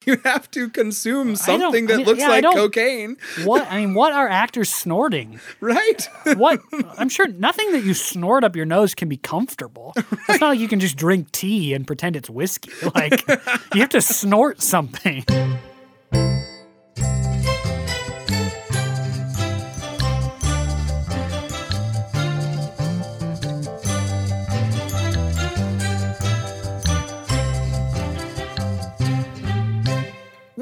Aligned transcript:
You 0.06 0.16
have 0.24 0.50
to 0.52 0.70
consume 0.70 1.32
I 1.32 1.34
something 1.34 1.84
I 1.84 1.88
that 1.88 1.96
mean, 1.98 2.06
looks 2.06 2.20
yeah, 2.20 2.28
like 2.28 2.44
cocaine, 2.44 3.18
What 3.44 3.66
I 3.70 3.80
mean, 3.80 3.92
what 3.94 4.14
are 4.14 4.28
actors 4.28 4.72
snorting? 4.72 5.38
right? 5.60 6.08
What 6.36 6.62
I'm 6.96 7.10
sure 7.10 7.28
nothing 7.28 7.72
that 7.72 7.84
you 7.84 7.92
snort 7.92 8.42
up 8.42 8.56
your 8.56 8.64
nose 8.64 8.94
can 8.94 9.08
be 9.10 9.18
comfortable. 9.18 9.92
It's 9.96 10.40
not 10.40 10.48
like 10.48 10.58
you 10.58 10.68
can 10.68 10.80
just 10.80 10.96
drink 10.96 11.30
tea 11.32 11.74
and 11.74 11.86
pretend 11.86 12.16
it's 12.16 12.30
whiskey. 12.30 12.70
Like 12.94 13.28
you 13.74 13.80
have 13.82 13.90
to 13.90 14.00
snort 14.00 14.62
something. 14.62 15.24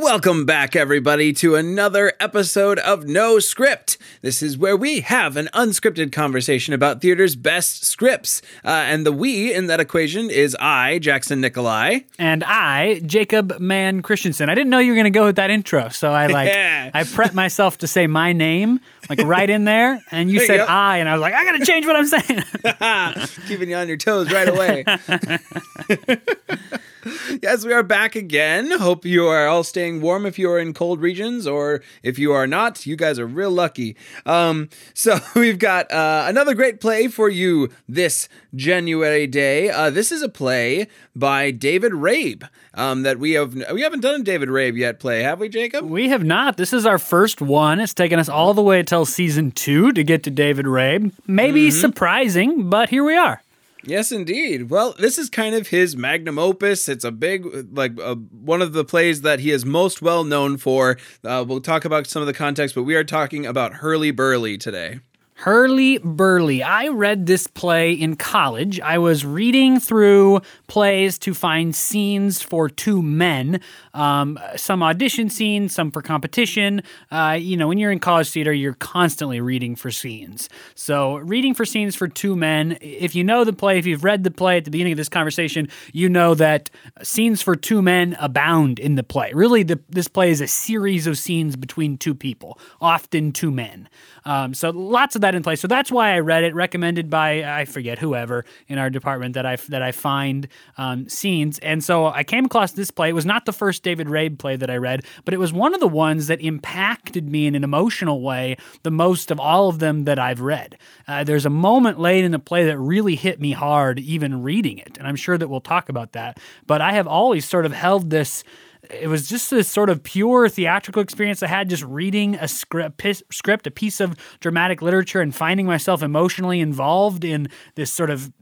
Welcome 0.09 0.47
back, 0.47 0.75
everybody, 0.75 1.35
to 1.35 1.55
another 1.55 2.15
episode 2.19 2.79
of 2.79 3.05
No 3.05 3.41
Script. 3.41 3.99
This 4.23 4.43
is 4.43 4.57
where 4.57 4.75
we 4.75 5.01
have 5.01 5.37
an 5.37 5.51
unscripted 5.53 6.13
conversation 6.13 6.73
about 6.73 7.03
theater's 7.03 7.37
best 7.37 7.85
scripts. 7.85 8.41
Uh, 8.65 8.71
and 8.71 9.05
the 9.05 9.13
we 9.13 9.53
in 9.53 9.67
that 9.67 9.81
equation 9.81 10.31
is 10.31 10.57
I, 10.59 10.99
Jackson 10.99 11.43
Nikolai. 11.43 12.01
And 12.19 12.43
I, 12.45 13.01
Jacob 13.05 13.61
Mann 13.61 14.01
Christensen. 14.01 14.49
I 14.49 14.55
didn't 14.55 14.71
know 14.71 14.79
you 14.79 14.93
were 14.93 14.97
gonna 14.97 15.11
go 15.11 15.27
with 15.27 15.37
that 15.37 15.51
intro, 15.51 15.91
so 15.91 16.11
I 16.11 16.29
like 16.29 16.49
Yeah. 16.55 16.91
I 16.95 17.03
prepped 17.03 17.35
myself 17.35 17.77
to 17.79 17.87
say 17.87 18.07
my 18.07 18.33
name, 18.33 18.81
like 19.11 19.21
right 19.23 19.51
in 19.51 19.65
there, 19.65 20.03
and 20.11 20.31
you 20.31 20.39
There 20.39 20.45
you 20.45 20.55
said 20.55 20.67
go. 20.67 20.73
I, 20.73 20.97
and 20.97 21.09
I 21.11 21.13
was 21.13 21.21
like, 21.21 21.35
I 21.35 21.45
gotta 21.45 21.67
change 21.67 21.85
what 21.85 21.97
I'm 21.97 22.07
saying. 22.07 23.27
Keeping 23.47 23.69
you 23.69 23.77
on 23.77 23.89
your 23.89 23.99
toes 23.99 24.33
right 24.33 24.49
away. 24.49 24.87
yes, 27.43 27.65
we 27.65 27.73
are 27.73 27.83
back 27.83 28.17
again. 28.17 28.71
Hope 28.79 29.05
you 29.05 29.27
are 29.27 29.47
all 29.47 29.65
staying 29.65 30.01
warm 30.01 30.27
if 30.27 30.39
you 30.39 30.51
are 30.51 30.59
in 30.59 30.75
cold 30.75 31.01
regions, 31.01 31.47
or 31.47 31.83
if 32.03 32.19
you 32.19 32.33
are 32.33 32.47
not, 32.47 32.87
you 32.87 32.97
guys 32.97 33.19
are 33.19 33.27
real 33.27 33.51
lucky. 33.51 33.97
Um, 34.27 34.69
so 34.95 35.19
we've 35.35 35.59
got 35.59 35.91
uh, 35.93 36.25
another 36.29 36.55
great 36.55 36.81
play 36.81 37.09
for 37.09 37.29
you 37.29 37.71
this 37.89 38.29
January 38.55 39.27
day. 39.27 39.71
Uh, 39.71 39.91
this 39.91 40.11
is 40.11 40.23
a 40.23 40.29
play 40.29 40.87
by 41.15 41.51
David 41.51 41.93
Rabe 41.93 42.49
um, 42.75 43.03
that 43.03 43.19
we 43.19 43.33
have 43.33 43.55
we 43.73 43.83
haven't 43.83 44.01
done 44.01 44.21
a 44.21 44.25
David 44.25 44.49
Rabe 44.49 44.77
yet 44.77 45.01
play, 45.01 45.23
have 45.23 45.41
we, 45.41 45.49
Jacob? 45.49 45.85
We 45.85 46.09
have 46.09 46.25
not. 46.25 46.57
This 46.57 46.73
is 46.73 46.87
our 46.87 46.99
first 46.99 47.41
one. 47.41 47.81
It's 47.81 47.95
taken 47.95 48.19
us 48.19 48.29
all 48.29 48.55
the 48.55 48.63
way 48.63 48.83
till 48.83 49.05
season 49.05 49.51
two 49.51 49.93
to 49.93 50.03
get 50.05 50.23
to 50.25 50.31
David 50.31 50.67
Rabe. 50.67 51.13
Maybe 51.27 51.69
Mm-hmm. 51.69 51.81
surprising, 51.81 52.71
but 52.71 52.89
here 52.89 53.03
we 53.05 53.17
are. 53.17 53.43
Yes, 53.89 54.13
indeed. 54.13 54.69
Well, 54.69 54.95
this 54.99 55.17
is 55.17 55.31
kind 55.31 55.55
of 55.55 55.69
his 55.69 55.97
magnum 55.97 56.39
opus. 56.39 56.91
It's 56.91 57.05
a 57.05 57.11
big, 57.11 57.75
like, 57.75 57.99
uh, 57.99 58.17
one 58.17 58.61
of 58.61 58.75
the 58.75 58.85
plays 58.85 59.23
that 59.23 59.41
he 59.41 59.51
is 59.51 59.65
most 59.65 60.03
well 60.03 60.25
known 60.25 60.59
for. 60.59 60.99
Uh, 61.25 61.43
we'll 61.49 61.63
talk 61.63 61.87
about 61.87 62.07
some 62.07 62.21
of 62.21 62.27
the 62.27 62.35
context, 62.35 62.75
but 62.75 62.83
we 62.83 62.95
are 62.95 63.05
talking 63.05 63.47
about 63.47 63.75
Hurly 63.75 64.11
Burly 64.11 64.59
today. 64.59 65.01
Hurly 65.43 65.99
Burly. 65.99 66.65
I 66.65 66.89
read 66.89 67.27
this 67.27 67.47
play 67.47 67.93
in 67.93 68.17
college. 68.17 68.81
I 68.81 68.99
was 68.99 69.25
reading 69.25 69.79
through 69.79 70.41
plays 70.67 71.17
to 71.21 71.33
find 71.33 71.77
scenes 71.77 72.43
for 72.43 72.69
two 72.69 73.03
men, 73.03 73.61
um, 73.95 74.37
some 74.57 74.83
audition 74.83 75.31
scenes, 75.31 75.73
some 75.73 75.93
for 75.93 76.03
competition. 76.03 76.83
Uh, 77.13 77.39
you 77.41 77.57
know, 77.57 77.69
when 77.69 77.79
you're 77.79 77.93
in 77.93 78.01
college 78.01 78.29
theater, 78.33 78.53
you're 78.53 78.75
constantly 78.75 79.41
reading 79.41 79.77
for 79.77 79.93
scenes. 79.93 80.49
So, 80.75 81.19
reading 81.19 81.55
for 81.55 81.65
scenes 81.65 81.95
for 81.95 82.09
two 82.09 82.35
men, 82.35 82.77
if 82.81 83.15
you 83.15 83.23
know 83.23 83.45
the 83.45 83.53
play, 83.53 83.79
if 83.79 83.87
you've 83.87 84.03
read 84.03 84.25
the 84.25 84.33
play 84.33 84.57
at 84.57 84.65
the 84.65 84.73
beginning 84.73 84.95
of 84.95 84.99
this 84.99 85.09
conversation, 85.09 85.69
you 85.93 86.09
know 86.09 86.35
that 86.35 86.69
scenes 87.05 87.43
for 87.43 87.55
two 87.55 87.81
men 87.81 88.17
abound 88.19 88.81
in 88.81 88.97
the 88.97 89.05
play. 89.05 89.31
Really, 89.33 89.63
the, 89.63 89.79
this 89.89 90.09
play 90.09 90.33
is 90.33 90.41
a 90.41 90.49
series 90.49 91.07
of 91.07 91.17
scenes 91.17 91.55
between 91.55 91.97
two 91.97 92.17
people, 92.17 92.59
often 92.81 93.31
two 93.31 93.53
men. 93.53 93.89
Um, 94.29 94.53
so 94.53 94.69
lots 94.69 95.15
of 95.15 95.23
that 95.23 95.35
in 95.35 95.43
place. 95.43 95.59
So 95.59 95.69
that's 95.69 95.91
why 95.91 96.13
I 96.13 96.19
read 96.19 96.45
it, 96.45 96.55
recommended 96.55 97.09
by 97.09 97.43
I 97.45 97.65
forget 97.65 97.99
whoever 97.99 98.45
in 98.69 98.77
our 98.77 98.91
department 98.91 99.33
that 99.35 99.47
I 99.47 99.57
that 99.71 99.81
I 99.81 99.91
find 99.91 100.49
um, 100.77 101.09
scenes. 101.09 101.59
And 101.61 101.83
so 101.83 102.09
I 102.09 102.25
came 102.25 102.45
across 102.45 102.73
this 102.73 102.91
play. 102.91 103.09
It 103.09 103.15
was 103.15 103.25
not 103.25 103.47
the 103.47 103.55
first 103.55 103.83
David 103.83 104.09
Rabe 104.09 104.39
play 104.39 104.57
that 104.57 104.69
I 104.69 104.77
read, 104.77 105.07
but 105.25 105.33
it 105.33 105.39
was 105.39 105.51
one 105.51 105.73
of 105.73 105.81
the 105.81 105.89
ones 105.89 106.27
that 106.27 106.43
impacted 106.43 107.27
me 107.27 107.47
in 107.47 107.55
an 107.55 107.65
emotional 107.65 108.21
way 108.21 108.59
the 108.83 108.91
most 108.91 109.31
of 109.31 109.41
all 109.41 109.71
of 109.71 109.79
them 109.79 110.05
that 110.05 110.19
I've 110.19 110.43
read. 110.43 110.77
Uh, 111.07 111.25
there's 111.25 111.47
a 111.47 111.51
moment 111.51 111.99
late 111.99 112.23
in 112.23 112.31
the 112.31 112.39
play 112.39 112.67
that 112.67 112.79
really 112.79 113.17
hit 113.17 113.41
me 113.41 113.53
hard, 113.53 113.99
even 113.99 114.43
reading 114.43 114.77
it, 114.77 114.99
and 114.99 115.09
I'm 115.09 115.17
sure 115.17 115.39
that 115.39 115.49
we'll 115.49 115.63
talk 115.63 115.89
about 115.89 116.13
that. 116.13 116.39
But 116.67 116.83
I 116.83 116.93
have 116.93 117.07
always 117.07 117.49
sort 117.49 117.65
of 117.65 117.73
held 117.73 118.11
this 118.11 118.45
it 118.91 119.09
was 119.09 119.29
just 119.29 119.51
this 119.51 119.69
sort 119.69 119.91
of 119.91 120.03
pure 120.03 120.49
theatrical 120.49 121.03
experience 121.03 121.43
I 121.43 121.49
had 121.49 121.69
just 121.69 121.85
reading 121.85 122.37
a 122.37 122.49
script, 122.49 123.05
script, 123.31 123.67
a 123.67 123.71
piece 123.71 124.01
of 124.01 124.17
dramatic 124.41 124.83
literature, 124.83 125.21
and 125.21 125.35
finding 125.35 125.67
myself 125.67 126.03
emotionally 126.03 126.61
involved 126.61 127.25
in 127.25 127.49
this 127.75 127.93
sort 127.93 128.11
of. 128.11 128.33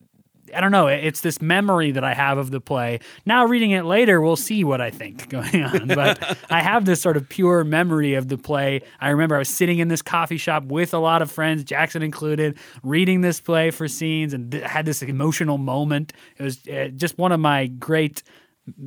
I 0.54 0.60
don't 0.60 0.70
know. 0.70 0.86
It's 0.86 1.22
this 1.22 1.42
memory 1.42 1.90
that 1.90 2.04
I 2.04 2.14
have 2.14 2.38
of 2.38 2.52
the 2.52 2.60
play. 2.60 3.00
Now, 3.26 3.46
reading 3.46 3.72
it 3.72 3.84
later, 3.84 4.20
we'll 4.20 4.36
see 4.36 4.62
what 4.62 4.80
I 4.80 4.90
think 4.90 5.28
going 5.28 5.60
on. 5.64 5.88
But 5.88 6.38
I 6.48 6.60
have 6.60 6.84
this 6.84 7.02
sort 7.02 7.16
of 7.16 7.28
pure 7.28 7.64
memory 7.64 8.14
of 8.14 8.28
the 8.28 8.38
play. 8.38 8.82
I 9.00 9.08
remember 9.08 9.34
I 9.34 9.40
was 9.40 9.48
sitting 9.48 9.80
in 9.80 9.88
this 9.88 10.02
coffee 10.02 10.36
shop 10.36 10.64
with 10.66 10.94
a 10.94 10.98
lot 10.98 11.20
of 11.20 11.32
friends, 11.32 11.64
Jackson 11.64 12.00
included, 12.00 12.58
reading 12.84 13.22
this 13.22 13.40
play 13.40 13.72
for 13.72 13.88
scenes 13.88 14.32
and 14.32 14.52
th- 14.52 14.62
had 14.62 14.86
this 14.86 15.02
emotional 15.02 15.58
moment. 15.58 16.12
It 16.38 16.44
was 16.44 16.66
uh, 16.68 16.90
just 16.94 17.18
one 17.18 17.32
of 17.32 17.40
my 17.40 17.66
great 17.66 18.22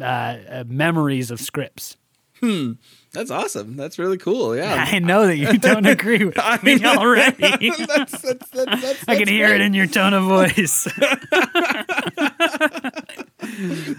uh, 0.01 0.03
uh, 0.03 0.63
memories 0.67 1.31
of 1.31 1.40
scripts. 1.40 1.97
Hmm. 2.40 2.73
That's 3.12 3.31
awesome. 3.31 3.75
That's 3.75 4.00
really 4.00 4.17
cool. 4.17 4.56
Yeah. 4.56 4.85
I 4.91 5.00
know 5.00 5.28
that 5.28 5.35
you 5.35 5.57
don't 5.57 5.85
agree 5.85 6.23
with 6.25 6.40
I 6.40 6.57
me 6.63 6.84
already. 6.85 7.69
that's, 7.85 8.22
that's, 8.22 8.50
that's, 8.50 9.03
I 9.09 9.17
can 9.17 9.28
hear 9.28 9.53
it 9.53 9.59
in 9.62 9.73
your 9.73 9.88
tone 9.88 10.13
of 10.13 10.23
voice. 10.23 10.88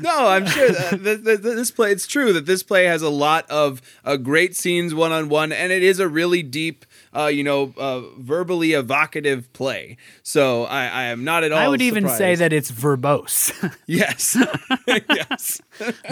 No, 0.00 0.28
I'm 0.28 0.46
sure 0.46 0.70
that 0.70 1.00
th- 1.02 1.24
th- 1.24 1.42
th- 1.42 1.56
this 1.56 1.70
play, 1.70 1.92
it's 1.92 2.06
true 2.06 2.32
that 2.32 2.46
this 2.46 2.62
play 2.62 2.84
has 2.84 3.02
a 3.02 3.10
lot 3.10 3.50
of 3.50 3.82
uh, 4.04 4.16
great 4.16 4.56
scenes 4.56 4.94
one 4.94 5.12
on 5.12 5.28
one, 5.28 5.52
and 5.52 5.72
it 5.72 5.82
is 5.82 5.98
a 5.98 6.08
really 6.08 6.42
deep, 6.42 6.86
uh, 7.16 7.26
you 7.26 7.42
know, 7.42 7.74
uh, 7.76 8.02
verbally 8.18 8.72
evocative 8.72 9.52
play. 9.52 9.96
So 10.22 10.64
I, 10.64 10.86
I 10.86 11.02
am 11.04 11.24
not 11.24 11.44
at 11.44 11.52
all. 11.52 11.58
I 11.58 11.68
would 11.68 11.82
even 11.82 12.08
say 12.08 12.34
that 12.36 12.52
it's 12.52 12.70
verbose. 12.70 13.52
Yes. 13.86 14.36
yes. 14.86 15.60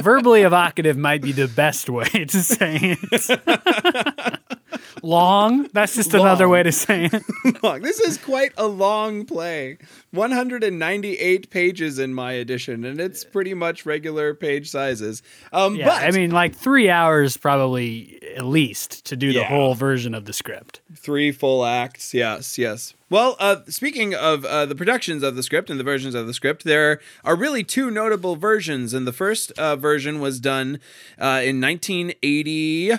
Verbally 0.00 0.42
evocative 0.42 0.96
might 0.96 1.22
be 1.22 1.30
the 1.32 1.46
best 1.46 1.88
way 1.88 2.08
to 2.08 2.42
say 2.42 2.96
it. 3.00 4.48
long. 5.02 5.68
That's 5.72 5.94
just 5.94 6.12
long. 6.12 6.22
another 6.22 6.48
way 6.48 6.62
to 6.62 6.72
say 6.72 7.08
it. 7.12 7.22
long. 7.62 7.82
This 7.82 8.00
is 8.00 8.18
quite 8.18 8.52
a 8.56 8.66
long 8.66 9.24
play. 9.24 9.78
198 10.12 11.50
pages 11.50 11.98
in 11.98 12.14
my 12.14 12.32
edition, 12.32 12.84
and 12.84 13.00
it's 13.00 13.24
pretty 13.24 13.54
much 13.54 13.84
regular 13.86 14.34
page 14.34 14.70
sizes. 14.70 15.22
Um, 15.52 15.76
yeah, 15.76 15.86
but 15.86 16.02
I 16.02 16.10
mean, 16.10 16.30
like 16.30 16.54
three 16.54 16.90
hours 16.90 17.36
probably 17.36 18.18
at 18.36 18.44
least 18.44 19.04
to 19.06 19.16
do 19.16 19.28
yeah. 19.28 19.40
the 19.40 19.46
whole 19.46 19.74
version 19.74 20.14
of 20.14 20.24
the 20.24 20.32
script. 20.32 20.80
Three 20.94 21.32
full 21.32 21.64
acts. 21.64 22.14
Yes, 22.14 22.58
yes. 22.58 22.94
Well, 23.10 23.36
uh, 23.38 23.56
speaking 23.68 24.14
of 24.14 24.44
uh, 24.44 24.66
the 24.66 24.74
productions 24.74 25.22
of 25.22 25.34
the 25.34 25.42
script 25.42 25.70
and 25.70 25.80
the 25.80 25.84
versions 25.84 26.14
of 26.14 26.26
the 26.26 26.34
script, 26.34 26.64
there 26.64 27.00
are 27.24 27.34
really 27.34 27.64
two 27.64 27.90
notable 27.90 28.36
versions. 28.36 28.92
And 28.92 29.06
the 29.06 29.12
first 29.12 29.50
uh, 29.52 29.76
version 29.76 30.20
was 30.20 30.40
done 30.40 30.78
uh, 31.18 31.40
in 31.42 31.60
1980 31.60 32.92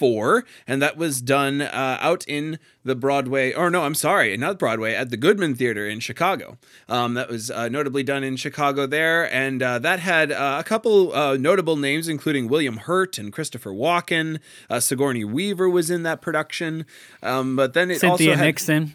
four, 0.00 0.46
and 0.66 0.80
that 0.80 0.96
was 0.96 1.20
done 1.20 1.60
uh, 1.60 1.98
out 2.00 2.24
in 2.26 2.58
the 2.84 2.94
Broadway, 2.94 3.52
or 3.52 3.68
no, 3.68 3.82
I'm 3.82 3.94
sorry, 3.94 4.34
not 4.38 4.58
Broadway, 4.58 4.94
at 4.94 5.10
the 5.10 5.18
Goodman 5.18 5.54
Theater 5.54 5.86
in 5.86 6.00
Chicago. 6.00 6.56
Um, 6.88 7.12
that 7.14 7.28
was 7.28 7.50
uh, 7.50 7.68
notably 7.68 8.02
done 8.02 8.24
in 8.24 8.36
Chicago 8.36 8.86
there, 8.86 9.30
and 9.30 9.62
uh, 9.62 9.78
that 9.80 10.00
had 10.00 10.32
uh, 10.32 10.56
a 10.58 10.64
couple 10.64 11.12
uh, 11.12 11.36
notable 11.36 11.76
names, 11.76 12.08
including 12.08 12.48
William 12.48 12.78
Hurt 12.78 13.18
and 13.18 13.30
Christopher 13.30 13.72
Walken. 13.72 14.40
Uh, 14.70 14.80
Sigourney 14.80 15.22
Weaver 15.22 15.68
was 15.68 15.90
in 15.90 16.02
that 16.04 16.22
production, 16.22 16.86
um, 17.22 17.54
but 17.54 17.74
then 17.74 17.90
it 17.90 18.00
Cynthia 18.00 18.30
also 18.30 18.42
Nixon. 18.42 18.94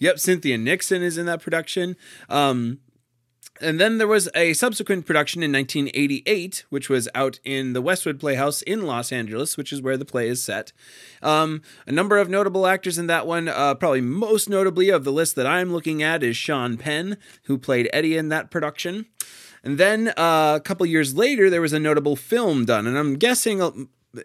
Yep, 0.00 0.18
Cynthia 0.18 0.58
Nixon 0.58 1.00
is 1.00 1.16
in 1.16 1.26
that 1.26 1.40
production. 1.40 1.94
Um, 2.28 2.80
and 3.60 3.78
then 3.80 3.98
there 3.98 4.06
was 4.08 4.28
a 4.34 4.52
subsequent 4.54 5.06
production 5.06 5.42
in 5.42 5.52
1988, 5.52 6.64
which 6.70 6.88
was 6.88 7.08
out 7.14 7.38
in 7.44 7.72
the 7.72 7.82
Westwood 7.82 8.18
Playhouse 8.18 8.62
in 8.62 8.82
Los 8.82 9.12
Angeles, 9.12 9.56
which 9.56 9.72
is 9.72 9.82
where 9.82 9.96
the 9.96 10.04
play 10.04 10.28
is 10.28 10.42
set. 10.42 10.72
Um, 11.22 11.62
a 11.86 11.92
number 11.92 12.18
of 12.18 12.28
notable 12.28 12.66
actors 12.66 12.98
in 12.98 13.06
that 13.08 13.26
one. 13.26 13.48
Uh, 13.48 13.74
probably 13.74 14.00
most 14.00 14.48
notably 14.48 14.88
of 14.88 15.04
the 15.04 15.12
list 15.12 15.36
that 15.36 15.46
I'm 15.46 15.72
looking 15.72 16.02
at 16.02 16.22
is 16.22 16.36
Sean 16.36 16.76
Penn, 16.76 17.16
who 17.44 17.58
played 17.58 17.88
Eddie 17.92 18.16
in 18.16 18.28
that 18.30 18.50
production. 18.50 19.06
And 19.62 19.76
then 19.76 20.08
uh, 20.16 20.54
a 20.56 20.60
couple 20.64 20.86
years 20.86 21.14
later, 21.14 21.50
there 21.50 21.60
was 21.60 21.72
a 21.72 21.78
notable 21.80 22.16
film 22.16 22.64
done, 22.64 22.86
and 22.86 22.96
I'm 22.96 23.14
guessing. 23.16 23.60
uh, 23.62 23.70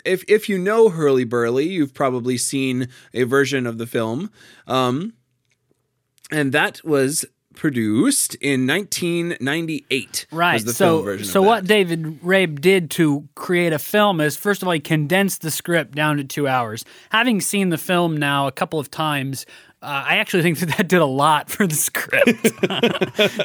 If, 0.03 0.23
if 0.27 0.49
you 0.49 0.57
know 0.57 0.89
Hurly 0.89 1.25
Burly, 1.25 1.67
you've 1.67 1.93
probably 1.93 2.37
seen 2.37 2.87
a 3.13 3.23
version 3.23 3.67
of 3.67 3.77
the 3.77 3.85
film. 3.85 4.31
Um, 4.65 5.13
and 6.31 6.51
that 6.53 6.83
was 6.83 7.25
produced 7.55 8.35
in 8.35 8.67
1998. 8.67 10.27
was 10.31 10.31
Right. 10.31 10.61
so, 10.73 10.97
film 10.97 11.05
version 11.05 11.27
of 11.27 11.31
so 11.31 11.41
what. 11.41 11.65
David 11.65 12.21
Rabe 12.21 12.59
did 12.59 12.89
to 12.91 13.27
create 13.35 13.73
a 13.73 13.79
film 13.79 14.21
is, 14.21 14.37
first 14.37 14.61
of 14.61 14.67
all, 14.67 14.73
he 14.73 14.79
condensed 14.79 15.41
the 15.41 15.51
script 15.51 15.95
down 15.95 16.17
to 16.17 16.23
two 16.23 16.47
hours. 16.47 16.85
Having 17.09 17.41
seen 17.41 17.69
the 17.69 17.77
film 17.77 18.17
now 18.17 18.47
a 18.47 18.51
couple 18.51 18.79
of 18.79 18.91
times, 18.91 19.45
uh, 19.85 20.03
I 20.07 20.17
actually 20.17 20.41
think 20.41 20.57
that 20.59 20.77
that 20.77 20.87
did 20.87 20.99
a 20.99 21.05
lot 21.05 21.51
for 21.51 21.67
the 21.67 21.75
script. 21.75 22.41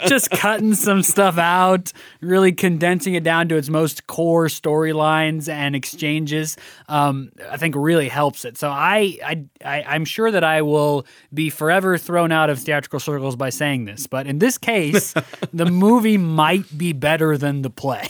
Just 0.08 0.30
cutting 0.30 0.72
some 0.72 1.02
stuff 1.02 1.36
out, 1.36 1.92
really 2.22 2.52
condensing 2.52 3.14
it 3.14 3.22
down 3.22 3.48
to 3.50 3.56
its 3.56 3.68
most 3.68 4.06
core 4.06 4.46
storylines 4.46 5.50
and 5.50 5.76
exchanges. 5.76 6.56
Um, 6.88 7.30
I 7.50 7.58
think 7.58 7.74
really 7.76 8.08
helps 8.08 8.46
it. 8.46 8.56
So 8.56 8.70
I, 8.70 9.18
I, 9.22 9.44
I, 9.62 9.82
I'm 9.82 10.06
sure 10.06 10.30
that 10.30 10.42
I 10.42 10.62
will 10.62 11.04
be 11.34 11.50
forever 11.50 11.98
thrown 11.98 12.32
out 12.32 12.48
of 12.48 12.58
theatrical 12.58 13.00
circles 13.00 13.36
by 13.36 13.50
saying 13.50 13.84
this, 13.84 14.06
but 14.06 14.26
in 14.26 14.38
this 14.38 14.56
case, 14.56 15.12
the 15.52 15.66
movie 15.66 16.16
might 16.16 16.78
be 16.78 16.94
better 16.94 17.36
than 17.36 17.60
the 17.60 17.70
play. 17.70 18.08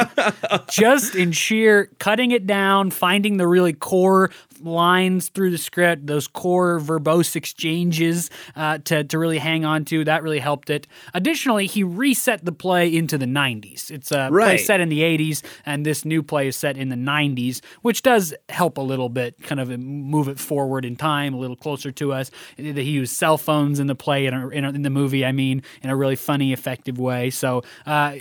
Just 0.70 1.14
in 1.14 1.32
sheer 1.32 1.90
cutting 1.98 2.30
it 2.30 2.46
down, 2.46 2.90
finding 2.90 3.36
the 3.36 3.46
really 3.46 3.74
core 3.74 4.30
lines 4.62 5.28
through 5.28 5.50
the 5.50 5.58
script, 5.58 6.06
those 6.06 6.26
core 6.26 6.80
verbose 6.80 7.36
exchanges 7.36 8.30
uh, 8.56 8.78
to, 8.84 9.04
to 9.04 9.18
really 9.18 9.38
hang 9.38 9.64
on 9.64 9.84
to. 9.86 10.04
That 10.04 10.22
really 10.22 10.38
helped 10.38 10.70
it. 10.70 10.86
Additionally, 11.14 11.66
he 11.66 11.82
reset 11.82 12.44
the 12.44 12.52
play 12.52 12.94
into 12.94 13.18
the 13.18 13.26
90s. 13.26 13.90
It's 13.90 14.10
a 14.12 14.28
play 14.30 14.56
set 14.58 14.80
in 14.80 14.88
the 14.88 15.00
80s, 15.00 15.42
and 15.66 15.84
this 15.84 16.04
new 16.04 16.22
play 16.22 16.48
is 16.48 16.56
set 16.56 16.76
in 16.76 16.88
the 16.88 16.96
90s, 16.96 17.60
which 17.82 18.02
does 18.02 18.34
help 18.48 18.78
a 18.78 18.82
little 18.82 19.08
bit, 19.08 19.40
kind 19.42 19.60
of 19.60 19.68
move 19.78 20.28
it 20.28 20.38
forward 20.38 20.84
in 20.84 20.96
time, 20.96 21.34
a 21.34 21.38
little 21.38 21.56
closer 21.56 21.90
to 21.92 22.12
us. 22.12 22.30
He 22.56 22.70
used 22.82 23.14
cell 23.14 23.38
phones 23.38 23.80
in 23.80 23.86
the 23.86 23.94
play, 23.94 24.26
in, 24.26 24.34
a, 24.34 24.48
in, 24.48 24.64
a, 24.64 24.70
in 24.70 24.82
the 24.82 24.90
movie, 24.90 25.24
I 25.24 25.32
mean, 25.32 25.62
in 25.82 25.90
a 25.90 25.96
really 25.96 26.16
funny, 26.16 26.52
effective 26.52 26.98
way. 26.98 27.30
So, 27.30 27.62
uh, 27.86 28.16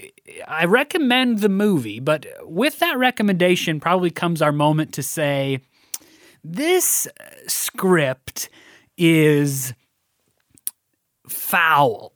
I 0.48 0.66
recommend 0.66 1.40
the 1.40 1.50
movie, 1.50 2.00
but 2.00 2.26
with 2.44 2.80
that 2.80 2.98
recommendation 2.98 3.80
probably 3.80 4.12
comes 4.12 4.42
our 4.42 4.52
moment 4.52 4.94
to 4.94 5.04
say 5.04 5.62
this 6.44 7.08
script 7.48 8.50
is 8.98 9.74
foul. 11.28 12.12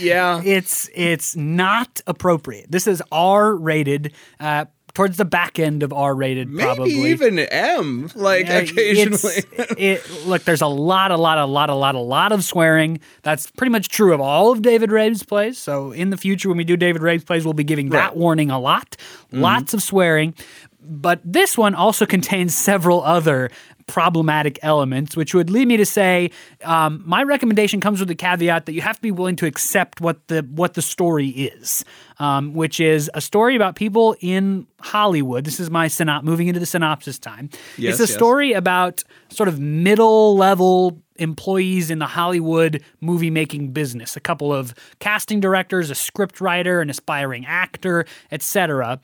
Yeah. 0.00 0.40
it's 0.44 0.88
it's 0.94 1.36
not 1.36 2.00
appropriate. 2.06 2.70
This 2.70 2.86
is 2.86 3.02
R 3.12 3.54
rated. 3.54 4.12
Uh, 4.40 4.66
towards 4.94 5.16
the 5.16 5.24
back 5.24 5.58
end 5.58 5.82
of 5.82 5.90
R 5.90 6.14
rated, 6.14 6.50
Maybe 6.50 6.64
probably. 6.66 6.92
even 7.10 7.38
M, 7.38 8.10
like 8.14 8.50
Uh, 8.50 8.60
occasionally. 8.62 9.42
it, 9.78 10.02
look, 10.26 10.44
there's 10.44 10.60
a 10.60 10.66
lot, 10.66 11.10
a 11.10 11.16
lot, 11.16 11.38
a 11.38 11.46
lot, 11.46 11.70
a 11.70 11.74
lot, 11.74 11.94
a 11.94 11.98
lot 11.98 12.30
of 12.30 12.44
swearing. 12.44 13.00
That's 13.22 13.50
pretty 13.52 13.70
much 13.70 13.88
true 13.88 14.12
of 14.12 14.20
all 14.20 14.52
of 14.52 14.60
David 14.60 14.92
Rabe's 14.92 15.22
plays. 15.22 15.56
So 15.56 15.92
in 15.92 16.10
the 16.10 16.18
future, 16.18 16.50
when 16.50 16.58
we 16.58 16.64
do 16.64 16.76
David 16.76 17.00
Rabe's 17.00 17.24
plays, 17.24 17.44
we'll 17.46 17.54
be 17.54 17.64
giving 17.64 17.88
that 17.90 18.16
warning 18.18 18.50
a 18.50 18.58
lot. 18.60 18.96
Lots 19.30 19.72
of 19.72 19.82
swearing. 19.82 20.34
But 20.84 21.20
this 21.24 21.56
one 21.56 21.74
also 21.74 22.06
contains 22.06 22.54
several 22.54 23.02
other 23.02 23.50
problematic 23.86 24.58
elements, 24.62 25.16
which 25.16 25.34
would 25.34 25.50
lead 25.50 25.68
me 25.68 25.76
to 25.76 25.86
say 25.86 26.30
um, 26.64 27.02
my 27.04 27.22
recommendation 27.22 27.80
comes 27.80 27.98
with 27.98 28.08
the 28.08 28.14
caveat 28.14 28.66
that 28.66 28.72
you 28.72 28.80
have 28.80 28.96
to 28.96 29.02
be 29.02 29.10
willing 29.10 29.36
to 29.36 29.46
accept 29.46 30.00
what 30.00 30.26
the 30.28 30.42
what 30.50 30.74
the 30.74 30.82
story 30.82 31.28
is, 31.28 31.84
um, 32.18 32.54
which 32.54 32.80
is 32.80 33.10
a 33.14 33.20
story 33.20 33.56
about 33.56 33.76
people 33.76 34.16
in 34.20 34.66
Hollywood. 34.80 35.44
This 35.44 35.60
is 35.60 35.70
my 35.70 35.86
synop 35.86 36.22
moving 36.22 36.48
into 36.48 36.60
the 36.60 36.66
synopsis 36.66 37.18
time. 37.18 37.50
Yes, 37.76 37.94
it's 37.94 38.00
a 38.00 38.10
yes. 38.10 38.14
story 38.14 38.52
about 38.52 39.02
sort 39.30 39.48
of 39.48 39.60
middle 39.60 40.36
level 40.36 41.02
employees 41.16 41.90
in 41.90 41.98
the 41.98 42.06
Hollywood 42.06 42.82
movie 43.00 43.30
making 43.30 43.72
business. 43.72 44.16
A 44.16 44.20
couple 44.20 44.52
of 44.52 44.74
casting 44.98 45.40
directors, 45.40 45.90
a 45.90 45.94
script 45.94 46.40
writer, 46.40 46.80
an 46.80 46.90
aspiring 46.90 47.46
actor, 47.46 48.04
etc. 48.30 49.00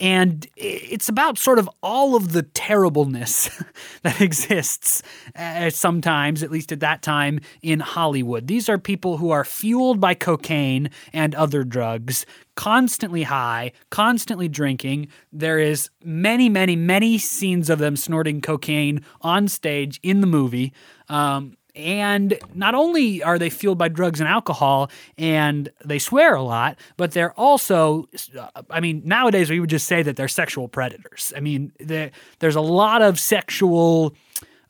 And 0.00 0.46
it's 0.56 1.08
about 1.08 1.38
sort 1.38 1.58
of 1.58 1.68
all 1.82 2.14
of 2.14 2.32
the 2.32 2.42
terribleness 2.42 3.50
that 4.02 4.20
exists 4.20 5.02
uh, 5.34 5.70
sometimes, 5.70 6.42
at 6.42 6.52
least 6.52 6.70
at 6.70 6.80
that 6.80 7.02
time, 7.02 7.40
in 7.62 7.80
Hollywood. 7.80 8.46
These 8.46 8.68
are 8.68 8.78
people 8.78 9.16
who 9.16 9.30
are 9.30 9.44
fueled 9.44 10.00
by 10.00 10.14
cocaine 10.14 10.90
and 11.12 11.34
other 11.34 11.64
drugs, 11.64 12.24
constantly 12.54 13.24
high, 13.24 13.72
constantly 13.90 14.48
drinking. 14.48 15.08
There 15.32 15.58
is 15.58 15.90
many, 16.04 16.48
many, 16.48 16.76
many 16.76 17.18
scenes 17.18 17.68
of 17.68 17.80
them 17.80 17.96
snorting 17.96 18.40
cocaine 18.40 19.04
on 19.20 19.48
stage 19.48 19.98
in 20.04 20.20
the 20.20 20.26
movie. 20.28 20.72
Um, 21.08 21.57
and 21.78 22.36
not 22.54 22.74
only 22.74 23.22
are 23.22 23.38
they 23.38 23.48
fueled 23.48 23.78
by 23.78 23.88
drugs 23.88 24.20
and 24.20 24.28
alcohol 24.28 24.90
and 25.16 25.70
they 25.84 25.98
swear 26.00 26.34
a 26.34 26.42
lot, 26.42 26.76
but 26.96 27.12
they're 27.12 27.32
also, 27.38 28.08
uh, 28.36 28.62
I 28.68 28.80
mean, 28.80 29.02
nowadays 29.04 29.48
we 29.48 29.60
would 29.60 29.70
just 29.70 29.86
say 29.86 30.02
that 30.02 30.16
they're 30.16 30.28
sexual 30.28 30.66
predators. 30.68 31.32
I 31.36 31.40
mean, 31.40 31.72
there's 31.78 32.56
a 32.56 32.60
lot 32.60 33.00
of 33.00 33.18
sexual 33.20 34.14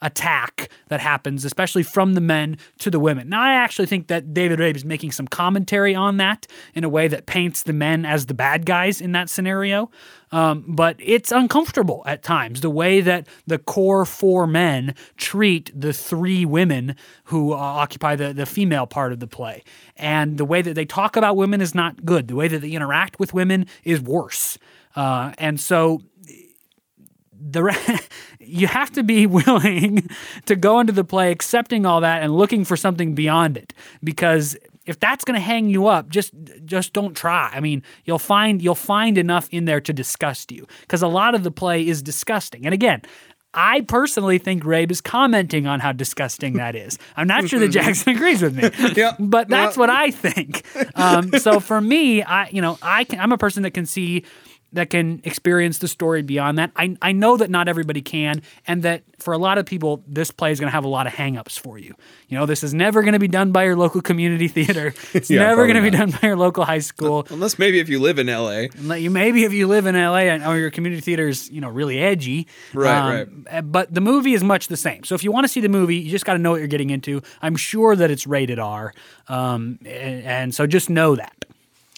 attack 0.03 0.69
that 0.89 1.01
happens, 1.01 1.45
especially 1.45 1.83
from 1.83 2.15
the 2.15 2.21
men 2.21 2.59
to 2.79 2.91
the 2.91 3.01
women. 3.01 3.29
Now, 3.29 3.43
I 3.43 3.55
actually 3.55 3.87
think 3.87 4.09
that 4.09 4.33
David 4.33 4.59
Rabe 4.59 4.77
is 4.77 4.85
making 4.85 5.13
some 5.13 5.27
commentary 5.27 5.95
on 5.95 6.17
that 6.19 6.47
in 6.75 6.85
a 6.85 6.89
way 6.89 7.09
that 7.09 7.27
paints 7.27 7.63
the 7.63 7.73
men 7.73 8.05
as 8.05 8.27
the 8.27 8.35
bad 8.35 8.67
guys 8.67 9.01
in 9.01 9.13
that 9.13 9.29
scenario. 9.29 9.91
Um, 10.31 10.65
but 10.69 10.97
it's 10.99 11.33
uncomfortable 11.33 12.03
at 12.07 12.23
times 12.23 12.61
the 12.61 12.71
way 12.71 13.01
that 13.01 13.27
the 13.47 13.59
core 13.59 14.05
four 14.05 14.47
men 14.47 14.95
treat 15.17 15.71
the 15.79 15.93
three 15.93 16.45
women 16.45 16.97
who 17.25 17.53
uh, 17.53 17.57
occupy 17.57 18.15
the, 18.15 18.33
the 18.35 18.47
female 18.47 18.87
part 18.87 19.13
of 19.13 19.21
the 19.21 19.27
play. 19.27 19.65
And 19.97 20.37
the 20.37 20.45
way 20.45 20.61
that 20.63 20.75
they 20.75 20.85
talk 20.85 21.17
about 21.17 21.37
women 21.37 21.61
is 21.61 21.75
not 21.75 22.05
good. 22.05 22.29
The 22.29 22.37
way 22.37 22.49
that 22.49 22.61
they 22.61 22.73
interact 22.73 23.19
with 23.19 23.33
women 23.33 23.67
is 23.85 24.01
worse. 24.01 24.59
Uh, 24.95 25.33
and 25.39 25.59
so 25.59 26.03
the 27.41 28.01
you 28.49 28.67
have 28.67 28.91
to 28.93 29.03
be 29.03 29.27
willing 29.39 30.09
to 30.47 30.57
go 30.57 30.81
into 30.81 30.93
the 30.93 31.05
play 31.05 31.31
accepting 31.31 31.87
all 31.87 32.01
that 32.01 32.23
and 32.23 32.37
looking 32.37 32.65
for 32.65 32.77
something 32.77 33.15
beyond 33.15 33.57
it 33.57 33.73
because 34.03 34.57
if 34.87 34.99
that's 35.01 35.23
going 35.25 35.35
to 35.35 35.41
hang 35.45 35.69
you 35.69 35.87
up 35.87 36.09
just 36.09 36.33
just 36.65 36.93
don't 36.95 37.15
try 37.17 37.51
i 37.53 37.61
mean 37.61 37.83
you'll 38.05 38.19
find 38.19 38.63
you'll 38.63 38.75
find 38.75 39.19
enough 39.19 39.49
in 39.51 39.65
there 39.67 39.81
to 39.81 39.93
disgust 39.93 40.51
you 40.51 40.67
because 40.81 41.03
a 41.03 41.09
lot 41.09 41.35
of 41.35 41.43
the 41.43 41.51
play 41.51 41.87
is 41.87 42.03
disgusting 42.03 42.65
and 42.65 42.73
again 42.75 43.03
I 43.55 43.81
personally 43.81 44.37
think 44.37 44.63
Rabe 44.63 44.91
is 44.91 45.01
commenting 45.01 45.67
on 45.67 45.81
how 45.81 45.93
disgusting 45.93 46.53
that 46.59 46.77
is. 46.77 46.99
I'm 47.17 47.27
not 47.27 47.49
sure 47.49 47.59
that 47.61 47.69
Jackson 47.69 48.13
agrees 48.15 48.43
with 48.43 48.55
me, 48.55 48.69
Yeah. 48.95 49.17
but 49.19 49.49
that's 49.49 49.75
Yeah. 49.75 49.81
what 49.81 49.89
I 49.91 50.11
think. 50.11 50.65
Um, 50.95 51.33
so 51.39 51.59
for 51.59 51.81
me, 51.81 52.23
I 52.23 52.51
you 52.51 52.61
know 52.61 52.79
I 52.83 53.05
can, 53.05 53.19
I'm 53.19 53.33
a 53.33 53.39
person 53.39 53.63
that 53.63 53.71
can 53.71 53.87
see 53.87 54.25
that 54.73 54.91
can 54.91 55.21
experience 55.25 55.79
the 55.79 55.89
story 55.89 56.23
beyond 56.23 56.59
that. 56.59 56.71
I, 56.77 56.97
I 57.01 57.13
know 57.13 57.37
that 57.39 57.49
not 57.49 57.69
everybody 57.69 58.03
can, 58.03 58.43
and 58.67 58.83
that 58.83 59.03
for 59.19 59.33
a 59.33 59.39
lot 59.39 59.57
of 59.57 59.65
people, 59.65 60.03
this 60.07 60.31
play 60.31 60.53
is 60.53 60.61
going 60.61 60.69
to 60.69 60.73
have 60.73 60.85
a 60.85 60.89
lot 60.89 61.07
of 61.07 61.13
hangups 61.15 61.59
for 61.59 61.79
you. 61.79 61.95
You 62.29 62.39
know, 62.39 62.45
this 62.45 62.63
is 62.63 62.75
never 62.75 63.01
going 63.03 63.15
to 63.15 63.19
be 63.19 63.29
done 63.29 63.51
by 63.51 63.65
your 63.65 63.77
local 63.77 64.03
community 64.03 64.47
theater. 64.49 64.95
It's 65.15 65.31
Yeah, 65.39 65.41
never 65.47 65.67
going 65.67 65.83
to 65.83 65.91
be 65.91 65.97
done 65.97 66.11
by 66.11 66.29
your 66.29 66.37
local 66.37 66.65
high 66.65 66.79
school. 66.81 67.27
Unless 67.31 67.59
maybe 67.59 67.79
if 67.81 67.89
you 67.89 67.99
live 67.99 68.19
in 68.19 68.27
LA. 68.27 68.67
You 68.95 69.11
maybe 69.11 69.45
if 69.45 69.53
you 69.53 69.67
live 69.67 69.87
in 69.87 69.95
LA 69.95 70.29
and 70.29 70.45
or 70.45 70.59
your 70.59 70.71
community 70.71 71.01
theater 71.01 71.29
is 71.29 71.51
you 71.51 71.61
know 71.61 71.69
really 71.69 71.99
edgy, 71.99 72.47
Right, 72.75 73.27
right. 73.51 73.73
But 73.73 73.93
the 73.95 74.01
movie 74.01 74.35
is 74.35 74.45
much 74.45 74.69
the 74.69 74.77
same. 74.77 75.05
So 75.05 75.15
if 75.15 75.25
you 75.25 75.33
want 75.33 75.45
to 75.45 75.49
see 75.49 75.61
the 75.61 75.69
movie, 75.69 75.97
you 75.97 76.11
just 76.11 76.25
got 76.25 76.35
to 76.35 76.39
know 76.39 76.51
what 76.51 76.59
you're 76.59 76.69
getting 76.69 76.91
into. 76.91 77.23
I'm 77.41 77.57
sure 77.57 77.97
that 77.97 78.11
it's 78.11 78.27
rated 78.27 78.59
R, 78.59 78.93
um, 79.29 79.79
and, 79.87 80.25
and 80.25 80.55
so 80.55 80.67
just 80.67 80.91
know 80.91 81.17
that. 81.17 81.45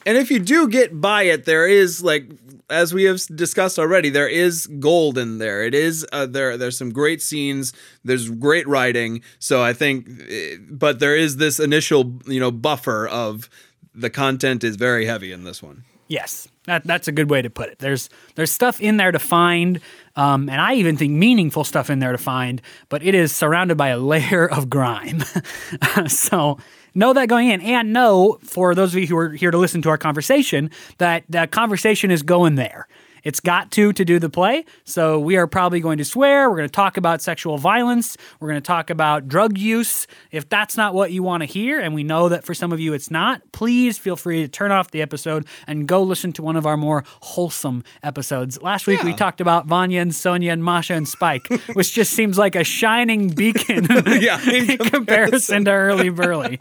And 0.06 0.16
if 0.16 0.30
you 0.30 0.38
do 0.38 0.66
get 0.68 0.98
by 0.98 1.24
it, 1.24 1.44
there 1.44 1.68
is 1.68 2.02
like 2.02 2.24
as 2.70 2.94
we 2.94 3.04
have 3.04 3.20
discussed 3.34 3.78
already, 3.78 4.10
there 4.10 4.28
is 4.28 4.66
gold 4.66 5.18
in 5.18 5.38
there. 5.38 5.62
It 5.62 5.74
is 5.74 6.06
uh, 6.12 6.26
there. 6.26 6.56
There's 6.56 6.78
some 6.78 6.90
great 6.90 7.20
scenes. 7.22 7.72
There's 8.04 8.30
great 8.30 8.66
writing. 8.66 9.22
So 9.38 9.62
I 9.62 9.72
think, 9.72 10.08
eh, 10.28 10.56
but 10.70 10.98
there 11.00 11.16
is 11.16 11.36
this 11.36 11.60
initial 11.60 12.20
you 12.26 12.40
know 12.40 12.50
buffer 12.50 13.06
of 13.06 13.48
the 13.94 14.10
content 14.10 14.64
is 14.64 14.76
very 14.76 15.06
heavy 15.06 15.32
in 15.32 15.44
this 15.44 15.62
one. 15.62 15.84
Yes, 16.10 16.48
that, 16.64 16.84
that's 16.84 17.06
a 17.06 17.12
good 17.12 17.30
way 17.30 17.40
to 17.40 17.48
put 17.48 17.68
it. 17.68 17.78
There's 17.78 18.10
there's 18.34 18.50
stuff 18.50 18.80
in 18.80 18.96
there 18.96 19.12
to 19.12 19.20
find, 19.20 19.80
um, 20.16 20.48
and 20.48 20.60
I 20.60 20.74
even 20.74 20.96
think 20.96 21.12
meaningful 21.12 21.62
stuff 21.62 21.88
in 21.88 22.00
there 22.00 22.10
to 22.10 22.18
find. 22.18 22.60
But 22.88 23.04
it 23.04 23.14
is 23.14 23.34
surrounded 23.34 23.76
by 23.76 23.88
a 23.88 23.98
layer 24.14 24.50
of 24.50 24.68
grime. 24.68 25.22
so 26.08 26.58
know 26.94 27.12
that 27.12 27.28
going 27.28 27.48
in, 27.48 27.60
and 27.60 27.92
know 27.92 28.38
for 28.42 28.74
those 28.74 28.94
of 28.94 29.00
you 29.00 29.06
who 29.06 29.16
are 29.16 29.30
here 29.30 29.50
to 29.50 29.58
listen 29.58 29.82
to 29.82 29.88
our 29.88 29.98
conversation 29.98 30.70
that 30.98 31.24
that 31.28 31.50
conversation 31.50 32.10
is 32.10 32.22
going 32.22 32.54
there. 32.54 32.88
It's 33.24 33.40
got 33.40 33.70
to 33.72 33.92
to 33.92 34.04
do 34.04 34.18
the 34.18 34.30
play. 34.30 34.64
So 34.84 35.18
we 35.18 35.36
are 35.36 35.46
probably 35.46 35.80
going 35.80 35.98
to 35.98 36.04
swear. 36.04 36.50
We're 36.50 36.56
going 36.56 36.68
to 36.68 36.72
talk 36.72 36.96
about 36.96 37.22
sexual 37.22 37.58
violence. 37.58 38.16
We're 38.38 38.48
going 38.48 38.60
to 38.60 38.66
talk 38.66 38.90
about 38.90 39.28
drug 39.28 39.58
use. 39.58 40.06
If 40.30 40.48
that's 40.48 40.76
not 40.76 40.94
what 40.94 41.12
you 41.12 41.22
want 41.22 41.42
to 41.42 41.46
hear, 41.46 41.80
and 41.80 41.94
we 41.94 42.02
know 42.02 42.28
that 42.28 42.44
for 42.44 42.54
some 42.54 42.72
of 42.72 42.80
you 42.80 42.92
it's 42.92 43.10
not, 43.10 43.42
please 43.52 43.98
feel 43.98 44.16
free 44.16 44.42
to 44.42 44.48
turn 44.48 44.72
off 44.72 44.90
the 44.90 45.02
episode 45.02 45.46
and 45.66 45.86
go 45.86 46.02
listen 46.02 46.32
to 46.34 46.42
one 46.42 46.56
of 46.56 46.66
our 46.66 46.76
more 46.76 47.04
wholesome 47.20 47.84
episodes. 48.02 48.60
Last 48.62 48.86
week 48.86 49.02
we 49.02 49.14
talked 49.14 49.40
about 49.40 49.66
Vanya 49.66 50.00
and 50.00 50.14
Sonia 50.14 50.52
and 50.52 50.64
Masha 50.64 50.94
and 50.94 51.08
Spike, 51.08 51.46
which 51.74 51.92
just 51.92 52.12
seems 52.12 52.38
like 52.38 52.54
a 52.54 52.64
shining 52.64 53.28
beacon 53.28 53.86
Yeah, 54.06 54.40
in 54.50 54.70
in 54.70 54.78
comparison 54.78 55.64
to 55.64 55.70
Hurly 55.70 56.08
Burly. 56.10 56.58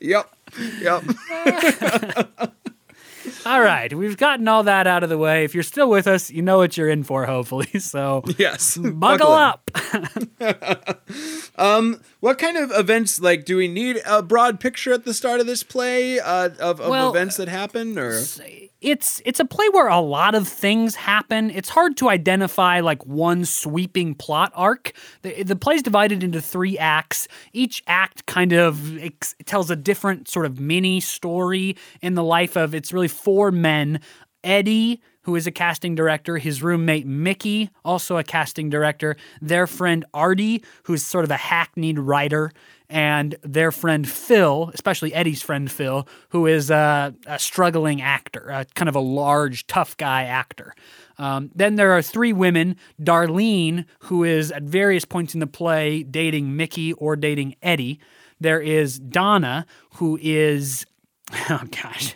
Yep. 0.00 0.34
Yep. 0.80 1.04
All 3.46 3.60
right, 3.60 3.92
we've 3.92 4.16
gotten 4.16 4.46
all 4.48 4.62
that 4.64 4.86
out 4.86 5.02
of 5.02 5.08
the 5.08 5.18
way. 5.18 5.44
If 5.44 5.54
you're 5.54 5.62
still 5.62 5.88
with 5.88 6.06
us, 6.06 6.30
you 6.30 6.42
know 6.42 6.58
what 6.58 6.76
you're 6.76 6.88
in 6.88 7.02
for, 7.02 7.26
hopefully. 7.26 7.68
So 7.82 8.22
yes. 8.38 8.76
buckle 8.76 9.34
in. 9.34 9.38
up. 9.38 9.70
What 11.56 12.38
kind 12.38 12.56
of 12.56 12.70
events 12.72 13.20
like 13.20 13.44
do 13.44 13.56
we 13.56 13.68
need 13.68 14.00
a 14.06 14.22
broad 14.22 14.60
picture 14.60 14.92
at 14.92 15.04
the 15.04 15.14
start 15.14 15.40
of 15.40 15.46
this 15.46 15.62
play 15.62 16.20
uh, 16.20 16.50
of, 16.58 16.80
of 16.80 16.88
Well, 16.88 17.10
events 17.10 17.36
that 17.36 17.48
happen 17.48 17.98
or 17.98 18.22
it's 18.82 19.22
it's 19.24 19.40
a 19.40 19.44
play 19.44 19.68
where 19.70 19.88
a 19.88 20.00
lot 20.00 20.34
of 20.34 20.48
things 20.48 20.96
happen. 20.96 21.50
It's 21.50 21.68
hard 21.68 21.96
to 21.98 22.08
identify 22.08 22.80
like 22.80 23.06
one 23.06 23.44
sweeping 23.44 24.14
plot 24.14 24.52
arc. 24.54 24.92
The, 25.22 25.42
the 25.44 25.56
play's 25.56 25.82
divided 25.82 26.22
into 26.22 26.40
three 26.40 26.76
acts. 26.78 27.28
Each 27.52 27.82
act 27.86 28.26
kind 28.26 28.52
of 28.52 28.98
ex- 28.98 29.34
tells 29.46 29.70
a 29.70 29.76
different 29.76 30.28
sort 30.28 30.46
of 30.46 30.58
mini 30.58 31.00
story 31.00 31.76
in 32.00 32.14
the 32.14 32.24
life 32.24 32.56
of 32.56 32.74
it's 32.74 32.92
really 32.92 33.08
four 33.08 33.50
men. 33.52 34.00
Eddie, 34.44 35.00
who 35.22 35.36
is 35.36 35.46
a 35.46 35.50
casting 35.50 35.94
director, 35.94 36.38
his 36.38 36.62
roommate 36.62 37.06
Mickey, 37.06 37.70
also 37.84 38.16
a 38.16 38.24
casting 38.24 38.70
director, 38.70 39.16
their 39.40 39.66
friend 39.66 40.04
Artie, 40.12 40.62
who's 40.84 41.04
sort 41.04 41.24
of 41.24 41.30
a 41.30 41.36
hackneyed 41.36 41.98
writer, 41.98 42.52
and 42.88 43.36
their 43.42 43.72
friend 43.72 44.08
Phil, 44.08 44.70
especially 44.74 45.14
Eddie's 45.14 45.40
friend 45.40 45.70
Phil, 45.70 46.06
who 46.28 46.46
is 46.46 46.70
a, 46.70 47.14
a 47.26 47.38
struggling 47.38 48.02
actor, 48.02 48.48
a 48.50 48.66
kind 48.74 48.88
of 48.88 48.94
a 48.94 49.00
large, 49.00 49.66
tough 49.66 49.96
guy 49.96 50.24
actor. 50.24 50.74
Um, 51.18 51.50
then 51.54 51.76
there 51.76 51.92
are 51.92 52.02
three 52.02 52.32
women 52.32 52.76
Darlene, 53.00 53.86
who 54.00 54.24
is 54.24 54.52
at 54.52 54.64
various 54.64 55.04
points 55.04 55.34
in 55.34 55.40
the 55.40 55.46
play 55.46 56.02
dating 56.02 56.56
Mickey 56.56 56.92
or 56.94 57.16
dating 57.16 57.54
Eddie. 57.62 57.98
There 58.40 58.60
is 58.60 58.98
Donna, 58.98 59.66
who 59.94 60.18
is 60.20 60.84
Oh 61.50 61.62
gosh, 61.82 62.14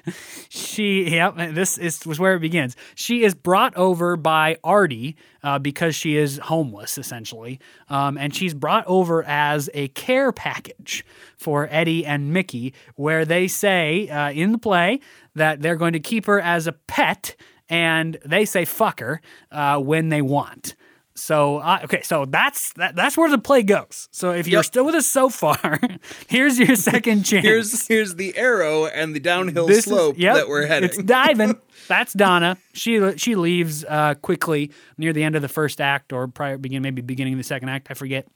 she. 0.48 1.10
Yep, 1.10 1.36
this 1.54 1.78
is 1.78 2.04
was 2.06 2.18
where 2.18 2.34
it 2.34 2.40
begins. 2.40 2.76
She 2.94 3.25
is 3.25 3.34
brought 3.34 3.75
over 3.76 4.16
by 4.16 4.58
Artie 4.62 5.16
uh, 5.42 5.58
because 5.58 5.94
she 5.94 6.16
is 6.16 6.38
homeless, 6.38 6.98
essentially, 6.98 7.58
um, 7.88 8.18
and 8.18 8.34
she's 8.34 8.52
brought 8.52 8.84
over 8.86 9.25
as 9.25 9.70
a 9.75 9.88
care 9.88 10.32
package 10.32 11.04
for 11.36 11.66
Eddie 11.70 12.04
and 12.04 12.32
Mickey, 12.32 12.75
where 12.96 13.25
they 13.25 13.48
say 13.48 14.08
uh, 14.08 14.30
in 14.30 14.52
the 14.52 14.58
play 14.58 15.00
that 15.34 15.60
they're 15.62 15.76
going 15.76 15.92
to 15.94 16.00
keep 16.00 16.26
her 16.26 16.40
as 16.40 16.66
a 16.66 16.72
pet, 16.72 17.36
and 17.68 18.18
they 18.25 18.44
say 18.44 18.64
"fuck 18.64 19.00
her" 19.00 19.20
uh, 19.50 19.78
when 19.78 20.08
they 20.08 20.22
want. 20.22 20.75
So 21.16 21.58
uh, 21.58 21.80
okay, 21.85 22.02
so 22.02 22.25
that's 22.26 22.73
that, 22.75 22.94
that's 22.94 23.16
where 23.16 23.30
the 23.30 23.38
play 23.38 23.62
goes. 23.62 24.08
So 24.12 24.30
if 24.32 24.46
you're 24.46 24.58
Yep. 24.58 24.64
still 24.66 24.85
with 24.85 24.94
us 24.94 25.06
so 25.06 25.28
far, 25.28 25.80
here's 26.28 26.58
your 26.58 26.76
second 26.76 27.23
chance. 27.25 27.44
here's 27.44 27.87
here's 27.87 28.14
the 28.16 28.37
arrow 28.37 28.87
and 28.87 29.14
the 29.14 29.20
downhill 29.20 29.66
This 29.66 29.78
is- 29.78 29.85
slope 29.85 30.16
yep, 30.18 30.35
that 30.35 30.49
we're 30.49 30.66
heading. 30.66 30.88
It's 30.90 31.02
diving. 31.02 31.56
That's 31.88 32.12
Donna. 32.12 32.56
She 32.75 33.16
she 33.16 33.35
leaves 33.35 33.85
uh, 33.88 34.14
quickly 34.14 34.70
near 34.99 35.12
the 35.12 35.23
end 35.25 35.37
of 35.37 35.42
the 35.42 35.49
first 35.49 35.80
act, 35.80 36.12
or 36.12 36.28
prior 36.28 36.58
begin 36.58 36.82
maybe 36.82 37.00
beginning 37.02 37.32
of 37.35 37.38
the 37.38 37.44
second 37.44 37.68
act. 37.70 37.88
I 37.90 37.94
forget. 37.94 38.26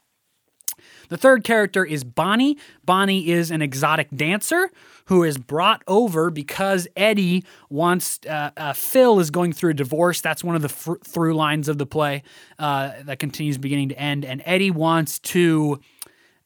The 1.11 1.17
third 1.17 1.43
character 1.43 1.83
is 1.83 2.05
Bonnie. 2.05 2.57
Bonnie 2.85 3.29
is 3.31 3.51
an 3.51 3.61
exotic 3.61 4.07
dancer 4.15 4.71
who 5.07 5.23
is 5.23 5.37
brought 5.37 5.83
over 5.85 6.29
because 6.29 6.87
Eddie 6.95 7.43
wants. 7.69 8.21
Uh, 8.25 8.51
uh, 8.55 8.71
Phil 8.71 9.19
is 9.19 9.29
going 9.29 9.51
through 9.51 9.71
a 9.71 9.73
divorce. 9.73 10.21
That's 10.21 10.41
one 10.41 10.55
of 10.55 10.61
the 10.61 10.69
fr- 10.69 10.95
through 11.03 11.33
lines 11.33 11.67
of 11.67 11.77
the 11.77 11.85
play 11.85 12.23
uh, 12.57 12.91
that 13.03 13.19
continues 13.19 13.57
beginning 13.57 13.89
to 13.89 13.99
end. 13.99 14.23
And 14.23 14.41
Eddie 14.45 14.71
wants 14.71 15.19
to 15.19 15.81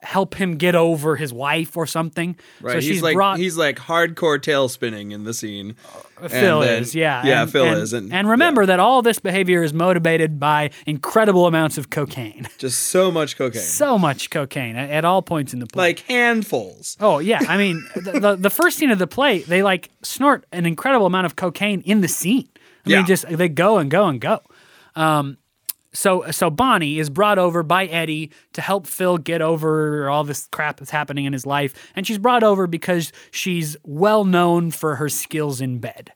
help 0.06 0.36
him 0.36 0.56
get 0.58 0.76
over 0.76 1.16
his 1.16 1.34
wife 1.34 1.76
or 1.76 1.86
something. 1.86 2.38
Right, 2.62 2.72
So 2.74 2.76
he's 2.78 2.86
she's 2.86 3.02
like 3.02 3.16
brought. 3.16 3.38
he's 3.40 3.58
like 3.58 3.78
hardcore 3.78 4.42
tail 4.42 4.70
spinning 4.70 5.12
in 5.12 5.24
the 5.24 5.34
scene. 5.34 5.76
Phil 6.30 6.62
then- 6.62 6.82
is, 6.84 6.96
yeah. 6.96 7.26
yeah, 7.26 7.42
And- 7.42 7.52
Phil 7.52 7.66
and- 7.66 7.82
is, 7.82 7.92
and, 7.92 8.14
and 8.14 8.30
remember 8.30 8.66
that 8.66 8.80
all 8.80 9.02
this 9.02 9.20
behavior 9.20 9.64
is 9.64 9.74
motivated 9.74 10.40
by 10.40 10.70
incredible 10.86 11.46
amounts 11.48 11.78
of 11.78 11.90
cocaine. 11.90 12.48
just 12.58 12.84
so 12.84 13.12
much 13.12 13.38
cocaine, 13.38 13.62
So 13.62 13.98
much 14.00 14.30
cocaine 14.30 14.76
at, 14.78 14.90
at 14.90 15.06
all 15.06 15.22
points 15.22 15.54
in 15.54 15.60
the 15.60 15.68
play. 15.68 15.88
like 15.90 16.00
handfuls. 16.02 16.96
oh 17.02 17.20
yeah, 17.20 17.42
I 17.50 17.58
mean 17.58 17.84
the, 17.96 18.20
the 18.20 18.36
the 18.36 18.50
first 18.50 18.78
scene 18.78 18.92
of 18.92 19.00
the 19.00 19.08
play, 19.08 19.40
they 19.40 19.64
like 19.64 19.90
snort 20.04 20.46
an 20.52 20.66
incredible 20.66 21.06
amount 21.06 21.26
of 21.26 21.36
cocaine 21.36 21.82
in 21.82 22.02
the 22.02 22.08
scene. 22.08 22.48
I 22.86 22.90
Yeah. 22.92 22.98
mean, 22.98 23.06
just 23.08 23.28
they 23.28 23.50
go 23.50 23.78
and 23.80 23.90
go 23.92 24.06
and 24.08 24.22
go. 24.22 24.40
Um, 24.96 25.38
so 25.96 26.30
so 26.32 26.50
Bonnie 26.50 27.00
is 27.00 27.10
brought 27.10 27.40
over 27.40 27.64
by 27.64 27.86
Eddie 27.86 28.32
to 28.54 28.62
help 28.62 28.86
Phil 28.86 29.18
get 29.18 29.42
over 29.42 30.10
all 30.10 30.24
this 30.24 30.48
crap 30.52 30.78
that's 30.78 30.92
happening 30.92 31.26
in 31.26 31.34
his 31.34 31.46
life, 31.46 31.74
and 31.96 32.06
she's 32.06 32.18
brought 32.18 32.44
over 32.44 32.68
because 32.68 33.12
she's 33.32 33.76
well 33.84 34.26
known 34.26 34.72
for 34.72 34.96
her 34.96 35.10
skills 35.10 35.62
in 35.62 35.80
bed. 35.80 36.12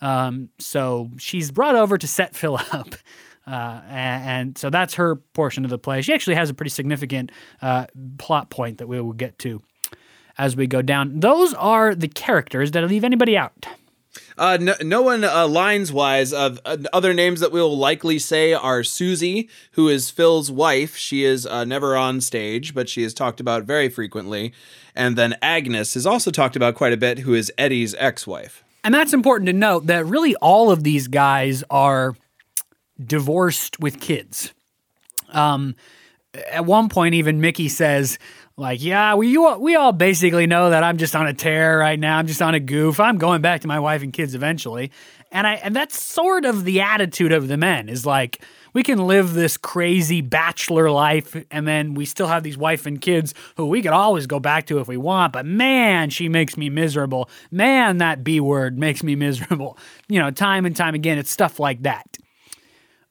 Um, 0.00 0.48
so 0.58 1.10
she's 1.18 1.50
brought 1.50 1.76
over 1.76 1.96
to 1.98 2.06
set 2.06 2.34
Phil 2.34 2.56
up. 2.72 2.94
Uh, 3.46 3.80
and, 3.88 4.24
and 4.24 4.58
so 4.58 4.70
that's 4.70 4.94
her 4.94 5.16
portion 5.16 5.64
of 5.64 5.70
the 5.70 5.78
play. 5.78 6.02
She 6.02 6.12
actually 6.12 6.36
has 6.36 6.50
a 6.50 6.54
pretty 6.54 6.70
significant 6.70 7.32
uh, 7.62 7.86
plot 8.18 8.50
point 8.50 8.78
that 8.78 8.86
we 8.86 9.00
will 9.00 9.12
get 9.12 9.38
to 9.40 9.62
as 10.38 10.56
we 10.56 10.66
go 10.66 10.82
down. 10.82 11.20
Those 11.20 11.52
are 11.54 11.94
the 11.94 12.08
characters. 12.08 12.70
Did 12.70 12.84
I 12.84 12.86
leave 12.86 13.04
anybody 13.04 13.36
out? 13.36 13.66
Uh, 14.40 14.56
no, 14.58 14.74
no 14.80 15.02
one 15.02 15.22
uh, 15.22 15.46
lines 15.46 15.92
wise. 15.92 16.32
Uh, 16.32 16.56
uh, 16.64 16.78
other 16.94 17.12
names 17.12 17.40
that 17.40 17.52
we 17.52 17.60
will 17.60 17.76
likely 17.76 18.18
say 18.18 18.54
are 18.54 18.82
Susie, 18.82 19.50
who 19.72 19.86
is 19.90 20.10
Phil's 20.10 20.50
wife. 20.50 20.96
She 20.96 21.24
is 21.24 21.46
uh, 21.46 21.66
never 21.66 21.94
on 21.94 22.22
stage, 22.22 22.72
but 22.74 22.88
she 22.88 23.02
is 23.02 23.12
talked 23.12 23.38
about 23.38 23.64
very 23.64 23.90
frequently. 23.90 24.54
And 24.94 25.14
then 25.14 25.36
Agnes 25.42 25.94
is 25.94 26.06
also 26.06 26.30
talked 26.30 26.56
about 26.56 26.74
quite 26.74 26.94
a 26.94 26.96
bit, 26.96 27.18
who 27.18 27.34
is 27.34 27.52
Eddie's 27.58 27.94
ex-wife. 27.98 28.64
And 28.82 28.94
that's 28.94 29.12
important 29.12 29.46
to 29.48 29.52
note 29.52 29.88
that 29.88 30.06
really 30.06 30.34
all 30.36 30.70
of 30.70 30.84
these 30.84 31.06
guys 31.06 31.62
are 31.68 32.16
divorced 32.98 33.78
with 33.78 34.00
kids. 34.00 34.54
Um, 35.28 35.76
at 36.50 36.64
one 36.64 36.88
point, 36.88 37.14
even 37.14 37.42
Mickey 37.42 37.68
says, 37.68 38.18
like, 38.60 38.82
yeah, 38.82 39.14
we 39.14 39.28
you 39.28 39.56
we 39.56 39.74
all 39.74 39.90
basically 39.90 40.46
know 40.46 40.68
that 40.68 40.84
I'm 40.84 40.98
just 40.98 41.16
on 41.16 41.26
a 41.26 41.32
tear 41.32 41.78
right 41.78 41.98
now. 41.98 42.18
I'm 42.18 42.26
just 42.26 42.42
on 42.42 42.54
a 42.54 42.60
goof. 42.60 43.00
I'm 43.00 43.16
going 43.16 43.40
back 43.40 43.62
to 43.62 43.66
my 43.66 43.80
wife 43.80 44.02
and 44.02 44.12
kids 44.12 44.34
eventually. 44.34 44.92
And 45.32 45.46
I 45.46 45.54
and 45.54 45.74
that's 45.74 45.98
sort 45.98 46.44
of 46.44 46.64
the 46.64 46.82
attitude 46.82 47.32
of 47.32 47.48
the 47.48 47.56
men 47.56 47.88
is 47.88 48.04
like 48.04 48.44
we 48.74 48.82
can 48.82 49.06
live 49.06 49.32
this 49.32 49.56
crazy 49.56 50.20
bachelor 50.20 50.90
life 50.90 51.34
and 51.50 51.66
then 51.66 51.94
we 51.94 52.04
still 52.04 52.26
have 52.26 52.42
these 52.42 52.58
wife 52.58 52.84
and 52.84 53.00
kids 53.00 53.32
who 53.56 53.66
we 53.66 53.80
could 53.80 53.92
always 53.92 54.26
go 54.26 54.38
back 54.38 54.66
to 54.66 54.78
if 54.78 54.86
we 54.86 54.98
want, 54.98 55.32
but 55.32 55.46
man, 55.46 56.10
she 56.10 56.28
makes 56.28 56.58
me 56.58 56.68
miserable. 56.68 57.30
Man, 57.50 57.96
that 57.96 58.22
B 58.22 58.40
word 58.40 58.78
makes 58.78 59.02
me 59.02 59.16
miserable. 59.16 59.78
You 60.06 60.18
know, 60.18 60.30
time 60.30 60.66
and 60.66 60.76
time 60.76 60.94
again, 60.94 61.16
it's 61.16 61.30
stuff 61.30 61.58
like 61.60 61.84
that. 61.84 62.18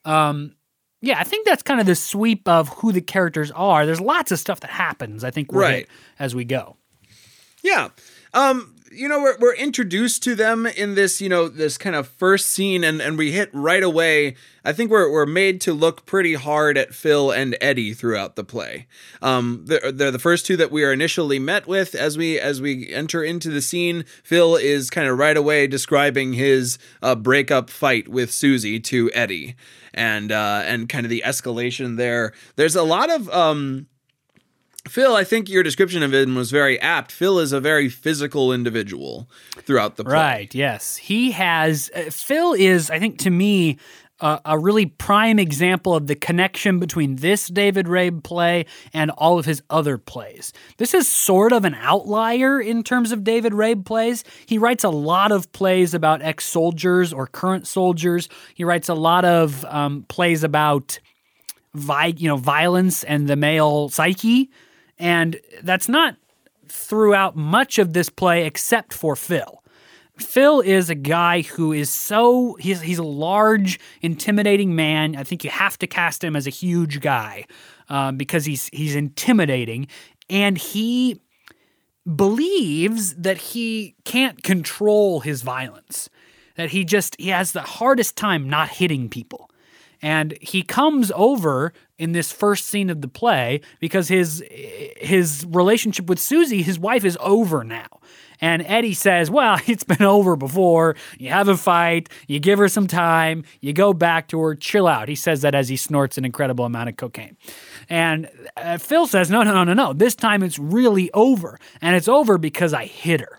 Um 0.05 0.53
yeah, 1.01 1.19
I 1.19 1.23
think 1.23 1.45
that's 1.45 1.63
kind 1.63 1.79
of 1.79 1.85
the 1.85 1.95
sweep 1.95 2.47
of 2.47 2.69
who 2.69 2.91
the 2.91 3.01
characters 3.01 3.51
are. 3.51 3.85
There's 3.85 4.01
lots 4.01 4.31
of 4.31 4.39
stuff 4.39 4.59
that 4.61 4.69
happens, 4.69 5.23
I 5.23 5.31
think, 5.31 5.49
Right. 5.51 5.87
as 6.19 6.35
we 6.35 6.45
go. 6.45 6.75
Yeah. 7.63 7.89
Um, 8.33 8.75
you 8.91 9.07
know, 9.07 9.19
we're, 9.19 9.37
we're 9.39 9.55
introduced 9.55 10.23
to 10.23 10.35
them 10.35 10.65
in 10.65 10.95
this, 10.95 11.21
you 11.21 11.29
know, 11.29 11.47
this 11.47 11.77
kind 11.77 11.95
of 11.95 12.07
first 12.07 12.47
scene, 12.47 12.83
and, 12.83 13.01
and 13.01 13.17
we 13.17 13.31
hit 13.31 13.49
right 13.53 13.83
away. 13.83 14.35
I 14.63 14.73
think 14.73 14.91
we're, 14.91 15.11
we're 15.11 15.25
made 15.25 15.61
to 15.61 15.73
look 15.73 16.05
pretty 16.05 16.33
hard 16.33 16.77
at 16.77 16.93
Phil 16.93 17.31
and 17.31 17.57
Eddie 17.61 17.93
throughout 17.93 18.35
the 18.35 18.43
play. 18.43 18.87
Um, 19.21 19.63
they're, 19.65 19.91
they're 19.91 20.11
the 20.11 20.19
first 20.19 20.45
two 20.45 20.57
that 20.57 20.71
we 20.71 20.83
are 20.83 20.91
initially 20.91 21.39
met 21.39 21.67
with 21.67 21.95
as 21.95 22.17
we 22.17 22.39
as 22.39 22.61
we 22.61 22.91
enter 22.93 23.23
into 23.23 23.49
the 23.49 23.61
scene. 23.61 24.05
Phil 24.23 24.55
is 24.55 24.89
kind 24.89 25.07
of 25.07 25.17
right 25.17 25.37
away 25.37 25.67
describing 25.67 26.33
his 26.33 26.77
uh, 27.01 27.15
breakup 27.15 27.69
fight 27.69 28.07
with 28.07 28.31
Susie 28.31 28.79
to 28.81 29.09
Eddie, 29.13 29.55
and 29.93 30.31
uh, 30.31 30.63
and 30.65 30.89
kind 30.89 31.05
of 31.05 31.09
the 31.09 31.23
escalation 31.25 31.97
there. 31.97 32.33
There's 32.55 32.75
a 32.75 32.83
lot 32.83 33.09
of 33.09 33.29
um, 33.29 33.87
Phil, 34.87 35.15
I 35.15 35.23
think 35.23 35.49
your 35.49 35.63
description 35.63 36.03
of 36.03 36.13
him 36.13 36.35
was 36.35 36.51
very 36.51 36.79
apt. 36.79 37.11
Phil 37.11 37.39
is 37.39 37.51
a 37.51 37.59
very 37.59 37.89
physical 37.89 38.53
individual 38.53 39.29
throughout 39.57 39.97
the 39.97 40.03
play. 40.03 40.13
Right. 40.13 40.55
Yes. 40.55 40.97
He 40.97 41.31
has. 41.31 41.91
Uh, 41.93 42.09
Phil 42.09 42.53
is, 42.53 42.89
I 42.89 42.99
think, 42.99 43.19
to 43.19 43.29
me, 43.29 43.77
uh, 44.21 44.39
a 44.45 44.57
really 44.57 44.85
prime 44.85 45.39
example 45.39 45.95
of 45.95 46.07
the 46.07 46.15
connection 46.15 46.79
between 46.79 47.17
this 47.17 47.47
David 47.47 47.85
Rabe 47.87 48.23
play 48.23 48.65
and 48.93 49.11
all 49.11 49.39
of 49.39 49.45
his 49.45 49.61
other 49.69 49.97
plays. 49.97 50.51
This 50.77 50.93
is 50.93 51.07
sort 51.07 51.53
of 51.53 51.65
an 51.65 51.75
outlier 51.75 52.59
in 52.59 52.83
terms 52.83 53.11
of 53.11 53.23
David 53.23 53.53
Rabe 53.53 53.85
plays. 53.85 54.23
He 54.45 54.57
writes 54.57 54.83
a 54.83 54.89
lot 54.89 55.31
of 55.31 55.51
plays 55.51 55.93
about 55.93 56.21
ex 56.21 56.45
soldiers 56.45 57.13
or 57.13 57.27
current 57.27 57.67
soldiers. 57.67 58.27
He 58.53 58.63
writes 58.63 58.89
a 58.89 58.93
lot 58.93 59.25
of 59.25 59.63
um, 59.65 60.05
plays 60.09 60.43
about 60.43 60.99
vi- 61.73 62.15
you 62.17 62.27
know, 62.27 62.37
violence 62.37 63.03
and 63.03 63.27
the 63.27 63.35
male 63.35 63.89
psyche. 63.89 64.49
And 64.99 65.39
that's 65.63 65.87
not 65.87 66.17
throughout 66.67 67.35
much 67.35 67.79
of 67.79 67.93
this 67.93 68.09
play 68.09 68.45
except 68.45 68.93
for 68.93 69.15
Phil. 69.15 69.63
Phil 70.17 70.59
is 70.59 70.89
a 70.89 70.95
guy 70.95 71.41
who 71.41 71.71
is 71.71 71.89
so 71.89 72.55
he's 72.59 72.81
he's 72.81 72.99
a 72.99 73.03
large, 73.03 73.79
intimidating 74.01 74.75
man. 74.75 75.15
I 75.15 75.23
think 75.23 75.43
you 75.43 75.49
have 75.49 75.79
to 75.79 75.87
cast 75.87 76.23
him 76.23 76.35
as 76.35 76.45
a 76.45 76.49
huge 76.49 76.99
guy 76.99 77.45
um, 77.87 78.17
because 78.17 78.45
he's 78.45 78.69
he's 78.73 78.95
intimidating, 78.95 79.87
and 80.29 80.57
he 80.57 81.21
believes 82.15 83.15
that 83.15 83.37
he 83.37 83.95
can't 84.03 84.43
control 84.43 85.21
his 85.21 85.41
violence, 85.41 86.09
that 86.55 86.71
he 86.71 86.83
just 86.83 87.15
he 87.19 87.29
has 87.29 87.53
the 87.53 87.61
hardest 87.61 88.15
time 88.17 88.49
not 88.49 88.69
hitting 88.69 89.09
people. 89.09 89.48
And 90.01 90.37
he 90.41 90.63
comes 90.63 91.11
over 91.15 91.73
in 91.97 92.13
this 92.13 92.31
first 92.31 92.67
scene 92.67 92.89
of 92.89 93.01
the 93.01 93.07
play 93.07 93.61
because 93.79 94.07
his 94.07 94.43
his 94.49 95.45
relationship 95.49 96.07
with 96.07 96.19
Susie, 96.19 96.61
his 96.61 96.79
wife, 96.79 97.03
is 97.03 97.17
over 97.21 97.63
now. 97.63 97.99
And 98.41 98.61
Eddie 98.65 98.93
says, 98.93 99.29
Well, 99.29 99.59
it's 99.67 99.83
been 99.83 100.01
over 100.01 100.35
before. 100.35 100.95
You 101.17 101.29
have 101.29 101.47
a 101.47 101.57
fight, 101.57 102.09
you 102.27 102.39
give 102.39 102.59
her 102.59 102.69
some 102.69 102.87
time, 102.87 103.43
you 103.61 103.73
go 103.73 103.93
back 103.93 104.27
to 104.29 104.39
her, 104.39 104.55
chill 104.55 104.87
out. 104.87 105.09
He 105.09 105.15
says 105.15 105.41
that 105.41 105.55
as 105.55 105.69
he 105.69 105.75
snorts 105.75 106.17
an 106.17 106.25
incredible 106.25 106.65
amount 106.65 106.89
of 106.89 106.97
cocaine. 106.97 107.37
And 107.89 108.29
uh, 108.57 108.77
Phil 108.77 109.07
says, 109.07 109.29
No, 109.29 109.43
no, 109.43 109.53
no, 109.53 109.63
no, 109.63 109.73
no. 109.73 109.93
This 109.93 110.15
time 110.15 110.43
it's 110.43 110.59
really 110.59 111.11
over. 111.13 111.59
And 111.81 111.95
it's 111.95 112.07
over 112.07 112.37
because 112.37 112.73
I 112.73 112.85
hit 112.85 113.21
her. 113.21 113.38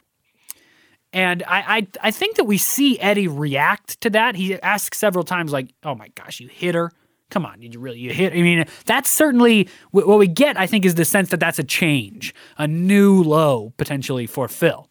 And 1.12 1.42
I, 1.44 1.76
I, 1.78 1.86
I 2.02 2.10
think 2.10 2.36
that 2.36 2.44
we 2.44 2.56
see 2.56 2.98
Eddie 3.00 3.28
react 3.28 4.00
to 4.02 4.10
that. 4.10 4.36
He 4.36 4.60
asks 4.60 4.98
several 4.98 5.24
times, 5.24 5.52
like, 5.52 5.72
"Oh 5.82 5.94
my 5.94 6.08
gosh, 6.14 6.40
you 6.40 6.48
hit 6.48 6.74
her! 6.74 6.92
Come 7.30 7.44
on, 7.44 7.60
did 7.60 7.74
you 7.74 7.80
really 7.80 7.98
you 7.98 8.12
hit?" 8.12 8.32
I 8.32 8.36
mean, 8.36 8.64
that's 8.86 9.10
certainly 9.10 9.68
what 9.90 10.18
we 10.18 10.28
get. 10.28 10.56
I 10.56 10.66
think 10.66 10.84
is 10.84 10.94
the 10.94 11.04
sense 11.04 11.30
that 11.30 11.40
that's 11.40 11.58
a 11.58 11.64
change, 11.64 12.34
a 12.58 12.68
new 12.68 13.22
low 13.22 13.72
potentially 13.76 14.26
for 14.26 14.46
Phil. 14.46 14.88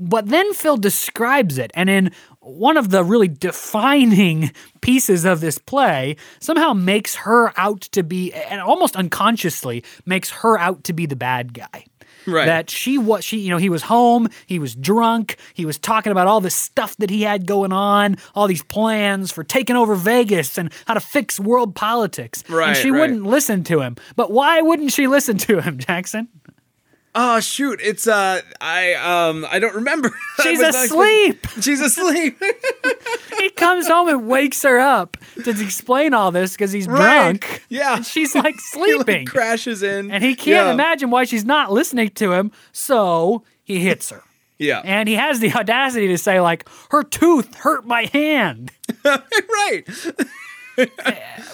But 0.00 0.28
then 0.28 0.54
Phil 0.54 0.78
describes 0.78 1.58
it, 1.58 1.70
and 1.74 1.90
in 1.90 2.12
one 2.40 2.78
of 2.78 2.88
the 2.88 3.04
really 3.04 3.28
defining 3.28 4.50
pieces 4.80 5.26
of 5.26 5.40
this 5.40 5.58
play, 5.58 6.16
somehow 6.40 6.72
makes 6.72 7.16
her 7.16 7.52
out 7.58 7.82
to 7.82 8.02
be, 8.02 8.32
and 8.32 8.62
almost 8.62 8.96
unconsciously 8.96 9.84
makes 10.06 10.30
her 10.30 10.58
out 10.58 10.84
to 10.84 10.94
be 10.94 11.04
the 11.04 11.16
bad 11.16 11.52
guy. 11.52 11.84
Right. 12.26 12.46
That 12.46 12.70
she 12.70 12.98
was, 12.98 13.24
she, 13.24 13.38
you 13.38 13.50
know, 13.50 13.56
he 13.56 13.68
was 13.68 13.82
home, 13.82 14.28
he 14.46 14.58
was 14.58 14.74
drunk, 14.74 15.36
he 15.54 15.64
was 15.64 15.78
talking 15.78 16.12
about 16.12 16.26
all 16.26 16.40
this 16.40 16.54
stuff 16.54 16.96
that 16.98 17.10
he 17.10 17.22
had 17.22 17.46
going 17.46 17.72
on, 17.72 18.16
all 18.34 18.46
these 18.46 18.62
plans 18.62 19.32
for 19.32 19.44
taking 19.44 19.76
over 19.76 19.94
Vegas 19.94 20.58
and 20.58 20.72
how 20.86 20.94
to 20.94 21.00
fix 21.00 21.40
world 21.40 21.74
politics. 21.74 22.44
Right, 22.48 22.68
And 22.68 22.76
she 22.76 22.90
right. 22.90 23.00
wouldn't 23.00 23.24
listen 23.24 23.64
to 23.64 23.80
him. 23.80 23.96
But 24.16 24.30
why 24.30 24.60
wouldn't 24.60 24.92
she 24.92 25.06
listen 25.06 25.38
to 25.38 25.60
him, 25.60 25.78
Jackson? 25.78 26.28
Oh 27.12 27.40
shoot! 27.40 27.80
It's 27.82 28.06
uh, 28.06 28.40
I 28.60 28.94
um, 28.94 29.44
I 29.50 29.58
don't 29.58 29.74
remember. 29.74 30.12
She's 30.42 30.60
asleep. 30.60 31.44
She's 31.60 31.80
asleep. 31.80 32.40
he 33.38 33.50
comes 33.50 33.88
home 33.88 34.08
and 34.08 34.28
wakes 34.28 34.62
her 34.62 34.78
up 34.78 35.16
to 35.42 35.50
explain 35.50 36.14
all 36.14 36.30
this 36.30 36.52
because 36.52 36.70
he's 36.70 36.86
Right. 36.86 37.32
drunk. 37.40 37.64
Yeah. 37.68 37.96
And 37.96 38.06
she's 38.06 38.34
like 38.36 38.44
He, 38.74 38.80
like, 38.80 38.96
sleeping. 39.00 39.26
crashes 39.26 39.82
in, 39.82 40.10
and 40.12 40.22
he 40.22 40.34
can't 40.36 40.68
Yeah. 40.68 40.72
imagine 40.72 41.10
why 41.10 41.24
she's 41.24 41.44
not 41.44 41.72
listening 41.72 42.10
to 42.10 42.32
him. 42.32 42.52
So 42.70 43.42
he 43.64 43.80
hits 43.80 44.10
her. 44.10 44.22
Yeah, 44.58 44.82
And 44.84 45.08
he 45.08 45.14
has 45.14 45.40
the 45.40 45.50
audacity 45.54 46.06
to 46.08 46.18
say, 46.18 46.38
like, 46.38 46.68
her 46.90 47.02
tooth 47.02 47.54
hurt 47.54 47.86
my 47.86 48.10
hand. 48.12 48.70
right. 49.04 49.84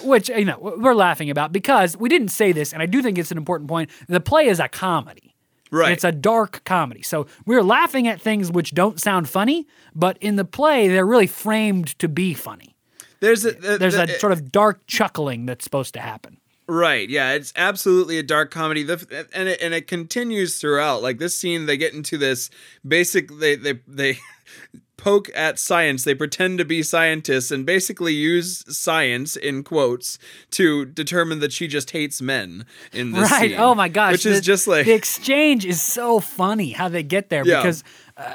which 0.03 0.29
you 0.29 0.45
know 0.45 0.57
we're 0.77 0.93
laughing 0.93 1.29
about 1.29 1.51
because 1.51 1.97
we 1.97 2.09
didn't 2.09 2.29
say 2.29 2.51
this, 2.51 2.73
and 2.73 2.81
I 2.81 2.85
do 2.85 3.01
think 3.01 3.17
it's 3.17 3.31
an 3.31 3.37
important 3.37 3.69
point. 3.69 3.89
The 4.07 4.19
play 4.19 4.47
is 4.47 4.59
a 4.59 4.67
comedy. 4.67 5.33
Right. 5.71 5.91
It's 5.91 6.03
a 6.03 6.11
dark 6.11 6.63
comedy. 6.63 7.01
So 7.01 7.27
we're 7.45 7.63
laughing 7.63 8.07
at 8.07 8.21
things 8.21 8.51
which 8.51 8.73
don't 8.73 8.99
sound 9.01 9.27
funny, 9.29 9.67
but 9.93 10.17
in 10.21 10.35
the 10.37 10.45
play 10.45 10.87
they're 10.87 11.05
really 11.05 11.27
framed 11.27 11.97
to 11.99 12.07
be 12.07 12.33
funny. 12.33 12.75
There's 13.19 13.45
a 13.45 13.51
the- 13.51 13.77
There's 13.77 13.95
the- 13.95 14.03
a 14.03 14.19
sort 14.19 14.31
of 14.31 14.51
dark 14.51 14.85
chuckling 14.87 15.45
that's 15.45 15.63
supposed 15.63 15.93
to 15.95 15.99
happen. 15.99 16.37
Right. 16.69 17.09
Yeah, 17.09 17.31
it's 17.31 17.53
absolutely 17.55 18.17
a 18.19 18.23
dark 18.23 18.51
comedy. 18.51 18.83
The, 18.83 19.25
and 19.33 19.47
it, 19.49 19.61
and 19.61 19.73
it 19.73 19.87
continues 19.87 20.59
throughout. 20.59 21.01
Like 21.01 21.17
this 21.17 21.35
scene, 21.35 21.65
they 21.65 21.77
get 21.77 21.93
into 21.93 22.17
this 22.17 22.49
basic. 22.85 23.29
They 23.39 23.55
they 23.55 23.79
they 23.87 24.19
poke 25.07 25.29
at 25.35 25.59
science. 25.59 26.03
They 26.03 26.15
pretend 26.15 26.57
to 26.59 26.65
be 26.65 26.83
scientists 26.83 27.51
and 27.51 27.65
basically 27.65 28.13
use 28.13 28.63
science 28.75 29.35
in 29.35 29.63
quotes 29.63 30.19
to 30.51 30.85
determine 30.85 31.39
that 31.39 31.53
she 31.53 31.67
just 31.67 31.91
hates 31.91 32.21
men 32.21 32.65
in 32.91 33.11
this 33.11 33.31
right. 33.31 33.51
scene. 33.51 33.59
Oh 33.59 33.73
my 33.73 33.87
gosh. 33.87 34.13
Which 34.13 34.25
is 34.25 34.41
just 34.41 34.67
like 34.67 34.85
the 34.85 34.93
exchange 34.93 35.65
is 35.65 35.81
so 35.81 36.19
funny 36.19 36.71
how 36.71 36.89
they 36.89 37.03
get 37.03 37.29
there 37.29 37.45
Yeah. 37.45 37.61
because 37.61 37.83
uh, 38.17 38.33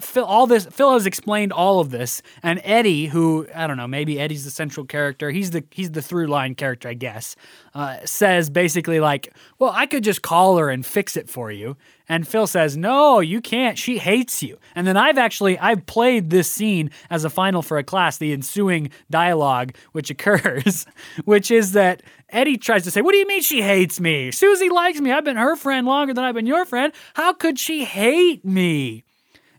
Phil 0.00 0.24
all 0.24 0.46
this 0.46 0.64
Phil 0.66 0.92
has 0.94 1.04
explained 1.04 1.52
all 1.52 1.80
of 1.80 1.90
this 1.90 2.22
and 2.42 2.60
Eddie 2.64 3.06
who 3.06 3.46
I 3.54 3.66
don't 3.66 3.76
know 3.76 3.86
maybe 3.86 4.18
Eddie's 4.18 4.44
the 4.44 4.50
central 4.50 4.86
character 4.86 5.30
he's 5.30 5.50
the 5.50 5.62
he's 5.70 5.90
the 5.90 6.00
through 6.00 6.28
line 6.28 6.54
character 6.54 6.88
I 6.88 6.94
guess 6.94 7.36
uh, 7.74 7.98
says 8.06 8.48
basically 8.48 9.00
like 9.00 9.34
well 9.58 9.70
I 9.74 9.84
could 9.84 10.02
just 10.02 10.22
call 10.22 10.56
her 10.56 10.70
and 10.70 10.84
fix 10.84 11.16
it 11.16 11.28
for 11.28 11.52
you 11.52 11.76
and 12.12 12.28
Phil 12.28 12.46
says 12.46 12.76
no 12.76 13.20
you 13.20 13.40
can't 13.40 13.78
she 13.78 13.98
hates 13.98 14.42
you 14.42 14.58
and 14.74 14.86
then 14.86 14.96
I've 14.96 15.18
actually 15.18 15.58
I've 15.58 15.86
played 15.86 16.28
this 16.28 16.50
scene 16.50 16.90
as 17.08 17.24
a 17.24 17.30
final 17.30 17.62
for 17.62 17.78
a 17.78 17.84
class 17.84 18.18
the 18.18 18.32
ensuing 18.32 18.90
dialogue 19.10 19.74
which 19.92 20.10
occurs 20.10 20.84
which 21.24 21.50
is 21.50 21.72
that 21.72 22.02
Eddie 22.32 22.56
tries 22.56 22.84
to 22.84 22.90
say, 22.90 23.02
What 23.02 23.12
do 23.12 23.18
you 23.18 23.26
mean 23.26 23.42
she 23.42 23.62
hates 23.62 24.00
me? 24.00 24.30
Susie 24.30 24.70
likes 24.70 25.00
me. 25.00 25.12
I've 25.12 25.24
been 25.24 25.36
her 25.36 25.54
friend 25.54 25.86
longer 25.86 26.14
than 26.14 26.24
I've 26.24 26.34
been 26.34 26.46
your 26.46 26.64
friend. 26.64 26.92
How 27.14 27.34
could 27.34 27.58
she 27.58 27.84
hate 27.84 28.44
me? 28.44 29.04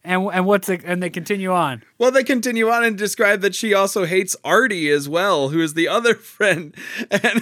And 0.04 0.28
and 0.34 0.46
what's 0.46 0.68
it, 0.70 0.82
and 0.84 1.02
they 1.02 1.10
continue 1.10 1.52
on. 1.52 1.84
Well, 1.98 2.12
they 2.12 2.24
continue 2.24 2.70
on 2.70 2.84
and 2.84 2.98
describe 2.98 3.42
that 3.42 3.54
she 3.54 3.74
also 3.74 4.06
hates 4.06 4.36
Artie 4.44 4.90
as 4.90 5.08
well, 5.08 5.50
who 5.50 5.62
is 5.62 5.74
the 5.74 5.88
other 5.88 6.16
friend, 6.34 6.76
and 7.12 7.42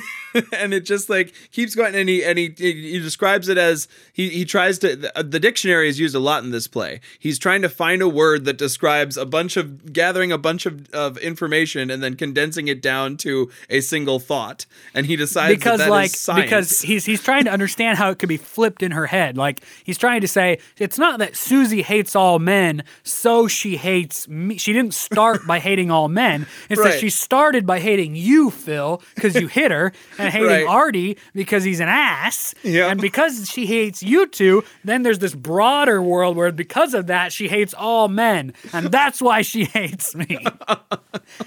and 0.54 0.74
it 0.74 0.82
just 0.82 1.10
like 1.10 1.34
keeps 1.52 1.74
going. 1.74 1.96
And 1.96 2.10
he 2.10 2.24
and 2.24 2.38
he 2.38 2.54
he 2.58 3.00
describes 3.00 3.48
it 3.48 3.58
as 3.58 3.88
he 4.14 4.30
he 4.30 4.46
tries 4.46 4.78
to. 4.80 4.96
The, 4.96 5.18
uh, 5.18 5.24
the 5.24 5.40
dictionary 5.40 5.88
is 5.88 6.00
used 6.00 6.16
a 6.16 6.20
lot 6.20 6.44
in 6.44 6.52
this 6.52 6.68
play. 6.68 7.00
He's 7.18 7.40
trying 7.40 7.62
to 7.62 7.70
find 7.70 8.02
a 8.02 8.10
word 8.10 8.46
that 8.46 8.58
describes 8.58 9.18
a 9.18 9.26
bunch 9.26 9.56
of 9.58 9.94
gathering 9.94 10.32
a 10.32 10.38
bunch 10.38 10.66
of, 10.66 10.90
of 10.94 11.18
information 11.18 11.90
and 11.90 12.04
then 12.04 12.16
condensing 12.16 12.68
it 12.68 12.82
down 12.82 13.18
to 13.18 13.50
a 13.70 13.80
single 13.82 14.20
thought. 14.20 14.66
And 14.94 15.06
he 15.06 15.16
decides 15.16 15.56
Because 15.56 15.80
that 15.80 15.86
that 15.86 16.36
like 16.36 16.44
because 16.44 16.82
he's 16.82 17.06
he's 17.06 17.24
trying 17.24 17.46
to 17.46 17.52
understand 17.52 17.98
how 17.98 18.10
it 18.12 18.20
could 18.20 18.30
be 18.30 18.38
flipped 18.38 18.84
in 18.84 18.92
her 18.92 19.08
head. 19.08 19.38
Like 19.38 19.62
he's 19.84 19.98
trying 19.98 20.22
to 20.22 20.28
say 20.28 20.60
it's 20.78 20.98
not 20.98 21.20
that 21.20 21.36
Susie 21.36 21.82
hates 21.82 22.16
all 22.16 22.40
men, 22.40 22.84
so 23.04 23.48
she 23.48 23.78
hates 23.78 24.28
me. 24.28 24.51
She 24.60 24.74
didn't 24.74 24.94
start 24.94 25.46
by 25.48 25.60
hating 25.68 25.92
all 25.92 26.08
men. 26.10 26.48
It's 26.70 26.80
Right. 26.82 26.92
that 26.92 27.00
she 27.00 27.10
started 27.10 27.66
by 27.66 27.80
hating 27.80 28.16
you, 28.16 28.50
Phil, 28.50 29.02
because 29.16 29.36
you 29.36 29.48
hit 29.48 29.72
her, 29.72 29.94
and 30.18 30.32
hating 30.34 30.48
Right. 30.48 30.68
Artie 30.68 31.18
because 31.34 31.64
he's 31.64 31.80
an 31.80 31.88
ass. 31.90 32.54
Yeah. 32.64 32.88
And 32.88 33.00
because 33.02 33.50
she 33.50 33.66
hates 33.66 34.02
you 34.04 34.28
two, 34.28 34.64
then 34.84 35.04
there's 35.04 35.20
this 35.20 35.36
broader 35.36 36.02
world 36.02 36.36
where 36.38 36.52
because 36.52 36.94
of 36.94 37.08
that 37.08 37.32
she 37.32 37.48
hates 37.48 37.74
all 37.74 38.08
men, 38.08 38.54
and 38.74 38.92
that's 38.92 39.22
why 39.22 39.42
she 39.42 39.66
hates 39.74 40.16
me. 40.16 40.46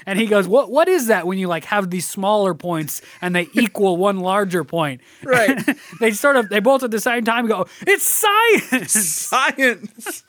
and 0.06 0.18
he 0.18 0.26
goes, 0.26 0.46
"What? 0.48 0.70
What 0.70 0.88
is 0.88 1.06
that 1.08 1.26
when 1.26 1.38
you 1.38 1.48
like 1.48 1.64
have 1.66 1.90
these 1.90 2.06
smaller 2.08 2.54
points 2.54 3.02
and 3.20 3.34
they 3.34 3.48
equal 3.54 3.96
one 3.96 4.20
larger 4.20 4.64
point?" 4.64 5.00
Right. 5.22 5.58
they 6.00 6.10
sort 6.12 6.36
of 6.36 6.48
they 6.48 6.60
both 6.60 6.82
at 6.82 6.90
the 6.90 7.00
same 7.00 7.24
time 7.24 7.46
go, 7.46 7.66
"It's 7.86 8.04
science. 8.04 8.92
science. 8.92 10.24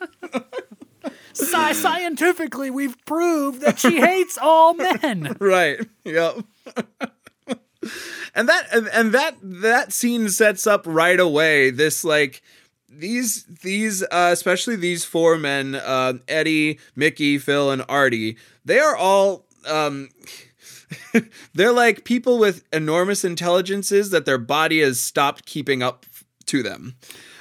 Sci- 1.36 1.72
scientifically, 1.72 2.70
we've 2.70 2.96
proved 3.04 3.60
that 3.62 3.78
she 3.78 4.00
hates 4.00 4.38
all 4.40 4.74
men." 4.74 5.36
right. 5.40 5.80
Yep. 6.04 6.44
And 8.34 8.48
that 8.48 8.66
and, 8.72 8.88
and 8.88 9.12
that 9.12 9.36
that 9.42 9.92
scene 9.92 10.28
sets 10.28 10.66
up 10.66 10.82
right 10.86 11.20
away 11.20 11.70
this 11.70 12.04
like 12.04 12.42
these 12.88 13.44
these 13.62 14.02
uh, 14.02 14.30
especially 14.32 14.76
these 14.76 15.04
four 15.04 15.38
men 15.38 15.76
uh, 15.76 16.14
eddie 16.26 16.80
mickey 16.96 17.38
phil 17.38 17.70
and 17.70 17.84
artie 17.88 18.36
they 18.64 18.80
are 18.80 18.96
all 18.96 19.46
um 19.68 20.08
they're 21.54 21.72
like 21.72 22.04
people 22.04 22.38
with 22.38 22.64
enormous 22.72 23.24
intelligences 23.24 24.10
that 24.10 24.24
their 24.26 24.38
body 24.38 24.80
has 24.80 25.00
stopped 25.00 25.46
keeping 25.46 25.82
up 25.82 26.06
to 26.46 26.62
them. 26.62 26.96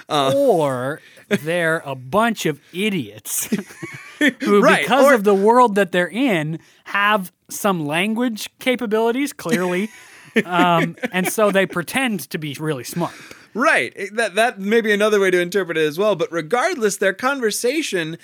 Uh, 0.08 0.32
or 0.36 1.02
they're 1.30 1.82
a 1.86 1.96
bunch 1.96 2.46
of 2.46 2.60
idiots 2.74 3.46
who, 4.20 4.62
Right, 4.62 4.84
because 4.84 5.06
or- 5.06 5.14
of 5.14 5.24
the 5.24 5.36
world 5.36 5.76
that 5.76 5.92
they're 5.92 6.10
in, 6.10 6.60
have 6.86 7.32
some 7.50 7.86
language 7.86 8.50
capabilities, 8.60 9.34
clearly. 9.34 9.90
um, 10.46 10.96
and 11.14 11.32
so 11.32 11.52
they 11.52 11.66
pretend 11.66 12.30
to 12.32 12.38
be 12.38 12.56
really 12.60 12.84
smart. 12.84 13.14
Right. 13.54 13.94
That 14.14 14.36
that 14.36 14.60
may 14.60 14.82
be 14.82 14.92
another 14.92 15.20
way 15.22 15.32
to 15.32 15.40
interpret 15.40 15.78
it 15.78 15.86
as 15.86 15.98
well. 15.98 16.16
But 16.16 16.30
regardless, 16.32 16.98
their 16.98 17.14
conversation 17.14 18.18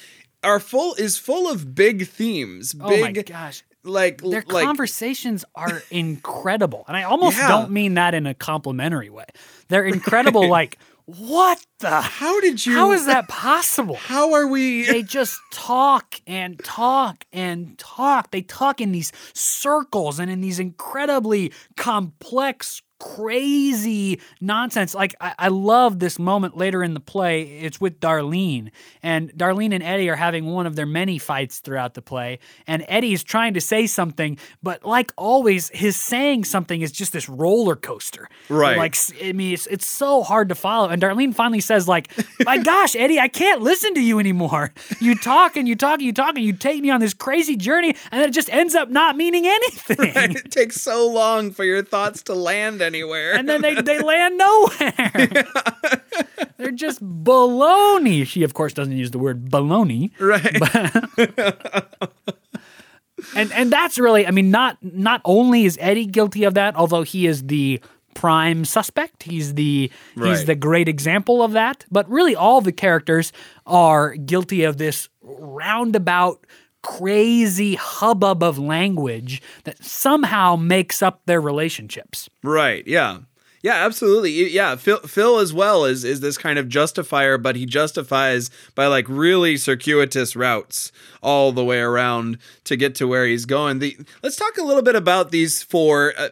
are 0.44 0.60
full 0.60 0.94
is 0.96 1.18
full 1.18 1.50
of 1.50 1.74
big 1.74 2.08
themes. 2.08 2.74
Big 2.74 2.82
oh 2.84 3.00
my 3.02 3.12
gosh. 3.14 3.64
like 3.84 4.22
Their 4.22 4.44
like 4.50 4.66
conversations 4.66 5.46
are 5.56 5.84
incredible. 5.90 6.84
And 6.90 6.98
I 6.98 7.04
almost 7.04 7.38
Yeah. 7.38 7.48
don't 7.48 7.72
mean 7.72 7.94
that 7.94 8.14
in 8.14 8.26
a 8.28 8.34
complimentary 8.34 9.10
way. 9.10 9.26
They're 9.70 9.86
incredible, 9.86 10.50
like, 10.60 10.78
what 11.06 11.66
the? 11.80 12.02
how 12.02 12.40
did 12.42 12.66
you 12.66 12.74
How 12.74 12.92
is 12.92 13.06
that 13.06 13.28
possible? 13.28 13.96
how 13.96 14.34
are 14.34 14.48
we 14.48 14.86
they 14.86 15.04
just 15.04 15.40
talk 15.52 16.22
and 16.28 16.60
talk 16.64 17.26
and 17.32 17.78
talk. 17.78 18.32
They 18.32 18.42
talk 18.42 18.82
in 18.82 18.92
these 18.92 19.12
circles 19.34 20.20
and 20.20 20.30
in 20.32 20.42
these 20.42 20.60
incredibly 20.60 21.52
complex 21.78 22.82
crazy 23.02 24.20
nonsense. 24.40 24.94
Like 24.94 25.16
I, 25.20 25.34
I 25.40 25.48
love 25.48 26.00
this 26.00 26.20
moment 26.20 26.56
later 26.56 26.84
in 26.84 26.94
the 26.94 27.00
play. 27.00 27.60
It's 27.60 27.82
with 27.82 28.00
Darlene, 28.00 28.70
and 29.02 29.32
Darlene 29.34 29.74
and 29.74 29.84
Eddie 29.84 30.10
are 30.10 30.16
having 30.16 30.46
one 30.46 30.68
of 30.68 30.76
their 30.76 30.86
many 30.86 31.18
fights 31.18 31.60
throughout 31.60 31.96
the 31.96 32.02
play. 32.02 32.40
And 32.68 32.86
Eddie 32.88 33.14
is 33.14 33.24
trying 33.24 33.56
to 33.56 33.62
say 33.62 33.88
something, 33.88 34.38
but 34.62 34.86
like 34.86 35.12
always, 35.18 35.70
his 35.70 35.96
saying 35.98 36.44
something 36.44 36.82
is 36.82 36.92
just 36.92 37.12
this 37.12 37.28
roller 37.28 37.76
coaster. 37.76 38.30
Right. 38.50 38.78
Like 38.78 38.96
I 39.24 39.34
mean, 39.34 39.54
it's 39.54 39.66
it's 39.68 39.88
so 39.88 40.22
hard 40.22 40.50
to 40.50 40.56
follow. 40.56 40.90
And 40.90 41.02
Darlene 41.02 41.34
finally 41.34 41.62
says, 41.62 41.88
like, 41.88 42.12
"My 42.46 42.58
gosh, 42.60 42.96
Eddie, 42.96 43.20
I 43.20 43.28
can't 43.28 43.62
listen 43.62 43.96
to 43.96 44.02
you 44.02 44.20
anymore. 44.20 44.74
You 45.00 45.16
talk 45.16 45.58
and 45.58 45.68
you 45.68 45.76
talk 45.76 45.96
and 45.96 46.04
you 46.04 46.14
talk 46.14 46.36
and 46.36 46.46
you 46.46 46.54
take 46.54 46.82
me 46.82 46.92
on 46.92 47.00
this 47.00 47.16
crazy 47.16 47.56
journey, 47.56 47.96
and 48.12 48.22
then 48.22 48.30
it 48.30 48.34
just 48.34 48.54
ends 48.54 48.76
up 48.76 48.90
not 48.90 49.18
meaning 49.18 49.48
anything." 49.48 50.36
it 50.36 50.52
takes 50.52 50.76
so 50.76 51.10
long 51.10 51.50
for 51.50 51.64
your 51.64 51.84
thoughts 51.84 52.22
to 52.24 52.34
land 52.36 52.82
anywhere. 52.96 53.34
and 53.34 53.48
then 53.48 53.62
they, 53.62 53.76
they 53.82 54.00
land 54.12 54.38
nowhere. 54.38 55.44
They're 56.58 56.72
just 56.72 57.02
baloney. 57.04 58.26
She, 58.28 58.44
of 58.44 58.54
course, 58.54 58.74
doesn't 58.74 58.96
use 58.96 59.12
the 59.12 59.20
word 59.20 59.50
baloney. 59.50 60.12
right. 60.20 61.86
And 63.36 63.52
and 63.54 63.72
that's 63.72 64.00
really, 64.00 64.26
I 64.26 64.32
mean, 64.32 64.50
not 64.50 64.78
not 64.82 65.22
only 65.26 65.66
is 65.66 65.78
Eddie 65.80 66.08
guilty 66.08 66.44
of 66.44 66.56
that, 66.56 66.76
although 66.76 67.04
he 67.04 67.28
is 67.28 67.44
the 67.44 67.80
prime 68.16 68.66
suspect. 68.66 69.24
He's 69.24 69.54
the 69.54 69.92
he's 70.16 70.46
the 70.46 70.56
great 70.56 70.90
example 70.90 71.44
of 71.44 71.52
that. 71.52 71.86
But 71.92 72.10
really, 72.10 72.36
all 72.36 72.62
the 72.62 72.72
characters 72.72 73.32
are 73.68 74.16
guilty 74.16 74.64
of 74.64 74.78
this 74.78 75.08
roundabout, 75.22 76.46
crazy 76.82 77.76
hubbub 77.76 78.44
of 78.44 78.58
language 78.58 79.42
that 79.64 79.84
somehow 79.84 80.56
makes 80.56 81.02
up 81.02 81.22
their 81.26 81.42
relationships. 81.42 82.30
Right. 82.44 82.86
Yeah. 82.88 83.20
Yeah, 83.64 83.76
absolutely. 83.76 84.52
Yeah, 84.52 84.76
Phil, 84.76 84.98
Phil 85.00 85.38
as 85.38 85.54
well 85.54 85.86
is 85.86 86.04
is 86.04 86.20
this 86.20 86.38
kind 86.38 86.58
of 86.58 86.68
justifier, 86.68 87.38
but 87.38 87.56
he 87.56 87.68
justifies 87.68 88.50
by 88.74 88.88
like 88.88 89.06
really 89.08 89.56
circuitous 89.56 90.36
routes 90.36 90.92
all 91.22 91.52
the 91.52 91.64
way 91.64 91.80
around 91.80 92.40
to 92.64 92.76
get 92.76 92.96
to 92.96 93.08
where 93.08 93.28
he's 93.28 93.46
going. 93.46 93.78
The 93.78 93.96
let's 94.24 94.36
talk 94.36 94.58
a 94.58 94.64
little 94.64 94.82
bit 94.82 94.96
about 94.96 95.30
these 95.30 95.62
four. 95.62 96.14
Uh, 96.18 96.30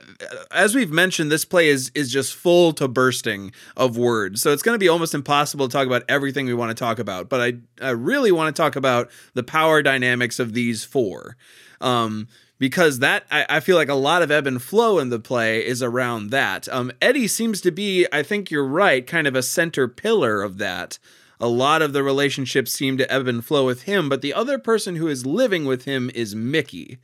as 0.51 0.73
we've 0.73 0.89
mentioned, 0.91 1.31
this 1.31 1.45
play 1.45 1.69
is 1.69 1.91
is 1.93 2.11
just 2.11 2.33
full 2.33 2.73
to 2.73 2.87
bursting 2.87 3.51
of 3.77 3.95
words, 3.95 4.41
so 4.41 4.51
it's 4.51 4.63
going 4.63 4.75
to 4.75 4.79
be 4.79 4.89
almost 4.89 5.13
impossible 5.13 5.67
to 5.67 5.71
talk 5.71 5.85
about 5.85 6.03
everything 6.09 6.47
we 6.47 6.55
want 6.55 6.75
to 6.75 6.75
talk 6.83 6.97
about. 6.97 7.29
But 7.29 7.41
I 7.41 7.85
I 7.85 7.91
really 7.91 8.31
want 8.31 8.55
to 8.55 8.59
talk 8.59 8.75
about 8.75 9.11
the 9.35 9.43
power 9.43 9.83
dynamics 9.83 10.39
of 10.39 10.53
these 10.53 10.83
four. 10.83 11.37
Um, 11.79 12.27
because 12.59 12.99
that 12.99 13.23
I, 13.31 13.45
I 13.49 13.59
feel 13.61 13.77
like 13.77 13.89
a 13.89 13.95
lot 13.95 14.21
of 14.21 14.29
ebb 14.29 14.45
and 14.45 14.61
flow 14.61 14.99
in 14.99 15.09
the 15.09 15.19
play 15.19 15.65
is 15.65 15.81
around 15.81 16.29
that. 16.29 16.67
Um, 16.69 16.91
Eddie 17.01 17.27
seems 17.27 17.61
to 17.61 17.71
be, 17.71 18.05
I 18.11 18.21
think 18.21 18.51
you're 18.51 18.65
right, 18.67 19.07
kind 19.07 19.25
of 19.27 19.35
a 19.35 19.41
center 19.41 19.87
pillar 19.87 20.43
of 20.43 20.57
that. 20.59 20.99
A 21.39 21.47
lot 21.47 21.81
of 21.81 21.93
the 21.93 22.03
relationships 22.03 22.73
seem 22.73 22.97
to 22.97 23.11
ebb 23.11 23.27
and 23.27 23.43
flow 23.43 23.65
with 23.65 23.83
him, 23.83 24.09
but 24.09 24.21
the 24.21 24.33
other 24.33 24.59
person 24.59 24.97
who 24.97 25.07
is 25.07 25.25
living 25.25 25.63
with 25.63 25.85
him 25.85 26.11
is 26.13 26.35
Mickey. 26.35 26.97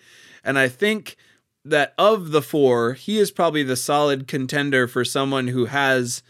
And 0.43 0.59
I 0.59 0.67
think 0.67 1.15
that 1.63 1.93
of 1.97 2.31
the 2.31 2.41
four, 2.41 2.93
he 2.93 3.17
is 3.17 3.31
probably 3.31 3.63
the 3.63 3.77
solid 3.77 4.27
contender 4.27 4.87
for 4.87 5.05
someone 5.05 5.47
who 5.47 5.65
has 5.65 6.21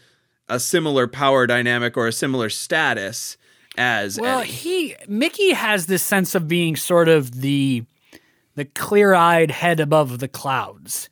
a 0.48 0.60
similar 0.60 1.08
power 1.08 1.46
dynamic 1.48 1.96
or 1.96 2.06
a 2.06 2.12
similar 2.12 2.48
status 2.48 3.36
as 3.76 4.18
Well, 4.20 4.40
Eddie. 4.40 4.50
he 4.52 4.96
Mickey 5.08 5.52
has 5.52 5.86
this 5.86 6.04
sense 6.04 6.34
of 6.36 6.46
being 6.46 6.76
sort 6.76 7.08
of 7.08 7.40
the 7.40 7.84
the 8.56 8.64
clear-eyed 8.64 9.52
head 9.52 9.80
above 9.80 10.18
the 10.18 10.28
clouds. 10.28 11.08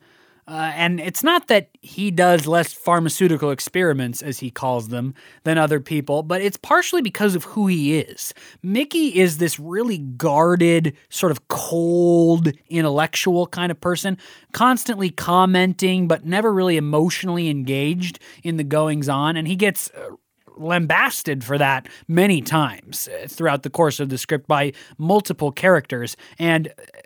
Uh, 0.47 0.71
and 0.75 0.99
it's 0.99 1.23
not 1.23 1.47
that 1.47 1.69
he 1.81 2.11
does 2.11 2.45
less 2.45 2.71
pharmaceutical 2.71 3.49
experiments, 3.49 4.21
as 4.21 4.37
he 4.37 4.51
calls 4.51 4.89
them, 4.89 5.15
than 5.43 5.57
other 5.57 5.79
people, 5.79 6.21
but 6.21 6.39
it's 6.39 6.57
partially 6.57 7.01
because 7.01 7.33
of 7.33 7.45
who 7.45 7.65
he 7.65 7.97
is. 7.97 8.31
Mickey 8.61 9.07
is 9.07 9.39
this 9.39 9.59
really 9.59 9.97
guarded, 9.97 10.95
sort 11.09 11.31
of 11.31 11.47
cold, 11.47 12.51
intellectual 12.69 13.47
kind 13.47 13.71
of 13.71 13.81
person, 13.81 14.19
constantly 14.51 15.09
commenting, 15.09 16.07
but 16.07 16.25
never 16.25 16.53
really 16.53 16.77
emotionally 16.77 17.49
engaged 17.49 18.19
in 18.43 18.57
the 18.57 18.63
goings 18.63 19.09
on. 19.09 19.35
And 19.37 19.47
he 19.47 19.55
gets 19.55 19.89
uh, 19.97 20.09
lambasted 20.57 21.43
for 21.43 21.57
that 21.57 21.87
many 22.07 22.41
times 22.41 23.07
uh, 23.07 23.27
throughout 23.27 23.63
the 23.63 23.71
course 23.71 23.99
of 23.99 24.09
the 24.09 24.17
script 24.19 24.47
by 24.47 24.73
multiple 24.99 25.51
characters. 25.51 26.15
And, 26.37 26.67
uh, 26.67 27.01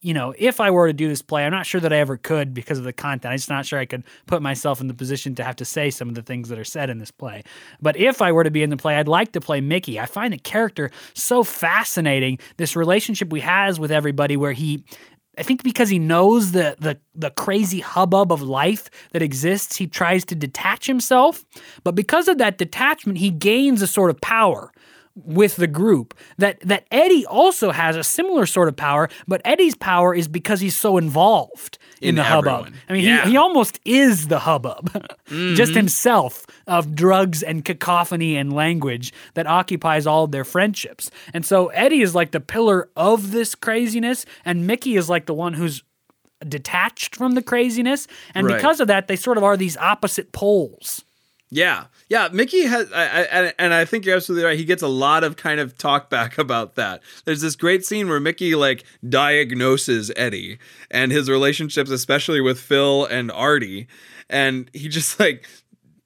you 0.00 0.14
know, 0.14 0.32
if 0.38 0.60
I 0.60 0.70
were 0.70 0.86
to 0.86 0.92
do 0.92 1.08
this 1.08 1.22
play, 1.22 1.44
I'm 1.44 1.50
not 1.50 1.66
sure 1.66 1.80
that 1.80 1.92
I 1.92 1.96
ever 1.96 2.16
could 2.16 2.54
because 2.54 2.78
of 2.78 2.84
the 2.84 2.92
content. 2.92 3.32
I'm 3.32 3.38
just 3.38 3.50
not 3.50 3.66
sure 3.66 3.78
I 3.78 3.84
could 3.84 4.04
put 4.26 4.42
myself 4.42 4.80
in 4.80 4.86
the 4.86 4.94
position 4.94 5.34
to 5.36 5.44
have 5.44 5.56
to 5.56 5.64
say 5.64 5.90
some 5.90 6.08
of 6.08 6.14
the 6.14 6.22
things 6.22 6.48
that 6.50 6.58
are 6.58 6.64
said 6.64 6.88
in 6.88 6.98
this 6.98 7.10
play. 7.10 7.42
But 7.80 7.96
if 7.96 8.22
I 8.22 8.30
were 8.30 8.44
to 8.44 8.50
be 8.50 8.62
in 8.62 8.70
the 8.70 8.76
play, 8.76 8.96
I'd 8.96 9.08
like 9.08 9.32
to 9.32 9.40
play 9.40 9.60
Mickey. 9.60 9.98
I 9.98 10.06
find 10.06 10.32
the 10.32 10.38
character 10.38 10.90
so 11.14 11.42
fascinating. 11.42 12.38
This 12.58 12.76
relationship 12.76 13.30
we 13.30 13.40
has 13.40 13.80
with 13.80 13.90
everybody 13.90 14.36
where 14.36 14.52
he 14.52 14.84
I 15.38 15.44
think 15.44 15.62
because 15.62 15.88
he 15.88 16.00
knows 16.00 16.50
the 16.50 16.76
the 16.80 16.98
the 17.14 17.30
crazy 17.30 17.78
hubbub 17.78 18.32
of 18.32 18.42
life 18.42 18.90
that 19.12 19.22
exists, 19.22 19.76
he 19.76 19.86
tries 19.86 20.24
to 20.26 20.34
detach 20.34 20.86
himself. 20.86 21.44
But 21.84 21.94
because 21.94 22.26
of 22.26 22.38
that 22.38 22.58
detachment, 22.58 23.18
he 23.18 23.30
gains 23.30 23.80
a 23.80 23.86
sort 23.86 24.10
of 24.10 24.20
power 24.20 24.72
with 25.24 25.56
the 25.56 25.66
group 25.66 26.14
that 26.38 26.60
that 26.60 26.86
Eddie 26.90 27.26
also 27.26 27.70
has 27.72 27.96
a 27.96 28.04
similar 28.04 28.46
sort 28.46 28.68
of 28.68 28.76
power, 28.76 29.08
but 29.26 29.40
Eddie's 29.44 29.74
power 29.74 30.14
is 30.14 30.28
because 30.28 30.60
he's 30.60 30.76
so 30.76 30.96
involved 30.96 31.78
in, 32.00 32.10
In 32.10 32.14
the 32.16 32.22
hubbub. 32.24 32.72
I 32.88 32.92
mean, 32.92 33.04
Yeah. 33.04 33.24
he, 33.24 33.30
he 33.32 33.36
almost 33.36 33.80
is 33.84 34.28
the 34.28 34.38
hubbub, 34.40 34.90
just 35.26 35.72
mm-hmm. 35.72 35.74
himself 35.74 36.46
of 36.66 36.94
drugs 36.94 37.42
and 37.42 37.64
cacophony 37.64 38.36
and 38.36 38.52
language 38.52 39.12
that 39.34 39.46
occupies 39.46 40.06
all 40.06 40.24
of 40.24 40.30
their 40.30 40.44
friendships. 40.44 41.10
And 41.34 41.44
so 41.44 41.68
Eddie 41.68 42.02
is 42.02 42.14
like 42.14 42.30
the 42.30 42.40
pillar 42.40 42.88
of 42.96 43.32
this 43.32 43.54
craziness, 43.54 44.24
and 44.44 44.66
Mickey 44.66 44.96
is 44.96 45.08
like 45.08 45.26
the 45.26 45.34
one 45.34 45.54
who's 45.54 45.82
detached 46.48 47.16
from 47.16 47.32
the 47.34 47.42
craziness. 47.42 48.06
And 48.34 48.46
Right. 48.46 48.56
because 48.56 48.80
of 48.80 48.86
that, 48.88 49.08
they 49.08 49.16
sort 49.16 49.38
of 49.38 49.44
are 49.44 49.56
these 49.56 49.76
opposite 49.76 50.30
poles. 50.32 51.04
Yeah, 51.50 51.84
yeah. 52.10 52.28
Mickey 52.30 52.62
has, 52.66 52.92
I, 52.92 53.02
I, 53.04 53.52
and- 53.58 53.72
I 53.72 53.84
think 53.86 54.04
you're 54.04 54.16
absolutely 54.16 54.44
right. 54.44 54.58
He 54.58 54.64
gets 54.66 54.82
a 54.82 54.88
lot 54.88 55.24
of 55.24 55.36
kind 55.36 55.60
of 55.60 55.78
talk 55.78 56.10
back 56.10 56.36
about 56.46 56.74
that. 56.74 57.02
There's 57.24 57.40
this 57.40 57.56
great 57.56 57.84
scene 57.86 58.08
where 58.08 58.20
Mickey 58.20 58.54
like 58.54 58.84
diagnoses 59.08 60.10
Eddie 60.16 60.58
and 60.90 61.10
his 61.12 61.30
relationships, 61.30 61.90
especially 61.90 62.40
with 62.40 62.60
Phil 62.60 63.06
and 63.06 63.30
Artie, 63.30 63.88
and 64.28 64.70
he 64.74 64.88
just 64.88 65.18
like 65.18 65.46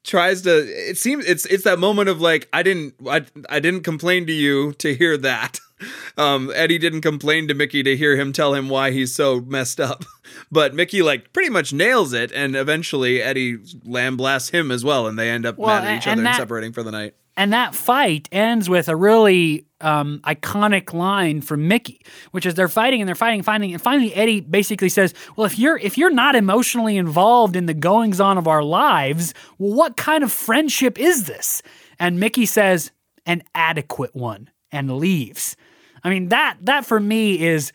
tries 0.03 0.41
to. 0.43 0.59
It 0.89 0.97
seems 0.97 1.25
it's 1.25 1.45
it's 1.47 1.63
that 1.65 1.79
moment 1.79 2.09
of 2.09 2.21
like 2.21 2.47
I 2.53 2.63
didn't 2.63 2.95
I, 3.07 3.25
I 3.49 3.59
didn't 3.59 3.81
complain 3.83 4.25
to 4.27 4.33
you 4.33 4.73
to 4.73 4.95
hear 4.95 5.17
that. 5.17 5.59
Um, 6.17 6.51
Eddie 6.55 6.77
didn't 6.77 7.01
complain 7.01 7.47
to 7.47 7.53
Mickey 7.53 7.83
to 7.83 7.95
hear 7.97 8.15
him 8.15 8.33
tell 8.33 8.53
him 8.53 8.69
why 8.69 8.91
he's 8.91 9.13
so 9.15 9.41
messed 9.41 9.79
up, 9.79 10.05
but 10.51 10.73
Mickey 10.73 11.01
like 11.01 11.33
pretty 11.33 11.49
much 11.49 11.73
nails 11.73 12.13
it, 12.13 12.31
and 12.31 12.55
eventually 12.55 13.21
Eddie 13.21 13.57
lamblasts 13.57 14.51
him 14.51 14.71
as 14.71 14.83
well, 14.83 15.07
and 15.07 15.17
they 15.17 15.29
end 15.29 15.45
up 15.45 15.57
Well, 15.57 15.81
mad 15.81 15.87
at 15.87 15.97
each 15.97 16.07
and 16.07 16.11
other 16.13 16.19
and 16.21 16.25
that- 16.27 16.37
separating 16.37 16.73
for 16.73 16.83
the 16.83 16.91
night. 16.91 17.15
And 17.35 17.51
that 17.51 17.73
fight 17.73 18.29
ends 18.31 18.69
with 18.69 18.87
a 18.87 18.95
really 18.95 19.65
um, 19.81 20.19
iconic 20.23 20.93
line 20.93 21.41
from 21.41 21.67
Mickey, 21.67 21.99
which 22.29 22.45
is 22.45 22.53
they're 22.53 22.67
fighting 22.67 23.01
and 23.01 23.07
they're 23.07 23.15
fighting, 23.15 23.41
fighting, 23.41 23.73
and 23.73 23.81
finally 23.81 24.13
Eddie 24.13 24.39
basically 24.39 24.87
says, 24.89 25.15
"Well, 25.35 25.45
if 25.47 25.57
you're 25.57 25.77
if 25.79 25.97
you're 25.97 26.11
not 26.11 26.35
emotionally 26.35 26.95
involved 26.95 27.55
in 27.55 27.65
the 27.65 27.73
goings 27.73 28.19
on 28.19 28.37
of 28.37 28.47
our 28.47 28.61
lives, 28.61 29.33
well, 29.57 29.73
what 29.75 29.97
kind 29.97 30.23
of 30.23 30.31
friendship 30.31 30.99
is 30.99 31.23
this?" 31.25 31.63
And 31.99 32.19
Mickey 32.19 32.45
says, 32.45 32.91
"An 33.25 33.41
adequate 33.55 34.15
one," 34.15 34.51
and 34.71 34.95
leaves. 34.99 35.55
I 36.03 36.09
mean 36.09 36.29
that 36.29 36.57
that 36.61 36.85
for 36.85 36.99
me 36.99 37.41
is 37.41 37.71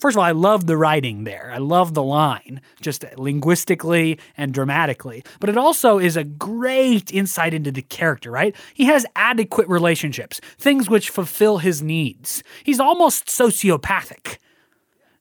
first 0.00 0.16
of 0.16 0.18
all, 0.18 0.24
I 0.24 0.32
love 0.32 0.66
the 0.66 0.76
writing 0.76 1.24
there. 1.24 1.50
I 1.52 1.58
love 1.58 1.94
the 1.94 2.02
line, 2.02 2.60
just 2.80 3.04
linguistically 3.16 4.18
and 4.36 4.54
dramatically. 4.54 5.22
But 5.38 5.50
it 5.50 5.56
also 5.56 5.98
is 5.98 6.16
a 6.16 6.24
great 6.24 7.12
insight 7.12 7.54
into 7.54 7.70
the 7.70 7.82
character, 7.82 8.30
right? 8.30 8.54
He 8.74 8.86
has 8.86 9.04
adequate 9.14 9.68
relationships, 9.68 10.40
things 10.58 10.88
which 10.88 11.10
fulfill 11.10 11.58
his 11.58 11.82
needs. 11.82 12.42
He's 12.64 12.80
almost 12.80 13.26
sociopathic. 13.26 14.38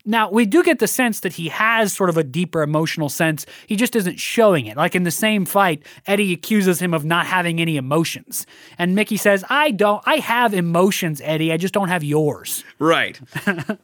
Now, 0.09 0.31
we 0.31 0.47
do 0.47 0.63
get 0.63 0.79
the 0.79 0.87
sense 0.87 1.19
that 1.19 1.33
he 1.33 1.49
has 1.49 1.93
sort 1.93 2.09
of 2.09 2.17
a 2.17 2.23
deeper 2.23 2.63
emotional 2.63 3.09
sense. 3.09 3.45
He 3.67 3.75
just 3.75 3.95
isn't 3.95 4.19
showing 4.19 4.65
it. 4.65 4.75
Like 4.75 4.95
in 4.95 5.03
the 5.03 5.11
same 5.11 5.45
fight, 5.45 5.83
Eddie 6.07 6.33
accuses 6.33 6.81
him 6.81 6.95
of 6.95 7.05
not 7.05 7.27
having 7.27 7.61
any 7.61 7.77
emotions. 7.77 8.47
And 8.79 8.95
Mickey 8.95 9.17
says, 9.17 9.45
I 9.51 9.69
don't, 9.69 10.01
I 10.07 10.15
have 10.15 10.55
emotions, 10.55 11.21
Eddie. 11.23 11.53
I 11.53 11.57
just 11.57 11.75
don't 11.75 11.89
have 11.89 12.03
yours. 12.03 12.63
Right. 12.79 13.19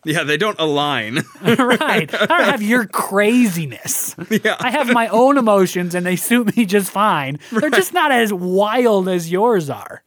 yeah, 0.06 0.24
they 0.24 0.38
don't 0.38 0.58
align. 0.58 1.16
right. 1.42 2.12
I 2.14 2.26
don't 2.26 2.44
have 2.46 2.62
your 2.62 2.88
craziness. 2.88 4.16
Yeah. 4.30 4.56
I 4.60 4.72
have 4.72 4.88
my 4.88 5.10
own 5.10 5.38
emotions 5.38 5.94
and 5.94 6.06
they 6.06 6.16
suit 6.16 6.56
me 6.56 6.66
just 6.66 6.90
fine. 6.92 7.40
They're 7.52 7.70
just 7.70 7.94
not 7.94 8.12
as 8.12 8.32
wild 8.32 9.10
as 9.10 9.30
yours 9.30 9.70
are. 9.70 10.02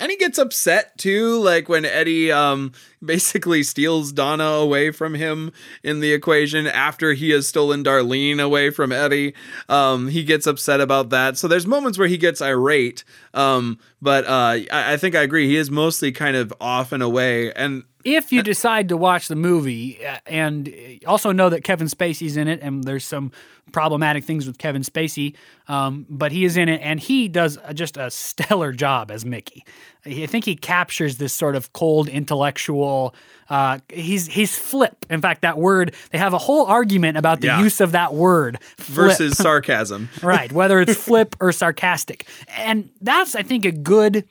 And 0.00 0.10
he 0.10 0.16
gets 0.16 0.38
upset 0.38 0.96
too, 0.98 1.38
like 1.40 1.68
when 1.68 1.84
Eddie 1.84 2.32
um 2.32 2.72
basically 3.04 3.62
steals 3.62 4.12
Donna 4.12 4.44
away 4.44 4.90
from 4.90 5.14
him 5.14 5.52
in 5.82 6.00
the 6.00 6.12
equation 6.12 6.66
after 6.66 7.12
he 7.12 7.30
has 7.30 7.48
stolen 7.48 7.84
Darlene 7.84 8.40
away 8.40 8.70
from 8.70 8.92
Eddie. 8.92 9.34
Um, 9.68 10.08
he 10.08 10.24
gets 10.24 10.46
upset 10.46 10.80
about 10.80 11.10
that. 11.10 11.38
So 11.38 11.48
there's 11.48 11.66
moments 11.66 11.98
where 11.98 12.08
he 12.08 12.18
gets 12.18 12.42
irate. 12.42 13.04
Um, 13.34 13.78
but 14.02 14.24
uh, 14.26 14.66
I, 14.72 14.94
I 14.94 14.96
think 14.96 15.14
I 15.14 15.22
agree. 15.22 15.46
He 15.46 15.56
is 15.56 15.70
mostly 15.70 16.12
kind 16.12 16.36
of 16.36 16.52
off 16.60 16.92
and 16.92 17.02
away. 17.02 17.52
And 17.52 17.84
if 18.16 18.32
you 18.32 18.42
decide 18.42 18.88
to 18.90 18.96
watch 18.96 19.28
the 19.28 19.36
movie 19.36 20.04
uh, 20.06 20.18
and 20.26 20.72
also 21.06 21.32
know 21.32 21.48
that 21.48 21.64
Kevin 21.64 21.86
Spacey's 21.88 22.36
in 22.36 22.48
it, 22.48 22.60
and 22.62 22.84
there's 22.84 23.04
some 23.04 23.32
problematic 23.72 24.24
things 24.24 24.46
with 24.46 24.56
Kevin 24.58 24.82
Spacey, 24.82 25.34
um, 25.68 26.06
but 26.08 26.32
he 26.32 26.44
is 26.44 26.56
in 26.56 26.68
it, 26.70 26.80
and 26.82 26.98
he 26.98 27.28
does 27.28 27.58
just 27.74 27.96
a 27.98 28.10
stellar 28.10 28.72
job 28.72 29.10
as 29.10 29.24
Mickey. 29.26 29.64
I 30.06 30.24
think 30.26 30.46
he 30.46 30.56
captures 30.56 31.18
this 31.18 31.34
sort 31.34 31.54
of 31.54 31.72
cold 31.74 32.08
intellectual. 32.08 33.14
Uh, 33.50 33.78
he's 33.90 34.26
he's 34.26 34.56
flip. 34.56 35.04
In 35.10 35.20
fact, 35.20 35.42
that 35.42 35.58
word 35.58 35.94
they 36.10 36.18
have 36.18 36.32
a 36.32 36.38
whole 36.38 36.64
argument 36.66 37.18
about 37.18 37.40
the 37.40 37.48
Yeah. 37.48 37.60
use 37.60 37.80
of 37.80 37.92
that 37.92 38.14
word 38.14 38.58
flip. 38.78 39.08
versus 39.18 39.36
sarcasm. 39.38 40.08
right 40.22 40.50
whether 40.52 40.80
it's 40.80 40.94
flip 41.04 41.36
or 41.40 41.52
sarcastic 41.52 42.26
and 42.56 42.90
that's 43.00 43.34
i 43.34 43.42
think 43.42 43.64
a 43.64 43.72
good 43.72 44.24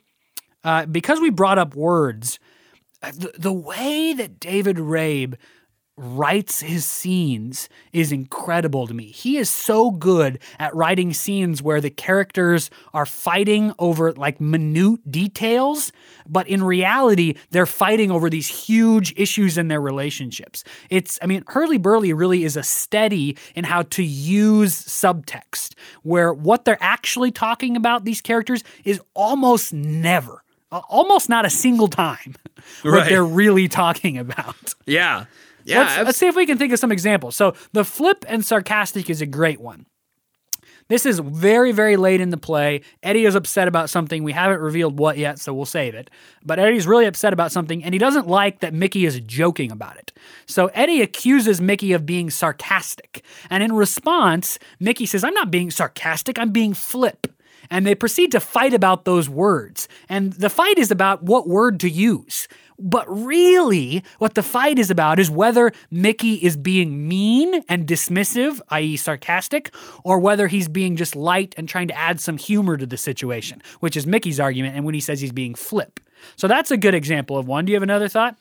uh, 0.64 0.86
because 0.86 1.20
we 1.20 1.30
brought 1.30 1.58
up 1.60 1.76
words 1.76 2.38
uh, 2.38 2.47
the, 3.02 3.32
the 3.38 3.54
way 3.54 4.14
that 4.14 4.40
david 4.40 4.78
rabe 4.78 5.36
writes 5.98 6.62
his 6.62 6.86
scenes 6.86 7.68
is 7.92 8.12
incredible 8.12 8.86
to 8.86 8.94
me. 8.94 9.06
He 9.06 9.38
is 9.38 9.50
so 9.50 9.90
good 9.90 10.40
at 10.60 10.76
writing 10.76 11.12
scenes 11.12 11.62
where 11.62 11.82
the 11.82 11.90
characters 11.90 12.70
are 12.94 13.06
fighting 13.06 13.74
over 13.80 14.14
like 14.14 14.40
minute 14.40 15.00
details 15.10 15.92
but 16.30 16.48
in 16.48 16.64
reality 16.64 17.34
they're 17.50 17.66
fighting 17.66 18.12
over 18.12 18.30
these 18.30 18.48
huge 18.48 19.12
issues 19.18 19.58
in 19.58 19.70
their 19.70 19.82
relationships. 19.82 20.64
It's 20.92 21.18
i 21.24 21.26
mean 21.26 21.44
Hurly 21.48 21.80
Burly 21.80 22.14
really 22.14 22.44
is 22.44 22.56
a 22.56 22.64
steady 22.64 23.36
in 23.56 23.64
how 23.64 23.82
to 23.84 24.04
use 24.04 24.80
subtext 24.80 25.74
where 26.04 26.32
what 26.32 26.66
they're 26.66 26.78
actually 26.80 27.32
talking 27.32 27.76
about 27.76 28.06
these 28.06 28.22
characters 28.22 28.64
is 28.86 29.02
almost 29.16 29.74
never 29.74 30.44
uh, 30.72 30.82
almost 30.90 31.28
not 31.28 31.44
a 31.44 31.50
single 31.50 31.88
time 31.88 32.36
what 32.84 33.08
they're 33.08 33.24
really 33.24 33.68
talking 33.68 34.18
about 34.18 34.76
Yeah. 34.86 35.26
Yeah. 35.64 35.80
let's, 35.80 35.98
let's 36.06 36.18
see 36.18 36.28
if 36.28 36.36
we 36.36 36.46
can 36.46 36.58
think 36.58 36.72
of 36.72 36.80
some 36.80 36.92
examples. 36.92 37.36
So 37.36 37.54
the 37.74 37.84
flip 37.84 38.24
and 38.30 38.46
sarcastic 38.46 39.10
is 39.10 39.22
a 39.22 39.26
great 39.26 39.60
one. 39.60 39.86
This 40.90 41.06
is 41.06 41.20
very, 41.20 41.74
very 41.74 41.98
late 41.98 42.22
in 42.22 42.30
the 42.30 42.38
play. 42.38 42.82
Eddie 43.04 43.26
is 43.26 43.36
upset 43.36 43.68
about 43.68 43.90
something. 43.90 44.24
We 44.24 44.32
haven't 44.32 44.62
revealed 44.62 44.98
what 44.98 45.18
yet, 45.18 45.38
so 45.38 45.54
we'll 45.54 45.66
save 45.66 45.96
it. 45.96 46.10
But 46.46 46.60
Eddie's 46.60 46.88
really 46.88 47.06
upset 47.06 47.34
about 47.34 47.52
something, 47.52 47.84
and 47.84 47.94
he 47.94 47.98
doesn't 47.98 48.28
like 48.28 48.62
that 48.62 48.74
Mickey 48.74 49.06
is 49.06 49.20
joking 49.20 49.70
about 49.70 49.98
it. 49.98 50.14
So 50.46 50.68
Eddie 50.68 51.02
accuses 51.02 51.60
Mickey 51.60 51.92
of 51.92 52.06
being 52.06 52.30
sarcastic. 52.30 53.26
And 53.50 53.64
in 53.64 53.74
response, 53.74 54.60
Mickey 54.80 55.06
says, 55.06 55.26
I'm 55.26 55.34
not 55.34 55.52
being 55.52 55.72
sarcastic, 55.72 56.40
I'm 56.40 56.52
being 56.52 56.74
flip. 56.74 57.28
And 57.70 57.86
they 57.86 57.96
proceed 57.96 58.32
to 58.32 58.40
fight 58.40 58.74
about 58.74 59.06
those 59.06 59.30
words. 59.30 59.88
And 60.10 60.34
the 60.34 60.50
fight 60.50 60.78
is 60.78 60.92
about 60.92 61.24
what 61.24 61.48
word 61.48 61.80
to 61.82 61.90
use. 61.90 62.48
But 62.80 63.06
really, 63.10 64.04
what 64.20 64.36
the 64.36 64.44
fight 64.44 64.78
is 64.78 64.92
about 64.92 65.20
is 65.20 65.32
whether 65.32 65.72
Mickey 65.90 66.36
is 66.36 66.56
being 66.56 67.08
mean 67.08 67.64
and 67.68 67.88
dismissive, 67.88 68.62
i.e., 68.70 68.98
sarcastic, 68.98 69.74
or 70.04 70.20
whether 70.20 70.48
he's 70.48 70.68
being 70.68 70.96
just 70.96 71.16
light 71.16 71.56
and 71.58 71.68
trying 71.68 71.88
to 71.88 71.98
add 71.98 72.22
some 72.22 72.38
humor 72.38 72.78
to 72.78 72.86
the 72.86 72.98
situation, 72.98 73.64
which 73.80 73.98
is 73.98 74.06
Mickey's 74.06 74.40
argument, 74.40 74.76
and 74.76 74.86
when 74.86 74.94
he 74.94 75.02
says 75.02 75.22
he's 75.22 75.32
being 75.32 75.56
flip. 75.56 76.00
So 76.36 76.48
that's 76.48 76.70
a 76.70 76.78
good 76.78 76.94
example 76.94 77.38
of 77.38 77.48
one. 77.48 77.66
Do 77.66 77.72
you 77.72 77.76
have 77.76 77.84
another 77.84 78.08
thought? 78.08 78.38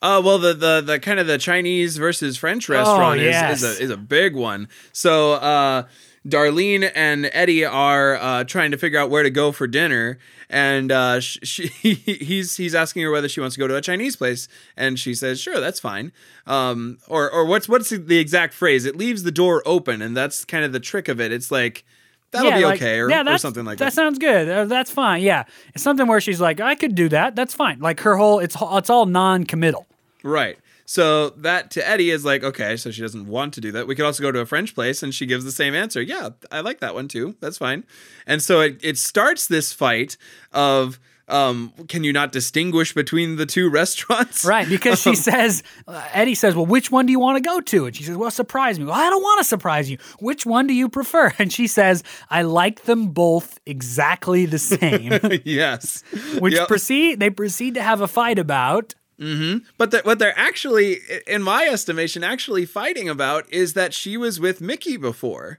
Uh, 0.00 0.20
well, 0.24 0.38
the, 0.38 0.54
the 0.54 0.80
the 0.80 1.00
kind 1.00 1.18
of 1.18 1.26
the 1.26 1.38
Chinese 1.38 1.96
versus 1.96 2.36
French 2.36 2.68
restaurant 2.68 3.20
is, 3.20 3.26
yes. 3.26 3.62
is 3.62 3.80
a 3.80 3.82
is 3.82 3.90
a 3.90 3.96
big 3.96 4.34
one. 4.34 4.68
So 4.92 5.32
uh, 5.32 5.84
Darlene 6.26 6.90
and 6.94 7.28
Eddie 7.32 7.64
are 7.64 8.16
uh, 8.16 8.44
trying 8.44 8.70
to 8.70 8.78
figure 8.78 8.98
out 8.98 9.10
where 9.10 9.22
to 9.22 9.30
go 9.30 9.52
for 9.52 9.66
dinner, 9.66 10.18
and 10.48 10.90
uh, 10.90 11.20
sh- 11.20 11.38
she, 11.42 11.66
he's 11.66 12.56
he's 12.56 12.74
asking 12.74 13.02
her 13.02 13.10
whether 13.10 13.28
she 13.28 13.40
wants 13.40 13.56
to 13.56 13.60
go 13.60 13.68
to 13.68 13.76
a 13.76 13.82
Chinese 13.82 14.16
place, 14.16 14.48
and 14.76 14.98
she 14.98 15.14
says, 15.14 15.38
"Sure, 15.40 15.60
that's 15.60 15.80
fine." 15.80 16.12
Um, 16.46 16.98
or 17.08 17.30
or 17.30 17.44
what's 17.44 17.68
what's 17.68 17.90
the 17.90 18.18
exact 18.18 18.54
phrase? 18.54 18.86
It 18.86 18.96
leaves 18.96 19.22
the 19.22 19.32
door 19.32 19.62
open, 19.66 20.00
and 20.00 20.16
that's 20.16 20.44
kind 20.44 20.64
of 20.64 20.72
the 20.72 20.80
trick 20.80 21.08
of 21.08 21.20
it. 21.20 21.30
It's 21.30 21.50
like 21.50 21.84
that'll 22.30 22.52
be 22.52 22.64
like- 22.64 22.80
okay, 22.80 22.98
or, 23.00 23.10
yeah, 23.10 23.22
or 23.26 23.36
something 23.38 23.64
like 23.66 23.76
that. 23.78 23.86
that. 23.86 23.92
sounds 23.92 24.18
good. 24.18 24.48
Uh, 24.48 24.64
that's 24.64 24.90
fine. 24.90 25.22
Yeah, 25.22 25.44
it's 25.74 25.84
something 25.84 26.06
where 26.06 26.20
she's 26.22 26.40
like, 26.40 26.58
I 26.58 26.74
could 26.74 26.94
do 26.94 27.10
that. 27.10 27.36
That's 27.36 27.52
fine. 27.52 27.80
Like 27.80 28.00
her 28.00 28.16
whole, 28.16 28.38
it's 28.38 28.56
it's 28.58 28.88
all 28.88 29.04
non-committal. 29.04 29.86
Right. 30.22 30.58
So 30.86 31.30
that 31.30 31.70
to 31.72 31.88
Eddie 31.88 32.10
is 32.10 32.24
like, 32.24 32.44
okay, 32.44 32.76
so 32.76 32.90
she 32.90 33.00
doesn't 33.00 33.26
want 33.26 33.54
to 33.54 33.60
do 33.60 33.72
that. 33.72 33.86
We 33.86 33.94
could 33.94 34.04
also 34.04 34.22
go 34.22 34.30
to 34.32 34.40
a 34.40 34.46
French 34.46 34.74
place 34.74 35.02
and 35.02 35.14
she 35.14 35.24
gives 35.26 35.44
the 35.44 35.52
same 35.52 35.74
answer. 35.74 36.02
Yeah, 36.02 36.30
I 36.52 36.60
like 36.60 36.80
that 36.80 36.94
one 36.94 37.08
too. 37.08 37.36
That's 37.40 37.58
fine. 37.58 37.84
And 38.26 38.42
so 38.42 38.60
it, 38.60 38.78
it 38.82 38.98
starts 38.98 39.46
this 39.46 39.72
fight 39.72 40.16
of 40.52 40.98
um, 41.26 41.72
can 41.88 42.04
you 42.04 42.12
not 42.12 42.32
distinguish 42.32 42.92
between 42.92 43.36
the 43.36 43.46
two 43.46 43.70
restaurants? 43.80 44.44
Right, 44.44 44.68
because 44.68 45.00
she 45.00 45.14
says, 45.30 45.62
uh, 45.88 46.06
Eddie 46.12 46.34
says, 46.34 46.54
Well, 46.54 46.66
which 46.66 46.90
one 46.90 47.06
do 47.06 47.12
you 47.12 47.18
want 47.18 47.38
to 47.38 47.40
go 47.48 47.60
to? 47.62 47.86
And 47.86 47.96
she 47.96 48.02
says, 48.02 48.14
Well, 48.18 48.30
surprise 48.30 48.78
me. 48.78 48.84
Well, 48.84 48.94
I 48.94 49.08
don't 49.08 49.22
want 49.22 49.38
to 49.40 49.44
surprise 49.44 49.90
you. 49.90 49.96
Which 50.20 50.44
one 50.44 50.66
do 50.66 50.74
you 50.74 50.90
prefer? 50.90 51.32
And 51.38 51.50
she 51.50 51.66
says, 51.66 52.02
I 52.28 52.42
like 52.42 52.82
them 52.82 53.08
both 53.08 53.58
exactly 53.64 54.44
the 54.44 54.58
same. 54.58 55.18
yes. 55.46 56.02
Which 56.40 56.52
Yep. 56.54 56.68
proceed 56.68 57.20
they 57.20 57.30
proceed 57.30 57.72
to 57.76 57.82
have 57.82 58.02
a 58.02 58.06
fight 58.08 58.38
about. 58.38 58.94
Mm-hmm. 59.18 59.66
But 59.78 59.90
the, 59.90 59.98
what 60.00 60.18
they're 60.18 60.38
actually, 60.38 60.98
in 61.26 61.42
my 61.42 61.66
estimation, 61.66 62.24
actually 62.24 62.66
fighting 62.66 63.08
about 63.08 63.50
is 63.52 63.74
that 63.74 63.94
she 63.94 64.16
was 64.16 64.40
with 64.40 64.60
Mickey 64.60 64.96
before. 64.96 65.58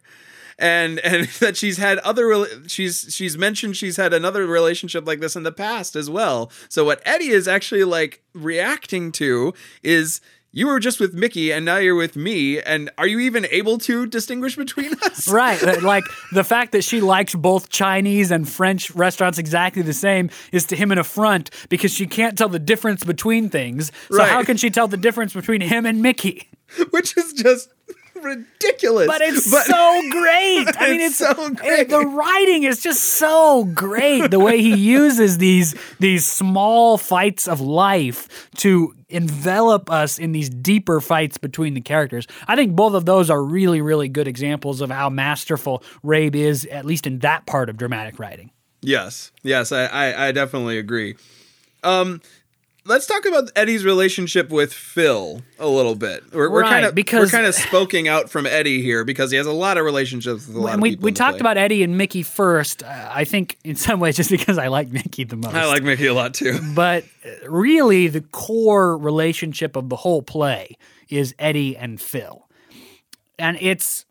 And 0.57 0.99
and 1.03 1.27
that 1.41 1.57
she's 1.57 1.77
had 1.77 1.97
other 1.99 2.47
she's 2.67 3.07
she's 3.09 3.37
mentioned 3.37 3.75
she's 3.75 3.97
had 3.97 4.13
another 4.13 4.45
relationship 4.45 5.05
like 5.05 5.19
this 5.19 5.35
in 5.35 5.43
the 5.43 5.51
past 5.51 5.97
as 5.97 6.09
well. 6.09 6.49
So 6.69 6.85
what 6.85 7.01
Eddie 7.05 7.27
is 7.27 7.45
actually 7.45 7.83
like 7.83 8.23
reacting 8.33 9.11
to 9.13 9.53
is 9.83 10.21
you 10.55 10.65
were 10.67 10.79
just 10.79 10.99
with 10.99 11.13
Mickey 11.13 11.51
and 11.53 11.65
now 11.65 11.77
you're 11.77 11.95
with 11.95 12.15
me 12.15 12.59
and 12.61 12.89
are 12.97 13.05
you 13.05 13.19
even 13.19 13.45
able 13.51 13.77
to 13.79 14.07
distinguish 14.07 14.55
between 14.55 14.93
us? 15.03 15.27
Right. 15.27 15.61
like 15.83 16.05
the 16.31 16.43
fact 16.43 16.71
that 16.71 16.83
she 16.83 17.01
likes 17.01 17.35
both 17.35 17.69
Chinese 17.69 18.31
and 18.31 18.47
French 18.49 18.89
restaurants 18.95 19.37
exactly 19.37 19.81
the 19.83 19.93
same 19.93 20.29
is 20.51 20.65
to 20.67 20.75
him 20.75 20.91
an 20.91 20.97
affront 20.97 21.51
because 21.69 21.91
she 21.93 22.07
can't 22.07 22.37
tell 22.37 22.49
the 22.49 22.57
difference 22.57 23.03
between 23.03 23.49
things. 23.49 23.91
So 24.09 24.17
Right. 24.19 24.29
how 24.29 24.43
can 24.43 24.57
she 24.57 24.69
tell 24.71 24.87
the 24.87 24.97
difference 24.97 25.33
between 25.33 25.61
him 25.61 25.85
and 25.85 26.01
Mickey? 26.01 26.47
Which 26.91 27.15
is 27.17 27.33
just 27.33 27.69
ridiculous. 28.25 29.07
But 29.07 29.21
it's 29.21 29.45
so 29.45 30.01
great. 30.09 30.67
I 30.77 30.89
mean, 30.89 31.01
It's 31.01 31.21
it's, 31.21 31.35
so 31.37 31.49
great. 31.51 31.89
The 31.89 31.99
writing 31.99 32.63
is 32.63 32.81
just 32.81 33.03
so 33.03 33.63
great. 33.65 34.31
The 34.31 34.39
way 34.39 34.61
he 34.61 34.75
uses 34.75 35.37
these 35.37 35.75
these 35.99 36.25
small 36.25 36.97
fights 36.97 37.47
of 37.47 37.61
life 37.61 38.49
to 38.57 38.93
envelop 39.07 39.89
us 39.91 40.17
in 40.17 40.31
these 40.31 40.49
deeper 40.49 40.99
fights 40.99 41.37
between 41.37 41.75
the 41.75 41.81
characters. 41.81 42.27
I 42.47 42.55
think 42.55 42.75
both 42.75 42.93
of 42.95 43.05
those 43.05 43.29
are 43.29 43.41
really, 43.41 43.79
really 43.79 44.09
good 44.09 44.27
examples 44.27 44.81
of 44.81 44.89
how 44.89 45.09
masterful 45.09 45.83
Rabe 46.03 46.35
is, 46.35 46.65
at 46.65 46.85
least 46.85 47.05
in 47.05 47.19
that 47.19 47.45
part 47.45 47.69
of 47.69 47.77
dramatic 47.77 48.19
writing. 48.19 48.51
Yes, 48.81 49.31
yes, 49.43 49.71
I, 49.71 49.85
I, 49.85 50.27
I 50.27 50.31
definitely 50.31 50.77
agree. 50.77 51.15
Um, 51.83 52.21
let's 52.85 53.05
talk 53.07 53.25
about 53.25 53.49
Eddie's 53.55 53.83
relationship 53.83 54.49
with 54.49 54.73
Phil 54.73 55.41
a 55.59 55.67
little 55.67 55.95
bit. 55.95 56.23
We're, 56.33 56.49
we're 56.49 56.61
Right, 56.61 56.69
kind 56.69 56.85
of 56.85 56.95
because- 56.95 57.31
we're 57.31 57.37
kind 57.37 57.45
of 57.47 57.55
spoking 57.55 58.07
out 58.07 58.29
from 58.29 58.45
Eddie 58.45 58.81
here 58.81 59.03
because 59.03 59.31
he 59.31 59.37
has 59.37 59.47
a 59.47 59.51
lot 59.51 59.77
of 59.77 59.85
relationships 59.85 60.47
with 60.47 60.55
a 60.55 60.59
lot 60.59 60.67
And 60.73 60.75
of 60.75 60.81
we, 60.81 60.89
people. 60.91 61.03
we 61.05 61.11
talked 61.11 61.33
play. 61.33 61.39
about 61.41 61.57
Eddie 61.57 61.83
and 61.83 61.97
Mickey 61.97 62.23
first. 62.23 62.83
Uh, 62.83 63.09
I 63.11 63.23
think 63.25 63.57
in 63.63 63.75
some 63.75 63.99
ways 63.99 64.15
just 64.17 64.29
because 64.29 64.57
I 64.57 64.67
like 64.67 64.89
Mickey 64.89 65.23
the 65.23 65.35
most. 65.35 65.55
I 65.55 65.65
like 65.65 65.83
Mickey 65.83 66.07
a 66.07 66.13
lot 66.13 66.33
too. 66.33 66.59
but 66.75 67.03
uh, 67.25 67.49
really 67.49 68.07
the 68.07 68.21
core 68.21 68.97
relationship 68.97 69.75
of 69.75 69.89
the 69.89 69.95
whole 69.97 70.21
play 70.21 70.77
is 71.09 71.33
Eddie 71.39 71.75
and 71.75 71.99
Phil. 71.99 72.47
And 73.37 73.57
it's 73.59 74.04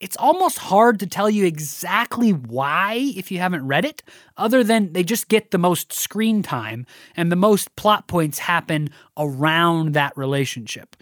it's 0.00 0.16
almost 0.16 0.58
hard 0.58 1.00
to 1.00 1.06
tell 1.06 1.28
you 1.28 1.44
exactly 1.44 2.30
why 2.32 3.12
if 3.16 3.30
you 3.30 3.38
haven't 3.38 3.66
read 3.66 3.84
it 3.84 4.02
other 4.36 4.62
than 4.62 4.92
they 4.92 5.02
just 5.02 5.28
get 5.28 5.50
the 5.50 5.58
most 5.58 5.92
screen 5.92 6.42
time 6.42 6.86
and 7.16 7.32
the 7.32 7.36
most 7.36 7.74
plot 7.76 8.06
points 8.06 8.38
happen 8.38 8.90
around 9.16 9.94
that 9.94 10.16
relationship. 10.16 10.96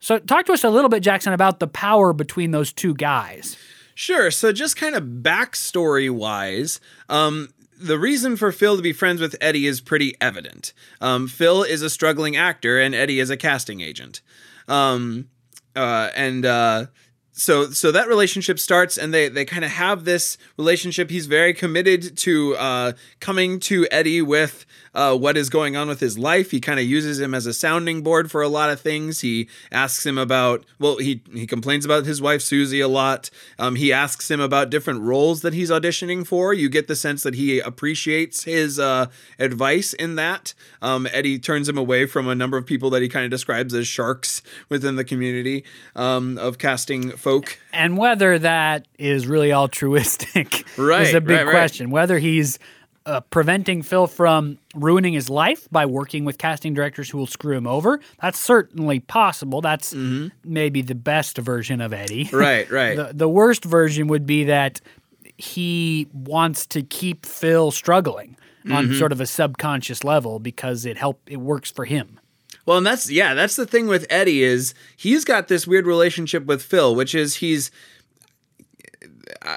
So 0.00 0.18
talk 0.18 0.46
to 0.46 0.52
us 0.52 0.64
a 0.64 0.70
little 0.70 0.90
bit 0.90 1.02
Jackson 1.02 1.32
about 1.32 1.60
the 1.60 1.66
power 1.66 2.12
between 2.12 2.50
those 2.50 2.72
two 2.72 2.94
guys. 2.94 3.56
Sure. 3.94 4.30
So 4.30 4.52
just 4.52 4.76
kind 4.76 4.94
of 4.94 5.04
backstory 5.04 6.10
wise, 6.10 6.80
um, 7.08 7.50
the 7.78 7.98
reason 7.98 8.36
for 8.36 8.52
Phil 8.52 8.76
to 8.76 8.82
be 8.82 8.92
friends 8.92 9.20
with 9.20 9.36
Eddie 9.40 9.66
is 9.66 9.80
pretty 9.80 10.14
evident. 10.20 10.72
Um, 11.00 11.26
Phil 11.28 11.62
is 11.62 11.82
a 11.82 11.90
struggling 11.90 12.36
actor, 12.36 12.80
and 12.80 12.94
Eddie 12.94 13.18
is 13.18 13.28
a 13.28 13.36
casting 13.36 13.80
agent. 13.80 14.22
Um, 14.68 15.28
uh, 15.74 16.10
and 16.14 16.44
uh, 16.44 16.86
so 17.32 17.70
so 17.70 17.90
that 17.90 18.08
relationship 18.08 18.58
starts 18.58 18.98
and 18.98 19.12
they 19.12 19.28
they 19.28 19.44
kind 19.44 19.64
of 19.64 19.70
have 19.70 20.04
this 20.04 20.36
relationship. 20.58 21.10
He's 21.10 21.26
very 21.26 21.54
committed 21.54 22.16
to 22.18 22.54
uh 22.56 22.92
coming 23.20 23.58
to 23.60 23.86
eddie 23.90 24.20
with 24.20 24.66
uh, 24.94 25.16
what 25.16 25.36
is 25.36 25.48
going 25.48 25.76
on 25.76 25.88
with 25.88 26.00
his 26.00 26.18
life. 26.18 26.50
He 26.50 26.60
kind 26.60 26.78
of 26.78 26.86
uses 26.86 27.20
him 27.20 27.34
as 27.34 27.46
a 27.46 27.54
sounding 27.54 28.02
board 28.02 28.30
for 28.30 28.42
a 28.42 28.48
lot 28.48 28.70
of 28.70 28.80
things. 28.80 29.20
He 29.20 29.48
asks 29.70 30.04
him 30.04 30.18
about, 30.18 30.64
well, 30.78 30.98
he 30.98 31.22
he 31.32 31.46
complains 31.46 31.84
about 31.84 32.04
his 32.04 32.20
wife 32.20 32.42
Susie 32.42 32.80
a 32.80 32.88
lot. 32.88 33.30
Um, 33.58 33.76
he 33.76 33.92
asks 33.92 34.30
him 34.30 34.40
about 34.40 34.70
different 34.70 35.00
roles 35.00 35.42
that 35.42 35.54
he's 35.54 35.70
auditioning 35.70 36.26
for. 36.26 36.52
You 36.52 36.68
get 36.68 36.88
the 36.88 36.96
sense 36.96 37.22
that 37.22 37.34
he 37.34 37.58
appreciates 37.60 38.44
his 38.44 38.78
uh, 38.78 39.06
advice 39.38 39.92
in 39.92 40.16
that. 40.16 40.54
Um, 40.80 41.06
Eddie 41.12 41.38
turns 41.38 41.68
him 41.68 41.78
away 41.78 42.06
from 42.06 42.28
a 42.28 42.34
number 42.34 42.56
of 42.56 42.66
people 42.66 42.90
that 42.90 43.02
he 43.02 43.08
kind 43.08 43.24
of 43.24 43.30
describes 43.30 43.74
as 43.74 43.86
sharks 43.86 44.42
within 44.68 44.96
the 44.96 45.04
community 45.04 45.64
um, 45.96 46.38
of 46.38 46.58
casting 46.58 47.10
folk. 47.10 47.58
And 47.72 47.96
whether 47.96 48.38
that 48.38 48.86
is 48.98 49.26
really 49.26 49.52
altruistic 49.52 50.66
Right, 50.76 51.02
is 51.06 51.14
a 51.14 51.20
big 51.20 51.36
right, 51.36 51.46
right. 51.46 51.52
question. 51.52 51.90
Whether 51.90 52.18
he's 52.18 52.58
uh, 53.06 53.20
preventing 53.20 53.82
Phil 53.82 54.06
from 54.06 54.58
ruining 54.74 55.12
his 55.12 55.28
life 55.28 55.68
by 55.70 55.86
working 55.86 56.24
with 56.24 56.38
casting 56.38 56.74
directors 56.74 57.10
who 57.10 57.18
will 57.18 57.26
screw 57.26 57.56
him 57.56 57.66
over, 57.66 58.00
that's 58.20 58.38
certainly 58.38 59.00
possible. 59.00 59.60
That's 59.60 59.92
maybe 60.44 60.82
the 60.82 60.94
best 60.94 61.38
version 61.38 61.80
of 61.80 61.92
Eddie. 61.92 62.24
Mm-hmm. 62.26 62.36
Right, 62.42 62.70
right. 62.70 62.96
the, 62.96 63.10
the 63.12 63.28
worst 63.28 63.64
version 63.64 64.06
would 64.08 64.26
be 64.26 64.44
that 64.44 64.80
he 65.36 66.06
wants 66.12 66.66
to 66.66 66.82
keep 66.82 67.26
Phil 67.26 67.70
struggling 67.70 68.36
Mm-hmm. 68.64 68.76
on 68.76 68.94
sort 68.94 69.10
of 69.10 69.20
a 69.20 69.26
subconscious 69.26 70.04
level 70.04 70.38
because 70.38 70.86
it 70.86 70.96
help 70.96 71.20
it 71.26 71.38
works 71.38 71.68
for 71.72 71.84
him. 71.84 72.20
Well, 72.64 72.76
and 72.78 72.86
that's 72.86 73.10
yeah, 73.10 73.34
that's 73.34 73.56
the 73.56 73.66
thing 73.66 73.88
with 73.88 74.06
Eddie 74.08 74.44
is 74.44 74.72
he's 74.96 75.24
got 75.24 75.48
this 75.48 75.66
weird 75.66 75.84
relationship 75.84 76.46
with 76.46 76.62
Phil, 76.62 76.94
which 76.94 77.12
is 77.12 77.34
he's 77.38 77.72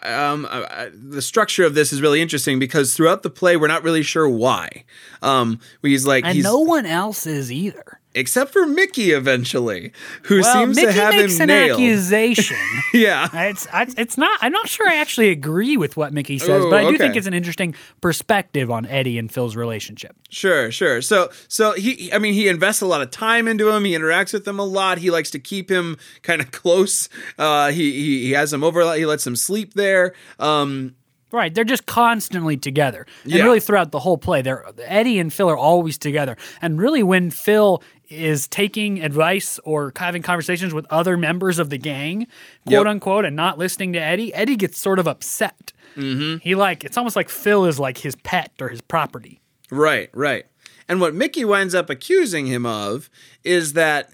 um 0.04 0.46
uh, 0.46 0.48
uh, 0.48 0.90
the 0.94 1.22
structure 1.22 1.64
of 1.64 1.74
this 1.76 1.94
is 1.94 2.02
really 2.02 2.22
interesting 2.22 2.60
because 2.60 2.96
throughout 2.96 3.24
the 3.24 3.30
play 3.30 3.58
we're 3.58 3.68
not 3.68 3.84
really 3.84 4.04
sure 4.04 4.28
why. 4.28 4.84
Um 5.22 5.60
he's 5.82 6.06
like 6.06 6.26
And 6.26 6.36
he's 6.36 6.44
no 6.44 6.60
one 6.60 6.86
else 6.86 7.26
is 7.26 7.52
either. 7.52 8.00
Except 8.16 8.52
for 8.52 8.66
Mickey 8.66 9.12
eventually, 9.12 9.92
who 10.24 10.42
Well, 10.42 10.54
seems 10.54 10.76
Mickey 10.78 10.88
to 10.88 10.94
have 10.94 11.14
makes 11.16 11.36
him 11.36 11.42
an 11.44 11.48
nailed. 11.50 11.72
accusation. 11.80 12.58
yeah. 12.94 13.28
It's 13.50 13.68
I, 13.72 13.88
it's 13.98 14.18
not. 14.18 14.40
I'm 14.42 14.52
not 14.52 14.68
sure 14.68 14.88
I 14.90 14.96
actually 14.96 15.30
agree 15.30 15.78
with 15.78 15.98
what 15.98 16.14
Mickey 16.14 16.40
says, 16.40 16.64
Oh, 16.66 16.70
but 16.70 16.78
I 16.80 16.82
do 16.84 16.88
okay. 16.90 16.98
think 16.98 17.16
it's 17.16 17.28
an 17.28 17.34
interesting 17.34 17.76
perspective 18.02 18.72
on 18.72 18.86
Eddie 18.86 19.18
and 19.18 19.32
Phil's 19.32 19.56
relationship. 19.56 20.16
Sure, 20.30 20.72
sure. 20.72 21.02
So, 21.02 21.30
so 21.48 21.74
he, 21.74 22.12
I 22.14 22.18
mean, 22.18 22.34
he 22.34 22.48
invests 22.48 22.82
a 22.82 22.88
lot 22.88 23.02
of 23.02 23.12
time 23.12 23.48
into 23.48 23.70
him. 23.70 23.84
He 23.86 23.92
interacts 23.94 24.34
with 24.34 24.48
him 24.48 24.60
a 24.60 24.66
lot. 24.66 24.98
He 25.00 25.12
likes 25.12 25.30
to 25.32 25.40
keep 25.40 25.70
him 25.70 25.98
kind 26.24 26.42
of 26.42 26.52
close. 26.64 27.10
Uh, 27.38 27.72
he, 27.72 27.92
he, 27.92 28.26
he 28.28 28.32
has 28.32 28.52
him 28.54 28.64
over. 28.64 28.80
a 28.82 28.86
lot. 28.86 28.98
He 28.98 29.06
lets 29.06 29.26
him 29.28 29.36
sleep 29.36 29.74
there. 29.74 30.14
Um, 30.40 30.96
Right, 31.32 31.54
they're 31.54 31.66
just 31.66 31.86
constantly 31.86 32.56
together, 32.56 33.06
and 33.24 33.34
Yeah. 33.34 33.44
really 33.44 33.60
throughout 33.60 33.92
the 33.92 34.00
whole 34.00 34.18
play, 34.18 34.42
they're 34.42 34.64
Eddie 34.86 35.20
and 35.20 35.34
Phil 35.34 35.50
are 35.50 35.58
always 35.58 35.98
together. 35.98 36.38
And 36.62 36.80
really, 36.80 37.04
when 37.04 37.30
Phil 37.30 37.84
is 38.10 38.48
taking 38.48 39.02
advice 39.04 39.60
or 39.64 39.92
having 39.96 40.22
conversations 40.22 40.74
with 40.74 40.86
other 40.90 41.18
members 41.18 41.60
of 41.60 41.70
the 41.70 41.78
gang, 41.78 42.28
quote 42.66 42.86
Yep. 42.86 42.86
unquote, 42.88 43.26
and 43.26 43.36
not 43.36 43.58
listening 43.58 43.94
to 43.94 44.00
Eddie, 44.00 44.34
Eddie 44.34 44.56
gets 44.56 44.78
sort 44.78 45.00
of 45.00 45.08
upset. 45.08 45.72
Mm-hmm. 45.96 46.38
He 46.42 46.56
like 46.56 46.84
it's 46.84 46.98
almost 46.98 47.16
like 47.16 47.30
Phil 47.30 47.66
is 47.66 47.80
like 47.80 48.00
his 48.00 48.16
pet 48.18 48.52
or 48.60 48.70
his 48.70 48.82
property. 48.82 49.40
right, 49.72 50.10
right. 50.14 50.46
And 50.88 51.02
what 51.02 51.16
Mickey 51.16 51.44
winds 51.44 51.74
up 51.74 51.90
accusing 51.90 52.46
him 52.46 52.66
of 52.66 53.10
is 53.44 53.74
that 53.74 54.12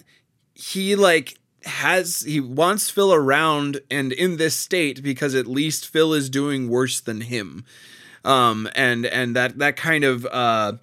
he 0.54 0.96
like 0.96 1.38
has 1.66 2.22
he 2.22 2.40
wants 2.40 2.90
Phil 2.90 3.14
around 3.14 3.82
and 3.92 4.12
in 4.14 4.38
this 4.38 4.56
state 4.56 5.04
because 5.04 5.36
at 5.36 5.48
least 5.48 5.88
Phil 5.88 6.14
is 6.14 6.30
doing 6.30 6.70
worse 6.70 7.00
than 7.02 7.22
him. 7.22 7.66
Um, 8.24 8.70
and 8.76 9.06
and 9.08 9.36
that 9.36 9.58
that 9.58 9.76
kind 9.76 10.04
of 10.04 10.26
uh, 10.28 10.74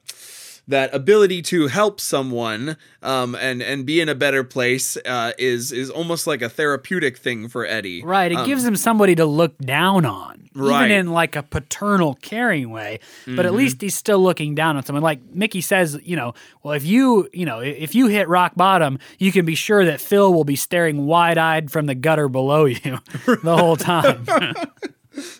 that 0.68 0.94
ability 0.94 1.42
to 1.42 1.66
help 1.66 1.98
someone 2.00 2.76
um, 3.02 3.35
and 3.35 3.61
and 3.62 3.85
be 3.87 4.00
in 4.00 4.09
a 4.09 4.14
better 4.14 4.44
place 4.44 4.96
uh, 5.04 5.33
is 5.38 5.72
is 5.72 5.90
almost 5.90 6.26
like 6.26 6.42
a 6.42 6.48
therapeutic 6.48 7.16
thing 7.18 7.48
for 7.48 7.66
Eddie. 7.66 8.02
Right. 8.04 8.31
It 8.31 8.44
gives 8.46 8.64
him 8.64 8.76
somebody 8.76 9.14
to 9.16 9.24
look 9.24 9.59
down 9.59 10.04
on, 10.04 10.35
Um, 10.35 10.62
Right. 10.62 10.87
even 10.87 10.98
in 10.98 11.12
like 11.12 11.37
a 11.37 11.42
paternal, 11.42 12.14
caring 12.20 12.70
way. 12.70 13.00
But 13.26 13.46
at 13.46 13.54
least 13.54 13.81
he's 13.81 13.94
still 13.94 14.18
looking 14.20 14.54
down 14.54 14.76
on 14.76 14.85
someone. 14.85 15.02
Like 15.02 15.20
Mickey 15.33 15.61
says, 15.61 15.98
you 16.02 16.16
know, 16.16 16.35
well, 16.62 16.74
if 16.74 16.85
you, 16.85 17.28
you 17.33 17.46
know, 17.46 17.61
if 17.61 17.94
you 17.94 18.09
hit 18.09 18.28
rock 18.28 18.54
bottom, 18.57 18.98
you 19.18 19.33
can 19.33 19.44
be 19.46 19.54
sure 19.54 19.85
that 19.85 20.00
Phil 20.00 20.33
will 20.35 20.44
be 20.44 20.57
staring 20.57 21.07
wide 21.07 21.38
eyed 21.38 21.70
from 21.70 21.87
the 21.87 21.94
gutter 21.94 22.28
below 22.28 22.64
you 22.66 22.81
the 23.42 23.57
whole 23.57 23.76
time. 23.76 24.26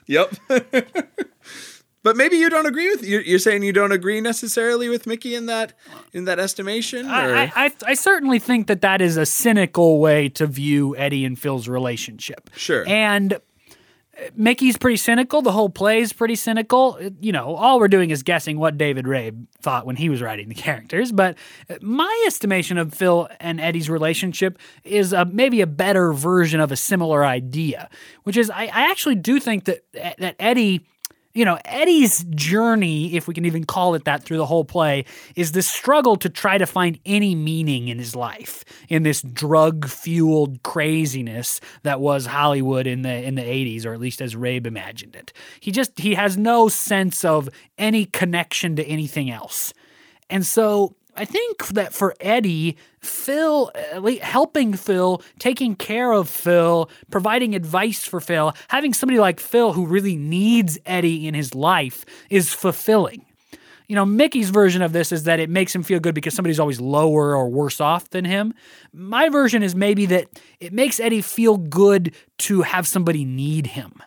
Yep. 0.09 0.35
but 2.03 2.17
maybe 2.17 2.37
you 2.37 2.49
don't 2.49 2.67
agree 2.67 2.91
with 2.91 3.05
you're, 3.05 3.23
you're 3.23 3.39
saying 3.39 3.63
you 3.63 3.73
don't 3.73 3.93
agree 3.93 4.21
necessarily 4.21 4.89
with 4.89 5.07
Mickey 5.07 5.35
in 5.35 5.47
that 5.47 5.75
in 6.13 6.25
that 6.25 6.39
estimation. 6.39 7.07
Or? 7.07 7.11
I, 7.13 7.53
I, 7.55 7.73
I, 7.87 7.95
certainly 7.95 8.39
think 8.39 8.67
that 8.69 8.83
that 8.83 9.01
is 9.01 9.17
a 9.17 9.27
cynical 9.27 10.01
way 10.01 10.29
to 10.31 10.47
view 10.47 10.97
Eddie 10.97 11.25
and 11.25 11.39
Phil's 11.39 11.69
relationship. 11.69 12.51
Sure. 12.57 12.87
And 12.87 13.35
uh, 13.35 13.39
Mickey's 14.35 14.77
pretty 14.77 14.97
cynical. 14.97 15.43
The 15.43 15.53
whole 15.53 15.69
play 15.69 16.01
is 16.01 16.13
pretty 16.13 16.37
cynical. 16.37 16.99
You 17.21 17.33
know, 17.33 17.55
all 17.57 17.81
we're 17.81 17.89
doing 17.89 18.11
is 18.11 18.23
guessing 18.23 18.59
what 18.59 18.79
David 18.79 19.05
Rabe 19.05 19.47
thought 19.61 19.85
when 19.85 19.97
he 19.97 20.09
was 20.09 20.23
writing 20.23 20.49
the 20.49 20.55
characters. 20.55 21.13
But 21.13 21.37
uh, 21.69 21.75
my 21.83 22.25
estimation 22.27 22.79
of 22.79 22.95
Phil 22.95 23.29
and 23.41 23.61
Eddie's 23.61 23.91
relationship 23.91 24.59
is 24.85 25.13
a, 25.13 25.25
maybe 25.25 25.61
a 25.61 25.67
better 25.67 26.13
version 26.13 26.61
of 26.61 26.71
a 26.71 26.77
similar 26.77 27.25
idea, 27.25 27.91
which 28.23 28.37
is 28.37 28.51
I, 28.51 28.65
I 28.65 28.91
actually 28.91 29.17
do 29.17 29.41
think 29.41 29.65
that 29.65 29.85
that 29.93 30.37
Eddie 30.39 30.87
you 31.39 31.45
know, 31.45 31.57
Eddie's 31.67 32.25
journey, 32.31 33.15
if 33.15 33.29
we 33.29 33.33
can 33.33 33.45
even 33.45 33.63
call 33.63 33.95
it 33.95 34.05
that 34.07 34.25
through 34.25 34.39
the 34.39 34.47
whole 34.47 34.65
play, 34.65 35.05
is 35.37 35.53
this 35.53 35.69
struggle 35.69 36.17
to 36.17 36.29
try 36.29 36.59
to 36.59 36.67
find 36.67 36.99
any 37.07 37.37
meaning 37.37 37.87
in 37.87 37.97
his 37.97 38.17
life, 38.17 38.65
in 38.89 39.05
this 39.05 39.23
drug-fueled 39.23 40.65
craziness 40.65 41.61
that 41.85 42.01
was 42.01 42.27
Hollywood 42.27 42.89
in 42.89 43.03
the 43.03 43.23
in 43.23 43.37
the 43.37 43.43
80s, 43.43 43.87
or 43.87 43.93
at 43.93 44.01
least 44.01 44.21
as 44.21 44.35
Rabe 44.35 44.67
imagined 44.67 45.15
it. 45.15 45.33
He 45.61 45.71
just 45.71 45.97
he 46.01 46.15
has 46.15 46.37
no 46.37 46.67
sense 46.67 47.25
of 47.25 47.49
any 47.79 48.05
connection 48.05 48.75
to 48.75 48.85
anything 48.85 49.31
else. 49.31 49.73
And 50.29 50.45
so 50.45 50.97
I 51.19 51.25
think 51.25 51.67
that 51.69 51.93
for 51.93 52.15
Eddie, 52.21 52.77
Phil, 53.01 53.71
helping 54.23 54.75
Phil, 54.75 55.23
taking 55.39 55.75
care 55.75 56.13
of 56.13 56.29
Phil, 56.29 56.89
providing 57.11 57.55
advice 57.55 58.05
for 58.05 58.21
Phil, 58.21 58.55
having 58.69 58.95
somebody 58.95 59.19
like 59.19 59.41
Phil 59.41 59.73
who 59.73 59.87
really 59.87 60.17
needs 60.17 60.79
Eddie 60.87 61.27
in 61.27 61.35
his 61.35 61.55
life 61.55 62.05
is 62.31 62.55
fulfilling. 62.55 63.25
You 63.89 63.97
know, 63.97 64.07
Mickey's 64.07 64.51
version 64.51 64.83
of 64.83 64.93
this 64.93 65.13
is 65.13 65.25
that 65.25 65.41
it 65.41 65.51
makes 65.51 65.75
him 65.75 65.83
feel 65.83 65.99
good 65.99 66.15
because 66.15 66.35
somebody's 66.35 66.61
always 66.61 66.81
lower 66.81 67.35
or 67.35 67.49
worse 67.49 67.81
off 67.81 68.11
than 68.11 68.25
him. 68.25 68.55
My 68.93 69.29
version 69.29 69.63
is 69.63 69.75
maybe 69.75 70.07
that 70.07 70.29
it 70.61 70.73
makes 70.73 71.01
Eddie 71.01 71.23
feel 71.23 71.57
good 71.57 72.15
to 72.39 72.63
have 72.63 72.87
somebody 72.87 73.25
need 73.25 73.69
him 73.69 74.03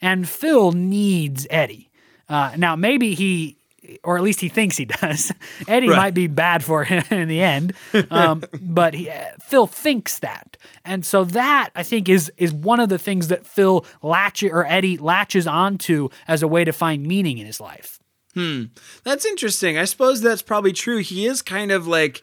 and 0.00 0.28
Phil 0.28 0.72
needs 0.72 1.46
Eddie. 1.50 1.90
Uh, 2.28 2.52
now, 2.56 2.76
maybe 2.76 3.14
he, 3.14 3.56
or 4.04 4.16
at 4.16 4.22
least 4.22 4.40
he 4.40 4.48
thinks 4.48 4.76
he 4.76 4.84
does. 4.84 5.32
Eddie 5.68 5.88
Right. 5.88 5.96
might 5.96 6.14
be 6.14 6.26
bad 6.26 6.62
for 6.64 6.84
him 6.84 7.02
in 7.10 7.28
the 7.28 7.40
end, 7.42 7.72
um, 8.10 8.42
but 8.60 8.94
he, 8.94 9.10
Phil 9.42 9.66
thinks 9.66 10.18
that, 10.20 10.56
and 10.84 11.04
so 11.04 11.24
that 11.24 11.70
I 11.74 11.82
think 11.82 12.08
is 12.08 12.30
is 12.36 12.52
one 12.52 12.80
of 12.80 12.88
the 12.88 12.98
things 12.98 13.28
that 13.28 13.46
Phil 13.46 13.84
latch 14.02 14.42
or 14.42 14.66
Eddie 14.66 14.96
latches 14.98 15.46
onto 15.46 16.08
as 16.28 16.42
a 16.42 16.48
way 16.48 16.64
to 16.64 16.72
find 16.72 17.06
meaning 17.06 17.38
in 17.38 17.46
his 17.46 17.60
life. 17.60 17.98
Hmm, 18.34 18.64
That's 19.02 19.26
interesting. 19.26 19.76
I 19.76 19.84
suppose 19.86 20.20
that's 20.20 20.42
probably 20.42 20.72
true. 20.72 20.98
He 20.98 21.26
is 21.26 21.42
kind 21.42 21.72
of 21.72 21.88
like 21.88 22.22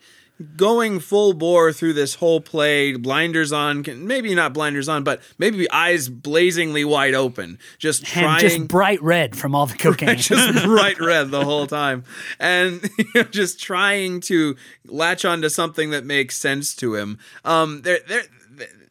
going 0.56 1.00
full 1.00 1.34
bore 1.34 1.74
through 1.74 1.94
this 1.94 2.16
whole 2.16 2.40
play, 2.40 2.94
blinders 2.96 3.52
on, 3.52 3.84
maybe 3.98 4.36
not 4.36 4.54
blinders 4.54 4.88
on, 4.88 5.04
but 5.04 5.22
maybe 5.38 5.70
eyes 5.72 6.10
blazingly 6.10 6.86
wide 6.86 7.14
open, 7.14 7.58
just 7.78 8.02
And 8.02 8.24
trying 8.24 8.40
just 8.40 8.68
bright 8.68 9.02
red 9.02 9.36
from 9.36 9.56
all 9.56 9.66
the 9.66 9.78
cocaine. 9.78 10.18
just 10.18 10.64
bright 10.66 11.00
red 11.00 11.32
the 11.32 11.44
whole 11.44 11.68
time 11.68 12.04
and 12.40 12.88
you 12.98 13.06
know, 13.16 13.24
just 13.24 13.60
trying 13.60 14.22
to 14.22 14.56
latch 14.86 15.26
onto 15.26 15.50
something 15.50 15.90
that 15.90 16.06
makes 16.06 16.38
sense 16.38 16.76
to 16.76 16.96
him 16.96 17.20
um 17.44 17.82
there 17.82 18.00
there 18.08 18.24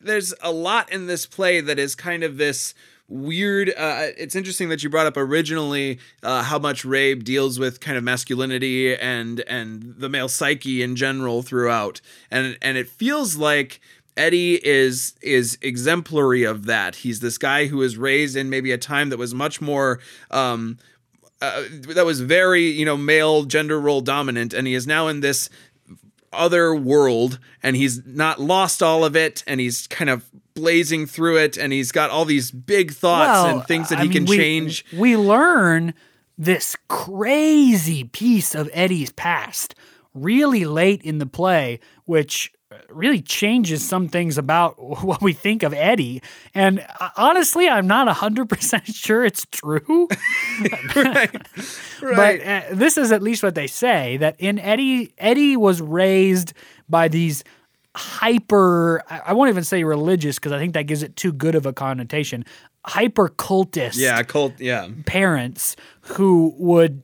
there's 0.01 0.35
a 0.41 0.53
lot 0.53 0.91
in 0.93 1.07
this 1.07 1.27
play 1.27 1.61
that 1.61 1.79
is 1.79 1.95
kind 1.95 2.23
of 2.23 2.37
this 2.37 2.75
weird 3.09 3.69
uh, 3.71 4.09
it's 4.17 4.35
interesting 4.35 4.69
that 4.69 4.83
you 4.83 4.91
brought 4.91 5.07
up 5.07 5.17
originally 5.17 5.99
uh, 6.23 6.43
how 6.43 6.59
much 6.59 6.85
Rabe 6.85 7.23
deals 7.23 7.59
with 7.59 7.81
kind 7.81 7.97
of 7.97 8.05
masculinity 8.05 8.97
and 8.97 9.41
and 9.41 9.95
the 9.99 10.09
male 10.09 10.29
psyche 10.29 10.83
in 10.83 10.97
general 10.97 11.43
throughout 11.43 12.01
and 12.31 12.59
and 12.61 12.77
it 12.77 12.89
feels 12.89 13.37
like 13.37 13.81
Eddie 14.17 14.67
is 14.67 15.15
is 15.21 15.59
exemplary 15.61 16.45
of 16.45 16.65
that. 16.65 16.97
He's 16.97 17.21
this 17.21 17.37
guy 17.37 17.67
who 17.67 17.77
was 17.77 17.99
raised 17.99 18.35
in 18.35 18.49
maybe 18.49 18.73
a 18.73 18.79
time 18.79 19.11
that 19.11 19.19
was 19.19 19.35
much 19.35 19.61
more 19.61 20.01
um, 20.31 20.79
uh, 21.43 21.65
that 21.95 22.07
was 22.07 22.21
very 22.21 22.63
you 22.63 22.87
know 22.87 22.97
male 22.97 23.45
gender 23.45 23.79
role 23.79 24.01
dominant, 24.01 24.55
and 24.55 24.67
he 24.67 24.73
is 24.73 24.87
now 24.87 25.09
in 25.09 25.21
this 25.21 25.51
other 26.33 26.75
world 26.75 27.39
and 27.63 27.77
he's 27.77 28.05
not 28.07 28.41
lost 28.41 28.83
all 28.83 29.05
of 29.05 29.17
it 29.17 29.43
and 29.47 29.61
he's 29.61 29.87
kind 29.87 30.11
of 30.11 30.31
blazing 30.57 31.07
through 31.07 31.37
it 31.39 31.57
and 31.57 31.73
he's 31.73 31.93
got 31.93 32.11
all 32.11 32.25
these 32.25 32.51
big 32.51 32.91
thoughts 32.93 33.45
Well, 33.45 33.59
and 33.59 33.69
things 33.69 33.91
that 33.91 33.99
I 33.99 34.03
he 34.03 34.09
mean, 34.09 34.19
can 34.19 34.25
we- 34.27 34.37
change. 34.37 34.85
We 34.93 35.17
learn 35.17 35.95
this 36.37 36.77
crazy 36.89 38.05
piece 38.05 38.55
of 38.55 38.69
Eddie's 38.73 39.13
past 39.13 39.75
really 40.15 40.65
late 40.65 41.03
in 41.03 41.19
the 41.19 41.27
play, 41.27 41.79
which 42.07 42.53
really 42.89 43.23
changes 43.23 43.87
some 43.87 44.09
things 44.09 44.37
about 44.37 44.75
what 45.05 45.23
we 45.23 45.33
think 45.33 45.63
of 45.63 45.73
Eddie. 45.73 46.21
And 46.55 46.85
uh, 47.01 47.11
honestly, 47.17 47.69
I'm 47.69 47.87
not 47.87 48.09
100% 48.15 48.95
sure 48.95 49.25
it's 49.25 49.47
true. 49.51 50.09
right. 50.97 51.31
But 52.01 52.41
uh, 52.47 52.63
this 52.73 52.99
is 52.99 53.13
at 53.13 53.23
least 53.23 53.43
what 53.43 53.55
they 53.55 53.67
say 53.67 54.17
that 54.19 54.37
in 54.39 54.59
Eddie, 54.59 55.13
Eddie 55.19 55.57
was 55.57 55.81
raised 55.81 56.53
by 56.89 57.09
these 57.09 57.45
hyper, 57.97 59.03
I 59.09 59.33
won't 59.33 59.49
even 59.49 59.65
say 59.65 59.83
religious 59.83 60.37
because 60.37 60.53
I 60.53 60.59
think 60.59 60.75
that 60.75 60.83
gives 60.85 61.03
it 61.03 61.17
too 61.17 61.33
good 61.33 61.55
of 61.55 61.67
a 61.67 61.73
connotation, 61.73 62.45
hyper 62.85 63.29
cultist 63.29 63.97
yeah, 63.97 64.23
cult 64.23 64.61
yeah. 64.61 64.89
parents 65.07 65.77
who 66.03 66.55
would 66.59 67.03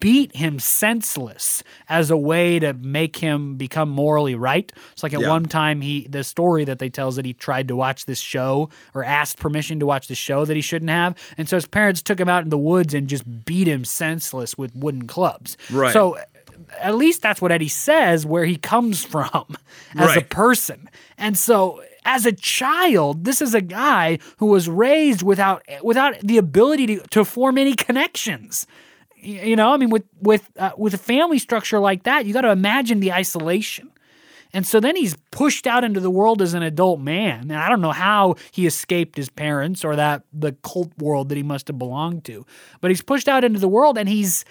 beat 0.00 0.34
him 0.34 0.58
senseless 0.58 1.62
as 1.88 2.10
a 2.10 2.16
way 2.16 2.58
to 2.58 2.72
make 2.72 3.16
him 3.16 3.56
become 3.56 3.88
morally 3.90 4.34
right. 4.34 4.72
It's 4.92 5.02
like 5.02 5.12
at 5.12 5.20
Yeah. 5.20 5.28
one 5.28 5.44
time 5.44 5.80
he 5.80 6.06
the 6.08 6.24
story 6.24 6.64
that 6.64 6.78
they 6.78 6.88
tell 6.88 7.08
is 7.08 7.16
that 7.16 7.24
he 7.26 7.34
tried 7.34 7.68
to 7.68 7.76
watch 7.76 8.06
this 8.06 8.20
show 8.20 8.70
or 8.94 9.04
asked 9.04 9.38
permission 9.38 9.78
to 9.80 9.86
watch 9.86 10.08
the 10.08 10.14
show 10.14 10.44
that 10.44 10.54
he 10.56 10.62
shouldn't 10.62 10.90
have. 10.90 11.14
And 11.36 11.48
so 11.48 11.56
his 11.56 11.66
parents 11.66 12.00
took 12.00 12.18
him 12.18 12.28
out 12.28 12.42
in 12.42 12.48
the 12.48 12.58
woods 12.58 12.94
and 12.94 13.06
just 13.06 13.44
beat 13.44 13.66
him 13.68 13.84
senseless 13.84 14.56
with 14.56 14.74
wooden 14.74 15.06
clubs. 15.06 15.56
Right. 15.70 15.92
So 15.92 16.16
at 16.78 16.94
least 16.94 17.22
that's 17.22 17.40
what 17.40 17.52
Eddie 17.52 17.68
says 17.68 18.26
where 18.26 18.44
he 18.44 18.56
comes 18.56 19.04
from 19.04 19.56
as 19.94 20.16
a 20.16 20.22
person. 20.22 20.88
And 21.18 21.36
so 21.36 21.82
as 22.04 22.24
a 22.24 22.32
child, 22.32 23.24
this 23.24 23.42
is 23.42 23.54
a 23.54 23.60
guy 23.60 24.18
who 24.38 24.46
was 24.46 24.68
raised 24.68 25.22
without 25.22 25.62
without 25.82 26.18
the 26.20 26.38
ability 26.38 26.86
to, 26.86 27.00
to 27.08 27.24
form 27.24 27.58
any 27.58 27.74
connections. 27.74 28.66
You 29.16 29.56
know, 29.56 29.72
I 29.72 29.76
mean, 29.76 29.90
with 29.90 30.04
with 30.20 30.48
uh, 30.56 30.72
with 30.76 30.94
a 30.94 30.98
family 30.98 31.38
structure 31.38 31.78
like 31.78 32.04
that, 32.04 32.26
you 32.26 32.32
got 32.32 32.42
to 32.42 32.50
imagine 32.50 33.00
the 33.00 33.12
isolation. 33.12 33.90
And 34.52 34.66
so 34.66 34.80
then 34.80 34.96
he's 34.96 35.16
pushed 35.32 35.66
out 35.66 35.84
into 35.84 36.00
the 36.00 36.10
world 36.10 36.40
as 36.40 36.54
an 36.54 36.62
adult 36.62 37.00
man. 37.00 37.42
And 37.42 37.56
I 37.56 37.68
don't 37.68 37.80
know 37.80 37.92
how 37.92 38.36
he 38.52 38.66
escaped 38.66 39.16
his 39.16 39.28
parents 39.28 39.84
or 39.84 39.96
that 39.96 40.22
the 40.32 40.52
cult 40.62 40.96
world 40.98 41.28
that 41.28 41.36
he 41.36 41.42
must 41.42 41.68
have 41.68 41.78
belonged 41.78 42.24
to. 42.26 42.46
But 42.80 42.90
he's 42.90 43.02
pushed 43.02 43.28
out 43.28 43.44
into 43.44 43.58
the 43.58 43.68
world 43.68 43.98
and 43.98 44.08
he's 44.08 44.44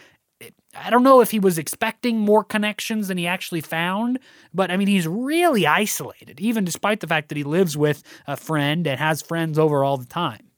I 0.76 0.89
don't 0.89 1.03
know 1.03 1.21
if 1.21 1.32
he 1.32 1.39
was 1.39 1.57
expecting 1.57 2.19
more 2.19 2.43
connections 2.43 3.07
than 3.07 3.17
he 3.17 3.28
actually 3.28 3.61
found, 3.61 4.19
but 4.53 4.71
I 4.71 4.78
mean, 4.78 4.88
he's 4.88 5.07
really 5.07 5.65
isolated, 5.65 6.39
even 6.39 6.65
despite 6.65 6.99
the 6.99 7.07
fact 7.07 7.30
that 7.30 7.38
he 7.38 7.43
lives 7.43 7.78
with 7.78 8.03
a 8.28 8.36
friend 8.38 8.86
and 8.86 8.99
has 8.99 9.21
friends 9.21 9.57
over 9.57 9.84
all 9.84 9.97
the 9.97 10.05
time. 10.05 10.51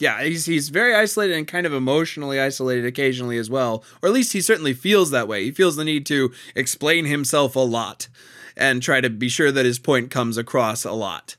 Yeah, 0.00 0.22
he's 0.24 0.46
he's 0.46 0.68
very 0.68 0.94
isolated 0.94 1.36
and 1.36 1.46
kind 1.46 1.64
of 1.64 1.72
emotionally 1.72 2.40
isolated 2.40 2.84
occasionally 2.84 3.38
as 3.38 3.48
well. 3.48 3.84
Or 4.02 4.08
at 4.08 4.12
least 4.14 4.32
he 4.32 4.40
certainly 4.40 4.74
feels 4.74 5.10
that 5.12 5.28
way. 5.28 5.44
He 5.44 5.52
feels 5.52 5.76
the 5.76 5.84
need 5.84 6.06
to 6.06 6.32
explain 6.56 7.04
himself 7.04 7.54
a 7.54 7.60
lot 7.60 8.08
and 8.56 8.82
try 8.82 9.00
to 9.00 9.08
be 9.10 9.28
sure 9.28 9.52
that 9.52 9.64
his 9.64 9.78
point 9.78 10.10
comes 10.10 10.36
across 10.36 10.84
a 10.84 10.92
lot. 10.92 11.36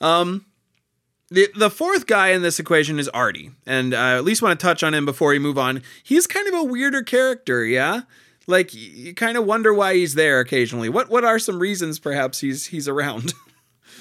Um 0.00 0.46
the, 1.30 1.48
the 1.56 1.70
fourth 1.70 2.06
guy 2.06 2.28
in 2.28 2.42
this 2.42 2.58
equation 2.58 2.98
is 2.98 3.08
Artie, 3.08 3.50
and 3.66 3.94
uh, 3.94 3.98
I 3.98 4.16
at 4.16 4.24
least 4.24 4.42
want 4.42 4.58
to 4.58 4.64
touch 4.64 4.82
on 4.82 4.94
him 4.94 5.04
before 5.04 5.30
we 5.30 5.38
move 5.38 5.58
on. 5.58 5.82
He's 6.02 6.26
kind 6.26 6.46
of 6.48 6.54
a 6.54 6.64
weirder 6.64 7.02
character, 7.02 7.64
yeah. 7.64 8.02
Like 8.46 8.72
you 8.72 9.12
kind 9.14 9.36
of 9.36 9.44
wonder 9.44 9.74
why 9.74 9.94
he's 9.94 10.14
there 10.14 10.38
occasionally. 10.38 10.88
What 10.88 11.10
what 11.10 11.24
are 11.24 11.38
some 11.40 11.58
reasons 11.58 11.98
perhaps 11.98 12.40
he's 12.40 12.66
he's 12.66 12.88
around? 12.88 13.32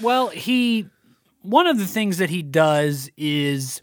Well, 0.01 0.27
he 0.27 0.87
one 1.41 1.67
of 1.67 1.77
the 1.77 1.85
things 1.85 2.17
that 2.17 2.29
he 2.29 2.41
does 2.43 3.09
is 3.15 3.81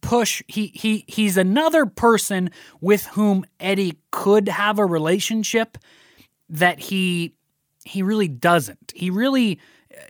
push 0.00 0.42
he 0.46 0.68
he 0.74 1.04
he's 1.08 1.36
another 1.36 1.86
person 1.86 2.50
with 2.80 3.06
whom 3.06 3.44
Eddie 3.58 3.98
could 4.10 4.48
have 4.48 4.78
a 4.78 4.86
relationship 4.86 5.78
that 6.48 6.78
he 6.78 7.34
he 7.84 8.02
really 8.02 8.28
doesn't. 8.28 8.92
He 8.94 9.10
really 9.10 9.58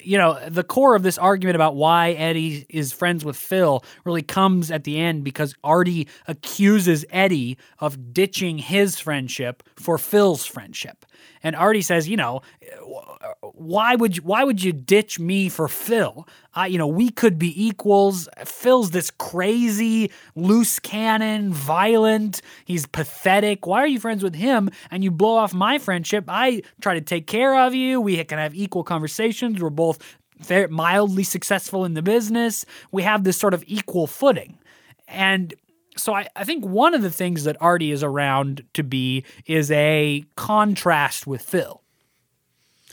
you 0.03 0.19
know, 0.19 0.39
the 0.49 0.65
core 0.65 0.95
of 0.95 1.03
this 1.03 1.19
argument 1.19 1.55
about 1.55 1.77
why 1.77 2.13
Eddie 2.13 2.67
is 2.69 2.93
friends 2.93 3.25
with 3.25 3.37
Phil 3.37 3.85
really 4.05 4.23
comes 4.23 4.71
at 4.71 4.85
the 4.85 4.99
end 4.99 5.25
because 5.25 5.55
Artie 5.63 6.09
accuses 6.27 7.05
Eddie 7.11 7.59
of 7.79 8.13
ditching 8.13 8.59
his 8.59 8.99
friendship 8.99 9.63
for 9.77 9.99
Phil's 9.99 10.47
friendship. 10.47 11.05
And 11.43 11.55
Artie 11.55 11.83
says, 11.83 12.09
you 12.09 12.17
know, 12.17 12.43
why 13.59 13.97
would 13.97 14.17
you, 14.17 14.23
why 14.23 14.45
would 14.45 14.63
you 14.63 14.73
ditch 14.73 15.19
me 15.19 15.49
for 15.49 15.69
Phil? 15.69 16.27
I, 16.55 16.69
you 16.69 16.79
know, 16.79 16.87
we 16.87 17.11
could 17.11 17.39
be 17.39 17.67
equals. 17.67 18.29
Phil's 18.45 18.91
this 18.93 19.11
crazy, 19.11 20.11
loose 20.35 20.79
cannon, 20.79 21.53
violent. 21.53 22.41
He's 22.65 22.87
pathetic. 22.87 23.67
Why 23.67 23.81
are 23.81 23.87
you 23.87 24.01
friends 24.01 24.23
with 24.23 24.35
him 24.35 24.71
and 24.91 25.03
you 25.03 25.11
blow 25.11 25.37
off 25.37 25.53
my 25.53 25.79
friendship? 25.79 26.25
I 26.29 26.63
try 26.81 26.95
to 26.95 27.01
take 27.01 27.27
care 27.27 27.59
of 27.59 27.75
you. 27.75 28.01
We 28.01 28.23
can 28.25 28.39
have 28.39 28.55
equal 28.55 28.85
conversations. 28.85 29.61
We're 29.61 29.71
both 29.71 29.99
fair, 30.41 30.69
mildly 30.69 31.25
successful 31.25 31.85
in 31.85 31.95
the 31.95 32.03
business. 32.03 32.65
We 32.93 33.03
have 33.03 33.25
this 33.25 33.37
sort 33.37 33.55
of 33.55 33.65
equal 33.67 34.07
footing. 34.07 34.59
And 35.09 35.53
so 35.97 36.15
I, 36.15 36.29
I 36.37 36.45
think 36.45 36.65
one 36.65 36.95
of 36.95 37.03
the 37.03 37.11
things 37.11 37.45
that 37.45 37.57
Artie 37.61 37.91
is 37.91 38.05
around 38.05 38.65
to 38.75 38.85
be 38.85 39.25
is 39.47 39.71
a 39.73 40.25
contrast 40.37 41.27
with 41.27 41.43
Phil. 41.43 41.83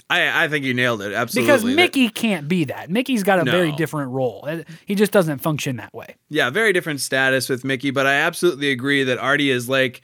I 0.10 0.46
I 0.46 0.48
think 0.48 0.66
you 0.66 0.74
nailed 0.74 1.02
it 1.02 1.14
absolutely. 1.14 1.48
Because 1.48 1.64
That- 1.64 1.76
Mickey 1.76 2.10
can't 2.10 2.48
be 2.48 2.66
that. 2.66 2.90
Mickey's 2.90 3.24
got 3.24 3.40
a 3.40 3.44
very 3.50 3.72
different 3.72 4.12
role. 4.12 4.46
Uh, 4.48 4.64
He 4.86 4.96
just 4.96 5.12
doesn't 5.12 5.40
function 5.40 5.78
that 5.78 5.94
way. 5.94 6.16
Yeah, 6.30 6.50
very 6.50 6.74
different 6.74 7.02
status 7.02 7.50
with 7.50 7.64
Mickey, 7.64 7.92
but 7.92 8.06
I 8.06 8.14
absolutely 8.16 8.72
agree 8.72 9.04
that 9.04 9.18
Artie 9.18 9.50
is 9.50 9.68
like 9.68 10.02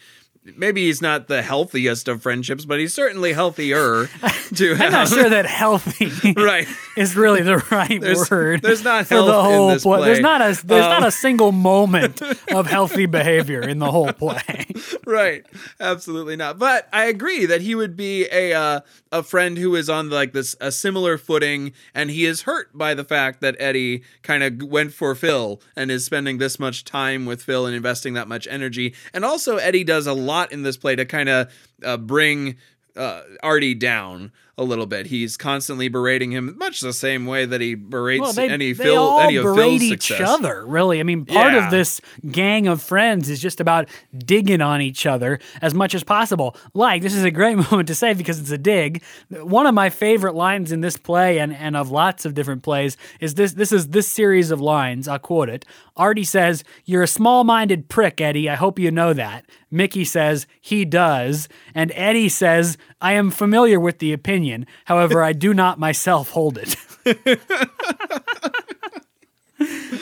maybe 0.58 0.86
he's 0.88 1.04
not 1.04 1.28
the 1.28 1.44
healthiest 1.44 2.08
of 2.08 2.24
friendships, 2.24 2.66
but 2.66 2.80
he's 2.80 2.96
certainly 2.96 3.32
healthier 3.32 4.08
to 4.56 4.74
have. 4.74 4.88
I'm 4.88 4.92
not 4.92 5.08
sure 5.10 5.30
that 5.30 5.46
healthy 5.46 6.12
right. 6.36 6.68
is 6.98 7.16
really 7.16 7.44
the 7.44 7.58
right 7.70 8.02
There's- 8.02 8.28
word. 8.32 8.64
there's 8.64 8.84
not 8.84 9.06
for 9.06 9.14
the 9.18 9.22
health 9.26 9.46
in 9.46 9.52
whole 9.54 9.68
this 9.70 9.84
play. 9.84 10.04
There's 10.06 10.20
not 10.20 10.42
a 10.42 10.60
there's 10.66 10.86
not 10.88 11.04
Um, 11.04 11.10
a 11.10 11.12
single 11.12 11.52
moment 11.52 12.22
of 12.52 12.66
healthy 12.66 13.06
behavior 13.06 13.62
in 13.62 13.78
the 13.78 13.92
whole 13.92 14.12
play. 14.14 14.66
Right. 15.12 15.46
Absolutely 15.80 16.36
not. 16.36 16.58
But 16.58 16.88
i 16.92 17.06
agree 17.06 17.46
that 17.46 17.62
he 17.62 17.76
would 17.76 17.96
be 17.96 18.28
a 18.32 18.54
uh, 18.54 18.80
a 19.12 19.24
friend 19.24 19.58
who 19.58 19.76
is 19.76 19.90
on 19.90 20.10
like 20.10 20.34
this 20.34 20.56
a 20.62 20.72
similar 20.72 21.18
footing 21.18 21.74
and 21.94 22.10
he 22.10 22.26
is 22.26 22.44
hurt 22.44 22.76
by 22.78 22.94
the 22.94 23.04
fact 23.04 23.42
that 23.42 23.56
eddie 23.60 24.04
kind 24.24 24.44
of 24.44 24.68
went 24.68 24.94
for 24.94 25.14
phil 25.16 25.62
and 25.76 25.92
is 25.92 26.06
spending 26.06 26.38
this 26.38 26.60
much 26.60 26.84
time 26.84 27.26
with 27.26 27.44
phil 27.44 27.66
and 27.66 27.76
investing 27.76 28.14
that 28.14 28.28
much 28.28 28.48
energy. 28.50 28.94
And 29.14 29.26
also 29.26 29.58
eddie 29.58 29.84
does 29.84 30.08
a 30.08 30.14
lot 30.14 30.52
in 30.52 30.64
this 30.64 30.78
play 30.78 30.96
to 30.96 31.06
kind 31.06 31.30
of 31.30 31.52
uh, 31.84 31.98
bring 31.98 32.58
uh, 32.96 33.22
Artie 33.42 33.74
down 33.74 34.32
a 34.58 34.64
little 34.64 34.86
bit. 34.86 35.08
He's 35.08 35.38
constantly 35.38 35.88
berating 35.88 36.32
him, 36.32 36.56
much 36.58 36.82
the 36.82 36.94
same 36.94 37.26
way 37.26 37.46
that 37.46 37.62
he 37.62 37.74
berates 37.76 38.22
Well, 38.22 38.34
they, 38.34 38.50
any 38.50 38.74
they 38.74 38.84
Phil, 38.84 38.98
all 39.02 39.20
any 39.22 39.38
of 39.38 39.44
berate 39.44 39.80
Phil's 39.80 39.84
each 39.84 40.08
success. 40.08 40.30
other, 40.30 40.66
really. 40.66 41.00
I 41.00 41.04
mean, 41.04 41.26
part 41.26 41.54
Yeah. 41.54 41.66
of 41.66 41.72
this 41.72 42.02
gang 42.30 42.68
of 42.68 42.82
friends 42.82 43.30
is 43.30 43.40
just 43.42 43.60
about 43.60 43.88
digging 44.18 44.62
on 44.62 44.82
each 44.82 45.06
other 45.06 45.40
as 45.62 45.74
much 45.74 45.96
as 45.96 46.04
possible. 46.04 46.56
Like, 46.74 47.02
this 47.02 47.14
is 47.16 47.24
a 47.24 47.32
great 47.32 47.56
moment 47.72 47.88
to 47.88 47.96
say 47.96 48.14
because 48.14 48.40
it's 48.40 48.52
a 48.52 48.58
dig. 48.58 49.02
One 49.30 49.66
of 49.66 49.74
my 49.74 49.90
favorite 49.90 50.36
lines 50.36 50.72
in 50.72 50.82
this 50.82 50.98
play 50.98 51.40
and, 51.40 51.56
and 51.56 51.76
of 51.78 51.90
lots 51.90 52.26
of 52.26 52.34
different 52.34 52.62
plays 52.64 52.98
is 53.20 53.36
this 53.36 53.54
this 53.54 53.72
is 53.72 53.88
this 53.90 54.08
series 54.08 54.52
of 54.52 54.62
lines. 54.62 55.08
I'll 55.08 55.20
quote 55.20 55.50
it. 55.50 55.66
Artie 55.98 56.24
says, 56.24 56.64
You're 56.86 57.04
a 57.04 57.08
small 57.08 57.44
minded 57.44 57.90
prick, 57.90 58.20
Eddie. 58.22 58.50
I 58.50 58.56
hope 58.56 58.80
you 58.80 58.92
know 58.92 59.14
that. 59.14 59.46
Mickey 59.70 60.04
says, 60.06 60.48
He 60.60 60.84
does. 60.86 61.48
And 61.76 61.92
Eddie 61.96 62.30
says, 62.30 62.78
I 63.02 63.14
am 63.14 63.32
familiar 63.32 63.80
with 63.80 64.00
the 64.00 64.14
opinion. 64.14 64.68
However, 64.86 65.24
I 65.24 65.34
do 65.34 65.54
not 65.54 65.80
myself 65.80 66.30
hold 66.30 66.58
it. 66.58 66.76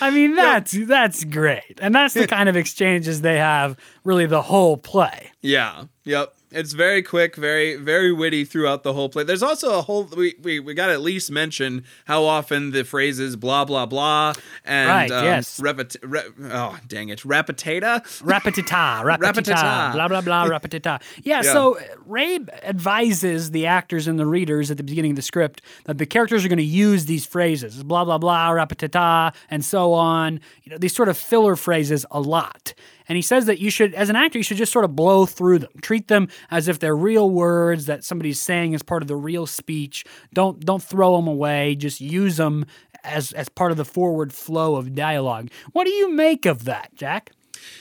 I 0.02 0.12
mean, 0.12 0.36
that's 0.36 0.72
that's 0.72 1.24
great, 1.26 1.80
and 1.82 1.94
that's 1.94 2.14
the 2.14 2.28
kind 2.36 2.48
of 2.48 2.56
exchanges 2.56 3.22
they 3.22 3.38
have. 3.38 3.78
Really, 4.04 4.26
the 4.26 4.42
whole 4.42 4.78
play. 4.78 5.32
Yeah. 5.42 5.86
Yep. 6.06 6.34
It's 6.52 6.74
very 6.74 7.04
quick, 7.04 7.36
very 7.36 7.76
very 7.76 8.12
witty 8.12 8.44
throughout 8.44 8.84
the 8.84 8.94
whole 8.94 9.08
play. 9.10 9.24
There's 9.24 9.44
also 9.44 9.78
a 9.78 9.82
whole 9.82 10.04
we 10.06 10.36
we, 10.42 10.60
we 10.60 10.74
got 10.74 10.88
to 10.88 10.94
at 10.94 11.02
least 11.02 11.30
mention 11.32 11.84
how 12.06 12.24
often 12.24 12.72
the 12.72 12.84
phrases 12.84 13.36
blah 13.36 13.66
blah 13.66 13.86
blah 13.86 14.34
and 14.66 14.90
Right, 14.90 15.12
um, 15.12 15.26
yes. 15.26 15.60
repet- 15.60 15.98
re- 16.02 16.24
oh 16.52 16.78
dang 16.88 17.10
it 17.10 17.20
repetata 17.20 18.02
Rapatita, 18.24 19.04
rapatita, 19.04 19.20
Rapatita. 19.20 19.94
blah 19.94 20.08
blah 20.08 20.22
blah, 20.22 20.46
rapatita. 20.60 21.02
Yeah, 21.24 21.42
Yeah. 21.44 21.54
So 21.54 21.78
Rabe 22.08 22.50
advises 22.64 23.52
the 23.52 23.66
actors 23.68 24.08
and 24.08 24.18
the 24.20 24.26
readers 24.26 24.72
at 24.72 24.78
the 24.78 24.84
beginning 24.84 25.12
of 25.12 25.16
the 25.18 25.22
script 25.22 25.62
that 25.86 25.98
the 26.00 26.06
characters 26.06 26.44
are 26.46 26.48
going 26.48 26.58
to 26.58 26.64
use 26.64 27.06
these 27.06 27.26
phrases, 27.26 27.84
blah 27.84 28.04
blah 28.06 28.18
blah, 28.18 28.50
rapatita, 28.52 29.34
and 29.52 29.64
so 29.64 29.94
on. 29.94 30.40
You 30.64 30.72
know, 30.72 30.78
these 30.80 30.96
sort 30.96 31.10
of 31.10 31.18
filler 31.18 31.56
phrases 31.56 32.06
a 32.12 32.20
lot. 32.20 32.74
And 33.10 33.16
he 33.16 33.22
says 33.24 33.46
that 33.48 33.60
you 33.60 33.72
should, 33.72 33.94
as 33.96 34.10
an 34.10 34.16
actor, 34.16 34.38
you 34.38 34.44
should 34.44 34.58
just 34.58 34.72
sort 34.72 34.86
of 34.86 34.96
blow 34.96 35.26
through 35.26 35.60
them, 35.60 35.72
treat 35.82 36.08
them 36.08 36.30
as 36.52 36.68
if 36.68 36.78
they're 36.80 36.96
real 36.96 37.30
words 37.30 37.88
that 37.88 38.04
somebody's 38.04 38.40
saying 38.40 38.76
as 38.76 38.84
part 38.84 39.02
of 39.02 39.08
the 39.08 39.16
real 39.16 39.48
speech. 39.48 40.06
Don't 40.34 40.64
don't 40.64 40.84
throw 40.84 41.16
them 41.18 41.28
away. 41.28 41.76
Just 41.76 42.00
use 42.00 42.38
them 42.38 42.66
as 43.04 43.34
as 43.34 43.50
part 43.50 43.72
of 43.72 43.78
the 43.78 43.86
forward 43.86 44.32
flow 44.32 44.76
of 44.76 44.94
dialogue. 44.94 45.50
What 45.72 45.86
do 45.86 45.92
you 45.92 46.14
make 46.14 46.46
of 46.46 46.66
that, 46.66 46.94
Jack? 46.96 47.32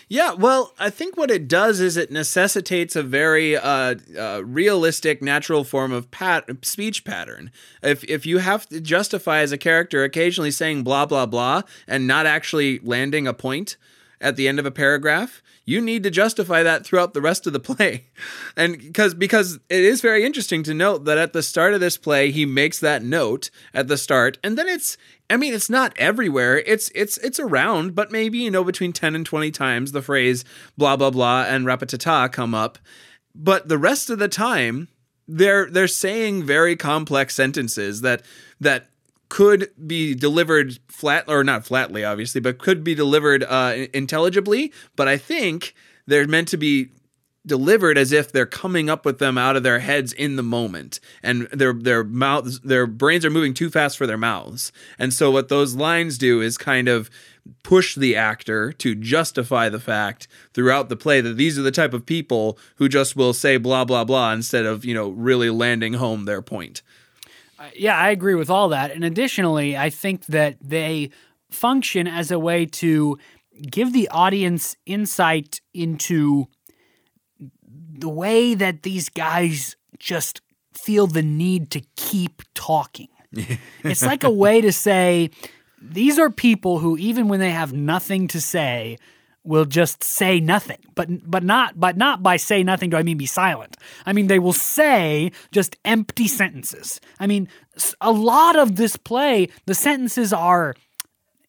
Yeah, 0.08 0.32
well, 0.32 0.74
I 0.78 0.90
think 0.90 1.16
what 1.16 1.30
it 1.30 1.46
does 1.46 1.80
is 1.80 1.96
it 1.96 2.10
necessitates 2.10 2.96
a 2.96 3.02
very 3.02 3.56
uh, 3.56 3.94
uh, 4.18 4.42
realistic, 4.44 5.22
natural 5.22 5.62
form 5.62 5.92
of 5.92 6.10
pat- 6.10 6.48
speech 6.62 7.04
pattern. 7.04 7.52
If 7.82 8.02
if 8.04 8.24
you 8.26 8.38
have 8.38 8.68
to 8.70 8.80
justify 8.80 9.40
as 9.40 9.52
a 9.52 9.58
character 9.58 10.02
occasionally 10.04 10.50
saying 10.50 10.84
blah 10.84 11.06
blah 11.06 11.26
blah 11.26 11.62
and 11.86 12.06
not 12.06 12.26
actually 12.26 12.78
landing 12.80 13.26
a 13.26 13.34
point 13.34 13.76
at 14.20 14.36
the 14.36 14.48
end 14.48 14.58
of 14.58 14.66
a 14.66 14.70
paragraph, 14.70 15.42
you 15.64 15.80
need 15.80 16.02
to 16.02 16.10
justify 16.10 16.62
that 16.62 16.84
throughout 16.84 17.14
the 17.14 17.20
rest 17.20 17.46
of 17.46 17.52
the 17.52 17.60
play. 17.60 18.06
And 18.56 18.78
because 18.78 19.14
because 19.14 19.60
it 19.68 19.84
is 19.84 20.00
very 20.00 20.24
interesting 20.24 20.64
to 20.64 20.74
note 20.74 21.04
that 21.04 21.18
at 21.18 21.32
the 21.32 21.42
start 21.42 21.74
of 21.74 21.80
this 21.80 21.96
play 21.96 22.32
he 22.32 22.44
makes 22.44 22.80
that 22.80 23.04
note 23.04 23.50
at 23.72 23.86
the 23.86 23.96
start 23.96 24.36
and 24.42 24.58
then 24.58 24.66
it's 24.66 24.96
I 25.30 25.36
mean 25.36 25.54
it's 25.54 25.70
not 25.70 25.92
everywhere. 25.96 26.58
It's 26.58 26.90
it's 26.94 27.18
it's 27.18 27.38
around, 27.38 27.94
but 27.94 28.10
maybe 28.10 28.38
you 28.38 28.50
know 28.50 28.64
between 28.64 28.92
10 28.92 29.14
and 29.14 29.24
20 29.24 29.52
times 29.52 29.92
the 29.92 30.02
phrase 30.02 30.44
blah 30.76 30.96
blah 30.96 31.10
blah 31.10 31.44
and 31.44 31.66
rapatata 31.66 32.32
come 32.32 32.54
up. 32.54 32.78
But 33.34 33.68
the 33.68 33.78
rest 33.78 34.10
of 34.10 34.18
the 34.18 34.28
time 34.28 34.88
they're 35.28 35.70
they're 35.70 35.86
saying 35.86 36.44
very 36.44 36.74
complex 36.74 37.34
sentences 37.36 38.00
that 38.00 38.22
that 38.60 38.88
could 39.28 39.70
be 39.86 40.14
delivered 40.14 40.78
flat 40.88 41.24
or 41.28 41.44
not 41.44 41.64
flatly 41.64 42.04
obviously 42.04 42.40
but 42.40 42.58
could 42.58 42.82
be 42.82 42.94
delivered 42.94 43.44
uh, 43.44 43.86
intelligibly 43.92 44.72
but 44.96 45.06
i 45.08 45.16
think 45.16 45.74
they're 46.06 46.26
meant 46.26 46.48
to 46.48 46.56
be 46.56 46.88
delivered 47.48 47.98
as 47.98 48.12
if 48.12 48.30
they're 48.30 48.46
coming 48.46 48.88
up 48.88 49.04
with 49.04 49.18
them 49.18 49.36
out 49.36 49.56
of 49.56 49.62
their 49.64 49.80
heads 49.80 50.12
in 50.12 50.36
the 50.36 50.42
moment 50.42 51.00
and 51.22 51.48
their 51.50 51.72
their 51.72 52.04
mouths 52.04 52.60
their 52.60 52.86
brains 52.86 53.24
are 53.24 53.30
moving 53.30 53.54
too 53.54 53.70
fast 53.70 53.96
for 53.96 54.06
their 54.06 54.18
mouths. 54.18 54.70
And 54.98 55.12
so 55.12 55.30
what 55.30 55.48
those 55.48 55.74
lines 55.74 56.18
do 56.18 56.40
is 56.40 56.56
kind 56.58 56.86
of 56.86 57.10
push 57.62 57.94
the 57.94 58.14
actor 58.14 58.72
to 58.72 58.94
justify 58.94 59.68
the 59.68 59.80
fact 59.80 60.28
throughout 60.52 60.90
the 60.90 60.96
play 60.96 61.20
that 61.22 61.38
these 61.38 61.58
are 61.58 61.62
the 61.62 61.70
type 61.70 61.94
of 61.94 62.04
people 62.04 62.58
who 62.76 62.88
just 62.88 63.16
will 63.16 63.32
say 63.32 63.56
blah 63.56 63.84
blah 63.84 64.04
blah 64.04 64.32
instead 64.32 64.66
of 64.66 64.84
you 64.84 64.94
know 64.94 65.08
really 65.08 65.50
landing 65.50 65.94
home 65.94 66.26
their 66.26 66.42
point 66.42 66.82
yeah, 67.74 67.96
I 67.96 68.10
agree 68.10 68.34
with 68.34 68.50
all 68.50 68.68
that. 68.70 68.90
And 68.90 69.04
additionally, 69.04 69.76
I 69.76 69.90
think 69.90 70.26
that 70.26 70.56
they 70.60 71.10
function 71.50 72.06
as 72.06 72.30
a 72.30 72.38
way 72.38 72.66
to 72.66 73.18
give 73.62 73.92
the 73.92 74.08
audience 74.08 74.76
insight 74.86 75.60
into 75.74 76.46
the 77.98 78.08
way 78.08 78.54
that 78.54 78.82
these 78.82 79.08
guys 79.08 79.76
just 79.98 80.40
feel 80.72 81.06
the 81.06 81.22
need 81.22 81.70
to 81.72 81.82
keep 81.96 82.42
talking. 82.54 83.08
it's 83.84 84.04
like 84.04 84.24
a 84.24 84.30
way 84.30 84.60
to 84.60 84.72
say 84.72 85.30
these 85.80 86.18
are 86.18 86.30
people 86.30 86.78
who 86.78 86.96
even 86.96 87.28
when 87.28 87.40
they 87.40 87.50
have 87.50 87.72
nothing 87.72 88.26
to 88.28 88.40
say 88.40 88.96
will 89.48 89.64
just 89.64 90.04
say 90.04 90.38
nothing. 90.38 90.78
But 90.94 91.28
but 91.28 91.42
not 91.42 91.80
but 91.80 91.96
not 91.96 92.22
by 92.22 92.36
say 92.36 92.62
nothing 92.62 92.90
do 92.90 92.96
i 92.96 93.02
mean 93.02 93.16
be 93.16 93.26
silent. 93.26 93.76
I 94.04 94.12
mean 94.12 94.26
they 94.26 94.38
will 94.38 94.52
say 94.52 95.32
just 95.50 95.76
empty 95.84 96.28
sentences. 96.28 97.00
I 97.18 97.26
mean 97.26 97.48
a 98.00 98.12
lot 98.12 98.56
of 98.56 98.76
this 98.76 98.96
play 98.96 99.48
the 99.66 99.74
sentences 99.74 100.32
are 100.32 100.74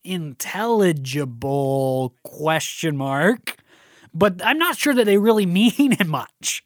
intelligible 0.04 2.16
question 2.24 2.96
mark 2.96 3.58
but 4.14 4.44
i'm 4.46 4.58
not 4.58 4.78
sure 4.78 4.94
that 4.94 5.06
they 5.06 5.18
really 5.18 5.46
mean 5.60 5.98
much. 6.08 6.64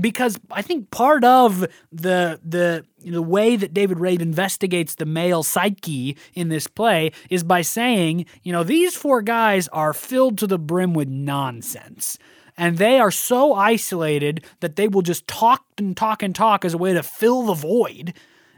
Because 0.00 0.38
I 0.50 0.60
think 0.60 0.90
part 0.90 1.24
of 1.24 1.60
the 1.90 2.38
the 2.44 2.84
the 3.12 3.22
way 3.22 3.56
that 3.56 3.74
David 3.74 3.98
Rabe 3.98 4.20
investigates 4.20 4.94
the 4.94 5.06
male 5.06 5.42
psyche 5.42 6.16
in 6.34 6.48
this 6.48 6.66
play 6.66 7.12
is 7.30 7.44
by 7.44 7.62
saying, 7.62 8.26
you 8.42 8.52
know, 8.52 8.64
these 8.64 8.94
four 8.94 9.22
guys 9.22 9.68
are 9.68 9.92
filled 9.92 10.38
to 10.38 10.46
the 10.46 10.58
brim 10.58 10.94
with 10.94 11.08
nonsense. 11.08 12.18
And 12.56 12.78
they 12.78 12.98
are 12.98 13.12
so 13.12 13.54
isolated 13.54 14.44
that 14.60 14.76
they 14.76 14.88
will 14.88 15.02
just 15.02 15.28
talk 15.28 15.64
and 15.78 15.96
talk 15.96 16.22
and 16.22 16.34
talk 16.34 16.64
as 16.64 16.74
a 16.74 16.78
way 16.78 16.92
to 16.92 17.04
fill 17.04 17.44
the 17.44 17.54
void. 17.54 18.14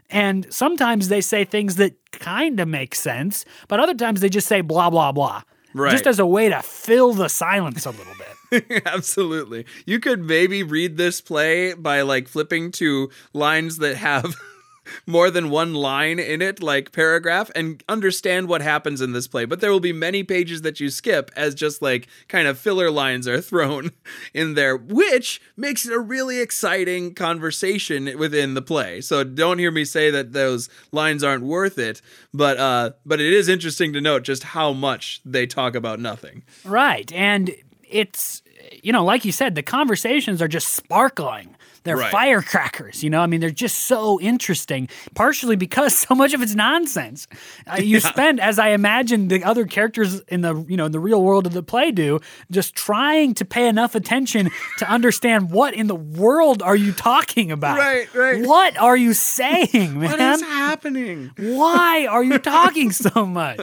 And 0.09 0.51
sometimes 0.51 1.07
they 1.07 1.21
say 1.21 1.45
things 1.45 1.75
that 1.75 1.93
kind 2.11 2.59
of 2.59 2.67
make 2.67 2.95
sense, 2.95 3.45
but 3.67 3.79
other 3.79 3.93
times 3.93 4.21
they 4.21 4.29
just 4.29 4.47
say 4.47 4.61
blah, 4.61 4.89
blah, 4.89 5.11
blah. 5.11 5.43
Right. 5.73 5.91
Just 5.91 6.07
as 6.07 6.19
a 6.19 6.25
way 6.25 6.49
to 6.49 6.61
fill 6.61 7.13
the 7.13 7.29
silence 7.29 7.85
a 7.85 7.91
little 7.91 8.15
bit. 8.17 8.30
Absolutely. 8.85 9.65
You 9.85 9.99
could 9.99 10.23
maybe 10.23 10.63
read 10.63 10.97
this 10.97 11.21
play 11.21 11.73
by 11.73 12.01
like 12.01 12.27
flipping 12.27 12.71
to 12.73 13.09
lines 13.33 13.77
that 13.77 13.95
have 13.97 14.35
more 15.05 15.29
than 15.29 15.49
one 15.49 15.73
line 15.73 16.19
in 16.19 16.41
it, 16.41 16.61
like 16.61 16.91
paragraph, 16.91 17.51
and 17.55 17.83
understand 17.87 18.47
what 18.47 18.61
happens 18.61 19.01
in 19.01 19.13
this 19.13 19.27
play. 19.27 19.45
But 19.45 19.61
there 19.61 19.71
will 19.71 19.79
be 19.79 19.93
many 19.93 20.23
pages 20.23 20.61
that 20.63 20.79
you 20.79 20.89
skip 20.89 21.31
as 21.35 21.55
just 21.55 21.81
like 21.81 22.07
kind 22.27 22.47
of 22.47 22.59
filler 22.59 22.91
lines 22.91 23.27
are 23.27 23.41
thrown 23.41 23.91
in 24.33 24.55
there, 24.55 24.75
which 24.75 25.41
makes 25.55 25.85
it 25.85 25.93
a 25.93 25.99
really 25.99 26.39
exciting 26.39 27.13
conversation 27.13 28.17
within 28.17 28.53
the 28.53 28.61
play. 28.61 29.01
So 29.01 29.23
don't 29.23 29.59
hear 29.59 29.71
me 29.71 29.85
say 29.85 30.09
that 30.11 30.33
those 30.33 30.69
lines 30.91 31.23
aren't 31.23 31.43
worth 31.43 31.77
it, 31.77 32.01
but 32.33 32.57
uh 32.57 32.91
but 33.05 33.19
it 33.19 33.33
is 33.33 33.47
interesting 33.47 33.93
to 33.93 34.01
note 34.01 34.23
just 34.23 34.43
how 34.43 34.73
much 34.73 35.21
they 35.23 35.45
talk 35.45 35.75
about 35.75 35.99
nothing. 35.99 36.43
Right. 36.65 37.11
And 37.13 37.51
it's 37.91 38.41
you 38.83 38.91
know, 38.91 39.03
like 39.03 39.25
you 39.25 39.31
said, 39.31 39.55
the 39.55 39.63
conversations 39.63 40.41
are 40.41 40.47
just 40.47 40.69
sparkling. 40.69 41.55
They're 41.83 41.97
Right. 41.97 42.11
firecrackers, 42.11 43.03
you 43.03 43.09
know. 43.09 43.21
I 43.21 43.25
mean, 43.25 43.39
they're 43.41 43.49
just 43.49 43.87
so 43.87 44.21
interesting. 44.21 44.87
Partially 45.15 45.55
because 45.55 45.95
so 46.07 46.13
much 46.13 46.33
of 46.35 46.41
it's 46.43 46.53
nonsense. 46.53 47.25
Uh, 47.65 47.77
you 47.81 47.99
spend, 47.99 48.39
as 48.39 48.59
I 48.59 48.69
imagine 48.69 49.29
the 49.29 49.43
other 49.43 49.65
characters 49.65 50.19
in 50.27 50.41
the 50.41 50.63
you 50.67 50.77
know 50.77 50.85
in 50.85 50.91
the 50.91 50.99
real 50.99 51.23
world 51.23 51.47
of 51.47 51.53
the 51.53 51.63
play 51.63 51.89
do, 51.89 52.19
just 52.51 52.75
trying 52.75 53.33
to 53.33 53.45
pay 53.45 53.67
enough 53.67 53.95
attention 53.95 54.51
to 54.77 54.87
understand 54.91 55.49
what 55.49 55.73
in 55.73 55.87
the 55.87 55.95
world 55.95 56.61
are 56.61 56.75
you 56.75 56.91
talking 56.91 57.51
about? 57.51 57.79
Right, 57.79 58.13
right. 58.13 58.45
What 58.45 58.77
are 58.77 58.95
you 58.95 59.13
saying, 59.15 59.99
man? 59.99 60.11
What 60.11 60.19
is 60.21 60.41
happening? 60.41 61.31
why 61.35 62.05
are 62.05 62.23
you 62.23 62.37
talking 62.37 62.91
so 62.91 63.25
much? 63.25 63.59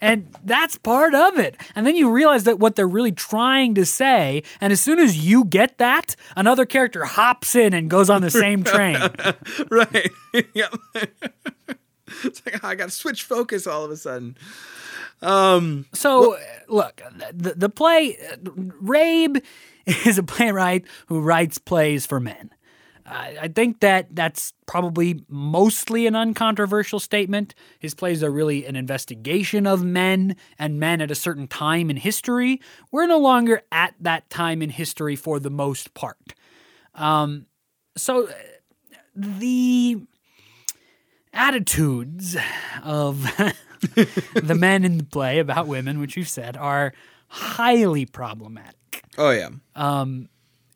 And 0.00 0.26
that's 0.44 0.76
part 0.78 1.14
of 1.14 1.38
it. 1.38 1.56
And 1.76 1.86
then 1.86 1.94
you 1.94 2.10
realize 2.10 2.42
that 2.44 2.58
what 2.58 2.74
they're 2.74 2.88
really 2.88 3.12
trying 3.12 3.76
to 3.76 3.86
say, 3.86 4.41
and 4.60 4.72
as 4.72 4.80
soon 4.80 4.98
as 4.98 5.16
you 5.16 5.44
get 5.44 5.78
that, 5.78 6.16
another 6.36 6.66
character 6.66 7.04
hops 7.04 7.54
in 7.54 7.72
and 7.74 7.88
goes 7.90 8.10
on 8.10 8.22
the 8.22 8.30
same 8.30 8.64
train. 8.64 8.98
right. 9.70 10.10
yep. 10.54 10.74
it's 12.24 12.44
like 12.44 12.62
I 12.64 12.74
got 12.74 12.86
to 12.86 12.90
switch 12.90 13.22
focus 13.22 13.66
all 13.66 13.84
of 13.84 13.90
a 13.90 13.96
sudden. 13.96 14.36
So, 15.22 16.34
uh, 16.34 16.38
look, 16.68 17.02
the, 17.32 17.54
the 17.54 17.68
play, 17.68 18.16
Rabe 18.42 19.42
is 19.86 20.18
a 20.18 20.22
playwright 20.22 20.84
who 21.06 21.20
writes 21.20 21.58
plays 21.58 22.06
for 22.06 22.20
men. 22.20 22.50
I 23.06 23.36
I 23.42 23.48
think 23.48 23.80
that 23.80 24.14
that's 24.14 24.52
probably 24.66 25.24
mostly 25.28 26.06
an 26.06 26.14
uncontroversial 26.14 27.00
statement. 27.00 27.54
His 27.78 27.94
plays 27.94 28.22
are 28.22 28.30
really 28.30 28.64
an 28.66 28.76
investigation 28.76 29.66
of 29.66 29.84
men 29.84 30.36
and 30.58 30.78
men 30.78 31.00
at 31.00 31.10
a 31.10 31.14
certain 31.14 31.48
time 31.48 31.90
in 31.90 31.96
history. 31.96 32.60
We're 32.90 33.06
no 33.06 33.18
longer 33.18 33.62
at 33.70 33.94
that 34.00 34.30
time 34.30 34.62
in 34.62 34.70
history 34.70 35.16
for 35.16 35.38
the 35.40 35.50
most 35.50 35.94
part. 35.94 36.34
Um, 36.94 37.46
so 37.96 38.28
uh, 38.28 38.32
the 39.14 40.02
attitudes 41.32 42.36
of 42.82 43.22
the 44.34 44.54
men 44.56 44.84
in 44.84 44.98
the 44.98 45.04
play 45.04 45.38
about 45.38 45.66
women, 45.66 45.98
which 46.00 46.16
you've 46.16 46.28
said, 46.28 46.56
are 46.56 46.92
highly 47.28 48.06
problematic. 48.06 49.02
Oh 49.18 49.30
yeah. 49.30 49.50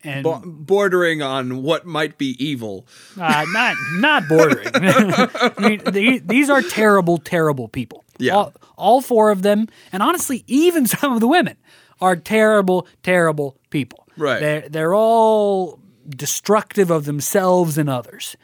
And 0.03 0.23
Bo- 0.23 0.41
bordering 0.45 1.21
on 1.21 1.63
what 1.63 1.85
might 1.85 2.17
be 2.17 2.35
evil. 2.43 2.87
Uh, 3.19 3.45
not 3.49 3.75
not 3.93 4.27
bordering. 4.29 4.67
I 4.73 5.53
mean, 5.59 5.81
the- 5.85 6.19
these 6.23 6.49
are 6.49 6.61
terrible, 6.61 7.17
terrible 7.17 7.67
people. 7.67 8.03
Yeah. 8.19 8.33
All, 8.35 8.53
all 8.77 9.01
four 9.01 9.31
of 9.31 9.41
them, 9.41 9.67
and 9.91 10.01
honestly, 10.03 10.43
even 10.47 10.85
some 10.87 11.13
of 11.13 11.19
the 11.19 11.27
women 11.27 11.57
are 11.99 12.15
terrible, 12.15 12.87
terrible 13.03 13.57
people. 13.69 14.07
Right. 14.17 14.39
They're 14.39 14.69
they're 14.69 14.95
all 14.95 15.79
destructive 16.07 16.89
of 16.91 17.05
themselves 17.05 17.77
and 17.77 17.89
others. 17.89 18.35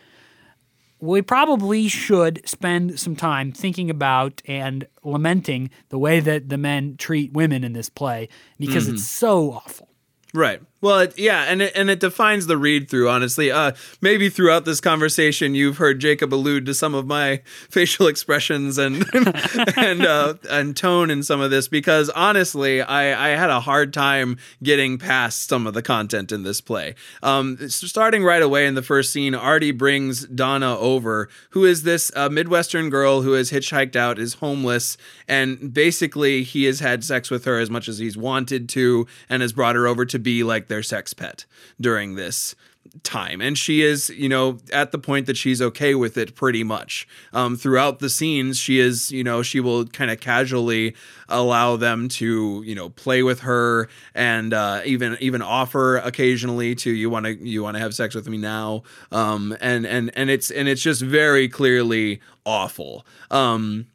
We 1.00 1.22
probably 1.22 1.88
should 1.90 2.42
spend 2.48 2.98
some 3.00 3.16
time 3.18 3.52
thinking 3.52 3.90
about 3.90 4.42
and 4.48 4.88
lamenting 5.04 5.70
the 5.90 5.98
way 6.00 6.20
that 6.22 6.48
the 6.48 6.58
men 6.58 6.96
treat 6.98 7.34
women 7.34 7.64
in 7.66 7.74
this 7.74 7.90
play 7.90 8.30
because 8.58 8.88
it's 8.88 9.04
so 9.04 9.52
awful. 9.52 9.90
Right. 10.34 10.62
Well, 10.84 11.00
it, 11.00 11.18
yeah, 11.18 11.44
and 11.44 11.62
it, 11.62 11.72
and 11.78 11.90
it 11.90 12.02
defines 12.02 12.48
the 12.48 12.58
read 12.58 12.90
through. 12.90 13.10
Honestly, 13.10 13.50
uh, 13.50 13.72
maybe 14.02 14.28
throughout 14.28 14.66
this 14.66 14.82
conversation, 14.82 15.56
you've 15.56 15.78
heard 15.78 16.02
Jacob 16.02 16.34
allude 16.34 16.66
to 16.66 16.74
some 16.74 16.94
of 16.94 17.08
my 17.08 17.38
facial 17.70 18.08
expressions 18.08 18.78
and 18.78 19.06
and 19.78 20.06
uh, 20.06 20.34
and 20.50 20.76
tone 20.76 21.10
in 21.10 21.24
some 21.24 21.40
of 21.40 21.52
this 21.52 21.70
because 21.70 22.10
honestly, 22.10 22.82
I, 22.82 23.32
I 23.32 23.38
had 23.38 23.50
a 23.50 23.62
hard 23.62 23.94
time 23.94 24.38
getting 24.62 24.98
past 24.98 25.48
some 25.48 25.66
of 25.68 25.74
the 25.74 25.82
content 25.82 26.34
in 26.34 26.44
this 26.44 26.60
play. 26.60 26.96
Um, 27.22 27.70
starting 27.70 28.26
right 28.26 28.42
away 28.42 28.68
in 28.68 28.76
the 28.76 28.82
first 28.82 29.14
scene, 29.14 29.34
Artie 29.34 29.72
brings 29.72 30.28
Donna 30.28 30.78
over, 30.78 31.30
who 31.52 31.64
is 31.64 31.84
this 31.84 32.12
uh, 32.14 32.28
Midwestern 32.28 32.90
girl 32.90 33.22
who 33.22 33.32
has 33.32 33.52
hitchhiked 33.52 33.96
out, 33.96 34.20
is 34.20 34.34
homeless, 34.34 34.98
and 35.30 35.74
basically 35.74 36.44
he 36.44 36.66
has 36.66 36.82
had 36.82 37.06
sex 37.06 37.32
with 37.32 37.46
her 37.46 37.58
as 37.58 37.70
much 37.70 37.88
as 37.88 38.00
he's 38.00 38.18
wanted 38.18 38.68
to, 38.68 39.08
and 39.30 39.42
has 39.42 39.54
brought 39.54 39.78
her 39.78 39.88
over 39.88 40.04
to 40.06 40.20
be 40.20 40.44
like 40.44 40.68
their 40.74 40.82
sex 40.82 41.14
pet 41.14 41.46
during 41.80 42.16
this 42.16 42.56
time. 43.04 43.42
And 43.42 43.56
she 43.56 43.84
is 43.84 44.10
you 44.10 44.28
know 44.28 44.58
at 44.72 44.92
the 44.92 44.98
point 44.98 45.28
that 45.28 45.38
she's 45.38 45.62
okay 45.62 45.94
with 45.94 46.18
it 46.18 46.36
pretty 46.36 46.64
much. 46.64 47.08
Um, 47.32 47.56
throughout 47.56 48.00
the 48.00 48.10
scenes 48.10 48.58
she 48.58 48.80
is 48.80 49.12
you 49.12 49.24
know 49.24 49.44
she 49.44 49.60
will 49.60 49.86
kind 49.86 50.10
of 50.10 50.20
casually 50.20 50.96
allow 51.30 51.76
them 51.76 52.10
to 52.10 52.64
you 52.66 52.74
know 52.74 52.90
play 52.90 53.22
with 53.22 53.42
her 53.42 53.88
and 54.16 54.52
uh, 54.54 54.82
even 54.84 55.16
even 55.20 55.44
offer 55.44 55.98
occasionally 55.98 56.74
to 56.76 56.92
you 56.92 57.10
want 57.10 57.26
to 57.28 57.34
you 57.34 57.62
want 57.62 57.76
to 57.76 57.82
have 57.82 57.94
sex 57.94 58.16
with 58.16 58.28
me 58.28 58.38
now? 58.38 58.82
Um, 59.12 59.56
and 59.62 59.86
and 59.86 60.12
and 60.16 60.32
it's 60.32 60.50
and 60.50 60.68
it's 60.68 60.82
just 60.82 61.04
very 61.04 61.48
clearly 61.48 62.20
awful. 62.46 63.06
Um, 63.30 63.88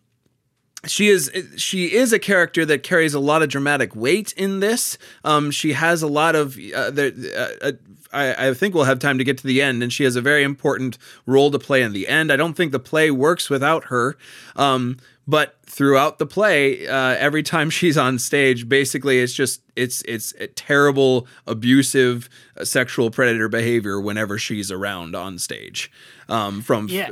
she 0.86 1.08
is 1.08 1.30
she 1.56 1.92
is 1.92 2.12
a 2.12 2.18
character 2.18 2.64
that 2.64 2.82
carries 2.82 3.14
a 3.14 3.20
lot 3.20 3.42
of 3.42 3.48
dramatic 3.48 3.96
weight 3.96 4.32
in 4.36 4.60
this. 4.60 4.96
Um, 5.24 5.50
she 5.50 5.72
has 5.72 6.02
a 6.02 6.06
lot 6.06 6.36
of 6.36 6.56
uh, 6.74 6.90
there, 6.90 7.12
uh, 7.36 7.66
uh, 7.66 7.72
I, 8.12 8.48
I, 8.48 8.54
think 8.54 8.74
we'll 8.74 8.84
have 8.84 9.00
time 9.00 9.18
to 9.18 9.24
get 9.24 9.38
to 9.38 9.46
the 9.46 9.60
end, 9.60 9.82
and 9.82 9.92
she 9.92 10.04
has 10.04 10.14
a 10.14 10.20
very 10.20 10.44
important 10.44 10.96
role 11.26 11.50
to 11.50 11.58
play 11.58 11.82
in 11.82 11.92
the 11.92 12.06
end. 12.06 12.32
I 12.32 12.36
don't 12.36 12.54
think 12.54 12.72
the 12.72 12.78
play 12.78 13.10
works 13.10 13.50
without 13.50 13.86
her. 13.86 14.16
Um, 14.56 14.98
but 15.26 15.56
throughout 15.66 16.18
the 16.18 16.24
play, 16.24 16.86
uh, 16.86 17.16
every 17.18 17.42
time 17.42 17.68
she's 17.78 17.98
on 17.98 18.18
stage, 18.18 18.68
basically 18.68 19.18
it's 19.18 19.34
just 19.34 19.60
it's 19.74 20.02
it's 20.02 20.32
terrible, 20.54 21.26
abusive, 21.46 22.30
uh, 22.56 22.64
sexual 22.64 23.10
predator 23.10 23.48
behavior 23.48 24.00
whenever 24.00 24.38
she's 24.38 24.70
around 24.70 25.16
on 25.16 25.38
stage. 25.38 25.90
Um, 26.28 26.62
from 26.62 26.88
yeah 26.88 27.10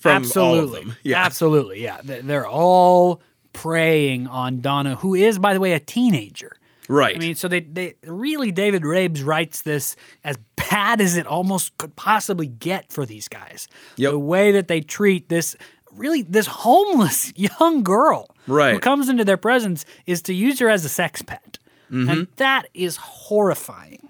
from 0.00 0.12
absolutely. 0.12 0.86
Yeah. 1.02 1.24
Absolutely. 1.24 1.82
Yeah. 1.82 2.00
They're 2.02 2.48
all 2.48 3.22
preying 3.52 4.26
on 4.26 4.60
Donna, 4.60 4.96
who 4.96 5.14
is, 5.14 5.38
by 5.38 5.54
the 5.54 5.60
way, 5.60 5.72
a 5.72 5.80
teenager. 5.80 6.56
Right. 6.88 7.14
I 7.14 7.18
mean, 7.18 7.34
so 7.36 7.46
they, 7.46 7.60
they 7.60 7.94
really, 8.04 8.50
David 8.50 8.84
Rabes 8.84 9.22
writes 9.22 9.62
this 9.62 9.94
as 10.24 10.36
bad 10.56 11.00
as 11.00 11.16
it 11.16 11.26
almost 11.26 11.76
could 11.78 11.94
possibly 11.94 12.48
get 12.48 12.90
for 12.90 13.06
these 13.06 13.28
guys. 13.28 13.68
Yep. 13.96 14.12
The 14.12 14.18
way 14.18 14.52
that 14.52 14.66
they 14.66 14.80
treat 14.80 15.28
this 15.28 15.56
really 15.92 16.22
this 16.22 16.46
homeless 16.46 17.32
young 17.36 17.82
girl 17.82 18.28
right. 18.46 18.74
who 18.74 18.80
comes 18.80 19.08
into 19.08 19.24
their 19.24 19.36
presence 19.36 19.84
is 20.06 20.22
to 20.22 20.34
use 20.34 20.58
her 20.60 20.68
as 20.68 20.84
a 20.84 20.88
sex 20.88 21.22
pet. 21.22 21.58
Mm-hmm. 21.90 22.08
And 22.08 22.28
that 22.36 22.66
is 22.74 22.96
horrifying. 22.96 24.08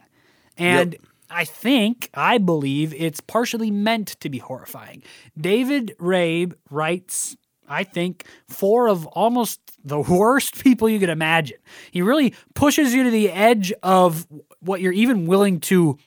And 0.58 0.92
yep. 0.92 1.02
I 1.30 1.44
think, 1.44 2.10
I 2.12 2.38
believe 2.38 2.92
it's 2.94 3.20
partially 3.20 3.70
meant 3.70 4.08
to 4.20 4.28
be 4.28 4.38
horrifying. 4.38 5.02
David 5.38 5.94
Rabe 5.98 6.54
writes, 6.70 7.36
I 7.68 7.84
think, 7.84 8.26
four 8.48 8.88
of 8.88 9.06
almost 9.06 9.60
the 9.84 10.00
worst 10.20 10.62
people 10.62 10.88
you 10.88 10.98
could 10.98 11.08
imagine. 11.08 11.58
He 11.92 12.02
really 12.02 12.34
pushes 12.54 12.92
you 12.92 13.04
to 13.04 13.10
the 13.10 13.30
edge 13.30 13.72
of 13.82 14.26
what 14.60 14.80
you're 14.80 14.92
even 14.92 15.26
willing 15.26 15.60
to 15.60 15.98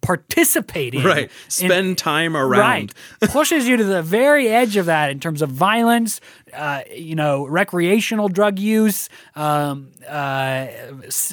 participate 0.00 0.94
in. 0.94 1.04
Right. 1.04 1.30
Spend 1.48 1.88
in, 1.88 1.96
time 1.96 2.36
around. 2.36 2.60
Right. 2.60 2.94
Pushes 3.30 3.66
you 3.66 3.76
to 3.76 3.84
the 3.84 4.02
very 4.02 4.48
edge 4.48 4.76
of 4.76 4.86
that 4.86 5.10
in 5.10 5.18
terms 5.18 5.42
of 5.42 5.50
violence, 5.50 6.20
uh, 6.54 6.82
you 6.94 7.16
know, 7.16 7.46
recreational 7.46 8.28
drug 8.28 8.58
use, 8.58 9.08
um, 9.34 9.90
uh, 10.08 10.68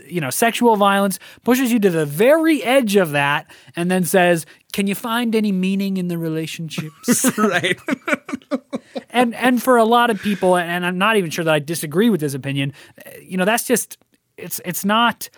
you 0.08 0.20
know, 0.20 0.30
sexual 0.30 0.76
violence. 0.78 1.20
Pushes 1.43 1.72
you 1.72 1.80
to 1.80 1.89
the 1.89 2.06
very 2.06 2.64
edge 2.64 2.95
of 2.95 3.12
that, 3.12 3.45
and 3.76 3.91
then 3.91 4.04
says, 4.04 4.45
"Can 4.74 4.88
you 4.88 4.95
find 4.95 5.36
any 5.36 5.52
meaning 5.52 5.97
in 5.97 6.08
the 6.08 6.18
relationships?" 6.18 7.32
right. 7.38 7.78
and 9.12 9.36
and 9.36 9.62
for 9.62 9.78
a 9.78 9.86
lot 9.86 10.10
of 10.10 10.20
people, 10.22 10.58
and 10.58 10.86
I'm 10.86 10.97
not 10.97 11.18
even 11.18 11.30
sure 11.30 11.45
that 11.45 11.54
I 11.54 11.60
disagree 11.60 12.10
with 12.10 12.22
this 12.22 12.34
opinion. 12.34 12.74
You 13.22 13.38
know, 13.38 13.45
that's 13.45 13.66
just 13.66 13.97
it's 14.38 14.60
it's 14.66 14.84
not 14.84 15.30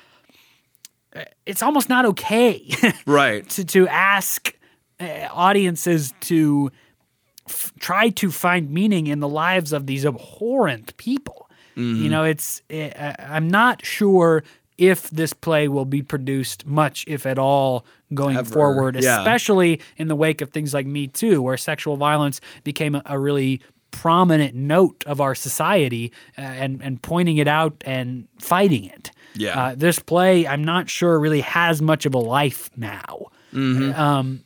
it's 1.46 1.62
almost 1.62 1.90
not 1.90 2.06
okay 2.06 2.66
right 3.06 3.50
to, 3.50 3.66
to 3.66 3.88
ask 3.88 4.54
uh, 5.00 5.28
audiences 5.32 6.14
to 6.22 6.72
f- 7.48 7.74
try 7.80 8.10
to 8.10 8.32
find 8.32 8.72
meaning 8.72 9.08
in 9.08 9.20
the 9.20 9.28
lives 9.28 9.74
of 9.74 9.88
these 9.88 10.06
abhorrent 10.06 10.96
people 10.98 11.50
mm-hmm. 11.76 12.04
you 12.04 12.10
know 12.10 12.24
it's 12.24 12.62
uh, 12.72 13.14
i'm 13.20 13.50
not 13.50 13.86
sure 13.86 14.44
if 14.78 15.10
this 15.12 15.34
play 15.34 15.68
will 15.68 15.86
be 15.86 16.02
produced 16.02 16.66
much 16.66 17.04
if 17.08 17.26
at 17.26 17.38
all 17.38 17.86
going 18.14 18.38
Ever. 18.38 18.54
forward 18.54 18.96
yeah. 19.02 19.20
especially 19.20 19.82
in 19.98 20.08
the 20.08 20.16
wake 20.16 20.42
of 20.42 20.52
things 20.52 20.74
like 20.74 20.86
me 20.86 21.08
too 21.08 21.42
where 21.42 21.58
sexual 21.58 21.98
violence 21.98 22.42
became 22.64 22.96
a, 22.96 23.02
a 23.06 23.20
really 23.20 23.62
prominent 23.92 24.56
note 24.56 25.04
of 25.06 25.20
our 25.20 25.36
society 25.36 26.12
uh, 26.38 26.42
and 26.42 26.82
and 26.82 27.02
pointing 27.02 27.38
it 27.38 27.48
out 27.48 27.76
and 27.86 28.28
fighting 28.40 28.86
it 28.86 29.12
yeah. 29.36 29.60
Uh, 29.60 29.76
this 29.76 30.00
play, 30.00 30.48
I'm 30.48 30.64
not 30.64 30.90
sure, 30.90 31.20
really 31.20 31.42
has 31.42 31.82
much 31.82 32.06
of 32.06 32.14
a 32.14 32.20
life 32.20 32.70
now. 32.76 33.28
Mm-hmm. 33.54 34.00
Um, 34.00 34.44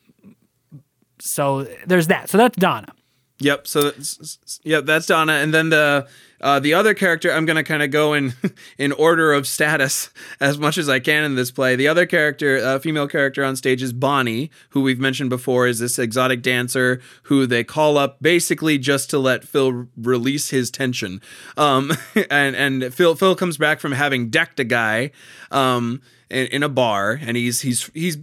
so 1.19 1.63
there's 1.85 2.07
that. 2.07 2.29
So 2.29 2.37
that's 2.37 2.57
Donna. 2.57 2.94
Yep. 3.39 3.67
So 3.67 3.91
that's, 3.91 4.59
that's 4.63 5.05
Donna, 5.07 5.33
and 5.33 5.53
then 5.53 5.69
the 5.69 6.07
uh, 6.39 6.59
the 6.59 6.73
other 6.73 6.93
character, 6.93 7.31
I'm 7.31 7.45
gonna 7.45 7.63
kind 7.63 7.83
of 7.83 7.91
go 7.91 8.13
in 8.13 8.33
in 8.77 8.91
order 8.93 9.33
of 9.33 9.45
status 9.47 10.09
as 10.39 10.57
much 10.57 10.77
as 10.77 10.87
I 10.87 10.99
can 10.99 11.23
in 11.23 11.35
this 11.35 11.51
play. 11.51 11.75
The 11.75 11.87
other 11.87 12.05
character, 12.05 12.57
uh, 12.57 12.79
female 12.79 13.07
character 13.07 13.43
on 13.43 13.55
stage, 13.55 13.81
is 13.81 13.91
Bonnie, 13.91 14.51
who 14.69 14.81
we've 14.81 14.99
mentioned 14.99 15.29
before, 15.29 15.67
is 15.67 15.79
this 15.79 15.99
exotic 15.99 16.41
dancer 16.41 17.01
who 17.23 17.45
they 17.45 17.63
call 17.63 17.97
up 17.97 18.21
basically 18.21 18.77
just 18.77 19.09
to 19.09 19.19
let 19.19 19.43
Phil 19.43 19.87
release 19.97 20.51
his 20.51 20.71
tension. 20.71 21.21
Um, 21.57 21.91
and 22.29 22.55
and 22.55 22.93
Phil 22.93 23.15
Phil 23.15 23.35
comes 23.35 23.57
back 23.57 23.81
from 23.81 23.91
having 23.91 24.29
decked 24.29 24.59
a 24.59 24.65
guy. 24.65 25.11
Um, 25.51 26.01
in, 26.27 26.47
in 26.47 26.63
a 26.63 26.69
bar, 26.69 27.19
and 27.21 27.37
he's 27.37 27.61
he's 27.61 27.89
he's 27.93 28.17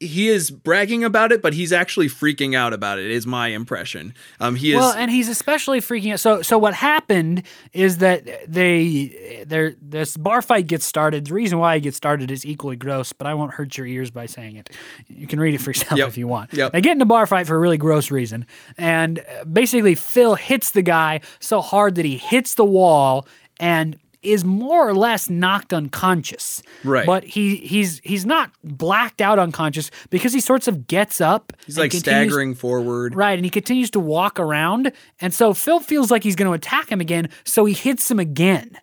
he 0.00 0.28
is 0.28 0.50
bragging 0.50 1.02
about 1.02 1.32
it, 1.32 1.42
but 1.42 1.54
he's 1.54 1.72
actually 1.72 2.08
freaking 2.08 2.54
out 2.54 2.72
about 2.72 2.98
it. 2.98 3.10
Is 3.10 3.26
my 3.26 3.48
impression. 3.48 4.14
Um, 4.38 4.54
he 4.54 4.72
is 4.72 4.76
well, 4.76 4.92
and 4.92 5.10
he's 5.10 5.28
especially 5.28 5.80
freaking 5.80 6.12
out. 6.12 6.20
So, 6.20 6.42
so 6.42 6.56
what 6.56 6.74
happened 6.74 7.42
is 7.72 7.98
that 7.98 8.24
they, 8.50 9.44
there, 9.46 9.74
this 9.82 10.16
bar 10.16 10.40
fight 10.40 10.68
gets 10.68 10.84
started. 10.84 11.26
The 11.26 11.34
reason 11.34 11.58
why 11.58 11.74
it 11.74 11.80
gets 11.80 11.96
started 11.96 12.30
is 12.30 12.46
equally 12.46 12.76
gross, 12.76 13.12
but 13.12 13.26
I 13.26 13.34
won't 13.34 13.54
hurt 13.54 13.76
your 13.76 13.86
ears 13.86 14.10
by 14.10 14.26
saying 14.26 14.56
it. 14.56 14.70
You 15.08 15.26
can 15.26 15.40
read 15.40 15.54
it 15.54 15.60
for 15.60 15.70
yourself 15.70 15.98
yep. 15.98 16.08
if 16.08 16.16
you 16.16 16.28
want. 16.28 16.54
Yep. 16.54 16.72
They 16.72 16.80
get 16.80 16.92
in 16.92 17.02
a 17.02 17.06
bar 17.06 17.26
fight 17.26 17.46
for 17.46 17.56
a 17.56 17.58
really 17.58 17.78
gross 17.78 18.10
reason, 18.10 18.46
and 18.76 19.24
basically 19.50 19.96
Phil 19.96 20.36
hits 20.36 20.70
the 20.70 20.82
guy 20.82 21.20
so 21.40 21.60
hard 21.60 21.96
that 21.96 22.04
he 22.04 22.18
hits 22.18 22.54
the 22.54 22.64
wall 22.64 23.26
and 23.58 23.98
is 24.22 24.44
more 24.44 24.88
or 24.88 24.94
less 24.94 25.30
knocked 25.30 25.72
unconscious. 25.72 26.62
Right. 26.84 27.06
But 27.06 27.24
he 27.24 27.56
he's 27.56 28.00
he's 28.04 28.26
not 28.26 28.50
blacked 28.64 29.20
out 29.20 29.38
unconscious 29.38 29.90
because 30.10 30.32
he 30.32 30.40
sorts 30.40 30.68
of 30.68 30.86
gets 30.86 31.20
up. 31.20 31.52
He's 31.66 31.78
like 31.78 31.92
staggering 31.92 32.54
forward. 32.54 33.14
Right, 33.14 33.38
and 33.38 33.44
he 33.44 33.50
continues 33.50 33.90
to 33.92 34.00
walk 34.00 34.40
around. 34.40 34.92
And 35.20 35.32
so 35.32 35.54
Phil 35.54 35.80
feels 35.80 36.10
like 36.10 36.22
he's 36.22 36.36
going 36.36 36.48
to 36.48 36.54
attack 36.54 36.90
him 36.90 37.00
again, 37.00 37.30
so 37.44 37.64
he 37.64 37.74
hits 37.74 38.10
him 38.10 38.18
again. 38.18 38.78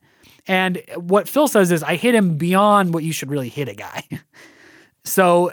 And 0.47 0.81
what 0.95 1.27
Phil 1.27 1.47
says 1.47 1.71
is, 1.71 1.81
I 1.81 1.95
hit 1.95 2.13
him 2.13 2.37
beyond 2.37 2.93
what 2.93 3.03
you 3.03 3.11
should 3.11 3.29
really 3.29 3.49
hit 3.49 3.67
a 3.67 3.73
guy. 3.73 4.03
so 5.03 5.51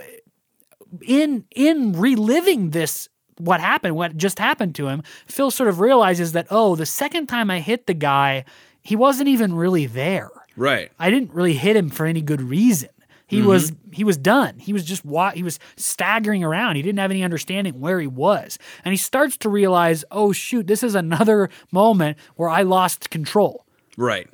in 1.07 1.45
in 1.55 1.93
reliving 1.93 2.71
this 2.71 3.09
what 3.39 3.61
happened, 3.61 3.97
what 3.97 4.17
just 4.17 4.39
happened 4.39 4.75
to 4.77 4.89
him, 4.89 5.03
Phil 5.27 5.51
sort 5.51 5.69
of 5.69 5.81
realizes 5.81 6.33
that, 6.33 6.47
oh, 6.51 6.77
the 6.77 6.87
second 6.87 7.27
time 7.27 7.51
I 7.51 7.61
hit 7.61 7.87
the 7.87 7.95
guy, 7.95 8.45
he 8.83 8.97
wasn't 8.97 9.29
even 9.29 9.55
really 9.55 9.87
there. 9.87 10.31
Right. 10.57 10.91
I 10.99 11.11
didn't 11.11 11.33
really 11.33 11.55
hit 11.55 11.77
him 11.77 11.91
for 11.91 12.07
any 12.07 12.21
good 12.21 12.43
reason. 12.43 12.91
He 13.27 13.39
mm-hmm. 13.39 13.49
was 13.49 13.73
he 13.93 14.05
was 14.05 14.19
done. 14.19 14.59
He 14.59 14.75
was 14.75 14.85
just 14.85 15.07
wa- 15.07 15.31
he 15.31 15.43
was 15.43 15.59
staggering 15.77 16.45
around. 16.45 16.77
He 16.77 16.83
didn't 16.83 16.99
have 16.99 17.11
any 17.11 17.23
understanding 17.23 17.81
where 17.81 17.99
he 17.99 18.07
was. 18.07 18.59
And 18.85 18.93
he 18.93 18.99
starts 18.99 19.39
to 19.39 19.49
realize, 19.49 20.05
"Oh 20.11 20.33
shoot, 20.33 20.67
this 20.67 20.83
is 20.83 20.95
another 20.95 21.49
moment 21.71 22.19
where 22.37 22.51
I 22.51 22.61
lost 22.61 23.09
control." 23.09 23.65
Right. 23.97 24.29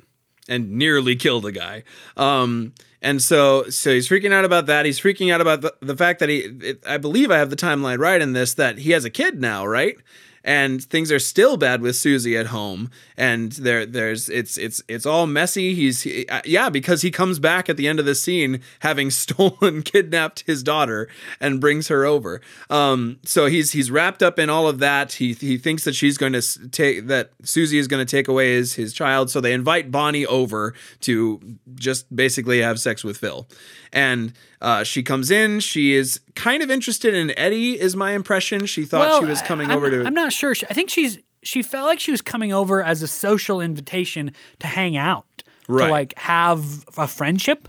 And 0.49 0.71
nearly 0.71 1.15
killed 1.15 1.45
a 1.45 1.53
guy. 1.53 1.83
Um 2.17 2.73
and 3.01 3.21
so 3.21 3.69
so 3.69 3.91
he's 3.91 4.09
freaking 4.09 4.33
out 4.33 4.43
about 4.43 4.65
that. 4.65 4.85
He's 4.85 4.99
freaking 4.99 5.33
out 5.33 5.39
about 5.39 5.61
the, 5.61 5.73
the 5.79 5.95
fact 5.95 6.19
that 6.19 6.27
he 6.27 6.39
it, 6.39 6.83
I 6.85 6.97
believe 6.97 7.31
I 7.31 7.37
have 7.37 7.51
the 7.51 7.55
timeline 7.55 7.99
right 7.99 8.21
in 8.21 8.33
this 8.33 8.53
that 8.55 8.79
he 8.79 8.91
has 8.91 9.05
a 9.05 9.09
kid 9.09 9.39
now, 9.39 9.65
right? 9.65 9.95
And 10.43 10.83
things 10.83 11.11
are 11.11 11.19
still 11.19 11.57
bad 11.57 11.81
with 11.81 11.95
Susie 11.95 12.37
at 12.37 12.47
home, 12.47 12.89
and 13.17 13.51
there 13.53 13.85
there's 13.85 14.29
it's 14.29 14.57
it's 14.57 14.81
it's 14.87 15.05
all 15.05 15.27
messy. 15.27 15.73
He's 15.73 16.03
he, 16.03 16.27
uh, 16.27 16.41
yeah 16.45 16.69
because 16.69 17.01
he 17.01 17.11
comes 17.11 17.39
back 17.39 17.69
at 17.69 17.77
the 17.77 17.87
end 17.87 17.99
of 17.99 18.05
the 18.05 18.15
scene 18.15 18.61
having 18.79 19.11
stolen, 19.19 19.81
kidnapped 19.83 20.41
his 20.41 20.63
daughter 20.63 21.07
and 21.39 21.59
brings 21.59 21.87
her 21.87 22.05
over. 22.05 22.41
Um, 22.69 23.19
so 23.23 23.47
he's 23.47 23.71
he's 23.71 23.91
wrapped 23.91 24.23
up 24.23 24.39
in 24.39 24.49
all 24.49 24.67
of 24.67 24.79
that. 24.79 25.13
He 25.13 25.33
he 25.33 25.57
thinks 25.57 25.83
that 25.83 25.95
she's 25.95 26.17
going 26.17 26.33
to 26.33 26.69
take 26.69 27.07
that 27.07 27.31
Susie 27.43 27.77
is 27.77 27.87
going 27.87 28.05
to 28.05 28.09
take 28.09 28.27
away 28.27 28.55
his 28.55 28.73
his 28.73 28.93
child. 28.93 29.29
So 29.29 29.41
they 29.41 29.53
invite 29.53 29.91
Bonnie 29.91 30.25
over 30.25 30.73
to 31.01 31.39
just 31.75 32.13
basically 32.15 32.61
have 32.61 32.79
sex 32.79 33.03
with 33.03 33.17
Phil, 33.17 33.47
and 33.91 34.33
uh, 34.61 34.83
she 34.83 35.03
comes 35.03 35.31
in. 35.31 35.59
She 35.59 35.93
is 35.93 36.19
kind 36.35 36.61
of 36.63 36.69
interested 36.69 37.13
in 37.13 37.37
Eddie, 37.37 37.79
is 37.79 37.95
my 37.95 38.11
impression. 38.11 38.65
She 38.65 38.85
thought 38.85 39.01
well, 39.07 39.19
she 39.21 39.25
was 39.25 39.41
coming 39.41 39.71
I'm, 39.71 39.77
over 39.77 39.89
to. 39.89 40.05
I'm 40.05 40.13
not 40.13 40.33
sure. 40.33 40.53
I 40.69 40.73
think 40.73 40.89
she's 40.89 41.19
she 41.41 41.61
felt 41.63 41.85
like 41.87 41.99
she 41.99 42.11
was 42.11 42.21
coming 42.21 42.51
over 42.51 42.83
as 42.83 43.01
a 43.01 43.07
social 43.07 43.61
invitation 43.61 44.31
to 44.59 44.67
hang 44.67 44.97
out, 44.97 45.25
Right. 45.67 45.85
to 45.85 45.91
like 45.91 46.17
have 46.19 46.85
a 46.97 47.07
friendship 47.07 47.67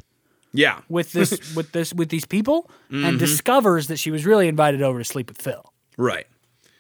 yeah, 0.53 0.80
with 0.88 1.12
this 1.12 1.55
with 1.57 1.70
this 1.72 1.95
with 1.95 2.09
these 2.09 2.24
people, 2.26 2.68
Mm-hmm. 2.91 3.05
and 3.05 3.18
discovers 3.20 3.86
that 3.86 3.99
she 3.99 4.11
was 4.11 4.26
really 4.26 4.49
invited 4.49 4.82
over 4.82 4.99
to 4.99 5.05
sleep 5.05 5.28
with 5.28 5.41
Phil. 5.41 5.72
Right. 5.97 6.26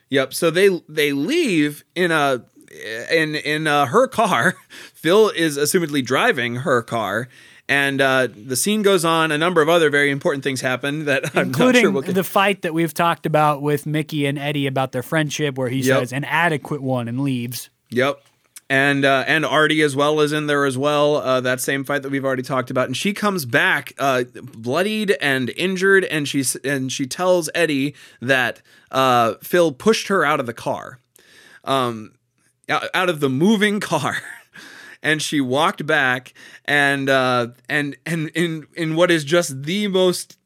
Yep. 0.08 0.34
So 0.34 0.50
they 0.50 0.80
they 0.88 1.12
leave 1.12 1.84
in 1.94 2.10
a 2.10 2.44
in 3.12 3.36
in 3.36 3.68
uh, 3.68 3.86
her 3.86 4.08
car. 4.08 4.56
Phil 4.94 5.28
is 5.30 5.56
assumedly 5.56 6.04
driving 6.04 6.56
her 6.56 6.82
car, 6.82 7.28
and 7.70 8.00
uh, 8.02 8.28
the 8.34 8.56
scene 8.56 8.82
goes 8.82 9.04
on. 9.04 9.32
A 9.32 9.38
number 9.38 9.62
of 9.62 9.68
other 9.70 9.88
very 9.88 10.10
important 10.10 10.44
things 10.44 10.60
happen 10.60 11.06
that 11.06 11.24
I'm 11.28 11.30
not 11.34 11.46
including 11.46 11.80
sure 11.82 11.90
we'll 11.90 12.02
get. 12.02 12.14
the 12.14 12.24
fight 12.24 12.62
that 12.62 12.74
we've 12.74 12.92
talked 12.92 13.24
about 13.24 13.62
with 13.62 13.86
Mickey 13.86 14.26
and 14.26 14.38
Eddie 14.38 14.66
about 14.66 14.92
their 14.92 15.02
friendship, 15.02 15.56
where 15.56 15.68
he 15.68 15.78
Yep. 15.80 15.98
says 16.00 16.12
an 16.12 16.24
adequate 16.24 16.82
one 16.82 17.08
and 17.08 17.20
leaves. 17.20 17.70
Yep. 17.90 18.20
And 18.68 19.04
uh, 19.04 19.24
and 19.26 19.44
Artie 19.44 19.82
as 19.82 19.96
well 19.96 20.20
is 20.20 20.32
in 20.32 20.46
there 20.46 20.64
as 20.64 20.78
well. 20.78 21.16
Uh, 21.16 21.40
that 21.40 21.60
same 21.60 21.82
fight 21.82 22.02
that 22.02 22.10
we've 22.10 22.24
already 22.24 22.42
talked 22.42 22.70
about, 22.70 22.86
and 22.86 22.96
she 22.96 23.12
comes 23.12 23.44
back 23.44 23.94
uh, 23.98 24.22
bloodied 24.54 25.16
and 25.20 25.50
injured, 25.56 26.04
and 26.04 26.28
she's 26.28 26.54
and 26.56 26.92
she 26.92 27.04
tells 27.06 27.50
Eddie 27.52 27.96
that 28.20 28.62
uh, 28.92 29.34
Phil 29.42 29.72
pushed 29.72 30.06
her 30.06 30.24
out 30.24 30.38
of 30.38 30.46
the 30.46 30.52
car, 30.54 31.00
um, 31.64 32.12
out 32.68 33.08
of 33.08 33.18
the 33.18 33.28
moving 33.28 33.80
car. 33.92 34.18
And 35.02 35.22
she 35.22 35.40
walked 35.40 35.86
back, 35.86 36.34
and 36.66 37.08
uh, 37.08 37.48
and 37.68 37.96
and 38.04 38.28
in 38.34 38.66
in 38.74 38.96
what 38.96 39.10
is 39.10 39.24
just 39.24 39.62
the 39.62 39.88
most 39.88 40.36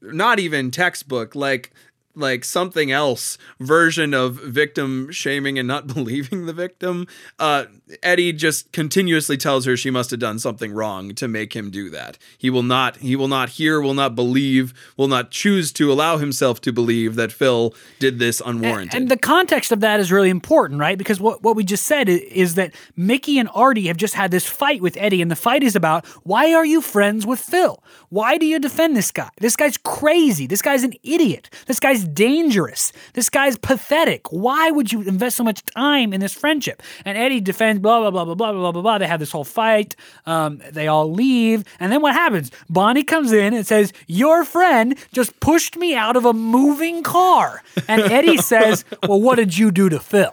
not 0.00 0.38
even 0.38 0.70
textbook 0.70 1.34
like 1.34 1.72
like 2.14 2.44
something 2.44 2.90
else 2.90 3.38
version 3.60 4.14
of 4.14 4.34
victim 4.36 5.10
shaming 5.10 5.58
and 5.58 5.68
not 5.68 5.86
believing 5.94 6.46
the 6.46 6.52
victim 6.52 7.06
uh 7.38 7.64
eddie 8.02 8.32
just 8.32 8.70
continuously 8.72 9.36
tells 9.36 9.64
her 9.64 9.76
she 9.76 9.90
must 9.90 10.10
have 10.10 10.20
done 10.20 10.38
something 10.38 10.72
wrong 10.72 11.14
to 11.14 11.26
make 11.28 11.54
him 11.54 11.70
do 11.70 11.90
that 11.90 12.18
he 12.38 12.50
will 12.50 12.62
not 12.62 12.96
he 12.98 13.16
will 13.16 13.28
not 13.28 13.50
hear 13.50 13.80
will 13.80 13.94
not 13.94 14.14
believe 14.14 14.72
will 14.96 15.08
not 15.08 15.30
choose 15.30 15.72
to 15.72 15.92
allow 15.92 16.16
himself 16.16 16.60
to 16.60 16.72
believe 16.72 17.16
that 17.16 17.32
phil 17.32 17.74
did 17.98 18.18
this 18.18 18.40
unwarranted 18.44 19.00
And 19.00 19.08
the 19.08 19.16
context 19.16 19.72
of 19.72 19.80
that 19.80 20.00
is 20.00 20.12
really 20.12 20.30
important, 20.30 20.80
right? 20.80 20.96
Because 20.96 21.20
what, 21.20 21.42
what 21.42 21.56
we 21.56 21.64
just 21.64 21.84
said 21.84 22.08
is, 22.08 22.20
is 22.20 22.54
that 22.54 22.74
Mickey 22.96 23.38
and 23.38 23.48
Artie 23.54 23.86
have 23.86 23.96
just 23.96 24.14
had 24.14 24.30
this 24.30 24.46
fight 24.46 24.80
with 24.80 24.96
Eddie, 24.96 25.22
and 25.22 25.30
the 25.30 25.36
fight 25.36 25.62
is 25.62 25.76
about 25.76 26.06
why 26.24 26.52
are 26.52 26.64
you 26.64 26.80
friends 26.80 27.26
with 27.26 27.40
Phil? 27.40 27.82
Why 28.08 28.38
do 28.38 28.46
you 28.46 28.58
defend 28.58 28.96
this 28.96 29.10
guy? 29.10 29.30
This 29.40 29.56
guy's 29.56 29.76
crazy. 29.76 30.46
This 30.46 30.62
guy's 30.62 30.82
an 30.82 30.94
idiot. 31.02 31.50
This 31.66 31.80
guy's 31.80 32.04
dangerous. 32.04 32.92
This 33.14 33.30
guy's 33.30 33.56
pathetic. 33.56 34.30
Why 34.30 34.70
would 34.70 34.92
you 34.92 35.02
invest 35.02 35.36
so 35.36 35.44
much 35.44 35.64
time 35.64 36.12
in 36.12 36.20
this 36.20 36.34
friendship? 36.34 36.82
And 37.04 37.16
Eddie 37.16 37.40
defends 37.40 37.79
blah, 37.80 38.10
blah, 38.10 38.10
blah, 38.10 38.24
blah, 38.24 38.34
blah, 38.34 38.52
blah, 38.52 38.72
blah, 38.72 38.82
blah. 38.82 38.98
They 38.98 39.06
have 39.06 39.20
this 39.20 39.32
whole 39.32 39.44
fight. 39.44 39.96
Um, 40.26 40.62
they 40.70 40.88
all 40.88 41.10
leave. 41.10 41.64
And 41.78 41.92
then 41.92 42.02
what 42.02 42.14
happens? 42.14 42.50
Bonnie 42.68 43.04
comes 43.04 43.32
in 43.32 43.54
and 43.54 43.66
says, 43.66 43.92
Your 44.06 44.44
friend 44.44 44.96
just 45.12 45.38
pushed 45.40 45.76
me 45.76 45.94
out 45.94 46.16
of 46.16 46.24
a 46.24 46.32
moving 46.32 47.02
car. 47.02 47.62
And 47.88 48.02
Eddie 48.12 48.38
says, 48.38 48.84
Well, 49.06 49.20
what 49.20 49.36
did 49.36 49.56
you 49.56 49.70
do 49.70 49.88
to 49.88 49.98
Phil? 49.98 50.32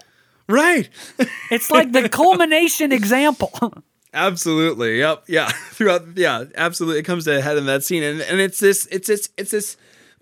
right 0.50 0.89
It's 1.52 1.70
like 1.70 1.91
the 1.91 2.08
culmination 2.10 2.91
example. 2.91 3.52
Absolutely. 4.14 5.00
Yep. 5.00 5.26
Yeah. 5.28 5.50
Throughout. 5.72 6.18
Yeah. 6.18 6.45
Absolutely. 6.56 7.00
It 7.00 7.04
comes 7.04 7.26
to 7.26 7.38
a 7.38 7.41
head 7.41 7.58
in 7.58 7.66
that 7.66 7.84
scene, 7.84 8.04
and 8.04 8.22
and 8.22 8.39
it's 8.39 8.60
this. 8.60 8.88
It's 8.91 9.08
this. 9.08 9.30
It's 9.38 9.52
this 9.52 9.78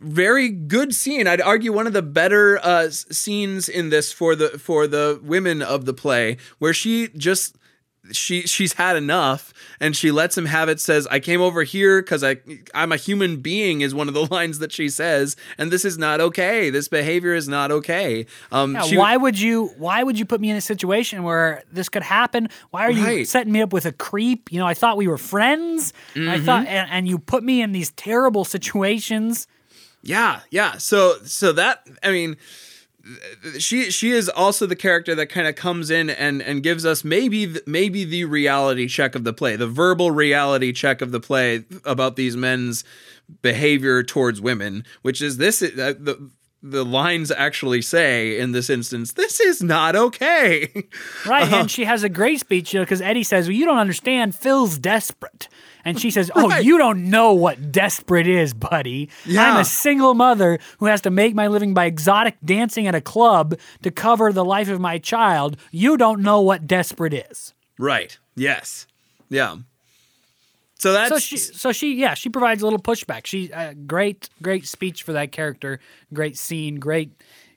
very 0.06 0.50
good 0.50 0.94
scene. 0.94 1.28
I'd 1.28 1.42
argue 1.42 1.74
one 1.74 1.88
of 1.88 1.94
the 1.94 2.02
better 2.02 2.60
uh, 2.64 2.90
scenes 2.90 3.68
in 3.68 3.90
this 3.90 4.12
for 4.14 4.36
the 4.36 4.50
for 4.60 4.88
the 4.88 5.20
women 5.24 5.62
of 5.62 5.86
the 5.86 5.94
play, 5.94 6.38
where 6.60 6.74
she 6.74 7.10
just 7.10 7.58
she 8.12 8.44
she's 8.44 8.74
had 8.74 8.96
enough 8.96 9.52
and 9.80 9.96
she 9.96 10.12
lets 10.12 10.38
him 10.38 10.46
have 10.46 10.70
it 10.70 10.80
says 10.80 11.08
i 11.10 11.20
came 11.20 11.42
over 11.42 11.64
here 11.64 12.04
because 12.04 12.24
i 12.24 12.38
i'm 12.76 12.92
a 12.92 12.98
human 12.98 13.38
being 13.38 13.82
is 13.82 13.96
one 13.96 14.08
of 14.08 14.14
the 14.14 14.28
lines 14.32 14.60
that 14.60 14.72
she 14.72 14.88
says 14.90 15.36
and 15.58 15.72
this 15.72 15.84
is 15.84 15.98
not 15.98 16.22
okay 16.22 16.70
this 16.70 16.88
behavior 16.88 17.34
is 17.34 17.48
not 17.48 17.72
okay 17.72 18.28
um 18.52 18.76
Yeah, 18.76 18.82
she- 18.84 18.96
why 19.00 19.18
would 19.18 19.40
you 19.42 19.74
why 19.80 20.04
would 20.04 20.20
you 20.20 20.26
put 20.26 20.40
me 20.40 20.52
in 20.52 20.56
a 20.56 20.62
situation 20.62 21.24
where 21.24 21.64
this 21.72 21.90
could 21.90 22.04
happen? 22.04 22.48
Why 22.70 22.84
are 22.86 22.92
you 22.92 23.26
setting 23.26 23.52
me 23.52 23.64
up 23.64 23.74
with 23.74 23.88
a 23.88 23.92
creep? 23.92 24.52
You 24.52 24.60
know, 24.60 24.68
I 24.68 24.76
thought 24.76 24.98
we 24.98 25.08
were 25.08 25.18
friends. 25.18 25.92
I 26.16 26.40
thought 26.40 26.68
and, 26.68 26.88
and 26.92 27.08
you 27.08 27.18
put 27.18 27.44
me 27.44 27.64
in 27.64 27.72
these 27.72 27.90
terrible 27.94 28.46
situations. 28.46 29.48
Yeah, 30.06 30.42
yeah. 30.52 30.78
So 30.78 31.16
so 31.24 31.52
that 31.54 31.86
I 32.02 32.12
mean 32.12 32.38
she 33.60 33.92
she 33.92 34.12
is 34.12 34.30
also 34.30 34.66
the 34.66 34.76
character 34.76 35.14
that 35.16 35.28
kind 35.28 35.48
of 35.48 35.56
comes 35.56 35.90
in 35.90 36.10
and 36.10 36.42
and 36.42 36.64
gives 36.64 36.86
us 36.86 37.04
maybe 37.04 37.56
maybe 37.66 38.04
the 38.04 38.26
reality 38.26 38.88
check 38.88 39.16
of 39.16 39.24
the 39.24 39.34
play, 39.34 39.56
the 39.56 39.68
verbal 39.68 40.12
reality 40.12 40.72
check 40.72 41.02
of 41.02 41.12
the 41.12 41.20
play 41.20 41.66
about 41.84 42.16
these 42.16 42.38
men's 42.38 42.84
behavior 43.42 44.04
towards 44.04 44.42
women, 44.42 44.86
which 45.02 45.22
is 45.22 45.38
this 45.38 45.62
uh, 45.62 45.94
the 46.00 46.30
the 46.64 46.84
lines 46.84 47.30
actually 47.30 47.82
say 47.82 48.40
in 48.40 48.52
this 48.52 48.70
instance, 48.72 49.14
this 49.14 49.40
is 49.40 49.62
not 49.62 49.96
okay. 49.96 50.88
Right. 51.26 51.52
And 51.52 51.70
she 51.72 51.86
has 51.86 52.04
a 52.04 52.10
great 52.10 52.40
speech, 52.40 52.74
you 52.74 52.80
know, 52.80 52.86
because 52.86 53.02
Eddie 53.02 53.24
says, 53.24 53.48
Well, 53.48 53.56
you 53.56 53.66
don't 53.66 53.78
understand. 53.78 54.34
Phil's 54.34 54.80
desperate. 54.80 55.48
And 55.86 56.00
she 56.00 56.10
says, 56.12 56.32
Oh, 56.36 56.58
you 56.58 56.78
don't 56.78 57.10
know 57.12 57.34
what 57.34 57.72
desperate 57.72 58.28
is, 58.28 58.54
buddy. 58.54 59.10
I'm 59.30 59.58
a 59.58 59.66
single 59.66 60.16
mother 60.16 60.60
who 60.80 60.88
has 60.88 61.02
to 61.02 61.12
make 61.12 61.36
my 61.36 61.48
living 61.48 61.74
by 61.74 61.86
exotic 61.86 62.36
dancing 62.44 62.88
at 62.88 62.96
a 62.96 63.02
club 63.02 63.58
to 63.84 63.92
cover 63.92 64.34
the 64.34 64.44
life 64.44 64.68
of 64.68 64.82
my 64.82 64.98
child. 64.98 65.58
You 65.72 65.96
don't 65.96 66.22
know 66.22 66.42
what 66.42 66.68
desperate 66.68 67.14
is. 67.14 67.54
right. 67.78 68.18
Yes. 68.36 68.88
Yeah. 69.30 69.58
So 70.78 70.92
that's 70.92 71.10
So 71.10 71.20
she, 71.20 71.38
so 71.38 71.72
she, 71.72 71.96
yeah, 71.96 72.16
she 72.16 72.28
provides 72.30 72.62
a 72.62 72.66
little 72.66 72.82
pushback. 72.82 73.26
She, 73.26 73.52
uh, 73.54 73.74
great, 73.88 74.30
great 74.42 74.68
speech 74.68 75.04
for 75.04 75.14
that 75.14 75.32
character. 75.32 75.80
Great 76.14 76.38
scene. 76.38 76.76
Great, 76.80 77.12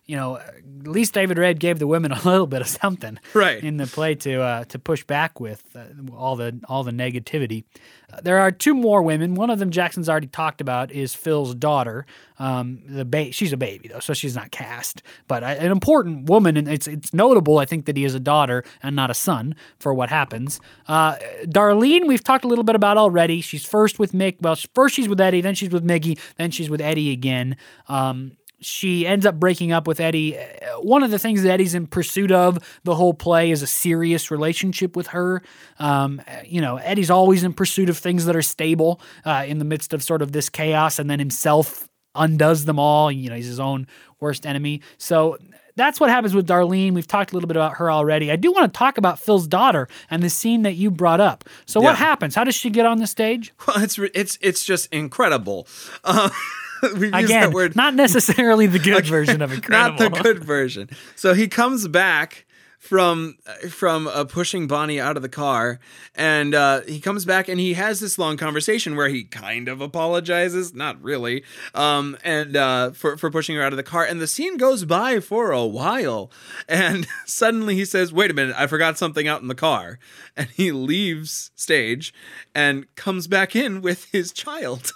you 0.08 0.16
know. 0.16 0.40
At 0.80 0.86
least 0.94 1.12
David 1.12 1.36
Rabe 1.38 1.58
gave 1.58 1.80
the 1.80 1.88
women 1.88 2.12
a 2.18 2.22
little 2.22 2.46
bit 2.46 2.60
of 2.62 2.68
something, 2.68 3.18
Right. 3.34 3.62
in 3.62 3.76
the 3.78 3.86
play 3.86 4.14
to 4.14 4.40
uh, 4.40 4.64
to 4.66 4.78
push 4.78 5.04
back 5.04 5.38
with 5.40 5.62
uh, 5.76 5.84
all 6.16 6.34
the 6.36 6.58
all 6.68 6.82
the 6.84 6.92
negativity. 6.92 7.64
Uh, 8.12 8.20
there 8.22 8.38
are 8.38 8.50
two 8.50 8.74
more 8.74 9.02
women. 9.02 9.34
One 9.34 9.50
of 9.50 9.58
them 9.58 9.70
Jackson's 9.70 10.08
already 10.08 10.28
talked 10.28 10.60
about 10.62 10.90
is 10.92 11.14
Phil's 11.14 11.54
daughter. 11.54 12.06
Um, 12.38 12.80
the 12.86 13.04
ba- 13.04 13.32
she's 13.32 13.52
a 13.52 13.56
baby 13.56 13.88
though, 13.88 13.98
so 13.98 14.14
she's 14.14 14.34
not 14.36 14.50
cast, 14.52 15.02
but 15.26 15.42
uh, 15.42 15.46
an 15.46 15.70
important 15.72 16.28
woman, 16.30 16.56
and 16.56 16.68
it's 16.68 16.86
it's 16.86 17.12
notable. 17.12 17.58
I 17.58 17.64
think 17.66 17.84
that 17.86 17.96
he 17.96 18.04
is 18.04 18.14
a 18.14 18.20
daughter 18.20 18.64
and 18.82 18.94
not 18.96 19.10
a 19.10 19.14
son 19.14 19.56
for 19.80 19.92
what 19.92 20.08
happens. 20.10 20.60
Uh, 20.86 21.16
Darlene, 21.44 22.06
we've 22.06 22.24
talked 22.24 22.44
a 22.44 22.48
little 22.48 22.64
bit 22.64 22.76
about 22.76 22.96
already. 22.96 23.40
She's 23.40 23.64
first 23.64 23.98
with 23.98 24.12
Mick. 24.12 24.36
Well, 24.40 24.56
first 24.74 24.94
she's 24.94 25.08
with 25.08 25.20
Eddie, 25.20 25.40
then 25.40 25.54
she's 25.56 25.70
with 25.70 25.82
Mickey, 25.84 26.18
then 26.36 26.50
she's 26.52 26.70
with 26.70 26.80
Eddie 26.80 27.10
again. 27.10 27.56
Um, 27.88 28.32
she 28.60 29.06
ends 29.06 29.24
up 29.24 29.36
breaking 29.36 29.72
up 29.72 29.86
with 29.86 30.00
Eddie. 30.00 30.36
Uh, 30.38 30.42
One 30.80 31.02
of 31.02 31.10
the 31.10 31.18
things 31.18 31.42
that 31.42 31.50
Eddie's 31.50 31.74
in 31.74 31.86
pursuit 31.86 32.32
of 32.32 32.58
the 32.84 32.94
whole 32.94 33.14
play 33.14 33.50
is 33.50 33.62
a 33.62 33.66
serious 33.66 34.30
relationship 34.30 34.96
with 34.96 35.08
her. 35.08 35.42
Um, 35.78 36.20
uh, 36.26 36.32
you 36.44 36.60
know, 36.60 36.76
Eddie's 36.78 37.10
always 37.10 37.44
in 37.44 37.52
pursuit 37.52 37.88
of 37.88 37.96
things 37.98 38.24
that 38.24 38.34
are 38.36 38.42
stable 38.42 39.00
uh, 39.24 39.44
in 39.46 39.58
the 39.58 39.64
midst 39.64 39.92
of 39.94 40.02
sort 40.02 40.22
of 40.22 40.32
this 40.32 40.48
chaos, 40.48 40.98
and 40.98 41.08
then 41.08 41.18
himself 41.18 41.88
undoes 42.14 42.64
them 42.64 42.78
all. 42.78 43.12
You 43.12 43.30
know, 43.30 43.36
he's 43.36 43.46
his 43.46 43.60
own 43.60 43.86
worst 44.20 44.44
enemy. 44.46 44.80
So 44.96 45.38
that's 45.76 46.00
what 46.00 46.10
happens 46.10 46.34
with 46.34 46.48
Darlene. 46.48 46.92
We've 46.94 47.06
talked 47.06 47.30
a 47.30 47.34
little 47.36 47.46
bit 47.46 47.56
about 47.56 47.74
her 47.76 47.88
already. 47.92 48.32
I 48.32 48.36
do 48.36 48.50
want 48.50 48.72
to 48.74 48.76
talk 48.76 48.98
about 48.98 49.20
Phil's 49.20 49.46
daughter 49.46 49.86
and 50.10 50.20
the 50.24 50.30
scene 50.30 50.62
that 50.62 50.74
you 50.74 50.90
brought 50.90 51.20
up. 51.20 51.44
So 51.66 51.80
Yeah. 51.80 51.90
what 51.90 51.96
happens? 51.98 52.34
How 52.34 52.42
does 52.42 52.56
she 52.56 52.70
get 52.70 52.84
on 52.86 52.98
the 52.98 53.06
stage? 53.06 53.52
well, 53.68 53.80
it's 53.80 53.96
it's 54.12 54.36
it's 54.40 54.64
just 54.64 54.92
incredible. 54.92 55.68
Uh, 56.02 56.30
we 56.98 57.06
use 57.06 57.24
Again, 57.24 57.28
that 57.28 57.52
word 57.52 57.76
not 57.76 57.94
necessarily 57.94 58.66
the 58.66 58.78
good 58.78 59.06
version 59.18 59.42
of 59.42 59.52
incredible. 59.52 59.98
Not 59.98 60.14
the 60.14 60.22
good 60.22 60.44
version. 60.44 60.90
So 61.16 61.34
he 61.34 61.48
comes 61.48 61.88
back 61.88 62.46
from 62.78 63.36
from 63.68 64.06
uh, 64.06 64.24
pushing 64.24 64.66
Bonnie 64.68 65.00
out 65.00 65.16
of 65.16 65.22
the 65.22 65.28
car, 65.28 65.80
and 66.14 66.54
uh, 66.54 66.82
he 66.82 67.00
comes 67.00 67.24
back 67.24 67.48
and 67.48 67.58
he 67.58 67.74
has 67.74 68.00
this 68.00 68.18
long 68.18 68.36
conversation 68.36 68.96
where 68.96 69.08
he 69.08 69.24
kind 69.24 69.68
of 69.68 69.80
apologizes, 69.80 70.72
not 70.72 71.00
really, 71.02 71.42
um, 71.74 72.16
and 72.22 72.56
uh, 72.56 72.92
for 72.92 73.16
for 73.16 73.30
pushing 73.30 73.56
her 73.56 73.62
out 73.62 73.72
of 73.72 73.76
the 73.76 73.82
car. 73.82 74.04
And 74.04 74.20
the 74.20 74.26
scene 74.26 74.56
goes 74.56 74.84
by 74.84 75.20
for 75.20 75.50
a 75.50 75.66
while, 75.66 76.30
and 76.68 77.06
suddenly 77.26 77.74
he 77.74 77.84
says, 77.84 78.12
"Wait 78.12 78.30
a 78.30 78.34
minute, 78.34 78.54
I 78.56 78.66
forgot 78.68 78.96
something 78.96 79.26
out 79.26 79.42
in 79.42 79.48
the 79.48 79.54
car," 79.54 79.98
and 80.36 80.48
he 80.48 80.70
leaves 80.70 81.50
stage 81.56 82.14
and 82.54 82.86
comes 82.94 83.26
back 83.26 83.56
in 83.56 83.82
with 83.82 84.06
his 84.12 84.32
child. 84.32 84.92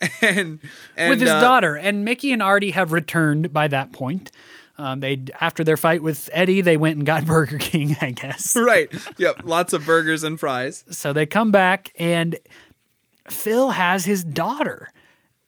and, 0.20 0.60
and 0.96 1.10
with 1.10 1.20
his 1.20 1.30
uh, 1.30 1.40
daughter. 1.40 1.76
And 1.76 2.04
Mickey 2.04 2.32
and 2.32 2.42
Artie 2.42 2.72
have 2.72 2.92
returned 2.92 3.52
by 3.52 3.68
that 3.68 3.92
point. 3.92 4.30
Um, 4.78 5.00
they 5.00 5.22
after 5.40 5.64
their 5.64 5.78
fight 5.78 6.02
with 6.02 6.28
Eddie, 6.32 6.60
they 6.60 6.76
went 6.76 6.96
and 6.96 7.06
got 7.06 7.24
Burger 7.26 7.58
King, 7.58 7.96
I 8.00 8.10
guess. 8.10 8.56
Right. 8.66 8.92
Yep. 9.16 9.42
Lots 9.44 9.72
of 9.72 9.86
burgers 9.86 10.22
and 10.22 10.38
fries. 10.38 10.84
So 10.90 11.12
they 11.12 11.24
come 11.24 11.50
back, 11.50 11.92
and 11.98 12.36
Phil 13.28 13.70
has 13.70 14.04
his 14.04 14.24
daughter. 14.24 14.92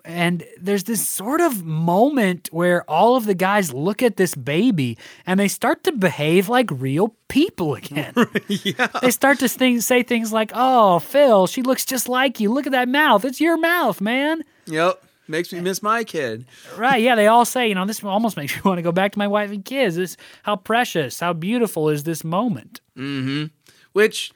And 0.04 0.44
there's 0.58 0.84
this 0.84 1.06
sort 1.06 1.40
of 1.40 1.64
moment 1.64 2.48
where 2.50 2.88
all 2.88 3.16
of 3.16 3.26
the 3.26 3.34
guys 3.34 3.74
look 3.74 4.02
at 4.02 4.16
this 4.16 4.34
baby 4.34 4.96
and 5.26 5.38
they 5.38 5.48
start 5.48 5.84
to 5.84 5.92
behave 5.92 6.48
like 6.48 6.70
real 6.70 7.14
people 7.28 7.74
again. 7.74 8.14
yeah. 8.48 8.86
They 9.02 9.10
start 9.10 9.38
to 9.40 9.48
think, 9.48 9.82
say 9.82 10.02
things 10.02 10.32
like, 10.32 10.50
Oh, 10.54 10.98
Phil, 11.00 11.46
she 11.46 11.62
looks 11.62 11.84
just 11.84 12.08
like 12.08 12.40
you. 12.40 12.50
Look 12.50 12.66
at 12.66 12.72
that 12.72 12.88
mouth. 12.88 13.24
It's 13.24 13.40
your 13.40 13.58
mouth, 13.58 14.00
man. 14.00 14.44
Yep. 14.66 15.02
Makes 15.30 15.52
me 15.52 15.60
miss 15.60 15.82
my 15.82 16.04
kid. 16.04 16.46
Right. 16.76 17.02
Yeah. 17.02 17.14
They 17.14 17.26
all 17.26 17.44
say, 17.44 17.68
you 17.68 17.74
know, 17.74 17.84
this 17.84 18.02
almost 18.02 18.36
makes 18.36 18.54
me 18.56 18.62
want 18.64 18.78
to 18.78 18.82
go 18.82 18.92
back 18.92 19.12
to 19.12 19.18
my 19.18 19.28
wife 19.28 19.50
and 19.50 19.62
kids. 19.64 19.96
This, 19.96 20.16
how 20.44 20.56
precious, 20.56 21.20
how 21.20 21.34
beautiful 21.34 21.90
is 21.90 22.04
this 22.04 22.24
moment? 22.24 22.80
Mm-hmm. 22.96 23.46
Which 23.92 24.32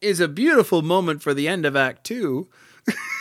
is 0.00 0.18
a 0.18 0.28
beautiful 0.28 0.82
moment 0.82 1.22
for 1.22 1.34
the 1.34 1.46
end 1.46 1.64
of 1.64 1.76
Act 1.76 2.04
Two. 2.04 2.48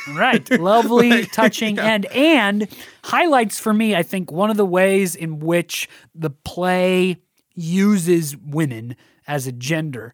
Right. 0.07 0.49
Lovely, 0.59 1.25
touching 1.25 1.79
end. 1.79 2.05
And 2.07 2.67
highlights 3.03 3.59
for 3.59 3.73
me, 3.73 3.95
I 3.95 4.03
think, 4.03 4.31
one 4.31 4.49
of 4.49 4.57
the 4.57 4.65
ways 4.65 5.15
in 5.15 5.39
which 5.39 5.89
the 6.13 6.29
play 6.29 7.17
uses 7.55 8.37
women 8.37 8.95
as 9.27 9.47
a 9.47 9.51
gender. 9.51 10.13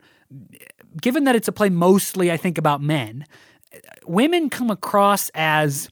Given 1.01 1.25
that 1.25 1.35
it's 1.35 1.47
a 1.47 1.51
play 1.51 1.69
mostly, 1.69 2.31
I 2.31 2.37
think, 2.37 2.57
about 2.57 2.81
men, 2.81 3.25
women 4.05 4.49
come 4.49 4.69
across 4.69 5.29
as. 5.33 5.89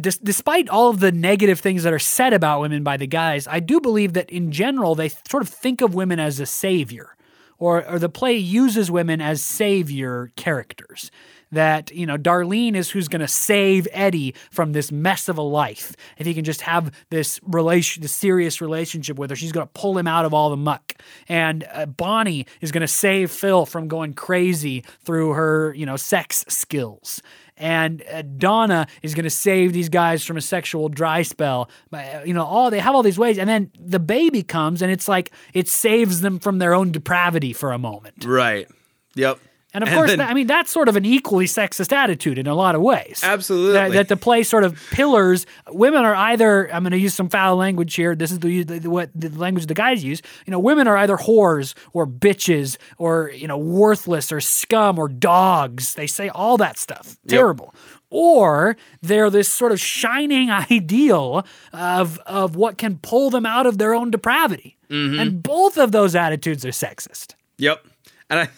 Des- 0.00 0.12
despite 0.22 0.70
all 0.70 0.88
of 0.88 1.00
the 1.00 1.12
negative 1.12 1.60
things 1.60 1.82
that 1.82 1.92
are 1.92 1.98
said 1.98 2.32
about 2.32 2.62
women 2.62 2.82
by 2.82 2.96
the 2.96 3.06
guys, 3.06 3.46
I 3.46 3.60
do 3.60 3.82
believe 3.82 4.14
that 4.14 4.30
in 4.30 4.50
general 4.50 4.94
they 4.94 5.10
sort 5.10 5.42
of 5.42 5.48
think 5.50 5.82
of 5.82 5.94
women 5.94 6.18
as 6.18 6.40
a 6.40 6.46
savior, 6.46 7.14
or, 7.58 7.86
or 7.86 7.98
the 7.98 8.08
play 8.08 8.34
uses 8.34 8.90
women 8.90 9.20
as 9.20 9.42
savior 9.44 10.32
characters 10.36 11.10
that 11.54 11.90
you 11.90 12.06
know 12.06 12.16
Darlene 12.16 12.74
is 12.74 12.90
who's 12.90 13.08
going 13.08 13.20
to 13.20 13.28
save 13.28 13.88
Eddie 13.92 14.34
from 14.50 14.72
this 14.72 14.92
mess 14.92 15.28
of 15.28 15.38
a 15.38 15.42
life. 15.42 15.96
If 16.18 16.26
he 16.26 16.34
can 16.34 16.44
just 16.44 16.60
have 16.62 16.92
this 17.10 17.40
relation, 17.42 18.02
this 18.02 18.12
serious 18.12 18.60
relationship 18.60 19.18
with 19.18 19.30
her, 19.30 19.36
she's 19.36 19.52
going 19.52 19.66
to 19.66 19.72
pull 19.72 19.96
him 19.96 20.06
out 20.06 20.24
of 20.24 20.34
all 20.34 20.50
the 20.50 20.56
muck. 20.56 20.94
And 21.28 21.66
uh, 21.72 21.86
Bonnie 21.86 22.46
is 22.60 22.72
going 22.72 22.82
to 22.82 22.88
save 22.88 23.30
Phil 23.30 23.66
from 23.66 23.88
going 23.88 24.14
crazy 24.14 24.84
through 25.04 25.32
her 25.32 25.74
you 25.74 25.86
know 25.86 25.96
sex 25.96 26.44
skills. 26.48 27.22
And 27.56 28.02
uh, 28.12 28.22
Donna 28.22 28.88
is 29.02 29.14
going 29.14 29.24
to 29.24 29.30
save 29.30 29.72
these 29.72 29.88
guys 29.88 30.24
from 30.24 30.36
a 30.36 30.40
sexual 30.40 30.88
dry 30.88 31.22
spell. 31.22 31.70
Uh, 31.92 32.22
You 32.24 32.34
know, 32.34 32.44
all 32.44 32.68
they 32.70 32.80
have 32.80 32.96
all 32.96 33.02
these 33.04 33.18
ways, 33.18 33.38
and 33.38 33.48
then 33.48 33.70
the 33.78 34.00
baby 34.00 34.42
comes, 34.42 34.82
and 34.82 34.90
it's 34.90 35.06
like 35.06 35.30
it 35.52 35.68
saves 35.68 36.20
them 36.20 36.40
from 36.40 36.58
their 36.58 36.74
own 36.74 36.90
depravity 36.90 37.52
for 37.52 37.70
a 37.72 37.78
moment. 37.78 38.24
Right. 38.24 38.66
Yep. 39.14 39.38
And 39.74 39.82
of 39.82 39.90
course, 39.90 40.10
then- 40.10 40.18
that, 40.20 40.30
I 40.30 40.34
mean, 40.34 40.46
that's 40.46 40.70
sort 40.70 40.88
of 40.88 40.94
an 40.94 41.04
equally 41.04 41.46
sexist 41.46 41.92
attitude 41.92 42.38
in 42.38 42.46
a 42.46 42.54
lot 42.54 42.76
of 42.76 42.80
ways. 42.80 43.20
Absolutely. 43.24 43.72
That, 43.72 43.92
that 43.92 44.08
the 44.08 44.16
play 44.16 44.44
sort 44.44 44.62
of 44.62 44.80
pillars 44.92 45.46
women 45.68 46.04
are 46.04 46.14
either, 46.14 46.72
I'm 46.72 46.84
going 46.84 46.92
to 46.92 46.98
use 46.98 47.12
some 47.14 47.28
foul 47.28 47.56
language 47.56 47.94
here. 47.94 48.14
This 48.14 48.30
is 48.30 48.38
the, 48.38 48.62
the, 48.62 48.88
what 48.88 49.10
the 49.14 49.28
language 49.30 49.66
the 49.66 49.74
guys 49.74 50.04
use. 50.04 50.22
You 50.46 50.52
know, 50.52 50.60
women 50.60 50.86
are 50.86 50.96
either 50.96 51.16
whores 51.16 51.74
or 51.92 52.06
bitches 52.06 52.76
or, 52.98 53.32
you 53.34 53.48
know, 53.48 53.58
worthless 53.58 54.30
or 54.30 54.40
scum 54.40 54.98
or 54.98 55.08
dogs. 55.08 55.94
They 55.94 56.06
say 56.06 56.28
all 56.28 56.56
that 56.58 56.78
stuff. 56.78 57.16
Terrible. 57.26 57.74
Or 58.10 58.76
they're 59.02 59.28
this 59.28 59.48
sort 59.52 59.72
of 59.72 59.80
shining 59.80 60.50
ideal 60.70 61.44
of, 61.72 62.18
of 62.26 62.54
what 62.54 62.78
can 62.78 62.98
pull 62.98 63.30
them 63.30 63.44
out 63.44 63.66
of 63.66 63.78
their 63.78 63.92
own 63.92 64.12
depravity. 64.12 64.76
Mm-hmm. 64.88 65.18
And 65.18 65.42
both 65.42 65.76
of 65.76 65.90
those 65.90 66.14
attitudes 66.14 66.64
are 66.64 66.70
sexist. 66.70 67.34
Yep. 67.58 67.84
And 68.30 68.40
I, 68.40 68.48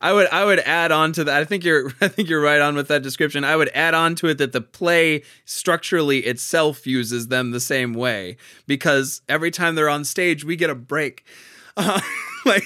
I 0.00 0.12
would 0.12 0.28
I 0.28 0.44
would 0.44 0.60
add 0.60 0.92
on 0.92 1.12
to 1.14 1.24
that. 1.24 1.40
I 1.40 1.44
think 1.44 1.64
you're 1.64 1.92
I 2.00 2.08
think 2.08 2.28
you're 2.28 2.40
right 2.40 2.60
on 2.60 2.76
with 2.76 2.88
that 2.88 3.02
description. 3.02 3.44
I 3.44 3.56
would 3.56 3.70
add 3.74 3.94
on 3.94 4.14
to 4.16 4.28
it 4.28 4.38
that 4.38 4.52
the 4.52 4.60
play 4.60 5.22
structurally 5.44 6.20
itself 6.20 6.86
uses 6.86 7.28
them 7.28 7.50
the 7.50 7.60
same 7.60 7.92
way 7.92 8.36
because 8.66 9.22
every 9.28 9.50
time 9.50 9.74
they're 9.74 9.88
on 9.88 10.04
stage, 10.04 10.44
we 10.44 10.56
get 10.56 10.70
a 10.70 10.74
break. 10.74 11.24
Uh, 11.76 12.00
like 12.46 12.64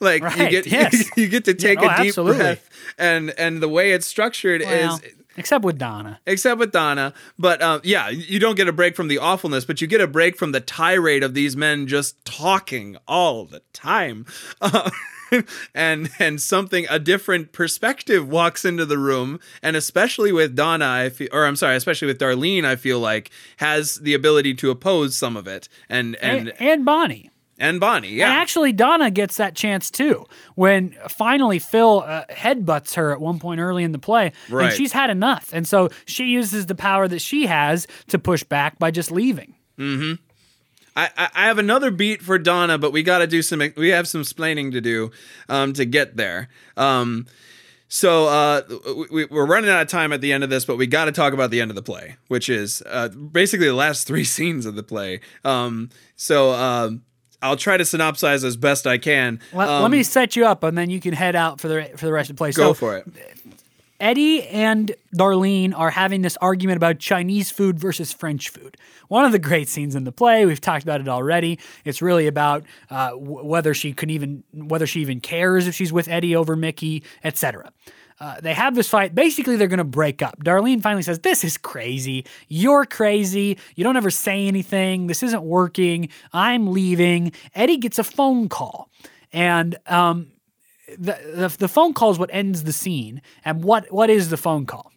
like 0.00 0.22
you 0.36 0.50
get 0.50 0.66
yes. 0.70 1.08
you 1.16 1.28
get 1.28 1.44
to 1.44 1.54
take 1.54 1.78
oh, 1.80 1.86
a 1.86 1.96
deep 1.96 2.08
absolutely. 2.08 2.38
breath 2.38 2.68
and 2.98 3.30
and 3.38 3.62
the 3.62 3.68
way 3.68 3.92
it's 3.92 4.06
structured 4.06 4.60
Well, 4.60 4.96
is 4.96 5.00
except 5.36 5.64
with 5.64 5.78
Donna. 5.78 6.20
except 6.26 6.58
with 6.58 6.72
Donna. 6.72 7.14
But 7.38 7.62
uh, 7.62 7.80
yeah, 7.84 8.08
you 8.08 8.38
don't 8.38 8.56
get 8.56 8.68
a 8.68 8.72
break 8.72 8.96
from 8.96 9.08
the 9.08 9.18
awfulness, 9.18 9.64
but 9.64 9.80
you 9.80 9.86
get 9.86 10.00
a 10.00 10.06
break 10.06 10.36
from 10.36 10.52
the 10.52 10.60
tirade 10.60 11.22
of 11.22 11.34
these 11.34 11.56
men 11.56 11.86
just 11.86 12.22
talking 12.24 12.96
all 13.08 13.44
the 13.46 13.62
time. 13.72 14.26
Uh, 14.60 14.90
and 15.74 16.10
and 16.18 16.40
something 16.40 16.86
a 16.90 16.98
different 16.98 17.52
perspective 17.52 18.28
walks 18.28 18.64
into 18.64 18.84
the 18.86 18.98
room, 18.98 19.40
and 19.62 19.76
especially 19.76 20.32
with 20.32 20.54
Donna, 20.56 20.86
I 20.88 21.10
feel, 21.10 21.28
or 21.32 21.46
I'm 21.46 21.56
sorry, 21.56 21.76
especially 21.76 22.06
with 22.08 22.18
Darlene, 22.18 22.64
I 22.64 22.76
feel 22.76 22.98
like 23.00 23.30
has 23.58 23.96
the 23.96 24.14
ability 24.14 24.54
to 24.54 24.70
oppose 24.70 25.16
some 25.16 25.36
of 25.36 25.46
it, 25.46 25.68
and 25.88 26.16
and 26.16 26.48
and, 26.48 26.60
and 26.60 26.84
Bonnie. 26.84 27.30
and 27.58 27.78
Bonnie, 27.78 28.08
And 28.08 28.16
yeah, 28.16 28.28
actually, 28.30 28.72
Donna 28.72 29.10
gets 29.10 29.36
that 29.36 29.54
chance 29.54 29.90
too 29.90 30.24
when 30.54 30.96
finally 31.08 31.58
Phil 31.58 32.02
uh, 32.06 32.24
headbutts 32.30 32.94
her 32.94 33.12
at 33.12 33.20
one 33.20 33.38
point 33.38 33.60
early 33.60 33.84
in 33.84 33.92
the 33.92 33.98
play, 33.98 34.32
Right. 34.48 34.66
and 34.66 34.74
she's 34.74 34.92
had 34.92 35.10
enough, 35.10 35.50
and 35.52 35.66
so 35.68 35.90
she 36.06 36.24
uses 36.24 36.66
the 36.66 36.74
power 36.74 37.06
that 37.08 37.20
she 37.20 37.46
has 37.46 37.86
to 38.08 38.18
push 38.18 38.42
back 38.42 38.78
by 38.78 38.90
just 38.90 39.10
leaving. 39.10 39.54
I, 40.96 41.10
I 41.16 41.30
I 41.34 41.46
have 41.46 41.58
another 41.58 41.90
beat 41.90 42.22
for 42.22 42.38
Donna, 42.38 42.78
but 42.78 42.92
we 42.92 43.02
got 43.02 43.18
to 43.18 43.26
do 43.26 43.42
some. 43.42 43.62
We 43.76 43.88
have 43.90 44.08
some 44.08 44.22
explaining 44.22 44.70
to 44.72 44.80
do 44.80 45.10
um, 45.48 45.72
to 45.74 45.84
get 45.84 46.16
there. 46.16 46.48
Um, 46.76 47.26
so 47.92 48.26
uh, 48.28 48.62
we, 49.10 49.24
we're 49.24 49.46
running 49.46 49.68
out 49.68 49.82
of 49.82 49.88
time 49.88 50.12
at 50.12 50.20
the 50.20 50.32
end 50.32 50.44
of 50.44 50.50
this, 50.50 50.64
but 50.64 50.76
we 50.76 50.86
got 50.86 51.06
to 51.06 51.12
talk 51.12 51.32
about 51.32 51.50
the 51.50 51.60
end 51.60 51.72
of 51.72 51.74
the 51.74 51.82
play, 51.82 52.14
which 52.28 52.48
is 52.48 52.84
uh, 52.86 53.08
basically 53.08 53.66
the 53.66 53.74
last 53.74 54.06
three 54.06 54.22
scenes 54.22 54.64
of 54.64 54.76
the 54.76 54.84
play. 54.84 55.20
Um, 55.44 55.90
so 56.14 56.50
uh, 56.52 56.90
I'll 57.42 57.56
try 57.56 57.76
to 57.76 57.84
synopsize 57.84 58.44
as 58.44 58.56
best 58.56 58.86
I 58.86 58.98
can. 58.98 59.40
Let, 59.52 59.68
Um, 59.68 59.82
let 59.82 59.90
me 59.90 60.04
set 60.04 60.36
you 60.36 60.46
up, 60.46 60.62
and 60.62 60.78
then 60.78 60.88
you 60.88 61.00
can 61.00 61.14
head 61.14 61.34
out 61.34 61.60
for 61.60 61.66
the 61.66 61.90
for 61.96 62.06
the 62.06 62.12
rest 62.12 62.30
of 62.30 62.36
the 62.36 62.38
play. 62.38 62.52
go 62.52 62.68
so, 62.68 62.74
for 62.74 62.96
it. 62.96 63.06
Eddie 64.00 64.46
and 64.48 64.92
Darlene 65.14 65.72
are 65.76 65.90
having 65.90 66.22
this 66.22 66.36
argument 66.38 66.78
about 66.78 66.98
Chinese 66.98 67.50
food 67.50 67.78
versus 67.78 68.12
French 68.12 68.48
food. 68.48 68.76
One 69.08 69.24
of 69.24 69.32
the 69.32 69.38
great 69.38 69.68
scenes 69.68 69.94
in 69.94 70.04
the 70.04 70.12
play. 70.12 70.46
We've 70.46 70.60
talked 70.60 70.82
about 70.82 71.00
it 71.00 71.08
already. 71.08 71.58
It's 71.84 72.00
really 72.00 72.26
about 72.26 72.64
uh, 72.90 73.10
w- 73.10 73.44
whether 73.44 73.74
she 73.74 73.92
can 73.92 74.10
even 74.10 74.42
whether 74.52 74.86
she 74.86 75.00
even 75.00 75.20
cares 75.20 75.66
if 75.66 75.74
she's 75.74 75.92
with 75.92 76.08
Eddie 76.08 76.34
over 76.34 76.56
Mickey, 76.56 77.04
etc. 77.22 77.72
Uh, 78.20 78.38
they 78.40 78.52
have 78.52 78.74
this 78.74 78.88
fight. 78.88 79.14
Basically, 79.14 79.56
they're 79.56 79.66
going 79.66 79.78
to 79.78 79.84
break 79.84 80.20
up. 80.20 80.42
Darlene 80.44 80.82
finally 80.82 81.02
says, 81.02 81.20
This 81.20 81.42
is 81.42 81.56
crazy. 81.56 82.26
You're 82.48 82.84
crazy. 82.84 83.56
You 83.76 83.84
don't 83.84 83.96
ever 83.96 84.10
say 84.10 84.46
anything. 84.46 85.06
This 85.06 85.22
isn't 85.22 85.42
working. 85.42 86.10
I'm 86.32 86.72
leaving. 86.72 87.32
Eddie 87.54 87.78
gets 87.78 87.98
a 87.98 88.04
phone 88.04 88.50
call. 88.50 88.90
And 89.32 89.78
um, 89.86 90.32
the, 90.98 91.18
the 91.34 91.56
the 91.58 91.68
phone 91.68 91.94
call 91.94 92.10
is 92.10 92.18
what 92.18 92.30
ends 92.32 92.64
the 92.64 92.72
scene. 92.72 93.22
And 93.44 93.62
what 93.64 93.90
what 93.92 94.10
is 94.10 94.30
the 94.30 94.36
phone 94.36 94.66
call? 94.66 94.92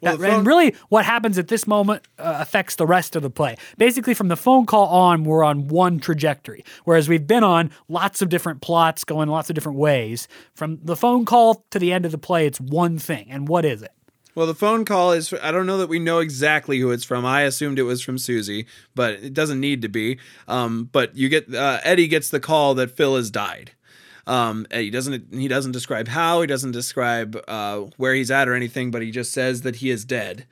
Well, 0.00 0.16
That- 0.18 0.26
phone- 0.28 0.38
and 0.40 0.46
really, 0.46 0.74
what 0.90 1.04
happens 1.06 1.38
at 1.38 1.48
this 1.48 1.66
moment 1.66 2.06
uh, 2.18 2.36
affects 2.40 2.76
the 2.76 2.86
rest 2.86 3.16
of 3.16 3.22
the 3.22 3.30
play. 3.30 3.56
Basically, 3.78 4.12
from 4.12 4.28
the 4.28 4.36
phone 4.36 4.66
call 4.66 4.86
on, 4.88 5.24
we're 5.24 5.42
on 5.44 5.68
one 5.68 5.98
trajectory, 5.98 6.64
whereas 6.84 7.08
we've 7.08 7.26
been 7.26 7.44
on 7.44 7.70
lots 7.88 8.20
of 8.20 8.28
different 8.28 8.60
plots 8.60 9.04
going 9.04 9.28
lots 9.28 9.48
of 9.48 9.54
different 9.54 9.78
ways. 9.78 10.28
From 10.54 10.78
the 10.82 10.96
phone 10.96 11.24
call 11.24 11.64
to 11.70 11.78
the 11.78 11.92
end 11.92 12.04
of 12.04 12.12
the 12.12 12.18
play, 12.18 12.46
it's 12.46 12.60
one 12.60 12.98
thing. 12.98 13.28
And 13.30 13.48
what 13.48 13.64
is 13.64 13.82
it? 13.82 13.92
Well, 14.34 14.46
the 14.48 14.54
phone 14.54 14.84
call 14.84 15.12
is. 15.12 15.32
I 15.42 15.52
don't 15.52 15.64
know 15.64 15.78
that 15.78 15.88
we 15.88 16.00
know 16.00 16.18
exactly 16.18 16.80
who 16.80 16.90
it's 16.90 17.04
from. 17.04 17.24
I 17.24 17.42
assumed 17.42 17.78
it 17.78 17.84
was 17.84 18.02
from 18.02 18.18
Susie, 18.18 18.66
but 18.94 19.14
it 19.14 19.32
doesn't 19.32 19.60
need 19.60 19.80
to 19.82 19.88
be. 19.88 20.18
Um, 20.48 20.88
but 20.90 21.16
you 21.16 21.28
get 21.28 21.54
uh, 21.54 21.78
Eddie 21.84 22.08
gets 22.08 22.30
the 22.30 22.40
call 22.40 22.74
that 22.74 22.90
Phil 22.90 23.14
has 23.16 23.30
died. 23.30 23.70
Um, 24.26 24.66
he 24.72 24.90
doesn't. 24.90 25.34
He 25.34 25.48
doesn't 25.48 25.72
describe 25.72 26.08
how. 26.08 26.40
He 26.40 26.46
doesn't 26.46 26.72
describe 26.72 27.38
uh, 27.48 27.80
where 27.96 28.14
he's 28.14 28.30
at 28.30 28.48
or 28.48 28.54
anything. 28.54 28.90
But 28.90 29.02
he 29.02 29.10
just 29.10 29.32
says 29.32 29.62
that 29.62 29.76
he 29.76 29.90
is 29.90 30.04
dead. 30.04 30.46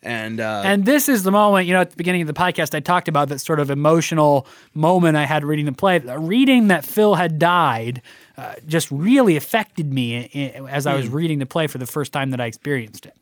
And 0.00 0.38
uh, 0.40 0.62
And 0.64 0.84
this 0.86 1.08
is 1.08 1.24
the 1.24 1.32
moment, 1.32 1.66
you 1.66 1.74
know, 1.74 1.80
at 1.80 1.90
the 1.90 1.96
beginning 1.96 2.20
of 2.20 2.28
the 2.28 2.32
podcast, 2.32 2.72
I 2.72 2.78
talked 2.78 3.08
about 3.08 3.28
that 3.30 3.40
sort 3.40 3.58
of 3.58 3.68
emotional 3.68 4.46
moment 4.72 5.16
I 5.16 5.24
had 5.26 5.44
reading 5.44 5.64
the 5.66 5.72
play. 5.72 5.98
Reading 5.98 6.68
that 6.68 6.84
Phil 6.84 7.16
had 7.16 7.38
died 7.40 8.00
uh, 8.36 8.54
just 8.68 8.88
really 8.92 9.36
affected 9.36 9.92
me 9.92 10.30
i- 10.32 10.60
i- 10.62 10.70
as 10.70 10.86
I 10.86 10.94
was 10.94 11.08
reading 11.08 11.40
the 11.40 11.46
play 11.46 11.66
for 11.66 11.78
the 11.78 11.86
first 11.86 12.12
time 12.12 12.30
that 12.30 12.40
I 12.40 12.46
experienced 12.46 13.06
it. 13.06 13.14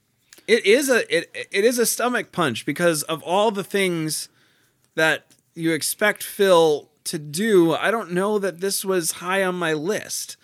it 0.46 0.66
is 0.66 0.90
a 0.90 0.98
it, 1.16 1.48
it 1.50 1.64
is 1.64 1.78
a 1.78 1.86
stomach 1.86 2.30
punch 2.30 2.66
because 2.66 3.02
of 3.04 3.22
all 3.22 3.50
the 3.50 3.64
things 3.64 4.28
that 4.96 5.24
you 5.54 5.72
expect 5.72 6.22
Phil 6.22 6.90
to 7.06 7.18
do. 7.18 7.74
I 7.74 7.90
don't 7.90 8.12
know 8.12 8.38
that 8.38 8.60
this 8.60 8.84
was 8.84 9.12
high 9.12 9.42
on 9.42 9.54
my 9.56 9.72
list. 9.72 10.36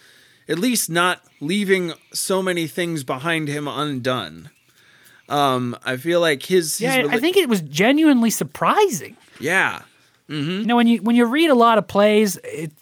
At 0.49 0.59
least 0.59 0.91
not 0.91 1.23
leaving 1.41 1.93
so 2.13 2.43
many 2.43 2.67
things 2.67 3.05
behind 3.05 3.49
him 3.49 3.69
undone. 3.69 4.51
Um, 5.29 5.77
I 5.85 5.97
feel 5.97 6.21
like 6.21 6.43
his, 6.43 6.79
his 6.79 6.81
Yeah, 6.81 7.07
I 7.09 7.19
think 7.19 7.37
it 7.37 7.49
was 7.49 7.61
genuinely 7.63 8.31
surprising. 8.31 9.17
yeah, 9.41 9.83
You 10.29 10.65
know, 10.65 10.77
when 10.77 10.87
you 10.87 11.01
when 11.03 11.15
you 11.17 11.27
read 11.27 11.51
a 11.51 11.55
lot 11.55 11.79
of 11.79 11.87
plays, 11.87 12.39
it 12.45 12.73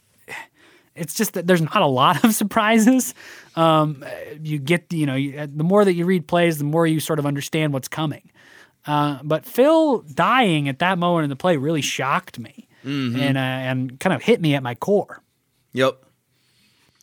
it's 0.96 1.14
just 1.14 1.34
that 1.34 1.46
there's 1.46 1.62
not 1.62 1.80
a 1.80 1.86
lot 1.86 2.24
of 2.24 2.34
surprises. 2.42 3.14
Um, 3.56 4.04
you 4.42 4.58
get, 4.58 4.92
you 4.92 5.06
know, 5.06 5.14
you, 5.14 5.46
the 5.46 5.64
more 5.64 5.84
that 5.84 5.94
you 5.94 6.04
read 6.04 6.26
plays, 6.26 6.58
the 6.58 6.64
more 6.64 6.86
you 6.86 7.00
sort 7.00 7.18
of 7.18 7.26
understand 7.26 7.72
what's 7.72 7.88
coming. 7.88 8.30
Uh, 8.86 9.18
but 9.22 9.44
Phil 9.44 9.98
dying 10.14 10.68
at 10.68 10.78
that 10.78 10.98
moment 10.98 11.24
in 11.24 11.30
the 11.30 11.36
play 11.36 11.56
really 11.56 11.82
shocked 11.82 12.38
me 12.38 12.66
and 12.84 13.36
uh, 13.36 13.40
and 13.40 13.98
kind 14.00 14.14
of 14.14 14.22
hit 14.22 14.40
me 14.40 14.54
at 14.54 14.62
my 14.62 14.74
core. 14.74 15.22
Yep. 15.72 16.02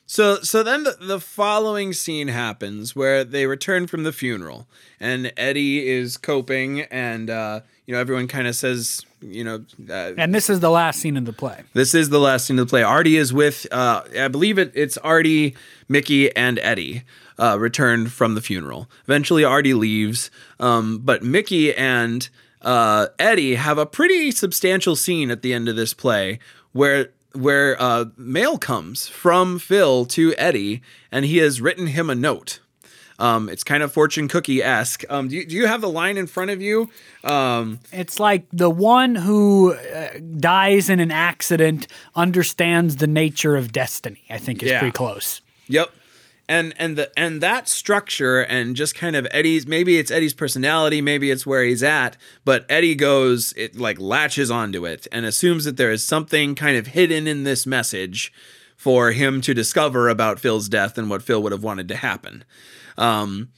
So 0.10 0.36
so 0.42 0.64
then 0.64 0.84
the, 0.84 0.98
the 1.02 1.20
following 1.20 1.92
scene 1.94 2.30
happens 2.30 2.96
where 2.96 3.24
they 3.26 3.46
return 3.46 3.88
from 3.88 4.04
the 4.04 4.14
funeral 4.14 4.66
and 5.02 5.34
Eddie 5.36 5.88
is 5.90 6.16
coping 6.16 6.82
and 6.84 7.30
uh, 7.30 7.60
you 7.86 7.94
know 7.94 8.00
everyone 8.00 8.28
kind 8.30 8.48
of 8.48 8.56
says 8.56 9.06
you 9.20 9.44
know 9.44 9.66
uh, 9.90 10.14
And 10.18 10.34
this 10.34 10.50
is 10.50 10.62
the 10.62 10.70
last 10.70 11.00
scene 11.02 11.18
of 11.18 11.26
the 11.26 11.34
play. 11.34 11.62
this 11.74 11.94
is 11.94 12.08
the 12.08 12.20
last 12.20 12.46
scene 12.46 12.58
of 12.58 12.68
the 12.68 12.70
play. 12.70 12.84
Artie 12.84 13.18
is 13.18 13.34
with 13.34 13.68
uh, 13.70 14.04
I 14.18 14.30
believe 14.30 14.58
it 14.58 14.72
it's 14.76 14.98
Artie, 15.00 15.58
Mickey, 15.90 16.34
and 16.38 16.58
Eddie 16.60 17.04
uh, 17.38 17.58
returned 17.60 18.14
from 18.14 18.34
the 18.36 18.42
funeral. 18.42 18.90
Eventually 19.04 19.44
Artie 19.44 19.74
leaves, 19.74 20.32
um, 20.58 21.00
but 21.00 21.22
Mickey 21.22 21.76
and 21.76 22.30
uh, 22.62 23.08
Eddie 23.20 23.56
have 23.56 23.78
a 23.78 23.86
pretty 23.86 24.32
substantial 24.32 24.96
scene 24.96 25.32
at 25.32 25.42
the 25.42 25.54
end 25.54 25.68
of 25.70 25.76
this 25.76 25.94
play 25.94 26.40
where 26.72 27.10
where 27.34 27.80
uh, 27.80 28.06
mail 28.18 28.58
comes 28.58 29.08
from 29.08 29.60
Phil 29.60 30.06
to 30.06 30.34
Eddie, 30.38 30.82
and 31.12 31.24
he 31.26 31.38
has 31.38 31.62
written 31.62 31.88
him 31.88 32.10
a 32.10 32.16
note. 32.16 32.60
Um, 33.20 33.50
it's 33.50 33.64
kind 33.64 33.82
of 33.84 33.92
fortune 33.92 34.28
cookie 34.28 34.62
esque. 34.64 35.04
Um, 35.10 35.28
do, 35.28 35.36
you, 35.38 35.46
do 35.46 35.56
you 35.56 35.66
have 35.68 35.82
the 35.82 35.90
line 35.90 36.18
in 36.18 36.28
front 36.28 36.52
of 36.52 36.62
you? 36.62 36.90
Um, 37.24 37.80
It's 37.92 38.20
like 38.20 38.46
the 38.54 38.70
one 38.70 39.16
who 39.16 39.74
uh, 39.74 40.10
dies 40.40 40.88
in 40.90 41.00
an 41.00 41.10
accident 41.12 41.88
understands 42.16 42.98
the 42.98 43.08
nature 43.08 43.56
of 43.56 43.72
destiny. 43.72 44.24
I 44.30 44.38
think 44.38 44.62
is 44.64 44.70
Yeah. 44.70 44.80
pretty 44.80 44.94
close. 44.94 45.42
Yep. 45.68 45.90
And 46.50 46.74
and 46.78 46.98
the 46.98 47.12
and 47.20 47.42
that 47.42 47.68
structure 47.68 48.40
and 48.40 48.76
just 48.76 48.96
kind 48.96 49.16
of 49.16 49.28
Eddie's 49.32 49.68
maybe 49.68 49.98
it's 49.98 50.12
Eddie's 50.12 50.34
personality, 50.34 51.02
maybe 51.02 51.30
it's 51.30 51.46
where 51.46 51.64
he's 51.64 51.84
at, 51.84 52.16
but 52.46 52.66
Eddie 52.70 52.96
goes 52.96 53.54
it 53.58 53.78
like 53.78 54.00
latches 54.00 54.50
onto 54.50 54.86
it 54.86 55.08
and 55.12 55.26
assumes 55.26 55.66
that 55.66 55.76
there 55.76 55.92
is 55.92 56.06
something 56.06 56.56
kind 56.56 56.78
of 56.78 56.88
hidden 56.88 57.28
in 57.28 57.44
this 57.44 57.66
message 57.66 58.32
for 58.78 59.12
him 59.12 59.42
to 59.42 59.54
discover 59.54 60.08
about 60.08 60.40
Phil's 60.40 60.70
death 60.70 60.98
and 60.98 61.10
what 61.10 61.22
Phil 61.22 61.44
would 61.44 61.52
have 61.52 61.64
wanted 61.64 61.90
to 61.90 61.98
happen. 61.98 62.46
Um 62.98 63.50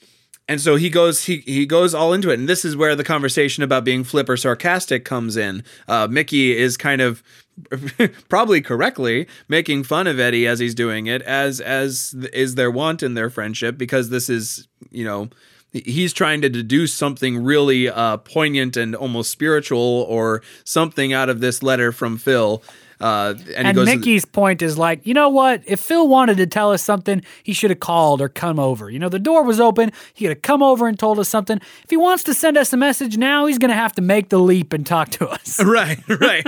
and 0.50 0.60
so 0.60 0.76
he 0.76 0.90
goes 0.90 1.26
he 1.26 1.38
he 1.46 1.66
goes 1.66 1.94
all 1.94 2.12
into 2.12 2.32
it 2.32 2.40
and 2.40 2.50
this 2.50 2.66
is 2.66 2.76
where 2.76 2.96
the 2.96 3.04
conversation 3.04 3.64
about 3.64 3.86
being 3.86 4.04
flip 4.04 4.28
or 4.28 4.36
sarcastic 4.36 5.06
comes 5.06 5.38
in 5.38 5.64
uh, 5.88 6.08
mickey 6.10 6.58
is 6.58 6.76
kind 6.76 7.02
of 7.02 7.24
probably 8.30 8.62
correctly 8.62 9.28
making 9.48 9.84
fun 9.84 10.08
of 10.08 10.20
eddie 10.20 10.48
as 10.48 10.60
he's 10.60 10.76
doing 10.76 11.08
it 11.08 11.22
as 11.24 11.60
as 11.60 12.14
is 12.34 12.56
their 12.56 12.72
want 12.72 13.04
in 13.04 13.14
their 13.14 13.30
friendship 13.30 13.78
because 13.78 14.10
this 14.10 14.30
is 14.30 14.68
you 14.92 15.04
know 15.04 15.30
he's 15.72 16.14
trying 16.14 16.42
to 16.42 16.50
deduce 16.50 16.94
something 16.94 17.44
really 17.44 17.88
uh, 17.88 18.18
poignant 18.18 18.76
and 18.76 18.96
almost 18.96 19.30
spiritual 19.30 20.06
or 20.10 20.42
something 20.64 21.14
out 21.14 21.30
of 21.30 21.40
this 21.40 21.62
letter 21.62 21.92
from 21.92 22.18
phil 22.18 22.64
uh, 23.00 23.36
and, 23.56 23.78
And 23.78 23.86
Mickey's 23.86 24.26
point 24.26 24.62
is 24.62 24.78
like, 24.78 25.06
you 25.08 25.14
know 25.14 25.30
what? 25.30 25.64
If 25.66 25.80
Phil 25.80 26.08
wanted 26.08 26.38
to 26.38 26.48
tell 26.48 26.72
us 26.72 26.84
something, 26.84 27.24
he 27.44 27.54
should 27.54 27.70
have 27.70 27.80
called 27.80 28.22
or 28.22 28.28
come 28.28 28.60
over. 28.60 28.90
You 28.90 29.00
know, 29.00 29.10
the 29.10 29.20
door 29.20 29.44
was 29.44 29.60
open. 29.60 29.92
He 30.14 30.26
could 30.26 30.36
have 30.36 30.42
come 30.42 30.62
over 30.62 30.88
and 30.88 31.00
told 31.00 31.18
us 31.20 31.30
something. 31.30 31.58
If 31.84 31.90
he 31.90 31.98
wants 31.98 32.24
to 32.26 32.34
send 32.34 32.58
us 32.58 32.74
a 32.74 32.78
message 32.78 33.18
now, 33.18 33.46
he's 33.46 33.58
going 33.58 33.70
to 33.70 33.76
have 33.76 33.94
to 33.94 34.02
make 34.02 34.30
the 34.30 34.40
leap 34.40 34.74
and 34.74 34.86
talk 34.86 35.10
to 35.10 35.28
us. 35.28 35.64
right 35.64 36.00
right 36.20 36.46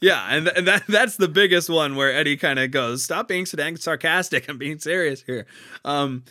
yeah 0.00 0.26
and, 0.28 0.46
th- 0.46 0.56
and 0.56 0.66
that 0.66 0.86
that's 0.88 1.16
the 1.16 1.28
biggest 1.28 1.68
one 1.68 1.96
where 1.96 2.12
eddie 2.12 2.36
kind 2.36 2.58
of 2.58 2.70
goes 2.70 3.04
stop 3.04 3.28
being 3.28 3.46
sarcastic 3.46 4.48
i'm 4.48 4.58
being 4.58 4.78
serious 4.78 5.22
here 5.22 5.46
um 5.84 6.22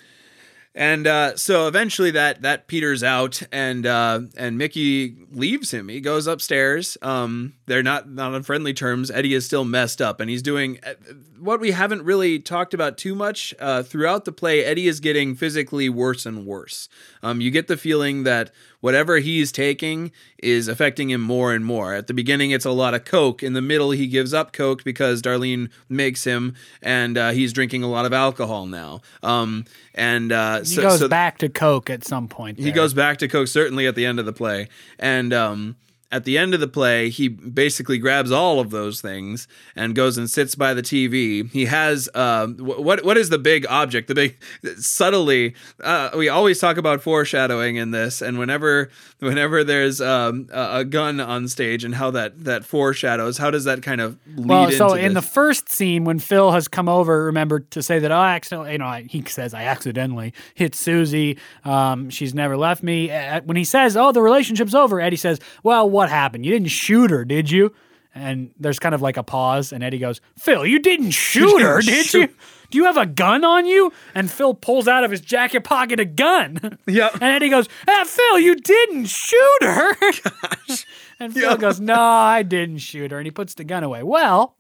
and 0.76 1.06
uh, 1.06 1.36
so 1.36 1.68
eventually 1.68 2.12
that 2.12 2.42
that 2.42 2.68
peters 2.68 3.04
out 3.04 3.42
and 3.52 3.86
uh, 3.86 4.22
and 4.38 4.58
mickey 4.58 5.16
leaves 5.32 5.72
him. 5.72 5.90
He 5.90 6.02
goes 6.02 6.28
upstairs. 6.28 6.98
Um 7.02 7.54
they're 7.66 7.84
not 7.84 8.10
not 8.10 8.34
on 8.34 8.44
friendly 8.44 8.74
terms. 8.74 9.12
Eddie 9.12 9.34
is 9.34 9.46
still 9.46 9.66
messed 9.66 10.02
up 10.02 10.20
and 10.20 10.30
he's 10.30 10.42
doing 10.42 10.80
uh, 10.86 10.94
what 11.40 11.60
we 11.60 11.72
haven't 11.72 12.04
really 12.04 12.40
talked 12.40 12.74
about 12.74 12.98
too 12.98 13.14
much 13.16 13.54
uh, 13.60 13.84
throughout 13.84 14.26
the 14.26 14.32
play 14.32 14.64
eddie 14.64 14.88
is 14.88 15.00
getting 15.00 15.36
physically 15.36 15.90
worse 15.90 16.26
and 16.26 16.46
worse. 16.46 16.90
Um, 17.22 17.42
you 17.42 17.52
get 17.52 17.68
the 17.68 17.78
feeling 17.78 18.24
that 18.24 18.52
whatever 18.84 19.20
he's 19.20 19.50
taking 19.50 20.12
is 20.40 20.68
affecting 20.68 21.10
him 21.10 21.22
more 21.22 21.54
and 21.54 21.64
more. 21.64 21.94
At 21.94 22.08
the 22.08 22.14
beginning, 22.14 22.52
it's 22.52 22.66
a 22.66 22.72
lot 22.72 22.94
of 22.94 23.06
Coke. 23.06 23.42
In 23.42 23.54
the 23.54 23.62
middle, 23.62 23.92
he 23.92 24.08
gives 24.08 24.34
up 24.34 24.52
Coke 24.52 24.84
because 24.84 25.22
Darlene 25.22 25.70
makes 25.88 26.26
him, 26.26 26.54
and 26.82 27.18
uh, 27.18 27.30
he's 27.30 27.54
drinking 27.54 27.84
a 27.84 27.88
lot 27.88 28.06
of 28.06 28.12
alcohol 28.12 28.66
now. 28.66 29.00
Um, 29.24 29.64
and 29.96 30.34
uh, 30.34 30.60
He 30.60 30.66
so, 30.66 30.82
goes 30.82 31.00
so 31.00 31.08
back 31.08 31.38
to 31.38 31.48
Coke 31.48 31.90
at 31.90 32.04
some 32.04 32.28
point. 32.28 32.60
he 32.60 32.74
goes 32.74 32.94
back 32.94 33.20
to 33.20 33.30
Coke 33.30 33.48
certainly 33.48 33.88
at 33.88 33.96
the 33.96 34.06
end 34.06 34.20
of 34.20 34.26
the 34.26 34.34
play, 34.34 34.68
and 35.00 35.32
um, 35.32 35.78
at 36.14 36.26
the 36.26 36.38
end 36.38 36.54
of 36.54 36.60
the 36.60 36.68
play, 36.68 37.10
he 37.10 37.28
basically 37.28 37.98
grabs 37.98 38.32
all 38.32 38.60
of 38.60 38.70
those 38.70 39.02
things 39.02 39.48
and 39.76 39.96
goes 39.96 40.16
and 40.16 40.30
sits 40.30 40.54
by 40.54 40.76
the 40.76 40.84
TV. 40.84 41.50
He 41.50 41.66
has 41.66 42.08
um, 42.14 42.56
what 42.58 43.04
what 43.04 43.18
is 43.18 43.30
the 43.30 43.40
big 43.40 43.66
object? 43.68 44.08
The 44.08 44.16
big 44.16 44.38
subtly. 44.78 45.56
Uh, 45.82 46.12
we 46.16 46.30
always 46.30 46.60
talk 46.60 46.78
about 46.78 47.02
foreshadowing 47.02 47.78
in 47.78 47.90
this, 47.90 48.22
and 48.22 48.38
whenever 48.38 48.92
whenever 49.20 49.64
there's 49.64 50.02
um, 50.02 50.48
a, 50.52 50.86
gun 50.86 51.20
on 51.20 51.48
stage 51.48 51.84
and 51.84 51.96
how 51.96 52.12
that 52.12 52.44
that 52.44 52.64
foreshadows, 52.64 53.40
how 53.40 53.50
does 53.50 53.64
that 53.64 53.82
kind 53.82 54.00
of 54.00 54.18
lead 54.36 54.48
Well, 54.48 54.66
into 54.66 54.78
so 54.78 54.94
in 54.94 55.16
the 55.16 55.22
first 55.22 55.68
scene 55.70 56.04
when 56.04 56.20
Phil 56.20 56.52
has 56.52 56.68
come 56.68 56.88
over, 56.88 57.26
remember 57.26 57.62
to 57.62 57.82
say 57.82 57.98
that 57.98 58.12
"Oh, 58.12 58.16
I 58.16 58.36
accidentally, 58.36 58.74
you 58.74 58.78
know, 58.78 58.86
I, 58.86 59.08
he 59.10 59.24
says 59.26 59.56
I 59.56 59.64
accidentally 59.64 60.32
hit 60.54 60.76
Susie. 60.76 61.40
Um, 61.66 62.12
she's 62.12 62.36
never 62.36 62.56
left 62.56 62.84
me. 62.84 63.10
When 63.46 63.58
he 63.58 63.64
says, 63.64 63.98
"Oh, 63.98 64.12
the 64.12 64.22
relationship's 64.22 64.76
over," 64.76 65.02
Eddie 65.02 65.16
says, 65.16 65.40
"Well, 65.64 65.90
what 65.90 66.03
happened? 66.10 66.46
You 66.46 66.52
didn't 66.52 66.70
shoot 66.70 67.12
her, 67.12 67.24
did 67.26 67.50
you?" 67.52 67.74
And 68.16 68.52
there's 68.60 68.78
kind 68.78 68.94
of 68.94 69.02
like 69.02 69.18
a 69.18 69.24
pause, 69.24 69.72
and 69.74 69.84
Eddie 69.84 69.98
goes, 70.00 70.22
"Phil, 70.38 70.66
you 70.66 70.80
didn't 70.80 71.12
shoot 71.30 71.62
her, 71.62 71.82
shoot- 71.82 72.14
you? 72.14 72.30
Do 72.70 72.78
you 72.80 72.86
have 72.86 72.98
a 72.98 73.06
gun 73.06 73.44
on 73.44 73.66
you?" 73.66 73.92
And 74.16 74.30
Phil 74.32 74.54
pulls 74.54 74.88
out 74.88 75.04
of 75.04 75.12
his 75.12 75.22
jacket 75.22 75.64
pocket 75.64 76.00
a 76.00 76.06
gun. 76.06 76.78
Yep. 76.88 77.14
And 77.16 77.24
Eddie 77.24 77.50
goes, 77.50 77.68
ah, 77.88 78.04
Phil, 78.06 78.40
you 78.40 78.56
didn't 78.56 79.06
shoot 79.06 79.58
her. 79.62 79.96
Gosh. 80.02 80.86
and 81.20 81.34
Phil 81.34 81.52
Yeah. 81.52 81.58
goes, 81.58 81.80
No, 81.80 81.96
I 82.00 82.44
didn't 82.44 82.80
shoot 82.80 83.10
her. 83.12 83.18
And 83.18 83.26
he 83.26 83.32
puts 83.32 83.54
the 83.54 83.64
gun 83.64 83.84
away. 83.84 84.04
Well, 84.04 84.56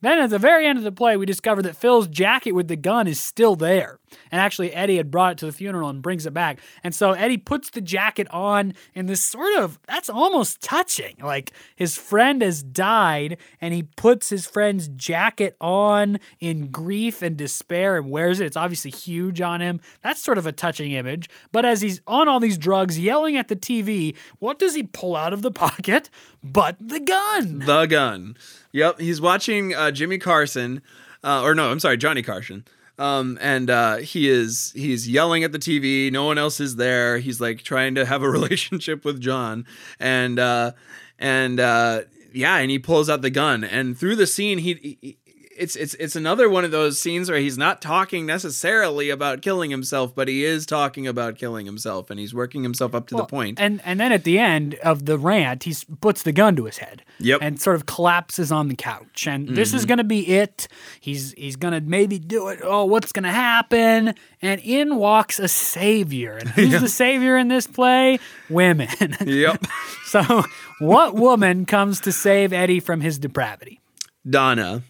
then 0.00 0.18
at 0.18 0.30
the 0.30 0.38
very 0.38 0.66
end 0.66 0.76
of 0.78 0.84
the 0.84 0.90
play, 0.92 1.16
we 1.16 1.24
discover 1.26 1.62
that 1.62 1.76
Phil's 1.76 2.08
jacket 2.08 2.52
with 2.52 2.66
the 2.68 2.76
gun 2.76 3.06
is 3.06 3.20
still 3.20 3.54
there. 3.56 3.98
And 4.30 4.40
actually, 4.40 4.72
Eddie 4.72 4.96
had 4.96 5.10
brought 5.10 5.32
it 5.32 5.38
to 5.38 5.46
the 5.46 5.52
funeral 5.52 5.88
and 5.88 6.02
brings 6.02 6.26
it 6.26 6.34
back. 6.34 6.60
And 6.82 6.94
so 6.94 7.12
Eddie 7.12 7.38
puts 7.38 7.70
the 7.70 7.80
jacket 7.80 8.28
on 8.30 8.74
in 8.94 9.06
this 9.06 9.20
sort 9.20 9.58
of, 9.58 9.78
that's 9.86 10.08
almost 10.08 10.60
touching. 10.60 11.16
Like 11.22 11.52
his 11.76 11.96
friend 11.96 12.42
has 12.42 12.62
died 12.62 13.38
and 13.60 13.74
he 13.74 13.82
puts 13.82 14.28
his 14.28 14.46
friend's 14.46 14.88
jacket 14.88 15.56
on 15.60 16.18
in 16.38 16.68
grief 16.68 17.22
and 17.22 17.36
despair 17.36 17.96
and 17.96 18.10
wears 18.10 18.40
it. 18.40 18.46
It's 18.46 18.56
obviously 18.56 18.90
huge 18.90 19.40
on 19.40 19.60
him. 19.60 19.80
That's 20.02 20.22
sort 20.22 20.38
of 20.38 20.46
a 20.46 20.52
touching 20.52 20.92
image. 20.92 21.28
But 21.52 21.64
as 21.64 21.80
he's 21.80 22.00
on 22.06 22.28
all 22.28 22.40
these 22.40 22.58
drugs, 22.58 22.98
yelling 22.98 23.36
at 23.36 23.48
the 23.48 23.56
TV, 23.56 24.16
what 24.38 24.58
does 24.58 24.74
he 24.74 24.82
pull 24.82 25.16
out 25.16 25.32
of 25.32 25.42
the 25.42 25.50
pocket 25.60 26.10
but 26.42 26.76
the 26.80 27.00
gun? 27.00 27.60
the 27.60 27.86
gun. 27.86 28.36
Yep, 28.72 29.00
he's 29.00 29.20
watching 29.20 29.74
uh, 29.74 29.90
Jimmy 29.90 30.18
Carson, 30.18 30.82
uh, 31.24 31.42
or 31.42 31.54
no, 31.54 31.70
I'm 31.70 31.80
sorry, 31.80 31.96
Johnny 31.96 32.22
Carson. 32.22 32.64
Um, 33.00 33.38
and 33.40 33.70
uh, 33.70 33.96
he 33.96 34.28
is 34.28 34.72
he's 34.76 35.08
yelling 35.08 35.42
at 35.42 35.52
the 35.52 35.58
TV. 35.58 36.12
No 36.12 36.26
one 36.26 36.36
else 36.36 36.60
is 36.60 36.76
there. 36.76 37.16
He's 37.18 37.40
like 37.40 37.62
trying 37.62 37.94
to 37.94 38.04
have 38.04 38.22
a 38.22 38.28
relationship 38.38 39.06
with 39.06 39.20
John, 39.20 39.66
and 39.98 40.38
uh, 40.38 40.72
and 41.18 41.58
uh, 41.58 42.02
yeah, 42.32 42.58
and 42.58 42.70
he 42.70 42.78
pulls 42.78 43.08
out 43.08 43.22
the 43.22 43.30
gun. 43.30 43.64
And 43.64 43.98
through 43.98 44.16
the 44.16 44.26
scene, 44.26 44.58
he, 44.58 44.98
he 45.00 45.18
it's 45.60 45.76
it's 45.76 45.92
it's 45.94 46.16
another 46.16 46.48
one 46.48 46.64
of 46.64 46.70
those 46.70 46.98
scenes 46.98 47.30
where 47.30 47.38
he's 47.38 47.58
not 47.58 47.82
talking 47.82 48.24
necessarily 48.24 49.10
about 49.10 49.42
killing 49.42 49.70
himself, 49.70 50.14
but 50.14 50.26
he 50.26 50.42
is 50.42 50.64
talking 50.64 51.06
about 51.06 51.36
killing 51.36 51.66
himself, 51.66 52.08
and 52.08 52.18
he's 52.18 52.32
working 52.32 52.62
himself 52.62 52.94
up 52.94 53.06
to 53.08 53.14
Well, 53.14 53.24
the 53.24 53.28
point. 53.28 53.60
And 53.60 53.82
and 53.84 54.00
then 54.00 54.10
at 54.10 54.24
the 54.24 54.38
end 54.38 54.76
of 54.76 55.04
the 55.04 55.18
rant, 55.18 55.64
he 55.64 55.76
puts 56.00 56.22
the 56.22 56.32
gun 56.32 56.56
to 56.56 56.64
his 56.64 56.78
head. 56.78 57.02
Yep. 57.18 57.40
And 57.42 57.60
sort 57.60 57.76
of 57.76 57.84
collapses 57.84 58.50
on 58.50 58.68
the 58.68 58.74
couch. 58.74 59.26
And 59.26 59.50
this 59.50 59.74
is 59.74 59.82
mm-hmm. 59.82 59.88
gonna 59.88 60.04
be 60.04 60.26
it. 60.28 60.66
He's 60.98 61.32
he's 61.32 61.56
gonna 61.56 61.82
maybe 61.82 62.18
do 62.18 62.48
it. 62.48 62.60
Oh, 62.62 62.86
what's 62.86 63.12
gonna 63.12 63.30
happen? 63.30 64.14
And 64.40 64.60
in 64.62 64.96
walks 64.96 65.38
a 65.38 65.48
savior. 65.48 66.38
And 66.38 66.48
who's 66.48 66.80
the 66.80 66.88
savior 66.88 67.36
in 67.36 67.48
this 67.48 67.66
play? 67.66 68.18
Women. 68.48 68.88
yep. 69.26 69.62
so 70.06 70.42
what 70.78 71.14
woman 71.14 71.66
comes 71.66 72.00
to 72.00 72.12
save 72.12 72.54
Eddie 72.54 72.80
from 72.80 73.02
his 73.02 73.18
depravity? 73.18 73.80
Donna. 74.28 74.82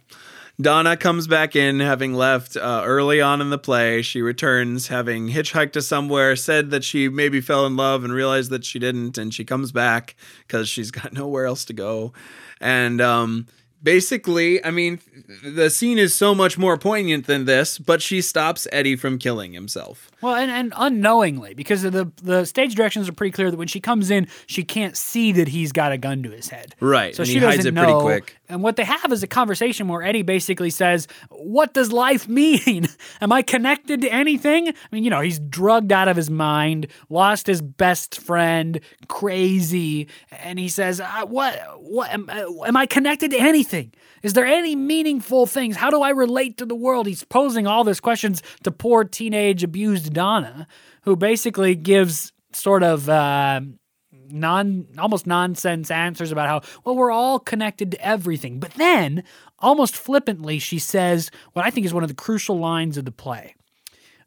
Donna 0.61 0.97
comes 0.97 1.27
back 1.27 1.57
in 1.57 1.81
having 1.81 2.15
left 2.15 2.57
uh, 2.57 2.83
early 2.85 3.21
on 3.21 3.41
in 3.41 3.51
the 3.51 3.59
play. 3.59 4.03
She 4.03 4.23
returns 4.23 4.89
having 4.89 5.29
hitchhiked 5.29 5.73
to 5.73 5.83
somewhere, 5.83 6.37
said 6.37 6.71
that 6.71 6.85
she 6.85 7.09
maybe 7.09 7.41
fell 7.41 7.67
in 7.67 7.77
love 7.77 8.05
and 8.05 8.13
realized 8.13 8.51
that 8.51 8.65
she 8.65 8.79
didn't, 8.79 9.19
and 9.19 9.33
she 9.33 9.45
comes 9.45 9.73
back 9.73 10.17
because 10.47 10.69
she's 10.69 10.91
got 10.91 11.13
nowhere 11.13 11.47
else 11.47 11.65
to 11.67 11.73
go. 11.73 12.13
And 12.61 13.01
um, 13.01 13.47
basically, 13.83 14.65
I 14.65 14.71
mean, 14.71 15.01
the 15.43 15.71
scene 15.71 15.99
is 15.99 16.15
so 16.15 16.35
much 16.35 16.59
more 16.59 16.77
poignant 16.77 17.27
than 17.27 17.45
this, 17.45 17.79
but 17.79 18.03
she 18.03 18.21
stops 18.21 18.67
Eddie 18.73 18.97
from 18.97 19.19
killing 19.19 19.53
himself. 19.53 20.11
Well, 20.21 20.35
and, 20.35 20.51
and 20.51 20.73
unknowingly, 20.77 21.55
because 21.55 21.83
the 21.83 22.11
the 22.23 22.45
stage 22.45 22.75
directions 22.75 23.09
are 23.09 23.13
pretty 23.13 23.33
clear 23.33 23.51
that 23.51 23.57
when 23.57 23.69
she 23.69 23.81
comes 23.81 24.11
in, 24.11 24.29
she 24.47 24.65
can't 24.65 24.97
see 24.97 25.33
that 25.33 25.49
he's 25.49 25.73
got 25.73 25.93
a 25.93 25.99
gun 25.99 26.23
to 26.23 26.31
his 26.31 26.49
head. 26.49 26.75
Right, 26.81 27.15
So 27.15 27.23
and 27.23 27.31
she 27.31 27.39
hides 27.39 27.65
it 27.65 27.75
know. 27.75 27.85
pretty 27.85 28.01
quick. 28.01 28.37
And 28.51 28.65
what 28.65 28.75
they 28.75 28.85
have 28.85 29.13
is 29.13 29.23
a 29.23 29.29
conversation 29.29 29.87
where 29.87 30.03
Eddie 30.03 30.23
basically 30.23 30.71
says, 30.71 31.07
"What 31.31 31.73
does 31.73 31.93
life 31.93 32.29
mean? 32.29 32.89
Am 33.21 33.31
I 33.31 33.43
connected 33.43 34.01
to 34.03 34.13
anything? 34.13 34.69
I 34.69 34.73
mean, 34.91 35.05
you 35.05 35.11
know, 35.11 35.21
he's 35.21 35.39
drugged 35.39 35.93
out 35.93 36.09
of 36.09 36.17
his 36.17 36.29
mind, 36.29 36.89
lost 37.09 37.47
his 37.47 37.63
best 37.63 38.19
friend, 38.19 38.81
crazy, 39.07 40.09
and 40.43 40.59
he 40.59 40.69
says, 40.69 41.01
uh, 41.01 41.27
"What? 41.27 41.55
What? 41.81 42.11
Am, 42.11 42.29
uh, 42.29 42.65
am 42.65 42.77
I 42.77 42.87
connected 42.87 43.31
to 43.31 43.39
anything? 43.39 43.93
Is 44.23 44.33
there 44.33 44.47
any 44.47 44.75
meaningful 44.75 45.47
things? 45.47 45.77
How 45.77 45.91
do 45.91 46.03
I 46.03 46.11
relate 46.11 46.59
to 46.59 46.67
the 46.67 46.75
world?" 46.75 47.07
He's 47.07 47.23
posing 47.23 47.69
all 47.69 47.85
these 47.85 48.01
questions 48.01 48.43
to 48.65 48.73
poor 48.73 49.05
teenage 49.05 49.63
abused 49.63 50.13
Donna, 50.13 50.67
who 51.03 51.15
basically 51.15 51.77
gives 51.77 52.33
sort 52.53 52.83
of. 52.83 53.09
Uh, 53.09 53.61
non 54.33 54.87
almost 54.99 55.27
nonsense 55.27 55.91
answers 55.91 56.33
about 56.33 56.49
how 56.49 56.61
well 56.85 56.97
we're 56.97 57.11
all 57.11 57.39
connected 57.39 57.91
to 57.91 58.05
everything 58.05 58.59
but 58.59 58.73
then 58.75 59.23
almost 59.59 59.97
flippantly 59.97 60.59
she 60.59 60.79
says 60.79 61.31
what 61.53 61.65
i 61.65 61.71
think 61.71 61.87
is 61.87 61.95
one 61.95 62.03
of 62.03 62.09
the 62.09 62.15
crucial 62.15 62.59
lines 62.59 62.97
of 62.97 63.05
the 63.05 63.13
play 63.13 63.55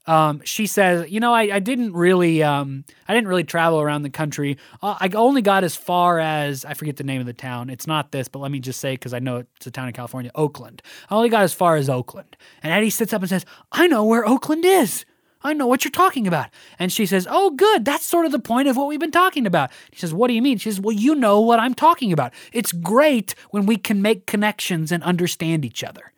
um, 0.05 0.41
she 0.43 0.67
says, 0.67 1.09
"You 1.09 1.19
know, 1.19 1.33
I, 1.33 1.43
I 1.55 1.59
didn't 1.59 1.93
really, 1.93 2.43
um, 2.43 2.83
I 3.07 3.13
didn't 3.13 3.29
really 3.29 3.43
travel 3.43 3.79
around 3.79 4.03
the 4.03 4.09
country. 4.09 4.57
Uh, 4.81 4.97
I 4.99 5.09
only 5.15 5.41
got 5.41 5.63
as 5.63 5.75
far 5.75 6.19
as 6.19 6.65
I 6.65 6.73
forget 6.73 6.97
the 6.97 7.03
name 7.03 7.21
of 7.21 7.27
the 7.27 7.33
town. 7.33 7.69
It's 7.69 7.87
not 7.87 8.11
this, 8.11 8.27
but 8.27 8.39
let 8.39 8.51
me 8.51 8.59
just 8.59 8.79
say 8.79 8.93
because 8.93 9.13
I 9.13 9.19
know 9.19 9.45
it's 9.55 9.67
a 9.67 9.71
town 9.71 9.87
in 9.87 9.93
California, 9.93 10.31
Oakland. 10.35 10.81
I 11.09 11.15
only 11.15 11.29
got 11.29 11.43
as 11.43 11.53
far 11.53 11.77
as 11.77 11.89
Oakland." 11.89 12.35
And 12.61 12.73
Eddie 12.73 12.89
sits 12.89 13.13
up 13.13 13.21
and 13.21 13.29
says, 13.29 13.45
"I 13.71 13.87
know 13.87 14.03
where 14.03 14.27
Oakland 14.27 14.65
is. 14.65 15.05
I 15.43 15.53
know 15.53 15.67
what 15.67 15.83
you're 15.83 15.91
talking 15.91 16.27
about." 16.27 16.47
And 16.79 16.91
she 16.91 17.05
says, 17.05 17.27
"Oh, 17.29 17.51
good. 17.51 17.85
That's 17.85 18.05
sort 18.05 18.25
of 18.25 18.31
the 18.31 18.39
point 18.39 18.67
of 18.67 18.77
what 18.77 18.87
we've 18.87 18.99
been 18.99 19.11
talking 19.11 19.45
about." 19.45 19.71
He 19.91 19.97
says, 19.97 20.13
"What 20.13 20.27
do 20.27 20.33
you 20.33 20.41
mean?" 20.41 20.57
She 20.57 20.69
says, 20.69 20.79
"Well, 20.79 20.95
you 20.95 21.15
know 21.15 21.39
what 21.39 21.59
I'm 21.59 21.73
talking 21.73 22.11
about. 22.11 22.33
It's 22.51 22.71
great 22.71 23.35
when 23.51 23.65
we 23.65 23.77
can 23.77 24.01
make 24.01 24.25
connections 24.25 24.91
and 24.91 25.03
understand 25.03 25.65
each 25.65 25.83
other." 25.83 26.13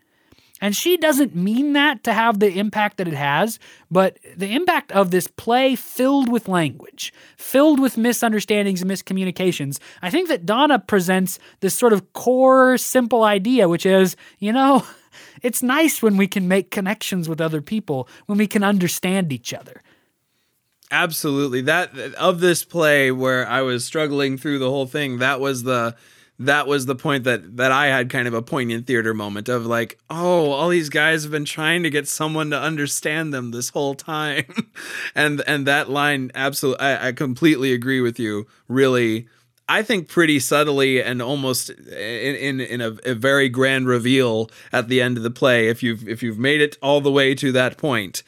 And 0.61 0.75
she 0.75 0.95
doesn't 0.95 1.35
mean 1.35 1.73
that 1.73 2.03
to 2.05 2.13
have 2.13 2.39
the 2.39 2.57
impact 2.57 2.97
that 2.97 3.07
it 3.07 3.13
has, 3.13 3.59
but 3.91 4.17
the 4.37 4.53
impact 4.53 4.91
of 4.93 5.11
this 5.11 5.27
play 5.27 5.75
filled 5.75 6.29
with 6.29 6.47
language, 6.47 7.13
filled 7.37 7.79
with 7.79 7.97
misunderstandings 7.97 8.81
and 8.81 8.89
miscommunications. 8.89 9.79
I 10.01 10.09
think 10.09 10.29
that 10.29 10.45
Donna 10.45 10.79
presents 10.79 11.39
this 11.59 11.73
sort 11.73 11.91
of 11.91 12.13
core, 12.13 12.77
simple 12.77 13.23
idea, 13.23 13.67
which 13.67 13.85
is, 13.85 14.15
you 14.39 14.53
know, 14.53 14.85
it's 15.41 15.63
nice 15.63 16.01
when 16.01 16.17
we 16.17 16.27
can 16.27 16.47
make 16.47 16.71
connections 16.71 17.27
with 17.29 17.41
other 17.41 17.61
people, 17.61 18.07
when 18.25 18.37
we 18.37 18.47
can 18.47 18.63
understand 18.63 19.31
each 19.31 19.53
other. 19.53 19.81
Absolutely. 20.91 21.61
That 21.61 21.95
of 22.15 22.39
this 22.39 22.63
play 22.63 23.11
where 23.11 23.47
I 23.47 23.61
was 23.61 23.83
struggling 23.83 24.37
through 24.37 24.59
the 24.59 24.69
whole 24.69 24.85
thing, 24.85 25.17
that 25.17 25.39
was 25.39 25.63
the 25.63 25.95
that 26.39 26.67
was 26.67 26.85
the 26.85 26.95
point 26.95 27.23
that 27.23 27.57
that 27.57 27.71
I 27.71 27.87
had 27.87 28.09
kind 28.09 28.27
of 28.27 28.33
a 28.33 28.41
poignant 28.41 28.85
theater 28.85 29.13
moment 29.13 29.49
of 29.49 29.65
like, 29.65 29.97
oh, 30.09 30.51
all 30.51 30.69
these 30.69 30.89
guys 30.89 31.23
have 31.23 31.31
been 31.31 31.45
trying 31.45 31.83
to 31.83 31.89
get 31.89 32.07
someone 32.07 32.49
to 32.51 32.59
understand 32.59 33.33
them 33.33 33.51
this 33.51 33.69
whole 33.69 33.95
time. 33.95 34.45
and 35.15 35.41
and 35.47 35.65
that 35.65 35.89
line 35.89 36.31
absolutely 36.35 36.85
I, 36.85 37.07
I 37.07 37.11
completely 37.13 37.73
agree 37.73 38.01
with 38.01 38.19
you. 38.19 38.47
Really 38.67 39.27
I 39.67 39.81
think 39.81 40.07
pretty 40.07 40.39
subtly 40.39 41.01
and 41.01 41.21
almost 41.21 41.69
in 41.69 42.35
in, 42.35 42.61
in 42.61 42.81
a, 42.81 42.97
a 43.03 43.13
very 43.15 43.49
grand 43.49 43.87
reveal 43.87 44.49
at 44.71 44.89
the 44.89 45.01
end 45.01 45.17
of 45.17 45.23
the 45.23 45.31
play, 45.31 45.67
if 45.69 45.81
you've 45.81 46.07
if 46.07 46.21
you've 46.21 46.37
made 46.39 46.61
it 46.61 46.77
all 46.81 47.01
the 47.01 47.11
way 47.11 47.33
to 47.35 47.51
that 47.53 47.77
point, 47.77 48.21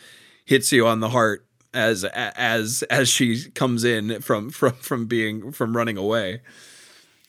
hits 0.46 0.72
you 0.72 0.88
on 0.88 1.00
the 1.00 1.10
heart 1.10 1.46
as 1.74 2.04
as 2.06 2.84
as 2.90 3.08
she 3.08 3.50
comes 3.52 3.84
in 3.84 4.22
from 4.22 4.50
from 4.50 4.74
from 4.74 5.06
being 5.06 5.52
from 5.52 5.78
running 5.78 5.98
away. 5.98 6.42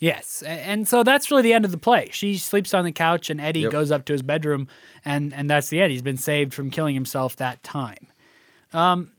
Yes, 0.00 0.42
and 0.46 0.86
so 0.86 1.02
that's 1.02 1.28
really 1.28 1.42
the 1.42 1.52
end 1.52 1.64
of 1.64 1.72
the 1.72 1.76
play. 1.76 2.08
She 2.12 2.38
sleeps 2.38 2.72
on 2.72 2.84
the 2.84 2.92
couch, 2.92 3.30
and 3.30 3.40
Eddie 3.40 3.62
Yep. 3.62 3.72
goes 3.72 3.90
up 3.90 4.04
to 4.06 4.12
his 4.12 4.22
bedroom, 4.22 4.68
and 5.04 5.34
and 5.34 5.50
that's 5.50 5.68
the 5.70 5.80
end. 5.80 5.90
He's 5.90 6.02
been 6.02 6.16
saved 6.16 6.54
from 6.54 6.70
killing 6.70 6.94
himself 6.94 7.34
that 7.36 7.62
time. 7.64 8.06
Um, 8.72 9.10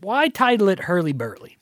why 0.00 0.28
title 0.28 0.68
it 0.68 0.80
Hurly 0.80 1.12
Burly? 1.12 1.58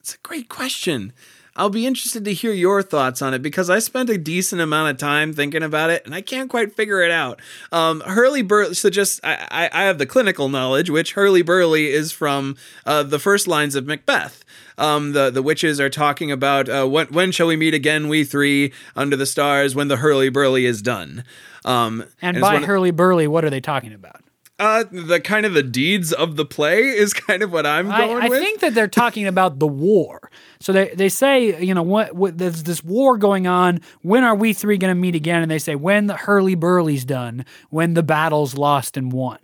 It's 0.00 0.14
a 0.14 0.18
great 0.22 0.48
question. 0.48 1.12
I'll 1.56 1.68
be 1.68 1.86
interested 1.86 2.24
to 2.24 2.32
hear 2.32 2.52
your 2.52 2.82
thoughts 2.82 3.20
on 3.20 3.34
it 3.34 3.42
because 3.42 3.68
I 3.68 3.80
spent 3.80 4.08
a 4.08 4.16
decent 4.16 4.62
amount 4.62 4.92
of 4.92 4.98
time 4.98 5.34
thinking 5.34 5.62
about 5.62 5.90
it 5.90 6.06
and 6.06 6.14
I 6.14 6.22
can't 6.22 6.48
quite 6.48 6.74
figure 6.74 7.02
it 7.02 7.10
out. 7.10 7.40
Um, 7.70 8.00
Hurly 8.06 8.42
Burly, 8.42 8.74
so 8.74 8.88
just 8.88 9.20
I, 9.24 9.46
I, 9.50 9.70
I 9.72 9.82
have 9.84 9.98
the 9.98 10.06
clinical 10.06 10.48
knowledge, 10.48 10.88
which 10.88 11.12
Hurly 11.12 11.42
Burly 11.42 11.88
is 11.88 12.12
from 12.12 12.56
uh, 12.86 13.02
the 13.02 13.18
first 13.18 13.46
lines 13.48 13.74
of 13.74 13.84
Macbeth. 13.84 14.44
Um, 14.78 15.12
the 15.12 15.28
the 15.28 15.42
witches 15.42 15.78
are 15.80 15.90
talking 15.90 16.30
about 16.32 16.68
uh, 16.68 16.86
when 16.86 17.08
when 17.08 17.32
shall 17.32 17.48
we 17.48 17.56
meet 17.56 17.74
again, 17.74 18.08
we 18.08 18.24
three 18.24 18.72
under 18.96 19.16
the 19.16 19.26
stars, 19.26 19.74
when 19.74 19.88
the 19.88 19.96
Hurly 19.96 20.30
Burly 20.30 20.64
is 20.64 20.80
done. 20.80 21.24
Um, 21.66 22.04
And 22.22 22.38
it's 22.38 22.42
by 22.42 22.60
Hurly 22.60 22.90
Burly, 22.90 23.26
what 23.26 23.44
are 23.44 23.50
they 23.50 23.60
talking 23.60 23.92
about? 23.92 24.22
Uh, 24.60 24.84
the 24.90 25.20
kind 25.20 25.46
of 25.46 25.54
the 25.54 25.62
deeds 25.62 26.12
of 26.12 26.36
the 26.36 26.44
play 26.44 26.82
is 26.82 27.14
kind 27.14 27.42
of 27.42 27.50
what 27.50 27.66
I'm 27.66 27.88
going 27.88 28.22
I 28.22 28.28
with. 28.28 28.38
I 28.38 28.44
think 28.44 28.60
that 28.60 28.74
they're 28.74 28.88
talking 28.88 29.26
about 29.26 29.58
the 29.58 29.66
war. 29.66 30.30
So 30.60 30.72
they, 30.72 30.88
they 30.88 31.08
say, 31.08 31.60
you 31.64 31.74
know, 31.74 31.82
what, 31.82 32.14
what 32.14 32.36
there's 32.36 32.64
this 32.64 32.84
war 32.84 33.16
going 33.16 33.46
on. 33.46 33.80
When 34.02 34.22
are 34.22 34.34
we 34.34 34.52
three 34.52 34.76
going 34.76 34.94
to 34.94 35.00
meet 35.00 35.14
again? 35.14 35.42
And 35.42 35.50
they 35.50 35.58
say, 35.58 35.74
when 35.74 36.06
the 36.06 36.16
hurly 36.16 36.54
burly's 36.54 37.06
done, 37.06 37.46
when 37.70 37.94
the 37.94 38.02
battle's 38.02 38.54
lost 38.54 38.98
and 38.98 39.10
won. 39.10 39.38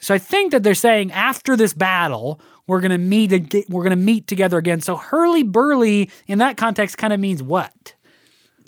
So 0.00 0.14
I 0.14 0.18
think 0.18 0.52
that 0.52 0.62
they're 0.62 0.74
saying 0.74 1.10
after 1.12 1.56
this 1.56 1.72
battle, 1.72 2.38
we're 2.66 2.80
going 2.80 2.92
to 2.92 2.98
meet 2.98 3.30
we're 3.70 3.82
going 3.82 3.90
to 3.90 3.96
meet 3.96 4.26
together 4.26 4.58
again. 4.58 4.82
So 4.82 4.96
hurly 4.96 5.42
burly 5.42 6.10
in 6.26 6.38
that 6.38 6.58
context 6.58 6.98
kind 6.98 7.12
of 7.12 7.18
means 7.18 7.42
what? 7.42 7.94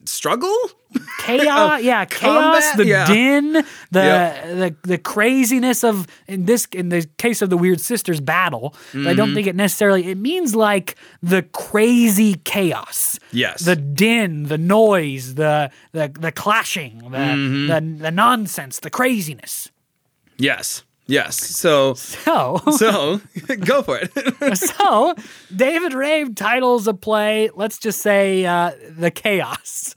Struggle? 0.07 0.57
Chaos 1.25 1.83
yeah 1.91 2.05
chaos 2.05 2.65
Combat? 2.71 2.77
the 2.77 2.87
Yeah. 2.87 3.07
din 3.07 3.53
the, 3.53 3.65
Yep. 3.93 4.45
the 4.83 4.89
the 4.89 4.99
craziness 4.99 5.85
of 5.85 6.07
in 6.27 6.47
this 6.47 6.67
in 6.73 6.89
the 6.89 7.07
case 7.19 7.43
of 7.43 7.51
the 7.51 7.57
weird 7.57 7.81
sisters 7.81 8.21
battle 8.21 8.75
i 8.75 8.97
Mm-hmm. 8.97 9.17
don't 9.17 9.35
think 9.35 9.47
it 9.47 9.55
necessarily 9.57 10.07
it 10.11 10.19
means 10.19 10.55
like 10.55 10.97
the 11.23 11.43
crazy 11.43 12.35
chaos 12.45 13.19
Yes. 13.33 13.61
the 13.65 13.77
din 13.77 14.45
the 14.45 14.59
noise 14.59 15.35
the 15.37 15.71
the, 15.93 16.09
the 16.19 16.33
clashing 16.33 16.99
the, 16.99 17.19
Mm-hmm. 17.19 17.67
the 17.69 18.03
the 18.05 18.11
nonsense 18.11 18.81
the 18.81 18.91
craziness 18.91 19.71
Yes. 20.39 20.85
Yes. 21.11 21.37
So 21.37 21.95
so 21.95 22.61
so 22.77 23.21
go 23.65 23.83
for 23.83 23.99
it. 24.01 24.57
so 24.57 25.15
David 25.55 25.93
Rabe 25.93 26.37
titles 26.37 26.87
a 26.87 26.95
play, 26.95 27.51
let's 27.55 27.79
just 27.79 28.01
say 28.01 28.47
uh, 28.47 28.73
the 28.89 29.11
chaos, 29.11 29.95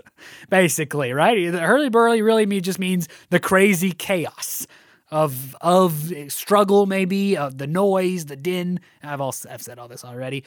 basically, 0.49 1.13
right? 1.13 1.51
The 1.51 1.59
hurly 1.59 1.89
burly 1.89 2.21
really 2.21 2.45
me 2.47 2.61
just 2.61 2.79
means 2.79 3.07
the 3.29 3.39
crazy 3.39 3.91
chaos 3.91 4.65
of 5.11 5.55
of 5.61 6.11
struggle, 6.29 6.87
maybe 6.87 7.37
of 7.37 7.59
the 7.59 7.67
noise, 7.67 8.25
the 8.25 8.35
din. 8.35 8.79
I've 9.03 9.21
also 9.21 9.49
I've 9.49 9.61
said 9.61 9.77
all 9.77 9.87
this 9.87 10.03
already. 10.03 10.43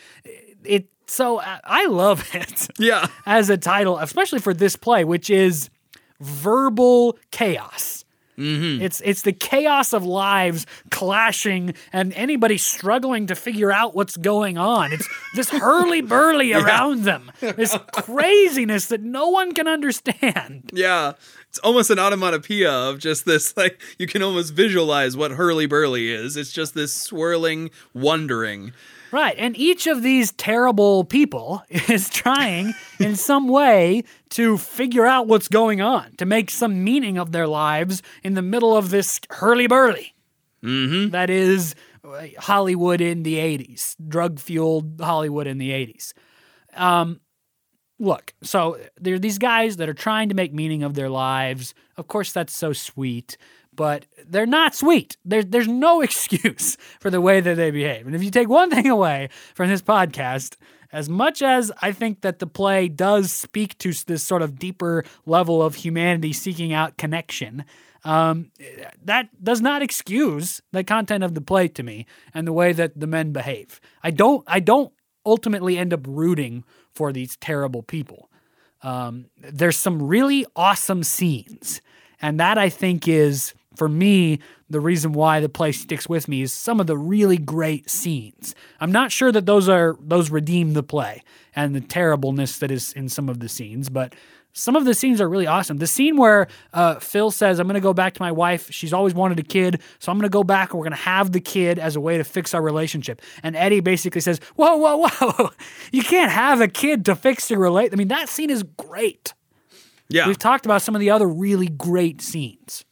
It 0.65 0.89
so 1.07 1.39
I, 1.39 1.61
I 1.63 1.87
love 1.87 2.29
it 2.35 2.69
yeah. 2.77 3.07
as 3.25 3.51
a 3.51 3.57
title, 3.57 3.99
especially 3.99 4.41
for 4.41 4.53
this 4.53 4.75
play, 4.75 5.05
which 5.05 5.31
is 5.31 5.71
verbal 6.19 7.17
chaos. 7.31 7.96
Mm-hmm. 8.39 8.83
It's 8.83 9.01
it's 9.05 9.23
the 9.23 9.33
chaos 9.33 9.93
of 9.93 10.05
lives 10.05 10.67
clashing 10.91 11.75
and 11.93 12.13
anybody 12.15 12.59
struggling 12.59 13.27
to 13.29 13.35
figure 13.35 13.73
out 13.73 13.95
what's 13.95 14.17
going 14.17 14.59
on. 14.59 14.93
It's 14.93 15.09
this 15.35 15.51
hurly 15.51 16.03
burly 16.03 16.53
around 16.53 17.05
them, 17.05 17.33
this 17.41 17.77
craziness 17.93 18.87
that 18.87 19.03
no 19.03 19.29
one 19.29 19.55
can 19.55 19.69
understand. 19.69 20.71
Yeah. 20.73 21.15
It's 21.49 21.59
almost 21.61 21.89
an 21.89 21.99
onomatopoeia 21.99 22.71
of 22.71 22.99
just 22.99 23.25
this, 23.25 23.57
like, 23.57 23.81
you 23.99 24.07
can 24.07 24.23
almost 24.23 24.53
visualize 24.53 25.17
what 25.17 25.31
hurly 25.31 25.65
burly 25.65 26.13
is. 26.13 26.37
It's 26.37 26.53
just 26.53 26.75
this 26.75 26.95
swirling, 26.95 27.71
wondering. 27.95 28.75
Right. 29.17 29.37
And 29.39 29.57
each 29.57 29.87
of 29.87 30.03
these 30.03 30.33
terrible 30.33 31.03
people 31.03 31.63
is 31.71 32.11
trying 32.11 32.75
in 33.01 33.17
some 33.17 33.49
way 33.49 34.05
to 34.31 34.59
figure 34.59 35.07
out 35.07 35.27
what's 35.27 35.49
going 35.49 35.81
on, 35.81 36.13
to 36.17 36.27
make 36.27 36.51
some 36.51 36.85
meaning 36.85 37.17
of 37.17 37.33
their 37.33 37.47
lives 37.47 38.03
in 38.23 38.35
the 38.35 38.43
middle 38.43 38.77
of 38.77 38.91
this 38.91 39.19
hurly 39.31 39.67
burly. 39.67 40.15
Mm-hmm. 40.63 41.13
That 41.13 41.31
is 41.31 41.75
Hollywood 42.41 43.01
in 43.01 43.23
the 43.23 43.37
80s, 43.37 43.97
drug 44.07 44.39
fueled 44.39 45.01
Hollywood 45.01 45.47
in 45.47 45.57
the 45.57 45.71
80s. 45.71 46.13
Um, 46.75 47.23
look, 47.99 48.35
so 48.43 48.79
there 49.01 49.15
are 49.15 49.19
these 49.19 49.39
guys 49.39 49.79
that 49.79 49.89
are 49.89 49.95
trying 49.95 50.29
to 50.29 50.35
make 50.35 50.53
meaning 50.53 50.83
of 50.83 50.93
their 50.93 51.09
lives. 51.09 51.73
Of 51.97 52.07
course, 52.07 52.33
that's 52.33 52.55
so 52.55 52.75
sweet, 52.75 53.39
but 53.77 54.07
they're 54.27 54.47
not 54.47 54.75
sweet. 54.75 55.17
There's 55.25 55.47
there's 55.47 55.69
no 55.69 56.01
excuse 56.09 56.77
for 57.01 57.11
the 57.11 57.21
way 57.21 57.41
that 57.41 57.57
they 57.57 57.71
behave. 57.71 58.07
And 58.07 58.17
if 58.17 58.25
you 58.25 58.31
take 58.31 58.49
one 58.49 58.71
thing 58.71 58.89
away 58.89 59.29
from 59.55 59.69
this 59.69 59.83
podcast, 59.83 60.57
as 60.93 61.09
much 61.09 61.43
as 61.43 61.71
I 61.83 61.93
think 61.93 62.23
that 62.23 62.39
the 62.39 62.47
play 62.47 62.89
does 62.89 63.33
speak 63.33 63.77
to 63.79 63.93
this 63.93 64.23
sort 64.23 64.43
of 64.43 64.59
deeper 64.59 65.05
level 65.27 65.63
of 65.63 65.77
humanity 65.77 66.33
seeking 66.33 66.73
out 66.73 66.97
connection, 66.97 67.65
um, 68.05 68.53
that 69.05 69.29
does 69.43 69.61
not 69.61 69.83
excuse 69.83 70.63
the 70.73 70.85
content 70.85 71.25
of 71.25 71.35
the 71.35 71.41
play 71.41 71.69
to 71.69 71.83
me 71.83 72.07
and 72.33 72.47
the 72.47 72.53
way 72.53 72.73
that 72.73 72.99
the 72.99 73.07
men 73.07 73.33
behave. 73.33 73.81
I 74.03 74.11
don't 74.11 74.45
I 74.47 74.61
don't 74.61 74.93
ultimately 75.25 75.77
end 75.77 75.93
up 75.93 76.07
rooting 76.07 76.65
for 76.95 77.13
these 77.13 77.37
terrible 77.37 77.83
people. 77.83 78.31
Um, 78.83 79.27
there's 79.37 79.77
some 79.77 80.01
really 80.01 80.47
awesome 80.55 81.03
scenes, 81.03 81.81
and 82.23 82.39
that 82.39 82.59
I 82.59 82.69
think 82.69 83.09
is 83.09 83.55
for 83.77 83.89
me 83.89 84.39
the 84.69 84.81
reason 84.81 85.13
why 85.13 85.41
the 85.41 85.49
play 85.49 85.73
sticks 85.73 86.09
with 86.09 86.27
me 86.29 86.43
is 86.43 86.53
some 86.53 86.81
of 86.81 86.87
the 86.87 86.99
really 86.99 87.39
great 87.39 87.89
scenes. 87.89 88.55
I'm 88.81 88.93
not 88.93 89.13
sure 89.13 89.31
that 89.31 89.47
those 89.47 89.69
are 89.69 89.97
those 90.01 90.31
redeem 90.31 90.73
the 90.73 90.83
play 90.83 91.23
and 91.55 91.75
the 91.75 91.81
terribleness 91.81 92.59
that 92.59 92.71
is 92.71 92.93
in 92.93 93.09
some 93.09 93.29
of 93.29 93.41
the 93.41 93.49
scenes, 93.49 93.89
but 93.89 94.15
some 94.57 94.75
of 94.75 94.87
the 94.87 94.95
scenes 94.95 95.21
are 95.21 95.29
really 95.29 95.47
awesome. 95.47 95.77
The 95.77 95.87
scene 95.87 96.17
where 96.17 96.49
uh, 96.73 96.95
Phil 96.95 97.31
says, 97.31 97.61
I'm 97.61 97.67
going 97.67 97.75
to 97.75 97.81
go 97.81 97.93
back 97.93 98.15
to 98.15 98.23
my 98.23 98.33
wife. 98.33 98.71
She's 98.73 98.95
always 98.95 99.13
wanted 99.13 99.39
a 99.39 99.43
kid. 99.43 99.83
So 99.99 100.11
I'm 100.11 100.17
going 100.17 100.23
to 100.23 100.33
go 100.33 100.43
back 100.43 100.71
and 100.71 100.79
we're 100.79 100.85
going 100.85 100.97
to 100.97 101.05
have 101.05 101.33
the 101.33 101.41
kid 101.41 101.79
as 101.79 101.95
a 101.95 102.01
way 102.01 102.17
to 102.17 102.25
fix 102.25 102.55
our 102.55 102.63
relationship. 102.63 103.21
And 103.43 103.55
Eddie 103.55 103.81
basically 103.81 104.23
says, 104.23 104.41
Whoa, 104.55 104.77
whoa, 104.77 105.09
whoa. 105.09 105.51
You 105.93 106.03
can't 106.03 106.33
have 106.33 106.63
a 106.63 106.69
kid 106.69 107.05
to 107.05 107.15
fix 107.15 107.51
your 107.51 107.61
relate. 107.61 107.93
I 107.93 107.97
mean, 107.97 108.09
that 108.09 108.31
scene 108.31 108.49
is 108.49 108.63
great. 108.63 109.35
Yeah. 110.09 110.27
We've 110.27 110.39
talked 110.39 110.65
about 110.65 110.81
some 110.81 110.95
of 110.95 111.01
the 111.01 111.11
other 111.11 111.29
really 111.29 111.69
great 111.69 112.23
scenes. 112.23 112.87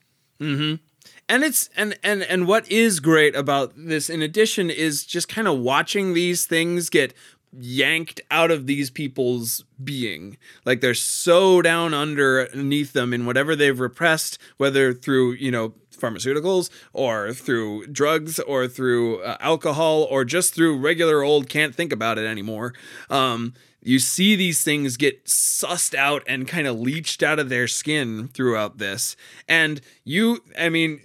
And 1.28 1.44
it's 1.44 1.70
and 1.76 1.98
and 2.02 2.22
and 2.22 2.46
what 2.46 2.70
is 2.70 3.00
great 3.00 3.34
about 3.34 3.72
this 3.76 4.10
in 4.10 4.22
addition 4.22 4.70
is 4.70 5.04
just 5.04 5.28
kind 5.28 5.48
of 5.48 5.58
watching 5.58 6.14
these 6.14 6.46
things 6.46 6.90
get 6.90 7.14
yanked 7.56 8.20
out 8.30 8.50
of 8.50 8.66
these 8.66 8.90
people's 8.90 9.64
being. 9.82 10.36
Like 10.64 10.80
they're 10.80 10.94
so 10.94 11.62
down 11.62 11.94
underneath 11.94 12.92
them 12.92 13.14
in 13.14 13.26
whatever 13.26 13.54
they've 13.54 13.78
repressed 13.78 14.38
whether 14.56 14.92
through 14.92 15.32
you 15.32 15.50
know 15.50 15.74
pharmaceuticals 15.96 16.70
or 16.92 17.32
through 17.32 17.86
drugs 17.86 18.40
or 18.40 18.66
through 18.66 19.22
uh, 19.22 19.36
alcohol 19.40 20.02
or 20.10 20.24
just 20.24 20.52
through 20.54 20.78
regular 20.78 21.22
old 21.22 21.48
can't 21.48 21.74
think 21.74 21.92
about 21.92 22.18
it 22.18 22.26
anymore. 22.26 22.74
Um 23.08 23.54
you 23.84 23.98
see 23.98 24.34
these 24.34 24.64
things 24.64 24.96
get 24.96 25.24
sussed 25.26 25.94
out 25.94 26.22
and 26.26 26.48
kind 26.48 26.66
of 26.66 26.80
leached 26.80 27.22
out 27.22 27.38
of 27.38 27.48
their 27.48 27.68
skin 27.68 28.28
throughout 28.28 28.78
this 28.78 29.16
and 29.48 29.80
you 30.04 30.42
i 30.58 30.68
mean 30.68 31.00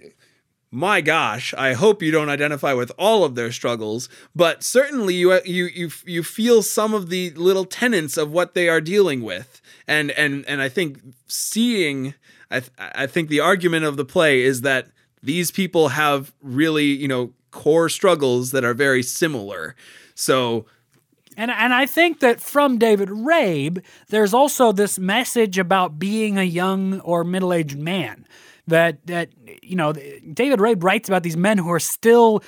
my 0.72 1.00
gosh, 1.00 1.52
I 1.54 1.72
hope 1.72 2.00
you 2.00 2.12
don't 2.12 2.28
identify 2.28 2.74
with 2.74 2.92
all 2.96 3.24
of 3.24 3.34
their 3.34 3.50
struggles, 3.50 4.08
but 4.36 4.62
certainly 4.62 5.14
you 5.14 5.40
you 5.44 5.66
you 5.66 5.90
you 6.06 6.22
feel 6.22 6.62
some 6.62 6.94
of 6.94 7.10
the 7.10 7.30
little 7.30 7.64
tenets 7.64 8.16
of 8.16 8.30
what 8.30 8.54
they 8.54 8.68
are 8.68 8.80
dealing 8.80 9.22
with, 9.22 9.60
and 9.88 10.12
and 10.12 10.46
and 10.46 10.62
I 10.62 10.68
think 10.68 11.00
seeing, 11.26 12.14
I 12.52 12.60
th- 12.60 12.72
I 12.78 13.06
think 13.08 13.28
the 13.28 13.40
argument 13.40 13.84
of 13.84 13.96
the 13.96 14.04
play 14.04 14.42
is 14.42 14.60
that 14.60 14.88
these 15.22 15.50
people 15.50 15.88
have 15.88 16.32
really 16.40 16.86
you 16.86 17.08
know 17.08 17.32
core 17.50 17.88
struggles 17.88 18.52
that 18.52 18.64
are 18.64 18.74
very 18.74 19.02
similar, 19.02 19.74
so. 20.14 20.66
And 21.36 21.50
and 21.50 21.72
I 21.72 21.86
think 21.86 22.20
that 22.20 22.40
from 22.40 22.78
David 22.78 23.08
Rabe, 23.08 23.82
there's 24.08 24.34
also 24.34 24.72
this 24.72 24.98
message 24.98 25.58
about 25.58 25.98
being 25.98 26.38
a 26.38 26.42
young 26.42 27.00
or 27.00 27.24
middle-aged 27.24 27.78
man. 27.78 28.26
That 28.66 29.06
that 29.06 29.30
you 29.62 29.76
know, 29.76 29.92
David 29.92 30.58
Rabe 30.58 30.82
writes 30.82 31.08
about 31.08 31.22
these 31.22 31.36
men 31.36 31.58
who 31.58 31.70
are 31.70 31.80
still 31.80 32.42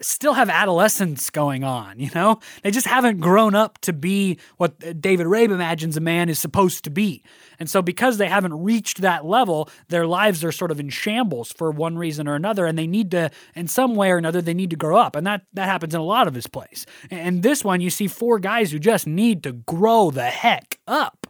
still 0.00 0.34
have 0.34 0.48
adolescence 0.48 1.30
going 1.30 1.64
on, 1.64 1.98
you 1.98 2.10
know? 2.14 2.40
They 2.62 2.70
just 2.70 2.86
haven't 2.86 3.20
grown 3.20 3.54
up 3.54 3.78
to 3.82 3.92
be 3.92 4.38
what 4.56 4.74
uh, 4.84 4.92
David 4.92 5.26
Rabe 5.26 5.50
imagines 5.50 5.96
a 5.96 6.00
man 6.00 6.28
is 6.28 6.38
supposed 6.38 6.84
to 6.84 6.90
be. 6.90 7.22
And 7.58 7.68
so 7.68 7.82
because 7.82 8.18
they 8.18 8.28
haven't 8.28 8.62
reached 8.62 9.00
that 9.00 9.24
level, 9.24 9.68
their 9.88 10.06
lives 10.06 10.44
are 10.44 10.52
sort 10.52 10.70
of 10.70 10.80
in 10.80 10.88
shambles 10.88 11.52
for 11.52 11.70
one 11.70 11.96
reason 11.96 12.28
or 12.28 12.34
another 12.34 12.66
and 12.66 12.78
they 12.78 12.86
need 12.86 13.10
to 13.12 13.30
in 13.54 13.68
some 13.68 13.94
way 13.94 14.10
or 14.10 14.16
another 14.16 14.42
they 14.42 14.54
need 14.54 14.70
to 14.70 14.76
grow 14.76 14.96
up. 14.96 15.16
And 15.16 15.26
that 15.26 15.42
that 15.54 15.66
happens 15.66 15.94
in 15.94 16.00
a 16.00 16.04
lot 16.04 16.28
of 16.28 16.34
his 16.34 16.46
plays. 16.46 16.86
And 17.10 17.42
this 17.42 17.64
one 17.64 17.80
you 17.80 17.90
see 17.90 18.08
four 18.08 18.38
guys 18.38 18.72
who 18.72 18.78
just 18.78 19.06
need 19.06 19.42
to 19.44 19.52
grow 19.52 20.10
the 20.10 20.24
heck 20.24 20.78
up. 20.86 21.26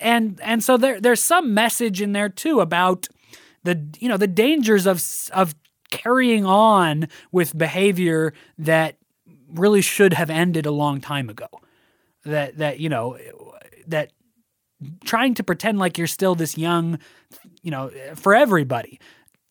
And 0.00 0.40
and 0.42 0.62
so 0.62 0.76
there 0.76 1.00
there's 1.00 1.22
some 1.22 1.54
message 1.54 2.00
in 2.00 2.12
there 2.12 2.28
too 2.28 2.60
about 2.60 3.08
the 3.64 3.84
you 3.98 4.08
know 4.08 4.16
the 4.16 4.26
dangers 4.26 4.86
of 4.86 5.02
of 5.32 5.54
carrying 5.90 6.44
on 6.44 7.08
with 7.32 7.56
behavior 7.56 8.32
that 8.58 8.96
really 9.48 9.80
should 9.80 10.12
have 10.12 10.30
ended 10.30 10.66
a 10.66 10.70
long 10.70 11.00
time 11.00 11.28
ago. 11.28 11.48
That 12.24 12.58
that 12.58 12.80
you 12.80 12.88
know 12.88 13.18
that 13.86 14.12
trying 15.04 15.34
to 15.34 15.42
pretend 15.42 15.78
like 15.78 15.98
you're 15.98 16.06
still 16.06 16.34
this 16.34 16.56
young, 16.56 16.98
you 17.62 17.70
know, 17.70 17.90
for 18.14 18.34
everybody. 18.34 19.00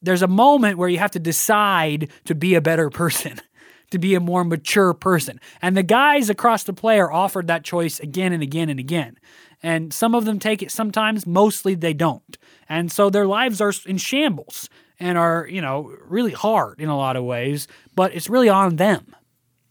There's 0.01 0.21
a 0.21 0.27
moment 0.27 0.77
where 0.77 0.89
you 0.89 0.99
have 0.99 1.11
to 1.11 1.19
decide 1.19 2.09
to 2.25 2.35
be 2.35 2.55
a 2.55 2.61
better 2.61 2.89
person, 2.89 3.41
to 3.91 3.97
be 3.97 4.15
a 4.15 4.19
more 4.19 4.43
mature 4.43 4.93
person. 4.93 5.39
And 5.61 5.75
the 5.75 5.83
guys 5.83 6.29
across 6.29 6.63
the 6.63 6.73
play 6.73 6.99
are 6.99 7.11
offered 7.11 7.47
that 7.47 7.63
choice 7.63 7.99
again 7.99 8.31
and 8.31 8.43
again 8.43 8.69
and 8.69 8.79
again. 8.79 9.17
And 9.63 9.91
some 9.91 10.13
of 10.13 10.25
them 10.25 10.37
take 10.37 10.61
it 10.61 10.71
sometimes, 10.71 11.25
mostly 11.25 11.73
they 11.73 11.93
don't. 11.93 12.37
And 12.69 12.91
so 12.91 13.09
their 13.09 13.25
lives 13.25 13.59
are 13.59 13.73
in 13.85 13.97
shambles 13.97 14.69
and 14.99 15.17
are, 15.17 15.47
you 15.49 15.61
know, 15.61 15.95
really 16.07 16.31
hard 16.33 16.79
in 16.81 16.89
a 16.89 16.97
lot 16.97 17.15
of 17.15 17.23
ways, 17.23 17.67
but 17.95 18.13
it's 18.15 18.29
really 18.29 18.49
on 18.49 18.75
them. 18.77 19.15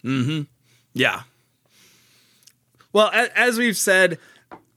Mm-hmm. 0.04 0.42
Yeah. 0.94 1.22
Well, 2.92 3.10
a- 3.12 3.38
as 3.38 3.58
we've 3.58 3.76
said, 3.76 4.18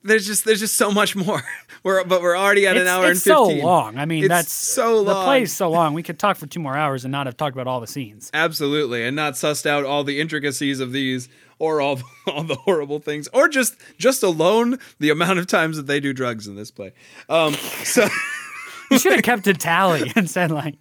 there's 0.04 0.26
just 0.26 0.46
there's 0.46 0.60
just 0.60 0.76
so 0.76 0.92
much 0.92 1.16
more. 1.16 1.42
We're 1.84 2.04
but 2.04 2.22
we're 2.22 2.36
already 2.38 2.68
at 2.68 2.76
an 2.76 2.82
It's, 2.82 2.90
hour 2.92 3.06
it's 3.06 3.26
and 3.26 3.34
so 3.36 3.46
fifteen. 3.48 3.64
long. 3.64 3.98
I 3.98 4.06
mean, 4.06 4.24
It's 4.26 4.30
that's 4.30 4.52
so 4.52 4.96
long. 4.98 5.06
The 5.06 5.24
play's 5.24 5.54
so 5.54 5.70
long. 5.70 5.94
We 5.94 6.04
could 6.04 6.20
talk 6.20 6.36
for 6.36 6.46
two 6.46 6.60
more 6.60 6.76
hours 6.76 7.06
and 7.06 7.12
not 7.14 7.26
have 7.26 7.38
talked 7.38 7.56
about 7.56 7.68
all 7.68 7.80
the 7.80 7.88
scenes. 7.88 8.30
Absolutely, 8.34 9.06
and 9.06 9.16
not 9.16 9.34
sussed 9.36 9.66
out 9.66 9.86
all 9.86 10.04
the 10.04 10.20
intricacies 10.20 10.82
of 10.82 10.92
these 10.92 11.30
or 11.58 11.80
all 11.80 12.02
all 12.28 12.44
the 12.44 12.56
horrible 12.56 13.00
things, 13.00 13.30
or 13.30 13.48
just 13.48 13.76
just 13.98 14.24
alone 14.24 14.78
the 15.00 15.10
amount 15.10 15.40
of 15.40 15.48
times 15.48 15.78
that 15.78 15.88
they 15.88 16.02
do 16.02 16.12
drugs 16.12 16.48
in 16.48 16.56
this 16.58 16.70
play. 16.70 16.92
Um, 17.30 17.54
so 17.54 18.06
You 18.90 18.98
should 19.00 19.14
have 19.14 19.24
kept 19.24 19.48
a 19.48 19.54
tally 19.54 20.12
and 20.16 20.30
said 20.30 20.52
like, 20.52 20.76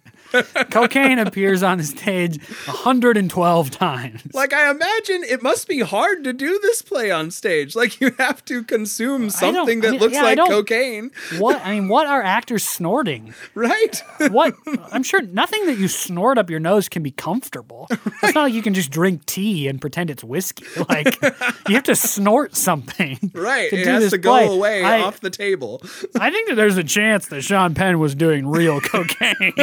cocaine 0.69 1.19
appears 1.19 1.63
on 1.63 1.77
the 1.77 1.83
stage 1.83 2.41
112 2.65 3.71
times. 3.71 4.21
like 4.33 4.53
I 4.53 4.69
imagine 4.69 5.23
it 5.23 5.41
must 5.41 5.67
be 5.67 5.79
hard 5.79 6.23
to 6.23 6.33
do 6.33 6.59
this 6.59 6.81
play 6.81 7.11
on 7.11 7.31
stage. 7.31 7.75
Like 7.75 7.99
you 8.01 8.11
have 8.19 8.43
to 8.45 8.63
consume 8.63 9.29
something 9.29 9.79
I 9.79 9.81
that 9.81 9.91
mean, 9.91 9.99
looks 9.99 10.13
yeah, 10.13 10.23
like 10.23 10.37
cocaine, 10.37 11.11
What 11.37 11.61
I 11.65 11.71
mean, 11.79 11.87
what 11.89 12.07
are 12.07 12.21
actors 12.21 12.63
snorting? 12.63 13.33
right? 13.55 14.03
What 14.29 14.55
I'm 14.91 15.03
sure 15.03 15.21
nothing 15.21 15.65
that 15.67 15.77
you 15.77 15.87
snort 15.87 16.37
up 16.37 16.49
your 16.49 16.59
nose 16.59 16.89
can 16.89 17.03
be 17.03 17.11
comfortable. 17.11 17.87
It's 18.23 18.35
not 18.35 18.43
like 18.43 18.53
you 18.53 18.61
can 18.61 18.73
just 18.73 18.91
drink 18.91 19.25
tea 19.25 19.67
and 19.67 19.79
pretend 19.81 20.09
it's 20.09 20.23
whiskey. 20.23 20.65
Like 20.89 21.21
you 21.67 21.75
have 21.75 21.83
to 21.83 21.95
snort 21.95 22.55
something. 22.55 23.31
right. 23.33 23.69
to 23.69 23.75
It 23.79 23.83
do 23.83 23.89
has 23.89 24.03
this 24.03 24.11
to 24.11 24.17
go 24.17 24.31
play. 24.31 24.47
away 24.47 24.83
I- 24.83 25.01
off 25.01 25.19
the 25.19 25.29
table. 25.29 25.81
I 26.19 26.31
think 26.31 26.49
that 26.49 26.55
there's 26.55 26.77
a 26.77 26.83
chance 26.83 27.27
that 27.27 27.41
Sean 27.43 27.73
Penn 27.75 27.99
was 27.99 28.15
doing 28.15 28.47
real 28.47 28.79
cocaine. 28.81 29.53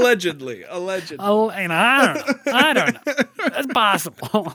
Allegedly, 0.00 0.64
allegedly. 0.68 1.18
oh, 1.20 1.50
and 1.50 1.72
I 1.72 2.14
don't 2.14 2.26
know. 2.26 2.52
I 2.52 2.72
don't 2.72 2.94
know. 2.94 3.12
That's 3.48 3.66
possible. 3.68 4.54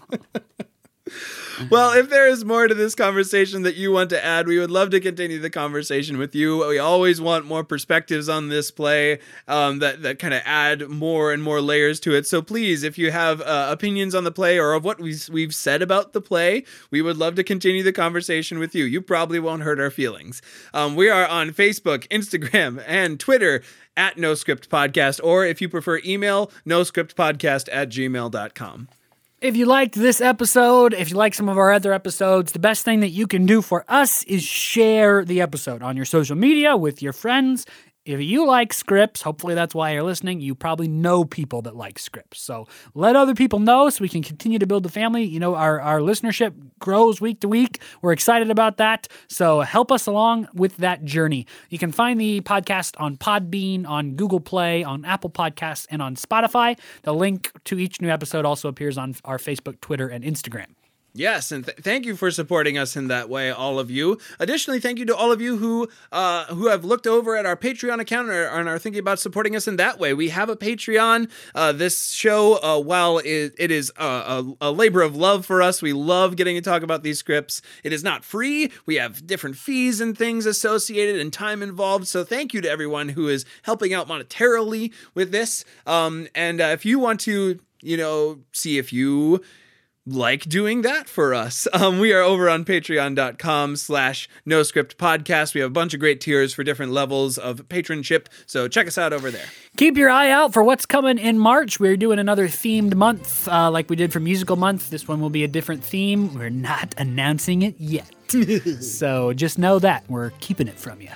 well, 1.70 1.94
if 1.94 2.10
there 2.10 2.28
is 2.28 2.46
more 2.46 2.68
to 2.68 2.74
this 2.74 2.96
conversation 2.96 3.64
that 3.64 3.76
you 3.76 3.92
want 3.92 4.10
to 4.12 4.24
add, 4.24 4.48
we 4.48 4.60
would 4.60 4.72
love 4.72 4.90
to 4.92 5.00
continue 5.00 5.40
the 5.40 5.50
conversation 5.50 6.18
with 6.18 6.34
you. 6.36 6.66
We 6.68 6.80
always 6.80 7.20
want 7.20 7.46
more 7.46 7.64
perspectives 7.64 8.30
on 8.30 8.50
this 8.50 8.72
play 8.72 9.20
um, 9.48 9.80
that 9.80 10.02
that 10.04 10.20
kind 10.20 10.34
of 10.34 10.42
add 10.46 10.88
more 10.90 11.32
and 11.34 11.44
more 11.44 11.62
layers 11.62 12.00
to 12.02 12.16
it. 12.16 12.28
So 12.28 12.42
please, 12.42 12.84
if 12.84 12.98
you 12.98 13.12
have 13.12 13.42
uh, 13.42 13.68
opinions 13.70 14.16
on 14.16 14.24
the 14.24 14.32
play 14.32 14.60
or 14.60 14.74
of 14.74 14.84
what 14.84 15.00
we've, 15.00 15.28
we've 15.30 15.54
said 15.54 15.82
about 15.82 16.14
the 16.14 16.22
play, 16.22 16.64
we 16.90 17.02
would 17.02 17.18
love 17.18 17.36
to 17.36 17.44
continue 17.44 17.84
the 17.84 17.94
conversation 17.94 18.60
with 18.60 18.74
you. 18.74 18.86
You 18.86 19.02
probably 19.02 19.40
won't 19.40 19.64
hurt 19.64 19.80
our 19.80 19.92
feelings. 19.92 20.42
Um, 20.74 20.96
we 20.96 21.10
are 21.10 21.28
on 21.28 21.52
Facebook, 21.52 22.08
Instagram, 22.08 22.84
and 22.88 23.20
Twitter 23.20 23.62
at 23.98 24.18
No 24.18 24.34
Script 24.34 24.70
Podcast, 24.70 25.20
or 25.24 25.46
if 25.46 25.62
you 25.62 25.70
prefer 25.70 26.00
email, 26.06 26.52
no 26.66 26.84
script 26.84 27.16
podcast 27.16 27.70
at 27.72 27.90
gmail.com. 27.90 28.88
If 29.42 29.56
you 29.56 29.66
liked 29.66 29.96
this 29.96 30.22
episode, 30.22 30.94
if 30.94 31.10
you 31.10 31.18
like 31.18 31.34
some 31.34 31.50
of 31.50 31.58
our 31.58 31.72
other 31.72 31.94
episodes, 31.94 32.52
the 32.52 32.60
best 32.60 32.86
thing 32.86 33.00
that 33.00 33.10
you 33.10 33.26
can 33.26 33.48
do 33.48 33.64
for 33.64 33.84
us 33.88 34.24
is 34.26 34.44
share 34.44 35.26
the 35.26 35.42
episode 35.42 35.82
on 35.82 35.96
your 35.96 36.06
social 36.06 36.36
media 36.36 36.78
with 36.78 37.02
your 37.02 37.12
friends 37.12 37.66
if 38.04 38.20
you 38.20 38.48
like 38.48 38.74
scripts, 38.74 39.22
hopefully 39.22 39.54
that's 39.54 39.76
why 39.76 39.92
you're 39.92 40.04
listening. 40.04 40.42
You 40.42 40.56
probably 40.56 40.88
know 40.88 41.24
people 41.24 41.62
that 41.64 41.76
like 41.76 42.00
scripts. 42.00 42.42
So 42.42 42.68
let 42.96 43.16
other 43.16 43.36
people 43.36 43.60
know 43.60 43.90
so 43.90 44.02
we 44.02 44.10
can 44.10 44.24
continue 44.24 44.58
to 44.58 44.66
build 44.66 44.84
the 44.84 44.90
family. 44.90 45.24
You 45.24 45.40
know, 45.40 45.56
our, 45.56 45.80
our 45.80 46.00
listenership 46.00 46.54
grows 46.80 47.22
week 47.22 47.42
to 47.42 47.48
week. 47.48 47.82
We're 48.02 48.14
excited 48.14 48.50
about 48.50 48.78
that. 48.78 49.08
So 49.28 49.62
help 49.62 49.92
us 49.92 50.08
along 50.08 50.48
with 50.54 50.78
that 50.78 51.06
journey. 51.06 51.46
You 51.70 51.78
can 51.78 51.92
find 51.92 52.20
the 52.20 52.42
podcast 52.42 53.00
on 53.00 53.18
Podbean, 53.18 53.88
on 53.88 54.16
Google 54.16 54.40
Play, 54.40 54.84
on 54.84 55.06
Apple 55.06 55.30
Podcasts, 55.30 55.86
and 55.92 56.02
on 56.02 56.16
Spotify. 56.16 56.80
The 57.04 57.14
link 57.14 57.52
to 57.66 57.78
each 57.78 58.02
new 58.02 58.10
episode 58.10 58.46
also 58.46 58.68
appears 58.68 58.98
on 58.98 59.16
our 59.26 59.38
Facebook, 59.38 59.80
Twitter, 59.80 60.08
and 60.08 60.24
Instagram. 60.24 60.68
Yes, 61.14 61.52
and 61.52 61.66
th- 61.66 61.78
thank 61.78 62.06
you 62.06 62.16
for 62.16 62.32
supporting 62.32 62.78
us 62.78 62.96
in 62.96 63.10
that 63.10 63.28
way, 63.28 63.52
all 63.52 63.80
of 63.80 63.92
you. 63.92 64.18
Additionally, 64.40 64.80
thank 64.80 64.98
you 64.98 65.06
to 65.06 65.16
all 65.16 65.30
of 65.30 65.42
you 65.42 65.58
who 65.58 65.90
uh, 66.14 66.46
who 66.46 66.68
have 66.68 66.86
looked 66.86 67.06
over 67.06 67.36
at 67.36 67.46
our 67.46 67.58
Patreon 67.58 68.00
account 68.00 68.30
and 68.30 68.38
are, 68.38 68.60
and 68.60 68.70
are 68.70 68.80
thinking 68.80 69.00
about 69.02 69.20
supporting 69.20 69.54
us 69.54 69.68
in 69.68 69.76
that 69.76 70.00
way. 70.00 70.14
We 70.14 70.30
have 70.30 70.48
a 70.48 70.56
Patreon. 70.56 71.30
Uh, 71.54 71.74
this 71.74 72.12
show, 72.12 72.64
uh, 72.64 72.80
while 72.80 73.18
it, 73.18 73.54
it 73.58 73.72
is 73.72 73.92
a, 73.98 74.06
a, 74.06 74.54
a, 74.62 74.72
labor 74.72 75.02
of 75.02 75.14
love 75.14 75.46
for 75.46 75.62
us, 75.62 75.82
we 75.82 75.92
love 75.92 76.38
getting 76.38 76.56
to 76.56 76.62
talk 76.62 76.82
about 76.82 77.04
these 77.04 77.20
scripts. 77.20 77.62
It 77.84 77.92
is 77.92 78.06
not 78.06 78.24
free. 78.24 78.72
We 78.86 78.96
have 78.96 79.28
different 79.28 79.58
fees 79.58 80.00
and 80.00 80.18
things 80.18 80.46
associated 80.46 81.20
and 81.20 81.34
time 81.34 81.62
involved. 81.62 82.08
So 82.08 82.24
thank 82.24 82.54
you 82.54 82.62
to 82.62 82.70
everyone 82.70 83.10
who 83.10 83.28
is 83.28 83.44
helping 83.64 83.94
out 83.94 84.08
monetarily 84.08 84.94
with 85.14 85.34
this. 85.34 85.66
Um, 85.86 86.30
and 86.36 86.62
uh, 86.62 86.66
if 86.66 86.86
you 86.86 87.00
want 87.00 87.20
to, 87.22 87.60
you 87.82 87.98
know, 87.98 88.40
see 88.54 88.78
if 88.78 88.94
you 88.94 89.42
like 90.06 90.44
doing 90.44 90.82
that 90.82 91.08
for 91.08 91.34
us. 91.34 91.68
Um, 91.82 92.00
we 92.00 92.14
are 92.14 92.22
over 92.22 92.48
on 92.48 92.64
patreon.com 92.64 93.76
slash 93.76 94.30
no 94.46 94.62
script 94.62 94.98
podcast. 94.98 95.56
We 95.56 95.62
have 95.62 95.70
a 95.70 95.74
bunch 95.74 95.96
of 95.96 96.00
great 96.00 96.22
tiers 96.22 96.54
for 96.54 96.64
different 96.64 96.92
levels 96.92 97.40
of 97.40 97.68
patronship. 97.70 98.28
So 98.46 98.68
check 98.68 98.88
us 98.88 99.00
out 99.00 99.14
over 99.14 99.32
there. 99.32 99.46
Keep 99.78 99.98
your 99.98 100.10
eye 100.10 100.30
out 100.30 100.54
for 100.54 100.64
what's 100.64 100.86
coming 100.86 101.18
in 101.18 101.40
March. 101.40 101.80
We're 101.80 101.98
doing 101.98 102.20
another 102.20 102.48
themed 102.48 102.94
month 102.94 103.48
uh, 103.48 103.72
like 103.72 103.90
we 103.90 103.96
did 103.96 104.14
for 104.14 104.20
musical 104.20 104.58
month. 104.58 104.92
This 104.92 105.08
one 105.08 105.22
will 105.22 105.32
be 105.32 105.44
a 105.44 105.48
different 105.48 105.84
theme. 105.84 106.36
We're 106.36 106.50
not 106.50 106.94
announcing 107.00 107.64
it 107.64 107.76
yet. 107.80 108.14
so 108.82 109.34
just 109.34 109.58
know 109.58 109.80
that 109.80 110.04
we're 110.08 110.32
keeping 110.40 110.68
it 110.68 110.78
from 110.78 111.02
you. 111.02 111.10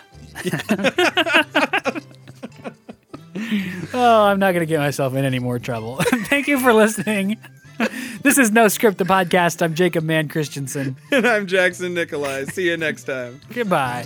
oh, 3.93 4.23
I'm 4.23 4.39
not 4.39 4.53
going 4.53 4.61
to 4.61 4.65
get 4.65 4.79
myself 4.79 5.13
in 5.13 5.25
any 5.25 5.39
more 5.39 5.59
trouble. 5.59 5.97
Thank 6.01 6.47
you 6.47 6.59
for 6.59 6.73
listening 6.73 7.37
this 8.21 8.37
is 8.37 8.51
No 8.51 8.67
Script, 8.67 8.97
the 8.97 9.03
podcast. 9.03 9.61
I'm 9.61 9.73
Jacob 9.73 10.03
Mann 10.03 10.27
Christensen. 10.27 10.97
And 11.11 11.25
I'm 11.27 11.47
Jackson 11.47 11.93
Nikolai. 11.93 12.45
See 12.45 12.67
you 12.69 12.77
next 12.77 13.05
time. 13.05 13.41
Goodbye. 13.53 14.05